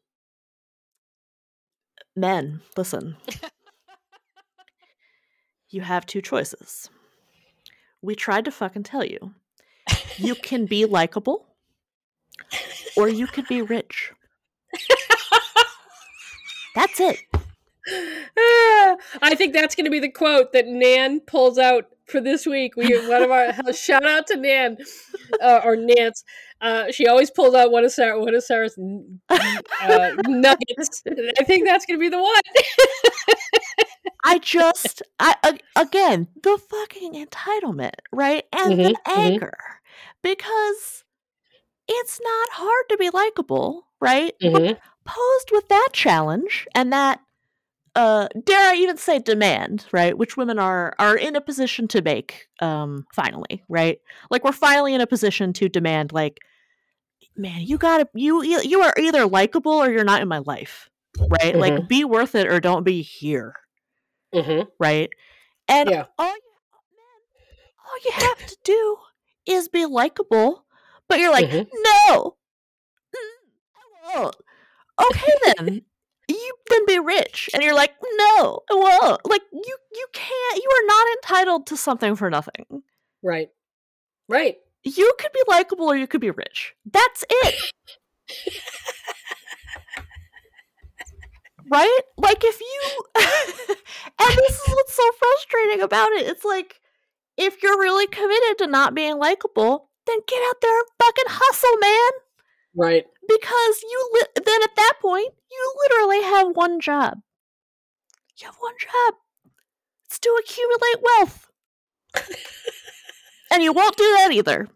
men, 2.15 2.61
listen. 2.77 3.17
you 5.69 5.81
have 5.81 6.05
two 6.05 6.21
choices. 6.21 6.89
We 8.01 8.15
tried 8.15 8.45
to 8.45 8.51
fucking 8.51 8.83
tell 8.83 9.05
you. 9.05 9.33
You 10.17 10.35
can 10.43 10.65
be 10.65 10.85
likable 10.85 11.47
or 12.97 13.07
you 13.07 13.27
could 13.27 13.47
be 13.47 13.61
rich. 13.61 14.11
That's 16.75 16.99
it. 16.99 17.17
Ah, 17.91 18.95
I 19.21 19.35
think 19.35 19.53
that's 19.53 19.75
going 19.75 19.85
to 19.85 19.91
be 19.91 19.99
the 19.99 20.09
quote 20.09 20.53
that 20.53 20.67
Nan 20.67 21.19
pulls 21.21 21.57
out 21.57 21.87
for 22.07 22.21
this 22.21 22.45
week. 22.45 22.75
We 22.75 23.07
one 23.07 23.23
of 23.23 23.31
our 23.31 23.51
shout 23.73 24.05
out 24.05 24.27
to 24.27 24.37
Nan 24.37 24.77
uh, 25.41 25.61
or 25.63 25.75
Nance. 25.75 26.23
Uh, 26.61 26.91
she 26.91 27.07
always 27.07 27.31
pulls 27.31 27.55
out 27.55 27.71
one 27.71 27.83
of 27.83 27.91
Sarah, 27.91 28.19
one 28.19 28.35
of 28.35 28.43
Sarah's 28.43 28.77
uh, 28.77 30.11
nuggets. 30.27 31.03
I 31.39 31.43
think 31.43 31.65
that's 31.67 31.85
going 31.85 31.99
to 31.99 32.01
be 32.01 32.09
the 32.09 32.21
one. 32.21 32.41
I 34.23 34.39
just 34.39 35.01
I 35.19 35.59
again, 35.75 36.27
the 36.41 36.57
fucking 36.57 37.13
entitlement, 37.13 37.95
right? 38.11 38.45
And 38.53 38.81
the 38.81 38.91
Mhm, 38.91 38.95
mhm. 39.15 39.35
anger. 39.35 39.57
Because 40.21 41.03
it's 41.87 42.19
not 42.23 42.49
hard 42.53 42.85
to 42.89 42.97
be 42.97 43.09
likable, 43.11 43.87
right? 44.01 44.35
Mhm. 44.41 44.77
posed 45.05 45.51
with 45.51 45.67
that 45.69 45.89
challenge 45.93 46.67
and 46.75 46.93
that 46.93 47.21
uh 47.95 48.27
dare 48.45 48.71
I 48.71 48.75
even 48.77 48.97
say 48.97 49.19
demand, 49.19 49.85
right? 49.93 50.17
Which 50.17 50.37
women 50.37 50.59
are 50.59 50.93
are 50.99 51.17
in 51.17 51.35
a 51.35 51.41
position 51.41 51.87
to 51.89 52.01
make 52.01 52.47
um 52.61 53.05
finally, 53.13 53.63
right? 53.69 53.99
Like 54.31 54.43
we're 54.45 54.51
finally 54.53 54.93
in 54.95 55.01
a 55.01 55.07
position 55.07 55.53
to 55.53 55.69
demand 55.69 56.13
like 56.13 56.39
man, 57.35 57.61
you 57.61 57.77
got 57.77 57.97
to 57.99 58.07
you 58.15 58.43
you 58.43 58.81
are 58.81 58.93
either 58.97 59.25
likable 59.27 59.73
or 59.73 59.89
you're 59.91 60.03
not 60.03 60.21
in 60.21 60.27
my 60.27 60.39
life, 60.39 60.89
right? 61.29 61.57
Like 61.57 61.87
be 61.87 62.03
worth 62.03 62.35
it 62.35 62.47
or 62.47 62.59
don't 62.59 62.83
be 62.83 63.01
here, 63.01 63.53
Mhm. 64.33 64.67
right? 64.79 65.09
And 65.67 65.89
Yeah. 65.89 66.05
all 66.17 66.25
you, 66.27 66.41
man, 66.97 68.01
you 68.05 68.11
have 68.11 68.45
to 68.47 68.57
do 68.63 68.97
is 69.45 69.67
be 69.69 69.85
likable, 69.85 70.65
but 71.07 71.19
you're 71.19 71.31
like, 71.31 71.49
Mhm. 71.49 71.67
no, 71.73 72.37
I 73.75 74.17
won't. 74.17 74.35
Okay 75.01 75.33
then. 75.57 75.85
You 76.29 76.53
then 76.69 76.85
be 76.85 76.97
rich, 76.97 77.49
and 77.53 77.61
you're 77.61 77.73
like, 77.75 77.93
no, 78.01 78.61
I 78.71 78.73
won't. 78.75 79.25
Like 79.25 79.41
you, 79.51 79.77
you 79.91 80.07
can't. 80.13 80.57
You 80.63 80.69
are 80.71 80.85
not 80.87 81.07
entitled 81.17 81.67
to 81.67 81.75
something 81.75 82.15
for 82.15 82.29
nothing. 82.29 82.83
Right. 83.21 83.49
Right. 84.29 84.57
You 84.83 85.11
could 85.19 85.33
be 85.33 85.43
likable, 85.49 85.87
or 85.91 85.97
you 85.97 86.07
could 86.07 86.21
be 86.21 86.31
rich. 86.31 86.73
That's 86.89 87.25
it. 87.29 87.73
right? 91.71 91.99
Like 92.17 92.43
if 92.43 92.59
you 92.59 93.03
and 93.15 94.37
this 94.37 94.59
is 94.59 94.67
what's 94.67 94.93
so 94.93 95.09
frustrating 95.17 95.81
about 95.81 96.11
it. 96.11 96.27
It's 96.27 96.45
like 96.45 96.81
if 97.37 97.63
you're 97.63 97.79
really 97.79 98.07
committed 98.07 98.57
to 98.59 98.67
not 98.67 98.93
being 98.93 99.17
likable, 99.17 99.89
then 100.05 100.19
get 100.27 100.43
out 100.47 100.61
there 100.61 100.77
and 100.77 100.87
fucking 101.01 101.25
hustle, 101.27 101.77
man. 101.79 102.11
Right. 102.75 103.05
Because 103.27 103.83
you 103.83 104.09
li- 104.13 104.43
then 104.45 104.63
at 104.63 104.75
that 104.75 104.93
point, 105.01 105.33
you 105.49 105.73
literally 105.89 106.21
have 106.23 106.55
one 106.55 106.79
job. 106.79 107.19
You 108.37 108.47
have 108.47 108.57
one 108.59 108.75
job. 108.79 109.15
It's 110.05 110.19
to 110.19 110.39
accumulate 110.43 111.01
wealth. 111.01 111.51
and 113.51 113.63
you 113.63 113.71
won't 113.71 113.95
do 113.95 114.03
that 114.17 114.31
either. 114.33 114.67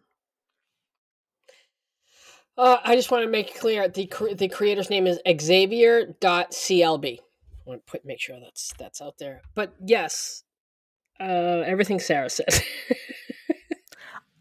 Uh, 2.57 2.77
I 2.83 2.95
just 2.95 3.11
want 3.11 3.23
to 3.25 3.29
make 3.29 3.59
clear 3.59 3.87
the 3.89 4.05
cre- 4.07 4.33
the 4.33 4.47
creator's 4.47 4.89
name 4.89 5.07
is 5.07 5.19
Xavier.clb. 5.27 7.19
I 7.19 7.69
want 7.69 7.85
to 7.85 7.91
put 7.91 8.05
make 8.05 8.19
sure 8.21 8.39
that's 8.39 8.73
that's 8.77 9.01
out 9.01 9.17
there. 9.17 9.41
But 9.55 9.73
yes, 9.83 10.43
uh, 11.19 11.23
everything 11.65 11.99
Sarah 11.99 12.29
says. 12.29 12.47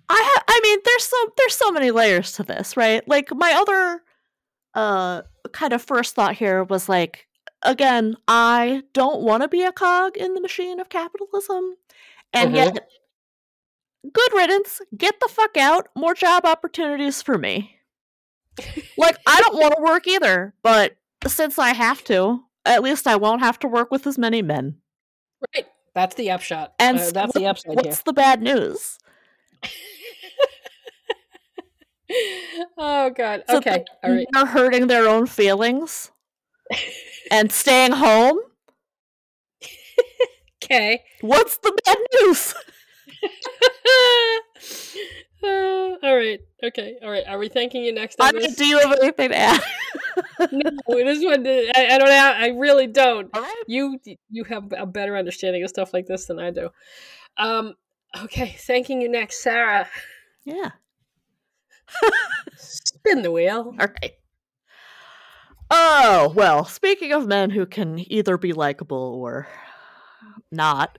I 0.09 0.20
ha- 0.23 0.45
I 0.47 0.61
mean, 0.62 0.78
there's 0.85 1.05
so 1.05 1.16
there's 1.36 1.55
so 1.55 1.73
many 1.73 1.91
layers 1.91 2.32
to 2.32 2.43
this, 2.45 2.77
right? 2.77 3.07
Like 3.09 3.35
my 3.35 3.53
other 3.53 4.03
uh 4.74 5.23
kind 5.53 5.73
of 5.73 5.82
first 5.82 6.15
thought 6.15 6.35
here 6.35 6.62
was 6.65 6.89
like, 6.89 7.27
again, 7.62 8.16
I 8.28 8.82
don't 8.93 9.23
want 9.23 9.43
to 9.43 9.49
be 9.49 9.62
a 9.62 9.73
cog 9.73 10.16
in 10.16 10.35
the 10.35 10.41
machine 10.41 10.78
of 10.78 10.89
capitalism, 10.89 11.74
and 12.32 12.53
Mhm. 12.53 12.57
yet, 12.57 12.89
good 14.12 14.32
riddance. 14.35 14.81
Get 14.97 15.19
the 15.20 15.28
fuck 15.28 15.57
out. 15.57 15.89
More 15.97 16.15
job 16.15 16.45
opportunities 16.45 17.23
for 17.23 17.39
me. 17.39 17.78
Like 18.97 19.18
I 19.26 19.40
don't 19.40 19.56
want 19.56 19.74
to 19.76 19.82
work 19.82 20.06
either, 20.06 20.55
but 20.62 20.97
since 21.26 21.59
I 21.59 21.74
have 21.74 22.02
to, 22.05 22.40
at 22.64 22.82
least 22.82 23.06
I 23.06 23.16
won't 23.16 23.40
have 23.40 23.59
to 23.60 23.68
work 23.68 23.90
with 23.90 24.06
as 24.06 24.16
many 24.18 24.43
men. 24.43 24.76
right. 25.55 25.66
That's 25.94 26.16
the 26.16 26.31
upshot. 26.32 26.74
And 26.81 26.98
uh, 26.98 27.10
that's 27.12 27.32
the 27.35 27.40
what- 27.43 27.51
upside 27.51 27.76
what's 27.76 28.02
the 28.02 28.12
bad 28.12 28.43
news? 28.43 28.98
oh 32.78 33.10
God. 33.10 33.44
So 33.48 33.59
Okay. 33.59 33.70
that 33.70 33.86
All 34.02 34.10
right. 34.12 34.26
They're 34.32 34.47
hurting 34.47 34.89
their 34.89 35.09
own 35.09 35.26
feelings 35.26 36.10
and 37.31 37.52
staying 37.52 37.93
home. 37.93 38.39
Okay. 40.64 41.02
What's 41.20 41.59
the 41.59 41.76
bad 41.85 41.98
news? 42.22 42.55
Uh, 45.45 45.97
all 46.03 46.16
right. 46.16 46.41
Okay. 46.62 46.97
All 47.03 47.11
right. 47.11 47.25
Are 47.27 47.39
we 47.39 47.49
thanking 47.49 47.85
you 47.85 47.93
next 47.93 48.21
on 48.21 48.29
I 48.29 48.39
mean, 48.39 48.55
do 48.55 48.65
you 48.65 48.79
have 48.79 48.99
anything 49.03 49.31
to 49.31 49.37
add? 49.37 49.62
no, 50.53 50.71
this 50.89 51.23
one. 51.23 51.47
I, 51.47 51.89
I 51.93 51.99
don't. 51.99 52.09
Have, 52.09 52.37
I 52.37 52.49
really 52.49 52.87
don't. 52.87 53.31
All 53.35 53.43
right. 53.43 53.65
You 53.66 53.99
you 54.31 54.45
have 54.45 54.73
a 54.77 54.87
better 54.87 55.16
understanding 55.16 55.62
of 55.62 55.69
stuff 55.69 55.93
like 55.93 56.07
this 56.07 56.27
than 56.27 56.39
I 56.39 56.51
do. 56.51 56.71
Um. 57.37 57.75
Okay. 58.23 58.57
Thanking 58.59 59.03
you 59.03 59.09
next, 59.09 59.43
Sarah. 59.43 59.89
Yeah. 60.45 60.71
Spin 62.57 63.23
the 63.23 63.31
wheel. 63.31 63.75
All 63.79 63.87
right. 63.87 64.12
Oh, 65.71 66.33
well, 66.37 66.65
speaking 66.65 67.12
of 67.12 67.27
men 67.27 67.51
who 67.51 67.66
can 67.66 68.05
either 68.12 68.37
be 68.37 68.53
likable 68.53 69.19
or 69.21 69.49
not, 70.53 70.99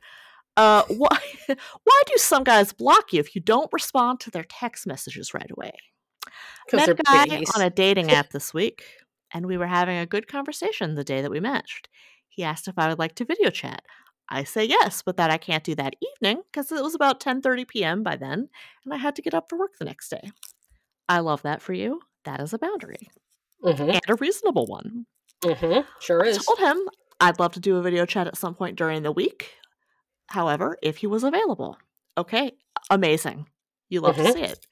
uh, 0.57 0.83
why, 0.87 1.17
why 1.47 2.01
do 2.07 2.13
some 2.17 2.43
guys 2.43 2.73
block 2.73 3.13
you 3.13 3.19
if 3.19 3.35
you 3.35 3.41
don't 3.41 3.71
respond 3.73 4.19
to 4.21 4.31
their 4.31 4.43
text 4.43 4.87
messages 4.87 5.33
right 5.33 5.49
away? 5.55 5.71
Met 6.73 6.89
a 6.89 6.95
guy 6.95 7.43
on 7.55 7.61
a 7.61 7.69
dating 7.69 8.11
app 8.11 8.31
this 8.31 8.53
week, 8.53 8.83
and 9.33 9.45
we 9.45 9.57
were 9.57 9.67
having 9.67 9.97
a 9.97 10.05
good 10.05 10.27
conversation 10.27 10.95
the 10.95 11.03
day 11.03 11.21
that 11.21 11.31
we 11.31 11.39
matched. 11.39 11.89
He 12.27 12.43
asked 12.43 12.67
if 12.67 12.77
I 12.77 12.89
would 12.89 12.99
like 12.99 13.15
to 13.15 13.25
video 13.25 13.49
chat. 13.49 13.83
I 14.29 14.43
say 14.43 14.65
yes, 14.65 15.03
but 15.05 15.17
that 15.17 15.29
I 15.29 15.37
can't 15.37 15.63
do 15.63 15.75
that 15.75 15.95
evening 16.01 16.41
because 16.51 16.71
it 16.71 16.81
was 16.83 16.95
about 16.95 17.19
10:30 17.19 17.67
p.m. 17.67 18.03
by 18.03 18.15
then, 18.15 18.49
and 18.83 18.93
I 18.93 18.97
had 18.97 19.15
to 19.17 19.21
get 19.21 19.35
up 19.35 19.49
for 19.49 19.57
work 19.57 19.77
the 19.77 19.85
next 19.85 20.09
day. 20.09 20.31
I 21.07 21.19
love 21.19 21.43
that 21.43 21.61
for 21.61 21.73
you. 21.73 22.01
That 22.23 22.39
is 22.41 22.53
a 22.53 22.57
boundary 22.57 23.09
Mm-hmm, 23.63 23.89
and 23.91 24.01
a 24.07 24.15
reasonable 24.15 24.65
one. 24.67 25.05
mm-hmm. 25.43 25.81
Sure 25.99 26.25
I 26.25 26.29
is. 26.29 26.45
told 26.45 26.59
him 26.59 26.89
I'd 27.19 27.39
love 27.39 27.53
to 27.53 27.59
do 27.59 27.77
a 27.77 27.81
video 27.81 28.05
chat 28.05 28.27
at 28.27 28.37
some 28.37 28.55
point 28.55 28.77
during 28.77 29.03
the 29.03 29.11
week. 29.11 29.53
However, 30.27 30.77
if 30.81 30.97
he 30.97 31.07
was 31.07 31.23
available, 31.23 31.77
okay, 32.17 32.53
amazing. 32.89 33.47
You 33.89 34.01
love 34.01 34.15
Mhm. 34.15 34.25
to 34.25 34.31
see 34.33 34.41
it. 34.41 34.67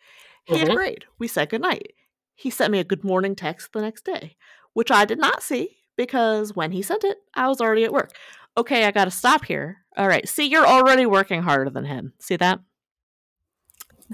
He 0.45 0.55
Mhm. 0.55 0.71
agreed. 0.71 1.05
We 1.19 1.27
said 1.27 1.49
goodnight. 1.49 1.93
He 2.35 2.49
sent 2.49 2.71
me 2.71 2.79
a 2.79 2.83
good 2.83 3.03
morning 3.03 3.35
text 3.35 3.71
the 3.73 3.81
next 3.81 4.03
day, 4.05 4.35
which 4.73 4.89
I 4.91 5.05
did 5.05 5.19
not 5.19 5.43
see 5.43 5.77
because 5.95 6.55
when 6.55 6.71
he 6.71 6.81
sent 6.81 7.03
it, 7.03 7.19
I 7.35 7.47
was 7.47 7.61
already 7.61 7.83
at 7.83 7.93
work. 7.93 8.11
Okay, 8.57 8.85
I 8.85 8.91
got 8.91 9.05
to 9.05 9.11
stop 9.11 9.45
here. 9.45 9.85
All 9.95 10.07
right. 10.07 10.27
See, 10.27 10.45
you're 10.45 10.65
already 10.65 11.05
working 11.05 11.43
harder 11.43 11.69
than 11.69 11.85
him. 11.85 12.13
See 12.19 12.35
that? 12.37 12.59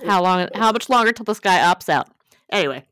How 0.06 0.22
long? 0.22 0.48
How 0.54 0.72
much 0.72 0.90
longer 0.90 1.12
till 1.12 1.24
this 1.26 1.40
guy 1.40 1.58
opts 1.60 1.90
out? 1.90 2.10
Anyway, 2.52 2.86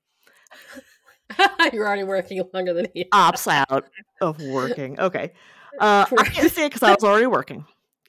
You're 1.74 1.86
already 1.86 2.04
working 2.04 2.42
longer 2.54 2.74
than 2.74 2.88
he. 2.94 3.06
opts 3.14 3.48
out 3.70 3.90
of 4.22 4.40
working. 4.40 5.00
Okay. 5.00 5.34
Uh, 5.80 6.06
I 6.18 6.24
didn't 6.30 6.52
see 6.52 6.64
it 6.66 6.70
because 6.70 6.84
I 6.84 6.94
was 6.94 7.04
already 7.04 7.28
working, 7.28 7.66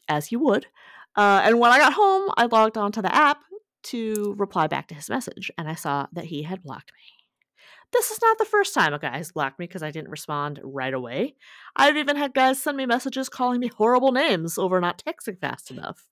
as 0.08 0.32
you 0.32 0.38
would. 0.40 0.66
Uh, 1.16 1.40
and 1.44 1.58
when 1.58 1.70
I 1.70 1.78
got 1.78 1.94
home, 1.94 2.30
I 2.36 2.46
logged 2.46 2.76
onto 2.78 3.02
the 3.02 3.14
app 3.14 3.38
to 3.84 4.34
reply 4.38 4.66
back 4.66 4.88
to 4.88 4.94
his 4.94 5.08
message, 5.08 5.50
and 5.56 5.68
I 5.68 5.74
saw 5.74 6.06
that 6.12 6.26
he 6.26 6.42
had 6.42 6.62
blocked 6.62 6.92
me. 6.92 7.00
This 7.92 8.10
is 8.10 8.20
not 8.20 8.36
the 8.38 8.44
first 8.44 8.74
time 8.74 8.92
a 8.92 8.98
guy 8.98 9.16
has 9.16 9.32
blocked 9.32 9.58
me 9.58 9.66
because 9.66 9.82
I 9.82 9.90
didn't 9.90 10.10
respond 10.10 10.60
right 10.62 10.92
away. 10.92 11.36
I've 11.74 11.96
even 11.96 12.16
had 12.16 12.34
guys 12.34 12.62
send 12.62 12.76
me 12.76 12.84
messages 12.84 13.28
calling 13.30 13.60
me 13.60 13.68
horrible 13.68 14.12
names 14.12 14.58
over 14.58 14.78
not 14.80 15.02
texting 15.06 15.40
fast 15.40 15.70
enough. 15.70 16.06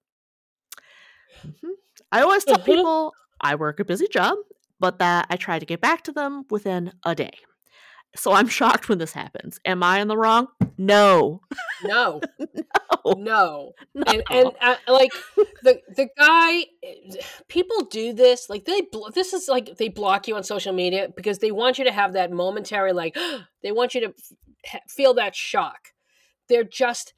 Mhm. 1.47 1.73
I 2.11 2.23
always 2.23 2.45
tell 2.45 2.59
people 2.65 3.13
I 3.41 3.57
work 3.57 3.79
a 3.79 3.85
busy 3.85 4.09
job, 4.09 4.39
but 4.81 4.99
that 5.01 5.27
I 5.29 5.37
try 5.37 5.59
to 5.59 5.67
get 5.67 5.81
back 5.83 6.03
to 6.05 6.13
them 6.13 6.45
within 6.51 6.93
a 7.05 7.15
day. 7.15 7.33
So 8.15 8.33
I'm 8.33 8.49
shocked 8.59 8.89
when 8.89 8.99
this 8.99 9.13
happens. 9.13 9.61
Am 9.67 9.83
I 9.83 10.01
in 10.01 10.09
the 10.09 10.17
wrong? 10.17 10.49
No. 10.79 11.41
No, 11.85 12.21
no. 13.05 13.15
no. 13.17 13.73
and 14.07 14.23
and 14.31 14.51
uh, 14.61 14.77
like 14.89 15.11
the 15.63 15.81
the 15.95 16.09
guy 16.19 16.65
people 17.49 17.85
do 17.85 18.13
this 18.13 18.49
like 18.49 18.65
they 18.65 18.83
blo- 18.83 19.11
this 19.11 19.33
is 19.33 19.49
like 19.49 19.77
they 19.77 19.89
block 19.89 20.29
you 20.29 20.37
on 20.37 20.43
social 20.43 20.73
media 20.73 21.09
because 21.15 21.39
they 21.39 21.51
want 21.51 21.79
you 21.79 21.85
to 21.85 21.93
have 21.93 22.13
that 22.15 22.31
momentary 22.31 22.93
like 22.93 23.17
they 23.63 23.73
want 23.73 23.95
you 23.95 24.01
to 24.01 24.15
f- 24.65 24.81
feel 24.89 25.15
that 25.15 25.35
shock 25.35 25.93
they're 26.49 26.65
just 26.65 27.15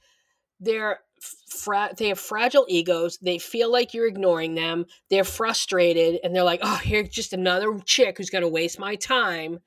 they're 0.61 1.01
fra- 1.49 1.95
they 1.97 2.09
have 2.09 2.19
fragile 2.19 2.67
egos 2.69 3.19
they 3.23 3.39
feel 3.39 3.71
like 3.71 3.95
you're 3.95 4.07
ignoring 4.07 4.55
them 4.55 4.85
they're 5.11 5.25
frustrated 5.25 6.21
and 6.23 6.35
they're 6.35 6.43
like 6.43 6.61
oh 6.63 6.81
here's 6.83 7.09
just 7.09 7.33
another 7.33 7.79
chick 7.85 8.19
who's 8.19 8.31
going 8.31 8.43
to 8.43 8.49
waste 8.49 8.79
my 8.79 8.95
time 8.97 9.59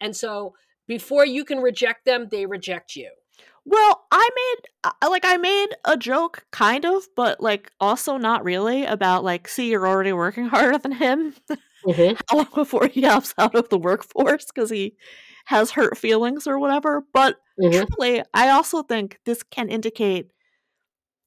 and 0.00 0.16
so 0.16 0.54
before 0.86 1.26
you 1.26 1.44
can 1.44 1.58
reject 1.58 2.04
them 2.04 2.28
they 2.30 2.46
reject 2.46 2.96
you 2.96 3.10
Well, 3.70 4.06
I 4.10 4.28
made 4.34 4.68
uh, 5.02 5.10
like 5.10 5.24
I 5.26 5.36
made 5.36 5.68
a 5.84 5.96
joke 5.96 6.46
kind 6.52 6.86
of, 6.86 7.06
but 7.14 7.40
like 7.40 7.70
also 7.80 8.16
not 8.16 8.42
really 8.44 8.84
about 8.86 9.24
like 9.24 9.46
see 9.46 9.70
you're 9.70 9.86
already 9.86 10.12
working 10.12 10.46
harder 10.48 10.78
than 10.78 10.92
him 10.92 11.34
how 12.28 12.38
long 12.38 12.48
before 12.54 12.88
he 12.88 13.02
opts 13.02 13.34
out 13.38 13.54
of 13.54 13.68
the 13.70 13.78
workforce 13.78 14.46
because 14.46 14.70
he 14.70 14.96
has 15.46 15.72
hurt 15.72 15.98
feelings 15.98 16.46
or 16.46 16.58
whatever. 16.58 17.04
But 17.12 17.38
Mhm. 17.58 17.98
truly, 17.98 18.22
I 18.34 18.50
also 18.50 18.82
think 18.82 19.20
this 19.26 19.42
can 19.44 19.68
indicate 19.70 20.30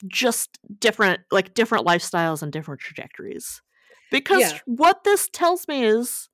just 0.07 0.57
different 0.79 1.21
like 1.31 1.53
different 1.53 1.85
lifestyles 1.85 2.41
and 2.41 2.51
different 2.51 2.81
trajectories. 2.81 3.61
Because 4.09 4.53
Yeah. 4.53 4.59
what 4.65 5.03
this 5.03 5.29
tells 5.31 5.67
me 5.67 5.83
is 5.85 6.29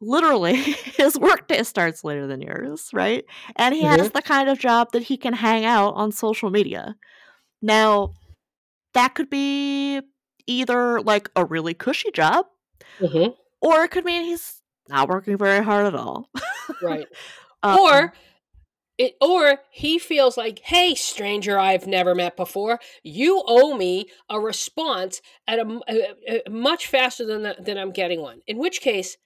literally 0.00 0.54
his 0.96 1.18
workday 1.18 1.62
starts 1.62 2.04
later 2.04 2.26
than 2.26 2.40
yours, 2.40 2.90
right? 2.92 3.24
And 3.56 3.74
he 3.74 3.82
has 3.82 4.10
the 4.12 4.22
kind 4.22 4.48
of 4.48 4.58
job 4.58 4.92
that 4.92 5.02
he 5.04 5.16
can 5.16 5.32
hang 5.34 5.64
out 5.64 5.94
on 5.94 6.12
social 6.12 6.50
media. 6.50 6.96
Now, 7.62 8.12
that 8.92 9.14
could 9.14 9.30
be 9.30 10.00
either 10.46 11.00
like 11.00 11.30
a 11.36 11.44
really 11.44 11.74
cushy 11.74 12.10
job 12.12 12.46
Mhm. 13.00 13.34
or 13.60 13.82
it 13.84 13.90
could 13.90 14.04
mean 14.04 14.24
he's 14.24 14.60
not 14.88 15.08
working 15.08 15.38
very 15.38 15.64
hard 15.64 15.86
at 15.86 15.94
all. 15.94 16.28
right 16.82 17.06
Um, 17.62 17.78
or 17.78 18.12
It, 18.98 19.16
or 19.20 19.58
he 19.72 19.98
feels 19.98 20.36
like, 20.36 20.60
hey, 20.60 20.94
stranger 20.94 21.58
I've 21.58 21.86
never 21.86 22.14
met 22.14 22.36
before, 22.36 22.78
you 23.02 23.42
owe 23.46 23.74
me 23.76 24.06
a 24.28 24.38
response 24.38 25.20
at 25.48 25.58
a 25.58 25.80
much 26.48 26.86
faster 26.86 27.24
than 27.26 27.42
the, 27.42 27.56
than 27.58 27.76
I'm 27.76 27.90
getting 27.90 28.20
one. 28.20 28.42
In 28.46 28.58
which 28.58 28.80
case, 28.80 29.16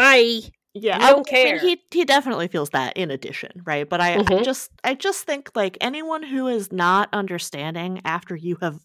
bye. 0.00 0.40
Yeah, 0.74 0.98
You 0.98 1.06
I 1.06 1.10
don't 1.10 1.26
I 1.28 1.44
mean, 1.44 1.56
care. 1.56 1.58
he 1.58 1.82
he 1.90 2.04
definitely 2.04 2.48
feels 2.48 2.70
that 2.70 2.96
in 2.96 3.10
addition, 3.10 3.62
right? 3.64 3.88
But 3.88 4.00
I, 4.00 4.14
I 4.14 4.20
Mhm. 4.20 4.44
just 4.44 4.70
I 4.84 4.94
just 4.94 5.24
think 5.24 5.50
like 5.54 5.76
anyone 5.80 6.22
who 6.22 6.46
is 6.48 6.72
not 6.72 7.08
understanding 7.12 8.00
after 8.04 8.36
you 8.36 8.56
have 8.60 8.78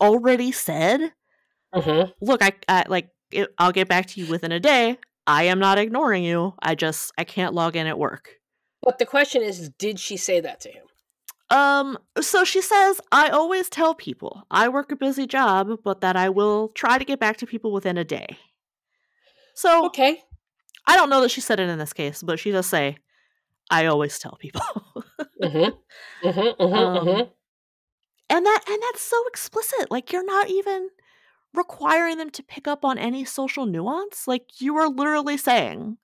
already 0.00 0.52
said, 0.52 1.12
Mm-hmm. 1.74 2.10
"Look, 2.20 2.42
I, 2.42 2.52
I 2.68 2.84
like 2.88 3.10
it, 3.30 3.52
I'll 3.58 3.72
get 3.72 3.88
back 3.88 4.06
to 4.06 4.20
you 4.20 4.26
within 4.26 4.52
a 4.52 4.60
day." 4.60 4.98
I 5.26 5.44
am 5.44 5.60
not 5.60 5.78
ignoring 5.78 6.24
you. 6.24 6.54
I 6.60 6.74
just 6.74 7.12
I 7.16 7.24
can't 7.24 7.54
log 7.54 7.76
in 7.76 7.86
at 7.86 7.98
work. 7.98 8.30
But 8.82 8.98
the 8.98 9.06
question 9.06 9.42
is, 9.42 9.68
did 9.78 10.00
she 10.00 10.16
say 10.16 10.40
that 10.40 10.60
to 10.60 10.70
him? 10.70 10.86
Um, 11.50 11.98
so 12.20 12.44
she 12.44 12.62
says, 12.62 13.00
I 13.12 13.28
always 13.28 13.68
tell 13.68 13.94
people 13.94 14.44
I 14.50 14.68
work 14.68 14.90
a 14.92 14.96
busy 14.96 15.26
job, 15.26 15.80
but 15.84 16.00
that 16.00 16.16
I 16.16 16.28
will 16.30 16.68
try 16.68 16.96
to 16.98 17.04
get 17.04 17.20
back 17.20 17.36
to 17.38 17.46
people 17.46 17.72
within 17.72 17.98
a 17.98 18.04
day. 18.04 18.38
So 19.54 19.86
Okay. 19.86 20.22
I 20.86 20.96
don't 20.96 21.10
know 21.10 21.20
that 21.20 21.30
she 21.30 21.40
said 21.40 21.60
it 21.60 21.68
in 21.68 21.78
this 21.78 21.92
case, 21.92 22.22
but 22.22 22.40
she 22.40 22.50
does 22.50 22.66
say, 22.66 22.96
I 23.70 23.86
always 23.86 24.18
tell 24.18 24.36
people. 24.40 24.62
Mm-hmm. 25.42 26.26
Mm-hmm. 26.28 26.40
Mm-hmm. 26.62 26.74
Um, 26.74 27.06
mm-hmm. 27.06 27.30
and 28.28 28.46
that 28.46 28.62
and 28.68 28.82
that's 28.82 29.00
so 29.02 29.26
explicit. 29.26 29.90
Like 29.90 30.12
you're 30.12 30.24
not 30.24 30.50
even 30.50 30.88
requiring 31.54 32.18
them 32.18 32.30
to 32.30 32.42
pick 32.42 32.68
up 32.68 32.84
on 32.84 32.98
any 32.98 33.24
social 33.24 33.66
nuance. 33.66 34.28
Like 34.28 34.60
you 34.60 34.76
are 34.76 34.88
literally 34.88 35.36
saying, 35.36 35.96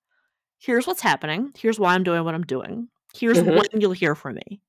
here's 0.59 0.87
what's 0.87 1.03
happening, 1.03 1.53
here's 1.57 1.79
why 1.79 1.95
I'm 1.95 2.03
doing 2.03 2.25
what 2.25 2.35
I'm 2.35 2.45
doing, 2.47 2.89
here's 3.15 3.39
Mhm. 3.39 3.57
when 3.73 3.81
you'll 3.81 3.93
hear 3.93 4.15
from 4.15 4.37
me. 4.37 4.61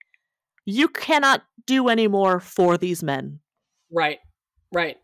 You 0.66 0.88
cannot 0.90 1.44
do 1.66 1.88
any 1.88 2.08
more 2.08 2.40
for 2.40 2.78
these 2.78 3.02
men 3.04 3.40
Right. 3.92 4.20
Right. 4.74 4.98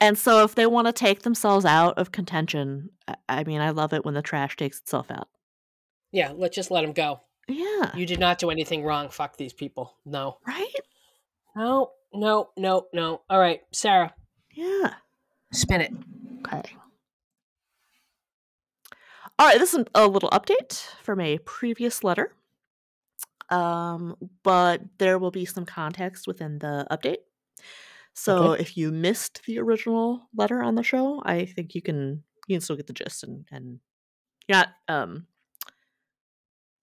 And 0.00 0.16
so 0.16 0.44
if 0.44 0.54
they 0.54 0.66
want 0.66 0.86
to 0.86 0.92
take 0.92 1.22
themselves 1.22 1.64
out 1.64 1.98
of 1.98 2.12
contention, 2.12 2.90
I- 3.28 3.44
mean, 3.44 3.60
I 3.60 3.70
love 3.70 3.92
it 3.92 4.04
when 4.04 4.14
the 4.14 4.22
trash 4.22 4.56
takes 4.56 4.78
itself 4.78 5.10
out. 5.10 5.28
Yeah. 6.12 6.32
Let's 6.34 6.54
just 6.54 6.70
let 6.70 6.82
them 6.82 6.92
go. 6.92 7.20
Yeah. 7.48 7.94
You 7.96 8.06
did 8.06 8.20
not 8.20 8.38
do 8.38 8.50
anything 8.50 8.84
wrong. 8.84 9.08
Fuck 9.08 9.36
these 9.36 9.52
people. 9.52 9.96
No. 10.04 10.38
right? 10.46 10.66
No. 11.56 11.92
No. 12.12 12.50
No. 12.56 12.86
No. 12.92 13.22
All 13.28 13.38
right, 13.40 13.60
Sarah, 13.72 14.14
Yeah. 14.52 14.94
spin 15.52 15.80
it. 15.80 15.92
Okay. 16.46 16.74
All 19.40 19.46
right, 19.46 19.58
this 19.58 19.72
is 19.72 19.84
a 19.94 20.06
little 20.08 20.30
update 20.30 20.84
from 21.02 21.20
a 21.20 21.38
previous 21.38 22.02
letter. 22.02 22.34
Um, 23.50 24.16
but 24.42 24.82
there 24.98 25.18
will 25.18 25.30
be 25.30 25.44
some 25.44 25.64
context 25.64 26.26
within 26.26 26.58
the 26.58 26.86
update. 26.90 27.18
So 28.20 28.52
Okay. 28.52 28.52
if 28.52 28.76
you 28.76 28.90
missed 28.90 29.42
the 29.46 29.58
original 29.58 30.28
letter 30.34 30.62
on 30.62 30.74
the 30.74 30.82
show, 30.82 31.22
I 31.24 31.46
think 31.46 31.74
you 31.74 31.82
can 31.82 32.24
you 32.46 32.56
can 32.56 32.60
still 32.60 32.76
get 32.76 32.86
the 32.86 32.92
gist 32.92 33.22
and 33.22 33.46
and 33.52 33.80
you're 34.48 34.58
not 34.58 34.70
um 34.88 35.26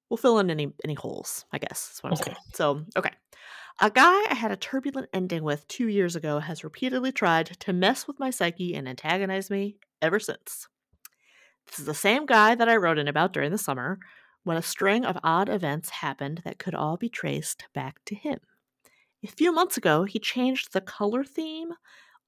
we'll 0.09 0.17
fill 0.17 0.39
in 0.39 0.49
any 0.49 0.73
any 0.83 0.93
holes, 0.93 1.45
I 1.51 1.57
guess. 1.57 1.87
That's 1.87 2.03
what 2.03 2.09
I'm 2.09 2.15
Okay. 2.15 2.33
saying. 2.33 2.35
So 2.53 2.85
okay. 2.97 3.11
A 3.81 3.91
guy 3.91 4.25
I 4.31 4.35
had 4.35 4.51
a 4.51 4.57
turbulent 4.57 5.09
ending 5.13 5.43
with 5.43 5.67
two 5.67 5.87
years 5.89 6.15
ago 6.15 6.39
has 6.39 6.63
repeatedly 6.63 7.11
tried 7.11 7.47
to 7.61 7.73
mess 7.73 8.07
with 8.07 8.19
my 8.19 8.29
psyche 8.29 8.75
and 8.75 8.87
antagonize 8.87 9.49
me 9.51 9.77
ever 10.01 10.19
since. 10.19 10.67
This 11.67 11.79
is 11.79 11.85
the 11.85 11.93
same 11.93 12.25
guy 12.25 12.55
that 12.55 12.69
I 12.69 12.75
wrote 12.75 12.97
in 12.97 13.07
about 13.07 13.33
during 13.33 13.51
the 13.51 13.57
summer 13.57 13.99
when 14.43 14.57
a 14.57 14.61
string 14.63 15.05
of 15.05 15.17
odd 15.23 15.49
events 15.49 15.89
happened 15.89 16.41
that 16.45 16.59
could 16.59 16.75
all 16.75 16.97
be 16.97 17.09
traced 17.09 17.67
back 17.73 18.03
to 18.05 18.15
him. 18.15 18.39
A 19.25 19.31
few 19.31 19.51
months 19.51 19.75
ago, 19.75 20.03
he 20.03 20.19
changed 20.19 20.71
the 20.71 20.81
color 20.81 21.23
theme 21.23 21.73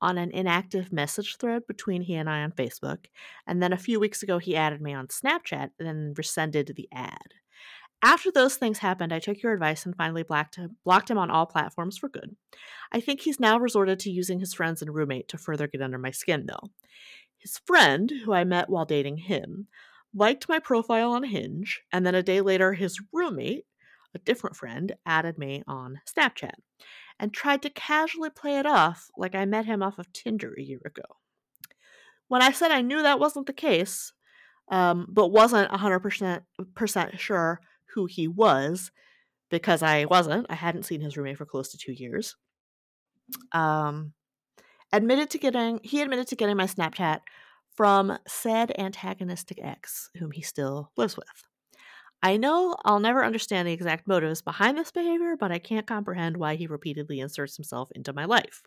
on 0.02 0.18
an 0.18 0.32
inactive 0.32 0.92
message 0.92 1.38
thread 1.38 1.68
between 1.68 2.02
he 2.02 2.16
and 2.16 2.28
I 2.28 2.42
on 2.42 2.52
Facebook, 2.52 3.06
and 3.46 3.62
then 3.62 3.72
a 3.72 3.78
few 3.78 4.00
weeks 4.00 4.24
ago, 4.24 4.40
he 4.40 4.56
added 4.56 4.82
me 4.82 4.96
on 4.96 5.08
Snapchat 5.08 5.70
and 5.78 5.88
then 5.88 6.14
rescinded 6.18 6.74
the 6.76 6.90
ad. 6.92 7.36
After 8.02 8.32
those 8.32 8.56
things 8.56 8.80
happened, 8.80 9.14
I 9.14 9.20
took 9.20 9.44
your 9.44 9.54
advice 9.54 9.86
and 9.86 9.96
finally 9.96 10.24
him, 10.56 10.78
blocked 10.84 11.12
him 11.12 11.20
on 11.20 11.30
all 11.30 11.46
platforms 11.46 12.00
for 12.00 12.10
good. 12.10 12.36
I 12.92 13.00
think 13.00 13.22
he's 13.22 13.40
now 13.40 13.60
resorted 13.60 14.00
to 14.00 14.12
using 14.12 14.40
his 14.40 14.56
friends 14.56 14.82
and 14.82 14.92
roommate 14.92 15.28
to 15.28 15.38
further 15.38 15.68
get 15.68 15.84
under 15.84 16.00
my 16.00 16.10
skin, 16.10 16.48
though. 16.48 16.72
His 17.38 17.60
friend, 17.60 18.12
who 18.26 18.34
I 18.34 18.44
met 18.44 18.72
while 18.72 18.86
dating 18.86 19.18
him, 19.18 19.68
liked 20.16 20.50
my 20.50 20.58
profile 20.58 21.12
on 21.12 21.26
Hinge, 21.26 21.84
and 21.92 22.08
then 22.08 22.16
a 22.16 22.24
day 22.24 22.42
later, 22.42 22.74
his 22.74 23.00
roommate, 23.14 23.66
a 24.16 24.20
different 24.20 24.56
friend, 24.56 24.96
added 25.06 25.38
me 25.38 25.64
on 25.68 26.02
Snapchat 26.08 26.56
and 27.20 27.34
tried 27.34 27.62
to 27.64 27.70
casually 27.70 28.30
play 28.30 28.58
it 28.58 28.66
off 28.66 29.10
like 29.18 29.36
I 29.36 29.46
met 29.46 29.66
him 29.66 29.82
off 29.82 30.00
of 30.00 30.12
Tinder 30.14 30.54
a 30.58 30.62
year 30.62 30.82
ago. 30.86 31.04
When 32.28 32.42
I 32.42 32.52
said 32.52 32.72
I 32.72 32.82
knew 32.82 33.02
that 33.02 33.20
wasn't 33.20 33.48
the 33.48 33.54
case, 33.54 34.14
um, 34.70 35.08
but 35.10 35.30
wasn't 35.30 35.72
100% 35.72 37.20
sure 37.20 37.62
who 37.94 38.06
he 38.06 38.28
was, 38.28 38.92
because 39.50 39.82
I 39.82 40.06
wasn't, 40.06 40.46
I 40.50 40.56
hadn't 40.56 40.84
seen 40.84 41.02
his 41.02 41.18
roommate 41.18 41.38
for 41.38 41.46
close 41.46 41.70
to 41.70 41.78
two 41.78 41.94
years. 41.94 42.36
Um, 43.54 44.14
admitted 44.92 45.30
to 45.32 45.38
getting 45.38 45.80
he 45.84 46.02
admitted 46.02 46.28
to 46.28 46.36
getting 46.36 46.58
my 46.58 46.66
Snapchat 46.66 47.20
from 47.76 48.18
said 48.28 48.72
antagonistic 48.78 49.60
ex, 49.62 50.10
whom 50.18 50.32
he 50.32 50.42
still 50.42 50.92
lives 50.98 51.16
with. 51.16 51.44
I 52.24 52.38
know 52.38 52.76
I'll 52.84 53.00
never 53.00 53.24
understand 53.24 53.68
the 53.68 53.74
exact 53.74 54.08
motives 54.08 54.42
behind 54.42 54.78
this 54.78 54.92
behavior, 54.92 55.36
but 55.40 55.52
I 55.52 55.60
can't 55.60 55.86
comprehend 55.86 56.38
why 56.38 56.56
he 56.56 56.68
repeatedly 56.68 57.20
inserts 57.20 57.56
himself 57.56 57.90
into 57.94 58.14
my 58.14 58.26
life. 58.26 58.64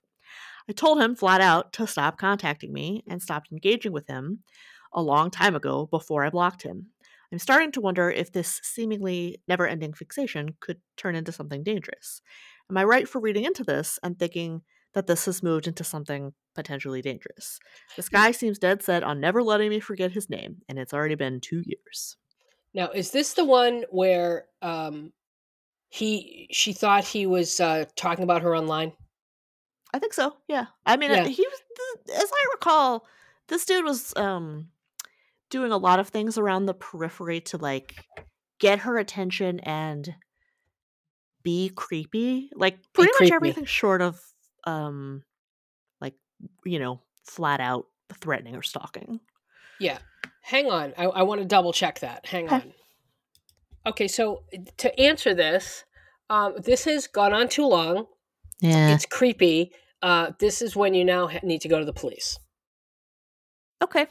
I 0.68 0.72
told 0.72 1.01
him 1.01 1.16
flat 1.16 1.40
out 1.40 1.72
to 1.74 1.86
stop 1.86 2.16
contacting 2.16 2.72
me 2.72 3.02
and 3.09 3.20
stopped 3.20 3.51
engaging 3.51 3.93
with 3.93 4.06
him 4.06 4.40
a 4.93 5.02
long 5.02 5.31
time 5.31 5.56
ago 5.56 5.86
before 5.90 6.24
I 6.24 6.31
blocked 6.31 6.62
him. 6.62 6.86
I'm 7.32 7.39
starting 7.39 7.70
to 7.72 7.81
wonder 7.81 8.10
if 8.10 8.32
this 8.32 8.60
seemingly 8.62 9.40
never 9.47 9.66
ending 9.66 9.93
fixation 9.93 10.56
could 10.60 10.78
turn 10.97 11.14
into 11.14 11.32
something 11.32 11.62
dangerous. 11.62 12.22
Am 12.68 12.77
I 12.77 12.85
right 12.85 13.09
for 13.09 13.20
reading 13.20 13.44
into 13.44 13.64
this 13.64 13.98
and 14.02 14.18
thinking 14.18 14.62
that 14.94 15.06
this 15.06 15.27
has 15.27 15.43
moved 15.43 15.68
into 15.68 15.85
something 15.85 16.32
potentially 16.55 17.02
dangerous? 17.02 17.60
This 17.97 18.09
hmm. 18.09 18.16
guy 18.16 18.31
seems 18.32 18.59
dead 18.59 18.82
set 18.82 19.05
on 19.05 19.20
never 19.20 19.43
letting 19.43 19.70
me 19.70 19.81
forget 19.81 20.12
his 20.12 20.28
name, 20.28 20.62
and 20.68 20.78
it's 20.78 20.94
already 20.94 21.14
been 21.14 21.40
two 21.40 21.62
years. 21.64 22.16
Now, 22.75 22.91
is 22.91 23.11
this 23.11 23.35
the 23.35 23.45
one 23.45 23.85
where 23.91 24.47
um, 24.63 25.13
he 25.89 26.49
she 26.53 26.73
thought 26.73 27.05
he 27.05 27.27
was 27.27 27.59
uh, 27.61 27.85
talking 27.97 28.25
about 28.25 28.43
her 28.43 28.55
online? 28.55 28.93
I 29.93 29.99
think 29.99 30.13
so. 30.15 30.35
Yeah. 30.49 30.67
I 30.87 30.97
mean, 30.97 31.11
Yeah. 31.11 31.23
uh 31.23 31.29
he 31.29 31.45
was, 31.47 31.61
as 32.15 32.31
I 32.33 32.47
recall, 32.55 33.07
this 33.49 33.65
dude 33.65 33.85
was 33.85 34.15
um 34.17 34.69
doing 35.51 35.73
a 35.73 35.77
lot 35.77 35.99
of 35.99 36.09
things 36.09 36.39
around 36.39 36.67
the 36.67 36.75
periphery 36.75 37.41
to 37.41 37.57
like 37.57 37.97
get 38.61 38.81
her 38.81 38.99
attention 38.99 39.59
and 39.61 40.15
be 41.43 41.71
creepy. 41.75 42.51
Like 42.55 42.79
pretty 42.93 43.09
much 43.09 43.17
creepy. 43.17 43.35
everything 43.35 43.65
short 43.65 44.01
of 44.01 44.21
um 44.65 45.25
like 46.01 46.15
you 46.65 46.79
know 46.79 47.01
flat 47.25 47.61
out 47.61 47.87
threatening 48.21 48.55
or 48.55 48.63
stalking. 48.63 49.19
Yeah. 49.81 49.99
Hang 50.41 50.71
on. 50.71 50.95
I, 50.97 51.05
I 51.05 51.23
want 51.23 51.41
to 51.41 51.47
double 51.47 51.73
check 51.73 52.01
that. 52.01 52.27
Hang 52.27 52.47
Okay. 52.47 52.55
on. 52.57 52.73
Okay, 53.87 54.09
so 54.09 54.43
to 54.79 55.01
answer 55.01 55.35
this, 55.35 55.85
um, 56.29 56.55
this 56.59 56.85
has 56.85 57.07
gone 57.07 57.33
on 57.33 57.49
too 57.49 57.67
long. 57.67 58.07
Yeah. 58.61 58.95
It's 58.95 59.07
creepy. 59.07 59.73
Uh, 60.03 60.33
this 60.39 60.61
is 60.61 60.77
when 60.77 60.93
you 60.95 61.05
now 61.05 61.29
ha- 61.29 61.41
need 61.43 61.61
to 61.62 61.69
go 61.69 61.79
to 61.79 61.85
the 61.85 61.93
police. 61.93 62.39
Okay. 63.83 64.07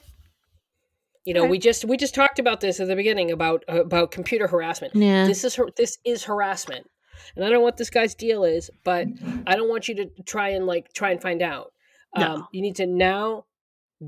You 1.26 1.34
know, 1.36 1.42
Okay. 1.42 1.50
we 1.52 1.60
just 1.60 1.86
we 1.86 1.98
just 1.98 2.16
talked 2.16 2.40
about 2.40 2.62
this 2.62 2.80
at 2.80 2.88
the 2.88 2.96
beginning 2.96 3.30
about 3.32 3.64
uh, 3.70 3.82
about 3.84 4.10
computer 4.12 4.48
harassment. 4.48 4.96
Yeah. 4.96 5.28
This 5.28 5.44
is 5.44 5.60
this 5.78 5.98
is 6.04 6.24
harassment, 6.24 6.88
and 7.36 7.46
I 7.46 7.50
don't 7.50 7.58
know 7.60 7.64
what 7.64 7.78
this 7.78 7.90
guy's 7.92 8.16
deal 8.16 8.44
is, 8.44 8.72
but 8.84 9.08
I 9.46 9.56
don't 9.56 9.70
want 9.70 9.88
you 9.88 9.96
to 9.96 10.10
try 10.26 10.50
and 10.50 10.66
like 10.66 10.92
try 10.94 11.12
and 11.12 11.22
find 11.22 11.42
out. 11.44 11.74
Um, 12.16 12.22
No. 12.24 12.48
You 12.52 12.62
need 12.62 12.76
to 12.78 12.88
now 12.88 13.46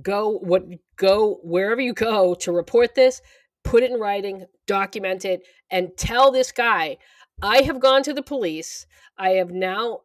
go 0.01 0.38
what 0.41 0.63
go 0.95 1.39
wherever 1.43 1.81
you 1.81 1.93
go 1.93 2.34
to 2.35 2.51
report 2.51 2.95
this, 2.95 3.22
put 3.63 3.84
it 3.84 3.91
in 3.91 3.99
writing, 3.99 4.45
document 4.68 5.26
it, 5.26 5.41
and 5.69 5.89
tell 5.97 6.31
this 6.31 6.51
guy, 6.51 6.97
I 7.41 7.61
have 7.63 7.80
gone 7.80 8.03
to 8.03 8.13
the 8.13 8.23
police. 8.23 8.85
I 9.18 9.31
have 9.31 9.51
now 9.51 10.01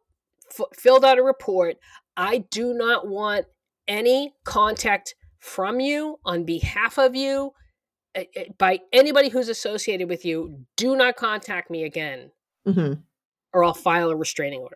f- 0.51 0.67
filled 0.77 1.05
out 1.05 1.19
a 1.19 1.23
report. 1.23 1.77
I 2.15 2.39
do 2.49 2.73
not 2.73 3.07
want 3.07 3.45
any 3.87 4.33
contact 4.43 5.15
from 5.39 5.79
you 5.79 6.19
on 6.25 6.43
behalf 6.43 6.97
of 6.97 7.15
you 7.15 7.53
eh, 8.15 8.25
eh, 8.35 8.45
by 8.57 8.79
anybody 8.91 9.29
who's 9.29 9.49
associated 9.49 10.09
with 10.09 10.25
you. 10.25 10.65
Do 10.75 10.95
not 10.95 11.15
contact 11.15 11.69
me 11.69 11.83
again, 11.83 12.31
hmm 12.65 12.93
or 13.53 13.63
I'll 13.63 13.73
file 13.73 14.09
a 14.09 14.15
restraining 14.15 14.59
order. 14.59 14.75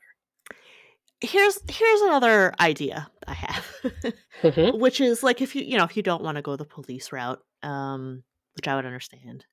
Here's 1.21 1.59
here's 1.69 2.01
another 2.01 2.53
idea 2.59 3.09
I 3.27 3.33
have. 3.33 3.65
Mhm. 4.41 4.79
which 4.79 4.99
is 5.01 5.21
like 5.23 5.41
if 5.41 5.55
you 5.55 5.61
you 5.63 5.77
know 5.77 5.83
if 5.83 5.95
you 5.95 6.03
don't 6.03 6.23
want 6.23 6.35
to 6.37 6.41
go 6.41 6.55
the 6.55 6.65
police 6.65 7.11
route 7.11 7.39
um 7.63 8.23
which 8.55 8.67
i 8.67 8.75
would 8.75 8.85
understand 8.85 9.45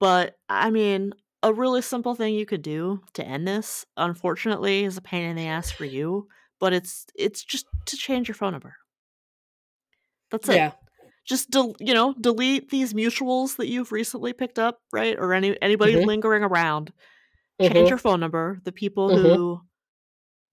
but 0.00 0.36
i 0.48 0.70
mean 0.70 1.12
a 1.42 1.52
really 1.52 1.82
simple 1.82 2.14
thing 2.14 2.34
you 2.34 2.46
could 2.46 2.62
do 2.62 3.00
to 3.12 3.24
end 3.24 3.46
this, 3.46 3.86
unfortunately, 3.96 4.82
is 4.84 4.96
a 4.96 5.00
pain 5.02 5.22
in 5.22 5.36
the 5.36 5.46
ass 5.46 5.70
for 5.70 5.84
you, 5.84 6.26
but 6.58 6.72
it's 6.72 7.06
it's 7.14 7.44
just 7.44 7.66
to 7.86 7.96
change 7.96 8.26
your 8.26 8.34
phone 8.34 8.50
number. 8.52 8.74
That's 10.32 10.48
it. 10.48 10.56
Yeah. 10.56 10.72
Just 11.24 11.50
del- 11.50 11.76
you 11.78 11.94
know, 11.94 12.12
delete 12.20 12.70
these 12.70 12.92
mutuals 12.92 13.56
that 13.56 13.68
you've 13.68 13.92
recently 13.92 14.32
picked 14.32 14.58
up, 14.58 14.80
right? 14.92 15.16
Or 15.16 15.32
any 15.32 15.56
anybody 15.62 15.94
Mhm. 15.94 16.06
lingering 16.06 16.42
around. 16.42 16.92
Change 17.60 17.74
Mhm. 17.74 17.88
your 17.88 17.98
phone 17.98 18.18
number. 18.18 18.58
The 18.64 18.72
people 18.72 19.16
who 19.16 19.60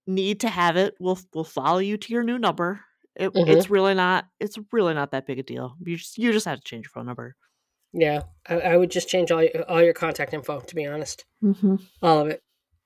need 0.07 0.39
to 0.41 0.49
have 0.49 0.75
it 0.77 0.95
will 0.99 1.19
will 1.33 1.43
follow 1.43 1.79
you 1.79 1.97
to 1.97 2.13
your 2.13 2.23
new 2.23 2.37
number. 2.37 2.81
It, 3.15 3.33
Mhm. 3.33 3.47
It's 3.47 3.69
really 3.69 3.93
not. 3.93 4.25
It's 4.39 4.57
really 4.71 4.93
not 4.93 5.11
that 5.11 5.25
big 5.25 5.39
a 5.39 5.43
deal. 5.43 5.75
You 5.83 5.95
just 5.97 6.17
you 6.17 6.31
just 6.31 6.45
have 6.45 6.59
to 6.59 6.63
change 6.63 6.85
your 6.85 6.91
phone 6.91 7.05
number. 7.05 7.35
Yeah. 7.93 8.23
I, 8.47 8.59
I 8.59 8.77
would 8.77 8.91
just 8.91 9.07
change 9.07 9.31
all 9.31 9.41
your, 9.41 9.63
all 9.69 9.81
your 9.81 9.93
contact 9.93 10.33
info, 10.33 10.59
to 10.59 10.75
be 10.75 10.85
honest. 10.85 11.23
Mm-hmm. 11.41 11.75
All 12.01 12.19
of 12.19 12.27
it. 12.27 12.43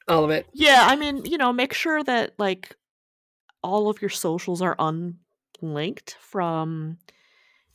All 0.07 0.23
of 0.23 0.29
it. 0.29 0.45
Yeah, 0.53 0.85
I 0.87 0.95
mean, 0.95 1.25
you 1.25 1.37
know, 1.39 1.51
make 1.51 1.73
sure 1.73 2.03
that 2.03 2.33
like 2.37 2.75
all 3.63 3.89
of 3.89 4.01
your 4.01 4.09
socials 4.09 4.61
are 4.61 4.75
unlinked 4.77 6.15
from 6.19 6.97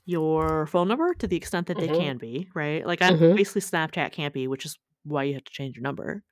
your 0.05 0.67
phone 0.67 0.87
number 0.89 1.15
to 1.15 1.27
the 1.27 1.37
extent 1.37 1.67
that 1.67 1.79
they 1.79 1.89
Mhm. 1.89 1.99
can 1.99 2.19
be, 2.19 2.49
right? 2.55 2.87
Like, 2.87 3.03
I 3.03 3.11
Mhm. 3.13 3.37
basically 3.37 3.63
Snapchat 3.63 4.13
can't 4.13 4.35
be, 4.35 4.47
which 4.47 4.65
is 4.67 4.79
why 5.05 5.25
you 5.25 5.35
have 5.35 5.45
to 5.45 5.53
change 5.53 5.77
your 5.77 5.83
number, 5.83 6.23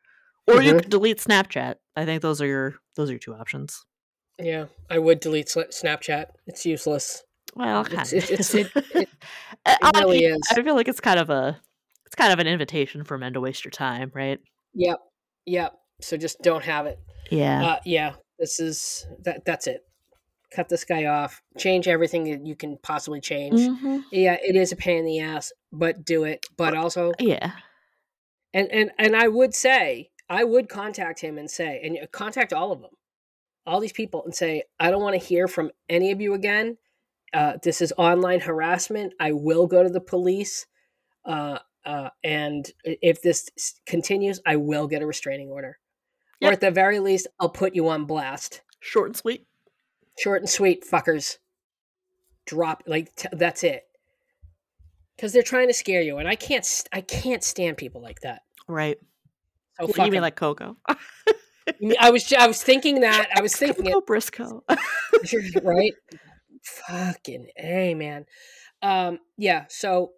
or 0.48 0.62
you 0.62 0.73
Mhm. 0.74 0.81
could 0.82 0.90
delete 0.90 1.19
Snapchat. 1.19 1.77
I 1.97 2.05
think 2.05 2.23
those 2.23 2.40
are 2.43 2.47
your 2.47 2.77
those 2.97 3.09
are 3.09 3.12
your 3.12 3.19
two 3.19 3.35
options. 3.35 3.85
Yeah. 4.39 4.66
I 4.90 4.98
would 4.98 5.20
delete 5.20 5.47
Snapchat. 5.48 6.27
It's 6.47 6.64
useless. 6.66 7.23
Well, 7.55 7.82
It's- 7.82 8.10
kind 8.10 8.23
of. 8.23 8.31
it's- 8.31 8.55
it- 8.55 8.70
it- 8.94 9.09
I 9.66 9.77
it 9.94 10.01
really 10.01 10.20
mean, 10.20 10.35
is. 10.36 10.40
I 10.51 10.62
feel 10.62 10.74
like 10.74 10.89
it's 10.89 11.01
kind 11.01 11.20
of 11.20 11.31
a 11.31 11.60
it's 12.06 12.14
kind 12.14 12.32
of 12.32 12.39
an 12.39 12.47
invitation 12.47 13.05
for 13.05 13.16
men 13.19 13.32
to 13.35 13.40
waste 13.40 13.64
your 13.64 13.70
time, 13.70 14.10
right? 14.14 14.39
Yep. 14.74 14.98
Yep. 15.47 15.78
So 16.01 16.16
just 16.16 16.40
don't 16.43 16.64
have 16.64 16.86
it. 16.86 16.98
Yeah. 17.31 17.64
Uh, 17.64 17.81
yeah. 17.85 18.14
This 18.39 18.59
is 18.60 19.06
that. 19.20 19.44
That's 19.44 19.66
it. 19.66 19.82
Cut 20.55 20.69
this 20.69 20.85
guy 20.85 21.06
off. 21.06 21.40
Change 21.56 21.89
everything 21.89 22.24
that 22.24 22.47
you 22.47 22.55
can 22.56 22.77
possibly 22.82 23.20
change. 23.20 23.59
hmm 23.60 24.01
Yeah, 24.10 24.36
it 24.43 24.56
is 24.56 24.73
a 24.73 24.77
pain 24.77 24.98
in 24.98 25.05
the 25.06 25.20
ass, 25.20 25.52
but 25.73 26.05
do 26.05 26.24
it. 26.24 26.44
But 26.59 26.74
also, 26.77 27.12
Yeah. 27.19 27.52
and 28.52 28.70
and 28.70 28.90
and 28.98 29.16
I 29.16 29.28
would 29.28 29.55
say 29.55 30.10
I 30.28 30.44
would 30.44 30.68
contact 30.68 31.20
him 31.20 31.38
and 31.38 31.50
say, 31.50 31.80
and 31.82 31.98
uh, 32.02 32.06
contact 32.10 32.52
all 32.52 32.72
of 32.72 32.80
them, 32.80 32.92
all 33.66 33.80
these 33.80 33.92
people, 33.92 34.24
and 34.24 34.34
say, 34.34 34.64
I 34.80 34.90
don't 34.90 35.02
want 35.02 35.14
to 35.14 35.26
hear 35.26 35.48
from 35.48 35.70
any 35.88 36.10
of 36.10 36.20
you 36.20 36.34
again. 36.34 36.78
Uh, 37.34 37.54
this 37.62 37.80
is 37.80 37.92
online 37.96 38.40
harassment. 38.40 39.14
I 39.18 39.32
will 39.32 39.66
go 39.66 39.82
to 39.82 39.88
the 39.88 40.00
police, 40.00 40.66
uh, 41.24 41.58
uh, 41.84 42.10
and 42.22 42.70
if 42.84 43.22
this 43.22 43.48
continues, 43.86 44.40
I 44.46 44.56
will 44.56 44.86
get 44.86 45.02
a 45.02 45.06
restraining 45.06 45.50
order, 45.50 45.78
or 46.40 46.52
at 46.52 46.60
the 46.60 46.70
very 46.70 46.98
least, 46.98 47.26
I'll 47.40 47.48
put 47.48 47.74
you 47.74 47.88
on 47.88 48.04
blast. 48.04 48.62
Short 48.80 49.08
and 49.08 49.16
sweet. 49.16 49.46
Short 50.18 50.42
and 50.42 50.50
sweet, 50.50 50.84
fuckers. 50.84 51.38
Drop 52.44 52.82
like 52.86 53.14
t- 53.14 53.28
that's 53.32 53.62
it. 53.64 53.84
Because 55.16 55.32
they're 55.32 55.42
trying 55.42 55.68
to 55.68 55.74
scare 55.74 56.02
you, 56.02 56.18
and 56.18 56.28
I 56.28 56.34
can't. 56.34 56.64
St- 56.64 56.88
I 56.92 57.00
can't 57.00 57.44
stand 57.44 57.76
people 57.76 58.02
like 58.02 58.20
that. 58.20 58.42
Right. 58.66 58.98
So 59.80 59.86
you 59.88 59.92
fuck 59.94 60.10
mean 60.10 60.20
like 60.22 60.36
Coco? 60.36 60.76
I 62.00 62.10
was. 62.10 62.32
I 62.32 62.46
was 62.46 62.62
thinking 62.62 63.00
that. 63.00 63.28
I 63.34 63.40
was 63.40 63.54
thinking 63.56 63.86
it. 63.86 63.92
Coco 63.92 64.04
Briscoe. 64.06 64.64
right? 65.62 65.92
Fucking 66.88 67.46
a 67.58 67.94
man. 67.94 68.26
Um, 68.82 69.18
yeah. 69.38 69.64
So, 69.68 70.12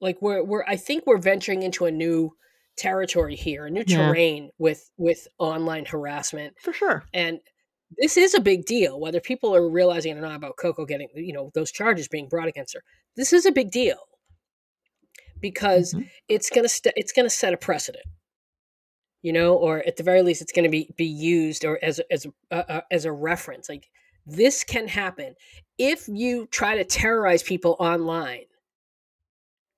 like, 0.00 0.20
we're 0.20 0.42
we're. 0.42 0.64
I 0.66 0.76
think 0.76 1.04
we're 1.06 1.18
venturing 1.18 1.62
into 1.62 1.86
a 1.86 1.90
new 1.90 2.30
territory 2.76 3.36
here, 3.36 3.66
a 3.66 3.70
new 3.70 3.84
Yeah. 3.86 4.08
terrain 4.08 4.50
with 4.58 4.90
with 4.96 5.26
online 5.38 5.84
harassment, 5.86 6.54
For 6.60 6.72
sure. 6.72 7.04
and 7.14 7.38
this 7.98 8.16
is 8.16 8.34
a 8.34 8.40
big 8.40 8.64
deal. 8.66 8.98
Whether 8.98 9.20
people 9.20 9.54
are 9.54 9.68
realizing 9.68 10.12
it 10.16 10.18
or 10.18 10.22
not 10.22 10.34
about 10.34 10.56
Coco 10.56 10.84
getting, 10.84 11.08
you 11.14 11.32
know, 11.32 11.50
those 11.54 11.70
charges 11.70 12.08
being 12.08 12.28
brought 12.28 12.48
against 12.48 12.74
her, 12.74 12.82
this 13.16 13.32
is 13.32 13.46
a 13.46 13.52
big 13.52 13.70
deal 13.70 13.98
because 15.44 15.92
Mhm. 15.92 16.08
it's 16.28 16.48
gonna 16.48 16.68
st- 16.68 16.94
it's 16.96 17.12
gonna 17.12 17.28
set 17.30 17.52
a 17.52 17.56
precedent 17.58 18.06
you 19.20 19.32
know 19.32 19.54
or 19.56 19.78
at 19.86 19.96
the 19.96 20.02
very 20.02 20.22
least 20.22 20.40
it's 20.42 20.52
going 20.52 20.64
to 20.64 20.70
be 20.70 20.90
be 20.96 21.04
used 21.06 21.64
or 21.64 21.78
as 21.82 21.98
a- 21.98 22.12
as 22.12 22.26
uh, 22.50 22.62
uh, 22.68 22.80
as 22.90 23.04
a 23.04 23.12
reference 23.12 23.68
like 23.68 23.90
this 24.26 24.64
can 24.64 24.88
happen 24.88 25.34
if 25.78 26.08
you 26.08 26.46
try 26.46 26.74
to 26.76 26.84
terrorize 26.84 27.42
people 27.42 27.76
online 27.78 28.44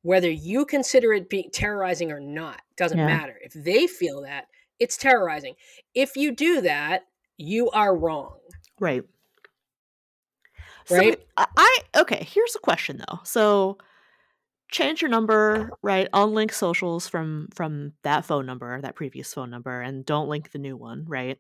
whether 0.03 0.31
you 0.31 0.65
consider 0.65 1.13
it 1.13 1.29
being 1.29 1.51
terrorizing 1.53 2.13
or 2.13 2.21
not 2.21 2.63
doesn't 2.77 2.99
Yeah. 2.99 3.07
matter 3.07 3.41
if 3.43 3.53
they 3.53 3.87
feel 3.89 4.23
that 4.23 4.47
it's 4.79 4.97
terrorizing 4.97 5.55
if 5.95 6.17
you 6.17 6.31
do 6.33 6.61
that 6.61 7.03
you 7.37 7.71
are 7.71 7.95
wrong 7.97 8.39
Right. 8.79 9.03
So 10.87 10.97
Right? 10.97 11.19
I, 11.37 11.47
I 11.57 11.79
okay. 12.03 12.25
Here's 12.31 12.55
a 12.55 12.61
question 12.61 12.99
though. 13.09 13.19
So 13.25 13.79
change 14.71 15.03
your 15.03 15.11
number, 15.11 15.71
right? 15.83 16.09
Unlink 16.13 16.53
socials 16.53 17.09
from 17.09 17.49
from 17.55 17.93
that 18.03 18.25
phone 18.25 18.47
number, 18.47 18.81
that 18.81 18.95
previous 18.97 19.33
phone 19.35 19.51
number, 19.51 19.81
and 19.81 20.05
don't 20.05 20.29
link 20.29 20.51
the 20.53 20.59
new 20.59 20.77
one, 20.77 21.05
right? 21.07 21.39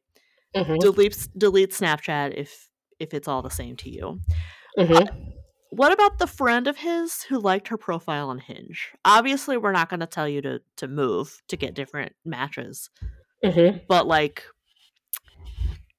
Mhm, 0.54 0.78
Delete 0.80 1.28
delete 1.36 1.70
Snapchat 1.72 2.34
if 2.36 2.68
if 2.98 3.12
it's 3.14 3.28
all 3.28 3.42
the 3.42 3.50
same 3.50 3.76
to 3.76 3.90
you. 3.90 4.20
mhm. 4.78 5.08
What 5.70 5.92
about 5.92 6.18
the 6.18 6.26
friend 6.26 6.66
of 6.68 6.78
his 6.78 7.24
who 7.24 7.38
liked 7.38 7.68
her 7.68 7.76
profile 7.76 8.30
on 8.30 8.38
Hinge? 8.38 8.92
Obviously, 9.04 9.56
we're 9.56 9.72
not 9.72 9.88
going 9.90 10.00
to 10.00 10.06
tell 10.06 10.28
you 10.28 10.40
to 10.42 10.62
to 10.76 10.88
move 10.88 11.42
to 11.48 11.56
get 11.56 11.74
different 11.74 12.14
matches, 12.24 12.88
Mhm. 13.44 13.86
but 13.88 14.06
like, 14.06 14.44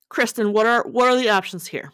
Kristen, 0.09 0.53
what 0.53 0.65
are 0.65 0.83
what 0.87 1.07
are 1.07 1.17
the 1.17 1.29
options 1.29 1.67
here 1.67 1.91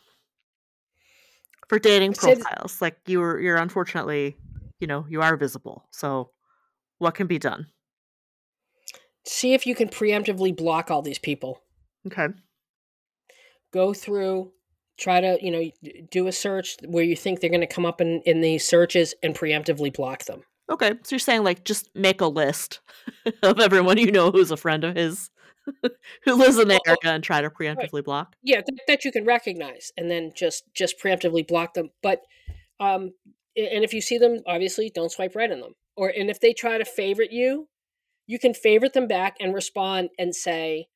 for 1.68 1.80
dating 1.80 2.14
profiles? 2.14 2.81
Like, 2.81 2.99
you're 3.07 3.39
you're 3.39 3.57
unfortunately, 3.57 4.38
you 4.84 4.88
know, 4.88 5.05
you 5.10 5.22
are 5.22 5.38
visible. 5.38 5.88
So, 5.91 6.31
what 6.99 7.15
can 7.15 7.26
be 7.27 7.39
done? 7.39 7.68
see 9.26 9.53
if 9.53 9.65
you 9.65 9.73
can 9.73 9.88
preemptively 9.88 10.53
block 10.53 10.91
all 10.91 11.01
these 11.01 11.18
people 11.19 11.61
Okay. 12.05 12.27
go 13.72 13.93
through 13.93 14.51
try 14.99 15.22
to 15.22 15.38
you 15.41 15.49
know 15.49 15.64
do 16.11 16.27
a 16.27 16.31
search 16.34 16.76
where 16.85 17.05
you 17.05 17.15
think 17.15 17.39
they're 17.39 17.49
going 17.49 17.61
to 17.61 17.76
come 17.76 17.85
up 17.85 18.01
in 18.01 18.22
in 18.26 18.41
these 18.41 18.65
searches 18.68 19.15
and 19.23 19.34
preemptively 19.34 19.91
block 19.93 20.26
them 20.26 20.43
Okay. 20.69 20.91
So 21.03 21.15
you're 21.15 21.19
saying 21.19 21.43
like 21.43 21.64
just 21.65 21.89
make 21.95 22.19
a 22.22 22.26
list 22.27 22.81
of 23.43 23.60
everyone 23.61 23.97
you 23.97 24.11
know 24.11 24.30
who's 24.31 24.51
a 24.51 24.57
friend 24.57 24.84
of 24.84 24.95
his 24.95 25.30
who 26.26 26.35
lives 26.35 26.57
in 26.60 26.68
the 26.68 26.80
area 26.85 27.15
and 27.15 27.23
try 27.23 27.41
to 27.41 27.49
preemptively 27.49 28.03
block. 28.03 28.35
yeah 28.43 28.60
that, 28.65 28.80
that 28.88 29.05
you 29.05 29.11
can 29.14 29.23
recognize 29.26 29.93
and 29.97 30.11
then 30.11 30.31
just 30.35 30.64
just 30.73 30.99
preemptively 31.01 31.47
block 31.47 31.73
them 31.76 31.89
but 32.01 32.19
um 32.81 33.11
and 33.55 33.84
if 33.84 33.93
you 33.93 34.01
see 34.01 34.17
them 34.17 34.41
obviously 34.47 34.91
don't 34.93 35.11
swipe 35.11 35.35
right 35.35 35.51
on 35.51 35.61
them. 35.61 35.73
Or 35.95 36.09
and 36.09 36.30
if 36.30 36.39
they 36.39 36.53
try 36.53 36.77
to 36.77 36.85
favorite 36.85 37.31
you 37.31 37.67
you 38.25 38.39
can 38.39 38.53
favorite 38.53 38.93
them 38.93 39.07
back 39.07 39.35
and 39.39 39.53
respond 39.53 40.09
and 40.17 40.34
say 40.35 40.88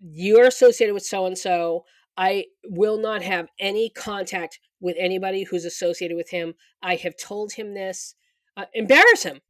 you're 0.00 0.46
associated 0.46 0.94
with 0.94 1.04
so 1.04 1.26
and 1.26 1.36
so 1.36 1.84
i 2.16 2.46
will 2.64 2.98
not 2.98 3.22
have 3.22 3.48
any 3.58 3.90
contact 3.90 4.58
with 4.80 4.96
anybody 4.98 5.44
who's 5.44 5.64
associated 5.64 6.16
with 6.16 6.30
him. 6.30 6.54
I 6.82 6.96
have 6.96 7.14
told 7.16 7.52
him 7.52 7.74
this. 7.74 8.14
Uh, 8.56 8.64
embarrass 8.74 9.22
him. 9.22 9.40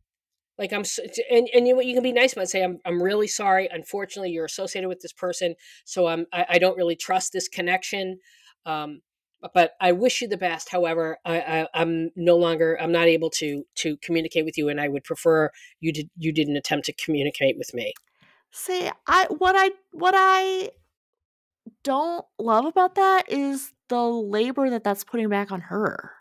Like 0.58 0.74
i'm 0.74 0.84
and, 1.30 1.48
and 1.54 1.66
you, 1.66 1.80
you 1.80 1.94
can 1.94 2.02
be 2.02 2.12
nice 2.12 2.34
about 2.34 2.42
it. 2.42 2.50
say 2.50 2.62
I'm, 2.62 2.80
I'm 2.84 3.02
really 3.02 3.28
sorry. 3.28 3.68
Unfortunately 3.72 4.30
you're 4.30 4.44
associated 4.44 4.88
with 4.88 5.00
this 5.00 5.12
person 5.12 5.54
so 5.84 6.06
I'm, 6.06 6.26
I, 6.32 6.46
I 6.50 6.58
don't 6.58 6.76
really 6.76 6.96
trust 6.96 7.32
this 7.32 7.48
connection. 7.48 8.18
Um, 8.66 9.00
but 9.54 9.72
I 9.80 9.92
wish 9.92 10.20
you 10.20 10.28
the 10.28 10.36
best. 10.36 10.68
However, 10.68 11.18
I, 11.24 11.66
I'm 11.74 12.10
no 12.16 12.36
longer 12.36 12.78
I'm 12.80 12.92
not 12.92 13.06
able 13.08 13.30
to 13.30 13.64
to 13.76 13.96
communicate 13.98 14.44
with 14.44 14.58
you, 14.58 14.68
and 14.68 14.80
I 14.80 14.88
would 14.88 15.04
prefer 15.04 15.50
you 15.80 15.92
did 15.92 16.10
you 16.16 16.32
didn't 16.32 16.56
attempt 16.56 16.86
to 16.86 16.92
communicate 16.92 17.56
with 17.58 17.72
me. 17.74 17.92
See, 18.50 18.90
I 19.06 19.26
what 19.30 19.54
I 19.56 19.70
what 19.92 20.14
I 20.16 20.70
don't 21.82 22.24
love 22.38 22.64
about 22.64 22.94
that 22.96 23.30
is 23.30 23.72
the 23.88 24.02
labor 24.02 24.70
that 24.70 24.84
that's 24.84 25.04
putting 25.04 25.28
back 25.28 25.50
on 25.52 25.60
her. 25.62 26.12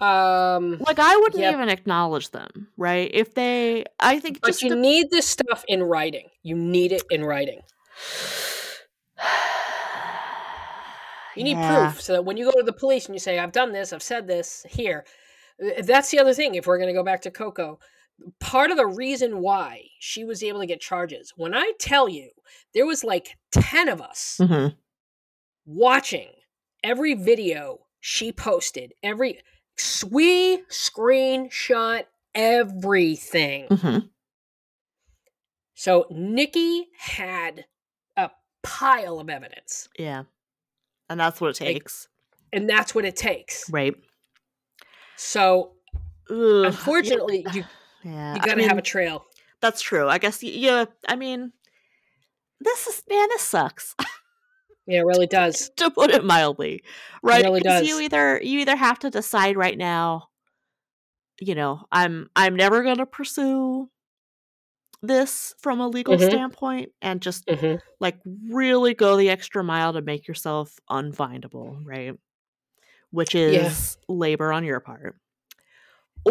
Um, 0.00 0.78
Like 0.80 0.98
I 0.98 1.14
wouldn't 1.16 1.42
Yep. 1.42 1.54
even 1.54 1.68
acknowledge 1.68 2.30
them, 2.30 2.68
right? 2.78 3.10
If 3.12 3.34
they, 3.34 3.84
I 3.98 4.18
think 4.18 4.40
but 4.40 4.48
just 4.48 4.62
you 4.62 4.70
to- 4.70 4.76
need 4.76 5.10
this 5.10 5.26
stuff 5.26 5.62
in 5.68 5.82
writing. 5.82 6.28
You 6.42 6.56
need 6.56 6.92
it 6.92 7.02
in 7.10 7.22
writing. 7.24 7.60
You 11.36 11.44
need 11.44 11.56
Yeah. 11.56 11.90
proof 11.90 12.02
so 12.02 12.12
that 12.14 12.24
when 12.24 12.36
you 12.36 12.44
go 12.44 12.52
to 12.58 12.62
the 12.64 12.72
police 12.72 13.06
and 13.06 13.14
you 13.14 13.20
say, 13.20 13.38
"I've 13.38 13.52
done 13.52 13.72
this, 13.72 13.92
I've 13.92 14.02
said 14.02 14.26
this 14.26 14.64
here," 14.68 15.04
that's 15.82 16.10
the 16.10 16.18
other 16.18 16.34
thing. 16.34 16.54
If 16.54 16.66
we're 16.66 16.78
going 16.78 16.88
to 16.88 16.98
go 16.98 17.04
back 17.04 17.22
to 17.22 17.30
Coco, 17.30 17.78
part 18.40 18.70
of 18.70 18.76
the 18.76 18.86
reason 18.86 19.40
why 19.40 19.88
she 19.98 20.24
was 20.24 20.42
able 20.42 20.60
to 20.60 20.66
get 20.66 20.80
charges. 20.80 21.32
When 21.36 21.54
I 21.54 21.72
tell 21.78 22.08
you, 22.08 22.30
there 22.74 22.86
was 22.86 23.04
like 23.04 23.36
ten 23.52 23.88
of 23.88 24.00
us. 24.00 24.36
Mhm. 24.40 24.76
watching 25.66 26.32
every 26.82 27.14
video 27.14 27.86
she 28.00 28.32
posted, 28.32 28.92
every 29.02 29.40
we 30.10 30.62
screenshot 30.64 32.06
everything. 32.34 33.68
Mhm. 33.68 34.10
So 35.74 36.06
Nikki 36.10 36.88
had 36.98 37.66
a 38.16 38.30
pile 38.62 39.20
of 39.20 39.30
evidence, 39.30 39.88
Yeah. 39.98 40.24
And 41.10 41.20
that's 41.20 41.40
what 41.40 41.50
it 41.50 41.56
takes. 41.56 42.08
and 42.52 42.70
that's 42.70 42.94
what 42.94 43.04
it 43.04 43.16
takes. 43.16 43.68
Right. 43.70 43.94
So 45.16 45.72
Ugh, 46.30 46.64
unfortunately, 46.66 47.44
you 47.52 47.64
yeah. 48.04 48.34
you 48.34 48.40
got 48.40 48.54
to 48.54 48.62
have 48.68 48.78
a 48.78 48.82
trail. 48.82 49.26
That's 49.60 49.82
true. 49.82 50.08
I 50.08 50.16
guess 50.18 50.42
yeah. 50.42 50.86
I 51.08 51.16
mean, 51.16 51.52
this 52.60 52.86
is 52.86 53.02
man. 53.10 53.28
This 53.28 53.42
sucks. 53.42 53.94
Yeah, 54.86 55.00
it 55.00 55.06
really 55.06 55.26
does. 55.26 55.70
to 55.76 55.90
put 55.90 56.10
it 56.10 56.24
mildly, 56.24 56.82
right? 57.22 57.44
really 57.44 57.60
'Cause 57.60 57.80
does. 57.80 57.88
You 57.88 58.00
either 58.00 58.40
you 58.42 58.60
either 58.60 58.76
have 58.76 58.98
to 59.00 59.10
decide 59.10 59.56
right 59.56 59.76
now. 59.76 60.28
You 61.40 61.54
know, 61.54 61.84
I'm 61.92 62.30
I'm 62.36 62.54
never 62.56 62.82
going 62.82 62.98
to 62.98 63.06
pursue 63.06 63.90
this 65.02 65.54
from 65.58 65.80
a 65.80 65.88
legal 65.88 66.18
Mhm. 66.18 66.20
standpoint, 66.20 66.92
and 67.02 67.22
just 67.22 67.46
hmm 67.48 67.80
like 68.00 68.18
really 68.50 68.94
go 68.94 69.16
the 69.16 69.30
extra 69.30 69.64
mile 69.64 69.92
to 69.94 70.02
make 70.02 70.26
yourself 70.28 70.78
unfindable, 70.90 71.78
right? 71.84 72.14
Which 73.10 73.34
Yeah. 73.46 73.74
is 73.74 73.98
labor 74.08 74.52
on 74.52 74.64
your 74.64 74.80
part. 74.80 75.16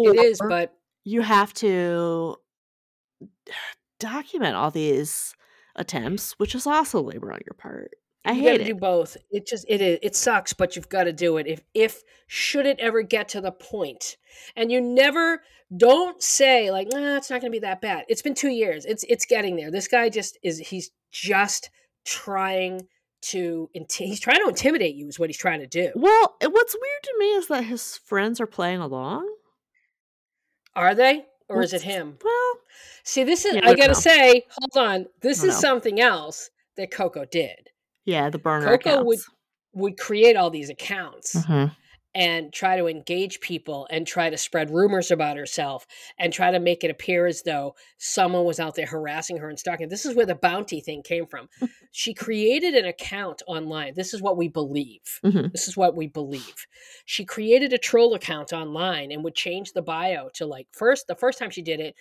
It 0.04 0.16
is, 0.16 0.40
but 0.40 0.76
you 1.04 1.22
have 1.22 1.52
to 1.54 2.36
document 3.98 4.56
all 4.56 4.70
these 4.70 5.34
attempts, 5.76 6.32
which 6.38 6.54
is 6.54 6.66
also 6.66 7.00
labor 7.02 7.32
on 7.32 7.40
your 7.46 7.54
part. 7.54 7.92
I 8.24 8.32
you 8.32 8.42
hate 8.42 8.44
got 8.50 8.56
to 8.56 8.62
it. 8.62 8.64
do 8.66 8.74
both. 8.74 9.16
It 9.30 9.46
just 9.46 9.64
it 9.68 9.80
is 9.80 9.98
it 10.02 10.14
sucks, 10.16 10.52
but 10.52 10.76
you've 10.76 10.88
got 10.88 11.04
to 11.04 11.12
do 11.12 11.36
it. 11.38 11.46
If 11.46 11.62
if 11.74 12.02
should 12.26 12.66
it 12.66 12.78
ever 12.78 13.02
get 13.02 13.28
to 13.30 13.40
the 13.40 13.52
point, 13.52 14.16
and 14.56 14.70
you 14.70 14.80
never 14.80 15.42
don't 15.76 16.22
say 16.22 16.70
like, 16.70 16.88
nah, 16.92 17.16
it's 17.16 17.30
not 17.30 17.40
going 17.40 17.50
to 17.52 17.56
be 17.56 17.60
that 17.60 17.80
bad. 17.80 18.04
It's 18.08 18.22
been 18.22 18.34
two 18.34 18.50
years. 18.50 18.84
It's 18.84 19.04
it's 19.08 19.24
getting 19.26 19.56
there. 19.56 19.70
This 19.70 19.88
guy 19.88 20.08
just 20.08 20.38
is. 20.42 20.58
He's 20.58 20.90
just 21.10 21.70
trying 22.04 22.86
to. 23.22 23.70
Inti- 23.76 24.06
he's 24.06 24.20
trying 24.20 24.42
to 24.42 24.48
intimidate 24.48 24.94
you. 24.94 25.08
Is 25.08 25.18
what 25.18 25.30
he's 25.30 25.38
trying 25.38 25.60
to 25.60 25.66
do. 25.66 25.90
Well, 25.94 26.36
what's 26.42 26.74
weird 26.74 27.02
to 27.04 27.14
me 27.18 27.26
is 27.34 27.46
that 27.48 27.64
his 27.64 27.96
friends 27.98 28.40
are 28.40 28.46
playing 28.46 28.80
along. 28.80 29.26
Are 30.76 30.94
they, 30.94 31.24
or 31.48 31.62
is 31.62 31.72
it 31.72 31.82
him? 31.82 32.16
Well, 32.22 32.52
See, 33.02 33.24
this 33.24 33.44
is. 33.44 33.56
Yeah, 33.56 33.66
I 33.66 33.70
I 33.70 33.74
got 33.74 33.82
to 33.84 33.88
know. 33.88 33.94
say, 33.94 34.46
hold 34.50 34.86
on. 34.86 35.06
This 35.20 35.38
is 35.42 35.54
know. 35.54 35.60
something 35.60 36.00
else 36.00 36.50
that 36.76 36.90
Coco 36.90 37.24
did. 37.24 37.69
Yeah, 38.04 38.30
the 38.30 38.38
burner 38.38 38.66
Coco 38.78 39.04
would 39.04 39.18
accounts. 39.18 39.30
would 39.74 39.98
create 39.98 40.36
all 40.36 40.50
these 40.50 40.70
accounts. 40.70 41.34
Mhm. 41.36 41.74
and 42.12 42.52
try 42.52 42.76
to 42.76 42.88
engage 42.88 43.38
people 43.38 43.86
and 43.88 44.04
try 44.04 44.28
to 44.28 44.36
spread 44.36 44.68
rumors 44.68 45.12
about 45.12 45.36
herself 45.36 45.86
and 46.18 46.32
try 46.32 46.50
to 46.50 46.58
make 46.58 46.82
it 46.82 46.90
appear 46.90 47.24
as 47.24 47.42
though 47.44 47.72
someone 47.98 48.44
was 48.44 48.58
out 48.58 48.74
there 48.74 48.86
harassing 48.86 49.36
her 49.36 49.48
and 49.48 49.60
stalking. 49.60 49.88
This 49.88 50.04
is 50.04 50.16
where 50.16 50.26
the 50.26 50.34
bounty 50.34 50.80
thing 50.80 51.04
came 51.04 51.24
from. 51.28 51.48
she 51.92 52.12
created 52.12 52.74
an 52.74 52.84
account 52.84 53.42
online. 53.46 53.94
This 53.94 54.12
is 54.12 54.20
what 54.20 54.36
we 54.36 54.48
believe. 54.48 55.20
Mhm. 55.24 55.52
This 55.52 55.68
is 55.68 55.76
what 55.76 55.94
we 55.94 56.08
believe. 56.08 56.66
She 57.04 57.24
created 57.24 57.72
a 57.72 57.78
troll 57.78 58.14
account 58.14 58.52
online 58.52 59.12
and 59.12 59.22
would 59.22 59.36
change 59.36 59.70
the 59.72 59.82
bio 59.82 60.30
to 60.34 60.46
like 60.46 60.66
first 60.72 61.06
the 61.06 61.14
first 61.14 61.38
time 61.38 61.50
she 61.50 61.62
did 61.62 61.78
it 61.78 61.94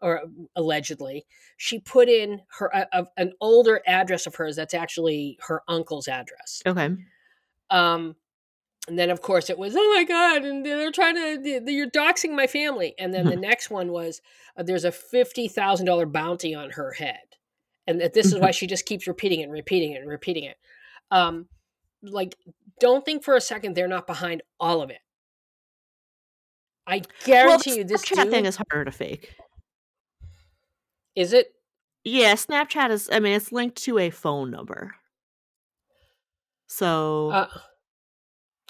or 0.00 0.22
allegedly 0.56 1.26
she 1.56 1.78
put 1.80 2.08
in 2.08 2.40
her 2.58 2.70
a- 2.92 3.06
an 3.16 3.32
older 3.40 3.80
address 3.86 4.26
of 4.26 4.34
hers 4.34 4.56
that's 4.56 4.74
actually 4.74 5.38
her 5.40 5.62
uncle's 5.68 6.08
address 6.08 6.62
Okay. 6.66 6.88
um, 7.70 8.16
and 8.88 8.98
then 8.98 9.10
of 9.10 9.20
course 9.20 9.50
it 9.50 9.58
was, 9.58 9.74
oh 9.76 9.94
my 9.94 10.04
god, 10.04 10.44
and 10.46 10.64
they're 10.64 10.90
trying 10.90 11.14
to, 11.14 11.70
you're 11.70 11.90
doxing 11.90 12.34
my 12.34 12.46
family. 12.46 12.94
And 12.98 13.12
then 13.12 13.26
the 13.26 13.36
next 13.50 13.68
one 13.70 13.92
was, 13.92 14.22
uh, 14.56 14.62
there's 14.62 14.84
a 14.86 14.92
fifty 14.92 15.46
thousand 15.46 15.84
dollar 15.84 16.06
bounty 16.06 16.54
on 16.54 16.70
her 16.70 16.92
head, 16.92 17.36
and 17.86 18.00
that 18.00 18.14
this 18.14 18.32
is 18.32 18.38
why 18.40 18.50
she 18.52 18.66
just 18.66 18.86
keeps 18.86 19.06
repeating 19.06 19.40
it 19.40 19.44
and 19.44 19.52
repeating 19.52 19.92
it 19.92 20.00
and 20.00 20.08
repeating 20.08 20.44
it. 20.44 20.56
Um, 21.10 21.48
like, 22.02 22.34
don't 22.80 23.04
think 23.04 23.24
for 23.24 23.36
a 23.36 23.42
second 23.42 23.74
they're 23.74 23.88
not 23.88 24.06
behind 24.06 24.40
all 24.58 24.80
of 24.80 24.88
it. 24.88 25.00
I 26.86 27.02
Well, 27.26 27.26
guarantee 27.26 27.70
the 27.72 27.76
you, 27.78 27.84
this 27.84 28.04
Snapchat 28.06 28.22
dude, 28.22 28.30
thing 28.30 28.46
is 28.46 28.56
harder 28.56 28.86
to 28.86 28.90
fake. 28.92 29.36
Is 31.18 31.32
it? 31.32 31.52
Yeah, 32.04 32.34
Snapchat 32.34 32.90
is. 32.90 33.08
I 33.12 33.18
mean, 33.20 33.32
it's 33.34 33.52
linked 33.52 33.76
to 33.84 33.98
a 33.98 34.10
phone 34.10 34.50
number. 34.50 34.94
So 36.66 37.30
Uh, 37.30 37.48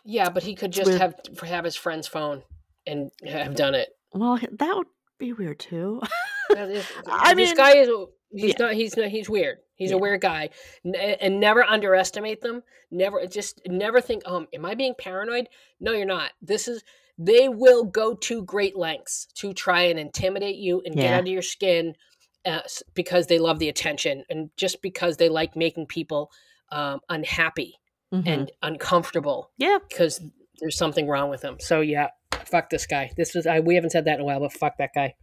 yeah, 0.05 0.31
but 0.31 0.43
he 0.43 0.55
could 0.55 0.73
just 0.73 0.87
weird. 0.89 1.01
have 1.01 1.15
have 1.43 1.65
his 1.65 1.77
friend's 1.77 2.07
phone 2.09 2.43
and 2.87 3.11
have 3.27 3.55
done 3.55 3.75
it. 3.75 3.91
well, 4.13 4.39
that 4.39 4.77
would 4.77 4.87
be 5.19 5.33
weird 5.33 5.59
too. 5.59 6.01
I 6.57 6.65
this 6.67 6.91
mean, 7.37 7.55
guy 7.57 7.77
is 7.77 7.89
he's 8.33 8.51
yeah. 8.51 8.55
not 8.59 8.75
he's 8.75 8.97
not 8.97 9.09
he's 9.09 9.29
weird. 9.29 9.59
He's 9.75 9.91
Yeah. 9.91 9.97
a 9.97 10.01
weird 10.01 10.21
guy, 10.21 10.51
N- 10.85 10.95
and 10.97 11.39
never 11.39 11.63
underestimate 11.63 12.41
them. 12.41 12.63
Never 12.91 13.25
just 13.27 13.61
never 13.67 14.01
think, 14.01 14.23
um, 14.27 14.49
am 14.53 14.65
I 14.65 14.75
being 14.75 14.95
paranoid? 14.99 15.49
No, 15.79 15.93
you're 15.93 16.07
not. 16.07 16.31
This 16.41 16.67
is 16.69 16.83
they 17.19 17.49
will 17.49 17.85
go 17.85 18.15
to 18.15 18.43
great 18.45 18.77
lengths 18.77 19.27
to 19.35 19.53
try 19.53 19.83
and 19.83 19.99
intimidate 19.99 20.57
you 20.57 20.81
and 20.85 20.95
get 20.95 21.19
under 21.19 21.31
your 21.31 21.43
skin, 21.43 21.95
uh, 22.47 22.61
because 22.95 23.27
they 23.27 23.39
love 23.39 23.59
the 23.59 23.69
attention 23.69 24.25
and 24.31 24.51
just 24.57 24.81
because 24.83 25.17
they 25.17 25.29
like 25.29 25.57
making 25.57 25.87
people 25.87 26.31
um, 26.71 27.01
unhappy 27.09 27.75
Mhm. 28.13 28.27
and 28.27 28.53
uncomfortable 28.63 29.51
yeah, 29.59 29.79
because 29.89 30.21
there's 30.61 30.77
something 30.79 31.07
wrong 31.07 31.29
with 31.31 31.41
them. 31.43 31.57
So 31.61 31.81
yeah, 31.83 32.09
fuck 32.47 32.71
this 32.71 32.87
guy. 32.87 33.11
This 33.17 33.37
is 33.37 33.47
I 33.47 33.61
we 33.61 33.75
haven't 33.75 33.91
said 33.91 34.05
that 34.07 34.15
in 34.15 34.21
a 34.21 34.25
while, 34.25 34.41
but 34.41 34.53
fuck 34.53 34.79
that 34.79 34.91
guy. 34.95 35.15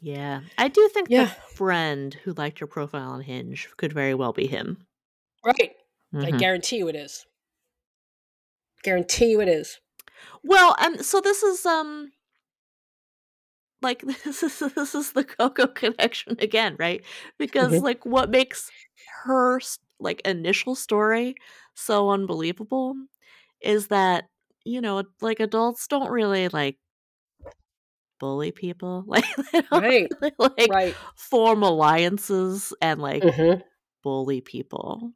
yeah. 0.00 0.42
I 0.58 0.68
do 0.68 0.88
think 0.92 1.08
Yeah. 1.10 1.24
the 1.24 1.30
friend 1.30 2.14
who 2.24 2.32
liked 2.34 2.60
your 2.60 2.66
profile 2.66 3.10
on 3.10 3.22
Hinge 3.22 3.68
could 3.76 3.92
very 3.92 4.14
well 4.14 4.32
be 4.32 4.46
him. 4.46 4.86
Right. 5.44 5.74
I 6.14 6.30
Mhm. 6.32 6.38
guarantee 6.38 6.76
you 6.78 6.88
it 6.88 6.96
is. 6.96 7.26
Guarantee 8.82 9.30
you 9.32 9.40
it 9.40 9.48
is. 9.48 9.80
Well, 10.42 10.76
and 10.78 11.04
so 11.04 11.20
this 11.20 11.42
is 11.42 11.64
um 11.66 12.12
like 13.82 14.00
this 14.24 14.42
is 14.42 14.58
this 14.74 14.94
is 14.94 15.12
the 15.12 15.24
Coco 15.24 15.66
connection 15.66 16.36
again, 16.40 16.76
right? 16.78 17.04
Because 17.38 17.80
Mhm. 17.80 17.82
like 17.82 18.04
what 18.04 18.30
makes 18.30 18.70
her 19.24 19.60
like 20.00 20.20
initial 20.26 20.74
story 20.74 21.34
so 21.74 22.10
unbelievable 22.10 22.94
is 23.60 23.88
that 23.88 24.28
you 24.64 24.80
know 24.80 25.04
like 25.20 25.40
adults 25.40 25.86
don't 25.88 26.10
really 26.10 26.48
like 26.48 26.78
bully 28.18 28.52
people 28.52 29.04
like 29.06 29.24
they 29.52 29.60
don't 29.62 29.84
Right. 29.84 30.10
really, 30.10 30.32
like 30.58 30.72
right. 30.72 30.98
form 31.16 31.62
alliances 31.62 32.72
and 32.80 33.00
like 33.00 33.24
Mhm. 33.24 33.62
bully 34.02 34.40
people 34.40 35.12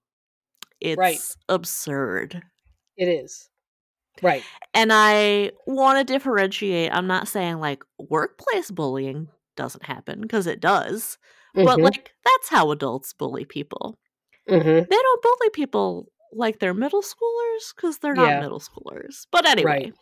it's 0.80 0.96
Right. 0.96 1.36
absurd 1.48 2.42
It 2.96 3.08
is. 3.08 3.49
Right. 4.22 4.42
and 4.74 4.90
I 4.92 5.52
want 5.66 5.98
to 6.06 6.12
differentiate. 6.12 6.92
I'm 6.92 7.06
not 7.06 7.26
saying 7.28 7.58
like 7.58 7.82
workplace 7.98 8.70
bullying 8.70 9.28
doesn't 9.56 9.84
happen 9.84 10.20
because 10.20 10.46
it 10.46 10.60
does, 10.60 11.16
but 11.54 11.78
Mhm. 11.78 11.82
like 11.84 12.12
that's 12.24 12.48
how 12.48 12.70
adults 12.70 13.12
bully 13.14 13.44
people. 13.44 13.98
Mhm. 14.48 14.88
They 14.88 14.96
don't 14.96 15.22
bully 15.22 15.50
people 15.52 16.10
like 16.32 16.58
they're 16.60 16.74
middle 16.74 17.02
schoolers 17.02 17.74
because 17.74 17.98
they're 17.98 18.14
not 18.14 18.28
Yeah. 18.28 18.40
middle 18.40 18.60
schoolers. 18.60 19.26
But 19.32 19.46
anyway, 19.46 19.70
Right. 19.70 19.94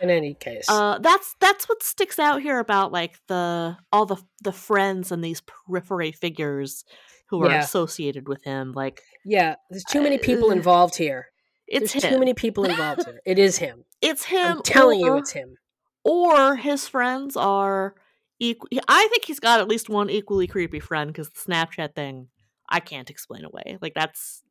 In 0.00 0.10
any 0.10 0.34
case. 0.34 0.66
uh, 0.68 0.98
that's 0.98 1.36
that's 1.40 1.68
what 1.68 1.82
sticks 1.82 2.18
out 2.18 2.42
here 2.42 2.58
about 2.58 2.90
like 2.92 3.18
the 3.28 3.76
all 3.92 4.04
the 4.06 4.16
the 4.42 4.52
friends 4.52 5.12
and 5.12 5.22
these 5.22 5.40
periphery 5.42 6.10
figures 6.12 6.84
who 7.28 7.42
are 7.44 7.50
Yeah. 7.50 7.60
associated 7.62 8.28
with 8.28 8.42
him. 8.44 8.72
Like 8.72 9.00
yeah. 9.24 9.54
There's 9.70 9.84
too 9.84 10.02
many 10.02 10.18
people 10.18 10.48
uh, 10.50 10.54
involved 10.54 10.96
here. 10.96 11.28
It's 11.72 11.92
There's 11.92 12.04
him. 12.04 12.12
too 12.14 12.18
many 12.18 12.34
people 12.34 12.64
involved 12.64 13.04
here. 13.04 13.20
It 13.24 13.38
is 13.38 13.58
him. 13.58 13.84
It's 14.00 14.24
him. 14.24 14.58
I'm 14.58 14.62
telling 14.62 15.00
you 15.00 15.16
it's 15.16 15.32
him. 15.32 15.56
or 16.04 16.56
his 16.56 16.86
friends 16.88 17.36
are 17.36 17.94
equal. 18.38 18.68
I 18.88 19.06
think 19.10 19.24
he's 19.24 19.40
got 19.40 19.60
at 19.60 19.68
least 19.68 19.88
one 19.88 20.10
equally 20.10 20.46
creepy 20.46 20.80
friend 20.80 21.08
because 21.12 21.28
the 21.30 21.40
Snapchat 21.52 21.94
thing 21.94 22.28
I 22.68 22.80
can't 22.80 23.10
explain 23.10 23.44
away. 23.44 23.78
Like 23.80 23.94
that's 23.94 24.42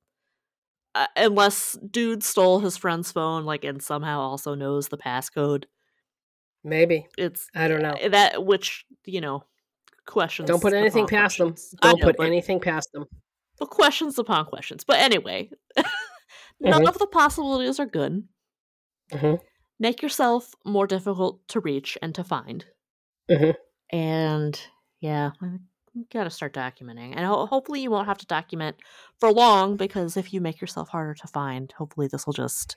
uh, 0.95 1.07
unless 1.15 1.77
dude 1.89 2.23
stole 2.23 2.60
his 2.60 2.76
friend's 2.77 3.11
phone, 3.11 3.45
like 3.45 3.64
and 3.64 3.81
somehow 3.81 4.19
also 4.19 4.56
knows 4.56 4.88
the 4.89 4.98
passcode. 4.98 5.65
Maybe. 6.64 7.07
It's 7.18 7.48
I 7.56 7.68
don't 7.68 7.81
know. 7.81 7.91
uh, 8.03 8.10
that 8.10 8.45
which 8.45 8.85
you 9.06 9.22
know 9.22 9.43
questions. 10.06 10.48
Don't 10.48 10.61
put 10.61 10.73
anything 10.73 11.07
past 11.07 11.38
them. 11.38 11.49
questions. 11.52 11.76
I 11.81 11.88
Don't 11.91 12.02
know, 12.02 12.14
put 12.14 12.26
anything 12.26 12.60
past 12.60 12.91
them. 12.93 13.06
but 13.60 13.69
questions 13.69 14.18
upon 14.19 14.45
questions. 14.45 14.84
But 14.84 14.99
anyway, 14.99 15.49
none 16.69 16.88
of 16.88 16.97
the 16.99 17.07
possibilities 17.07 17.79
are 17.79 17.85
good. 17.85 18.27
Mhm. 19.11 19.39
Make 19.79 20.01
yourself 20.01 20.53
more 20.63 20.88
difficult 20.88 21.47
to 21.49 21.59
reach 21.59 21.97
and 22.01 22.13
to 22.15 22.23
find. 22.23 22.65
Mhm. 23.29 23.55
And 23.91 24.61
yeah, 24.99 25.31
you 25.93 26.05
got 26.13 26.23
to 26.25 26.29
start 26.29 26.53
documenting. 26.53 27.13
And 27.15 27.25
ho- 27.25 27.45
hopefully, 27.47 27.81
you 27.81 27.91
won't 27.91 28.07
have 28.07 28.19
to 28.19 28.25
document 28.25 28.77
for 29.19 29.31
long 29.33 29.75
because 29.77 30.15
if 30.17 30.33
you 30.33 30.39
make 30.39 30.61
yourself 30.61 30.89
harder 30.89 31.13
to 31.15 31.27
find, 31.27 31.71
hopefully, 31.73 32.07
this 32.07 32.25
will 32.25 32.33
just 32.33 32.75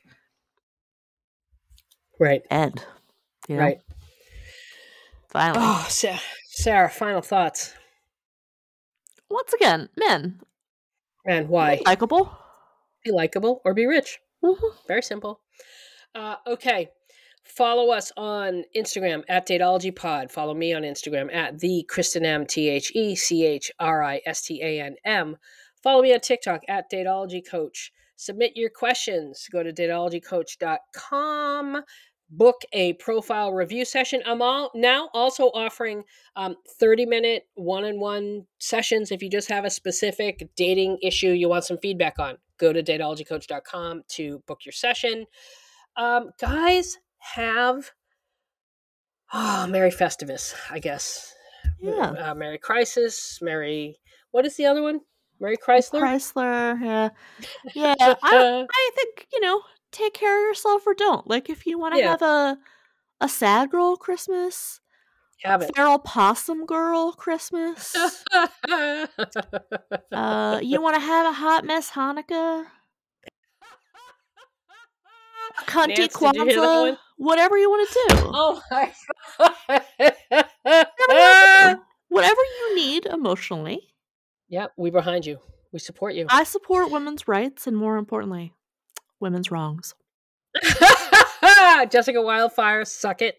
Right. 2.19 2.43
end. 2.51 2.86
you 3.48 3.56
know? 3.56 3.62
Right. 3.62 3.78
Finally. 5.31 5.59
Oh, 5.61 5.86
Sa- 5.90 6.19
Sarah, 6.47 6.89
final 6.89 7.20
thoughts. 7.20 7.74
Once 9.28 9.52
again, 9.52 9.90
men, 9.97 10.40
And 11.27 11.48
why? 11.48 11.82
likable. 11.85 12.39
Be 13.05 13.12
likable 13.12 13.60
or 13.64 13.74
be 13.74 13.86
rich. 13.86 14.18
Mhm. 14.43 14.59
Very 14.86 15.02
simple. 15.02 15.40
Uh, 16.14 16.36
okay. 16.47 16.90
Follow 17.44 17.90
us 17.90 18.10
on 18.16 18.64
Instagram 18.74 19.22
at 19.28 19.47
DateologyPod. 19.47 20.31
Follow 20.31 20.55
me 20.55 20.72
on 20.72 20.81
Instagram 20.82 21.31
at 21.32 21.59
the 21.59 21.85
Kristen 21.89 22.24
M 22.24 22.47
T 22.47 22.70
H 22.70 22.90
E 22.94 23.14
C 23.14 23.44
H 23.44 23.70
R 23.78 24.02
I 24.02 24.22
S 24.24 24.40
T 24.43 24.62
A 24.62 24.81
N 24.81 24.97
M. 25.05 25.36
Follow 25.82 26.02
me 26.02 26.14
on 26.14 26.20
TikTok 26.20 26.62
at 26.68 26.90
Dateology 26.90 27.47
Coach. 27.47 27.93
Submit 28.16 28.56
your 28.56 28.70
questions. 28.70 29.47
Go 29.52 29.62
to 29.62 29.70
dateologycoach.com. 29.72 31.82
Book 32.36 32.62
a 32.73 32.94
profile 32.94 33.52
review 33.52 33.85
session. 33.85 34.23
I'm 34.27 34.43
all 34.43 34.70
now 34.74 35.09
also 35.15 35.44
offering 35.55 36.05
um, 36.36 36.56
30 36.78 37.06
minute 37.06 37.47
one 37.55 37.85
on 37.85 38.01
one 38.01 38.47
sessions. 38.59 39.12
If 39.12 39.23
you 39.23 39.31
just 39.31 39.48
have 39.48 39.65
a 39.65 39.70
specific 39.70 40.48
dating 40.56 40.98
issue 41.02 41.28
you 41.28 41.48
want 41.48 41.65
some 41.65 41.78
feedback 41.78 42.19
on, 42.19 42.39
go 42.59 42.73
to 42.73 42.82
dateologycoach.com 42.82 44.02
to 44.09 44.43
book 44.47 44.61
your 44.65 44.73
session. 44.73 45.27
Um, 45.97 46.31
guys, 46.40 46.98
have 47.19 47.90
oh, 49.32 49.66
Merry 49.69 49.90
Festivus, 49.90 50.55
I 50.70 50.81
guess. 50.81 51.32
Yeah. 51.81 52.11
Uh, 52.11 52.35
Merry 52.35 52.59
Crisis, 52.59 53.39
Merry. 53.43 53.98
What 54.32 54.44
is 54.44 54.56
the 54.56 54.66
other 54.66 54.82
one? 54.82 55.01
Merry 55.40 55.56
Chrysler? 55.56 56.01
Chrysler. 56.01 56.81
Yeah. 56.81 57.09
Yeah. 57.74 57.94
I, 58.01 58.16
I 58.70 58.90
think, 58.94 59.27
you 59.32 59.40
know, 59.40 59.61
take 59.95 60.12
care 60.15 60.37
of 60.39 60.43
yourself 60.49 60.87
or 60.87 60.95
don't. 60.95 61.27
Like, 61.27 61.49
if 61.49 61.66
you 61.66 61.79
want 61.79 61.95
to 61.95 62.01
Yeah. 62.01 62.11
have 62.11 62.23
a 62.23 62.59
a 63.21 63.29
sad 63.29 63.71
girl 63.71 63.97
Christmas, 63.97 64.81
have 65.43 65.62
it. 65.62 65.71
feral 65.75 65.99
possum 65.99 66.66
girl 66.66 67.12
Christmas, 67.12 67.95
uh, 70.12 70.61
you 70.62 70.81
want 70.83 70.95
to 70.97 71.01
have 71.01 71.27
a 71.27 71.33
hot 71.33 71.65
mess 71.65 71.91
Hanukkah, 71.91 72.66
cunty 75.66 75.97
Nance, 75.97 76.19
did 76.19 76.35
you 76.35 76.45
hear 76.45 76.61
that 76.61 76.66
Kwanzaa, 76.95 76.99
whatever 77.16 77.57
you 77.57 77.71
want 77.71 77.89
to 77.89 77.95
do. 78.09 78.31
oh 78.35 78.61
my 78.71 78.93
god. 79.39 79.53
Whatever 82.09 82.41
you 82.59 82.77
need 82.77 83.07
emotionally. 83.07 83.81
Yeah, 84.49 84.66
we 84.77 84.91
behind 84.91 85.27
you. 85.27 85.39
We 85.73 85.79
support 85.81 86.15
you. 86.15 86.27
I 86.29 86.45
support 86.45 86.91
women's 86.93 87.27
rights 87.27 87.66
and 87.66 87.77
more 87.77 87.97
importantly, 87.97 88.53
women's 89.25 89.51
wrongs. 89.51 89.95
Jessica 91.91 92.23
Wildfire, 92.23 92.85
suck 92.85 93.21
it. 93.23 93.39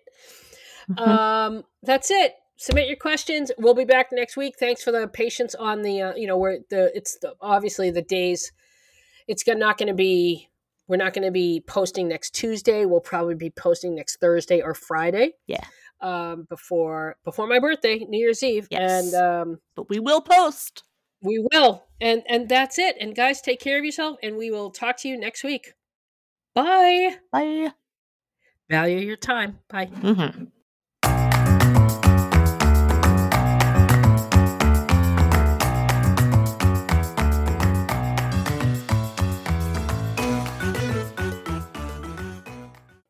Mhm. 0.91 1.07
Um, 1.07 1.64
that's 1.84 2.12
it. 2.12 2.36
Submit 2.57 2.88
your 2.88 2.98
questions. 2.98 3.52
We'll 3.57 3.74
be 3.74 3.86
back 3.86 4.07
next 4.12 4.38
week. 4.38 4.56
Thanks 4.60 4.84
for 4.84 4.91
the 4.91 5.07
patience 5.07 5.56
on 5.56 5.82
the. 5.82 6.02
Uh, 6.02 6.16
you 6.16 6.28
know, 6.28 6.38
where 6.38 6.60
the 6.70 6.91
it's 6.95 7.18
the, 7.20 7.34
obviously 7.41 7.91
the 7.91 8.02
days. 8.02 8.52
It's 9.28 9.45
not 9.48 9.78
going 9.78 9.88
to 9.88 9.94
be. 9.94 10.49
We're 10.88 10.98
not 10.98 11.14
going 11.14 11.26
to 11.26 11.32
be 11.32 11.64
posting 11.66 12.07
next 12.07 12.36
Tuesday. 12.36 12.86
We'll 12.86 12.99
probably 12.99 13.34
be 13.36 13.49
posting 13.49 13.95
next 13.95 14.18
Thursday 14.20 14.62
or 14.62 14.74
Friday. 14.76 15.34
Yeah. 15.48 15.64
Um, 16.02 16.44
before 16.49 17.16
before 17.24 17.48
my 17.48 17.60
birthday, 17.60 17.99
New 18.07 18.20
Year's 18.20 18.44
Eve, 18.44 18.68
Yes. 18.70 19.14
and 19.14 19.16
um, 19.16 19.60
but 19.76 19.90
we 19.90 19.99
will 19.99 20.22
post. 20.22 20.84
We 21.26 21.45
will. 21.52 21.85
And 22.02 22.23
and 22.27 22.49
that's 22.49 22.77
it. 22.80 22.97
And 22.99 23.15
guys, 23.15 23.41
take 23.41 23.60
care 23.60 23.77
of 23.80 23.85
yourself, 23.85 24.18
and 24.23 24.38
we 24.38 24.52
will 24.52 24.72
talk 24.72 24.97
to 24.97 25.07
you 25.10 25.18
next 25.18 25.43
week. 25.43 25.73
Bye. 26.53 27.18
Bye. 27.31 27.73
Value 28.69 28.99
your 28.99 29.18
time. 29.18 29.60
Bye. 29.69 29.85
hmm 29.88 30.45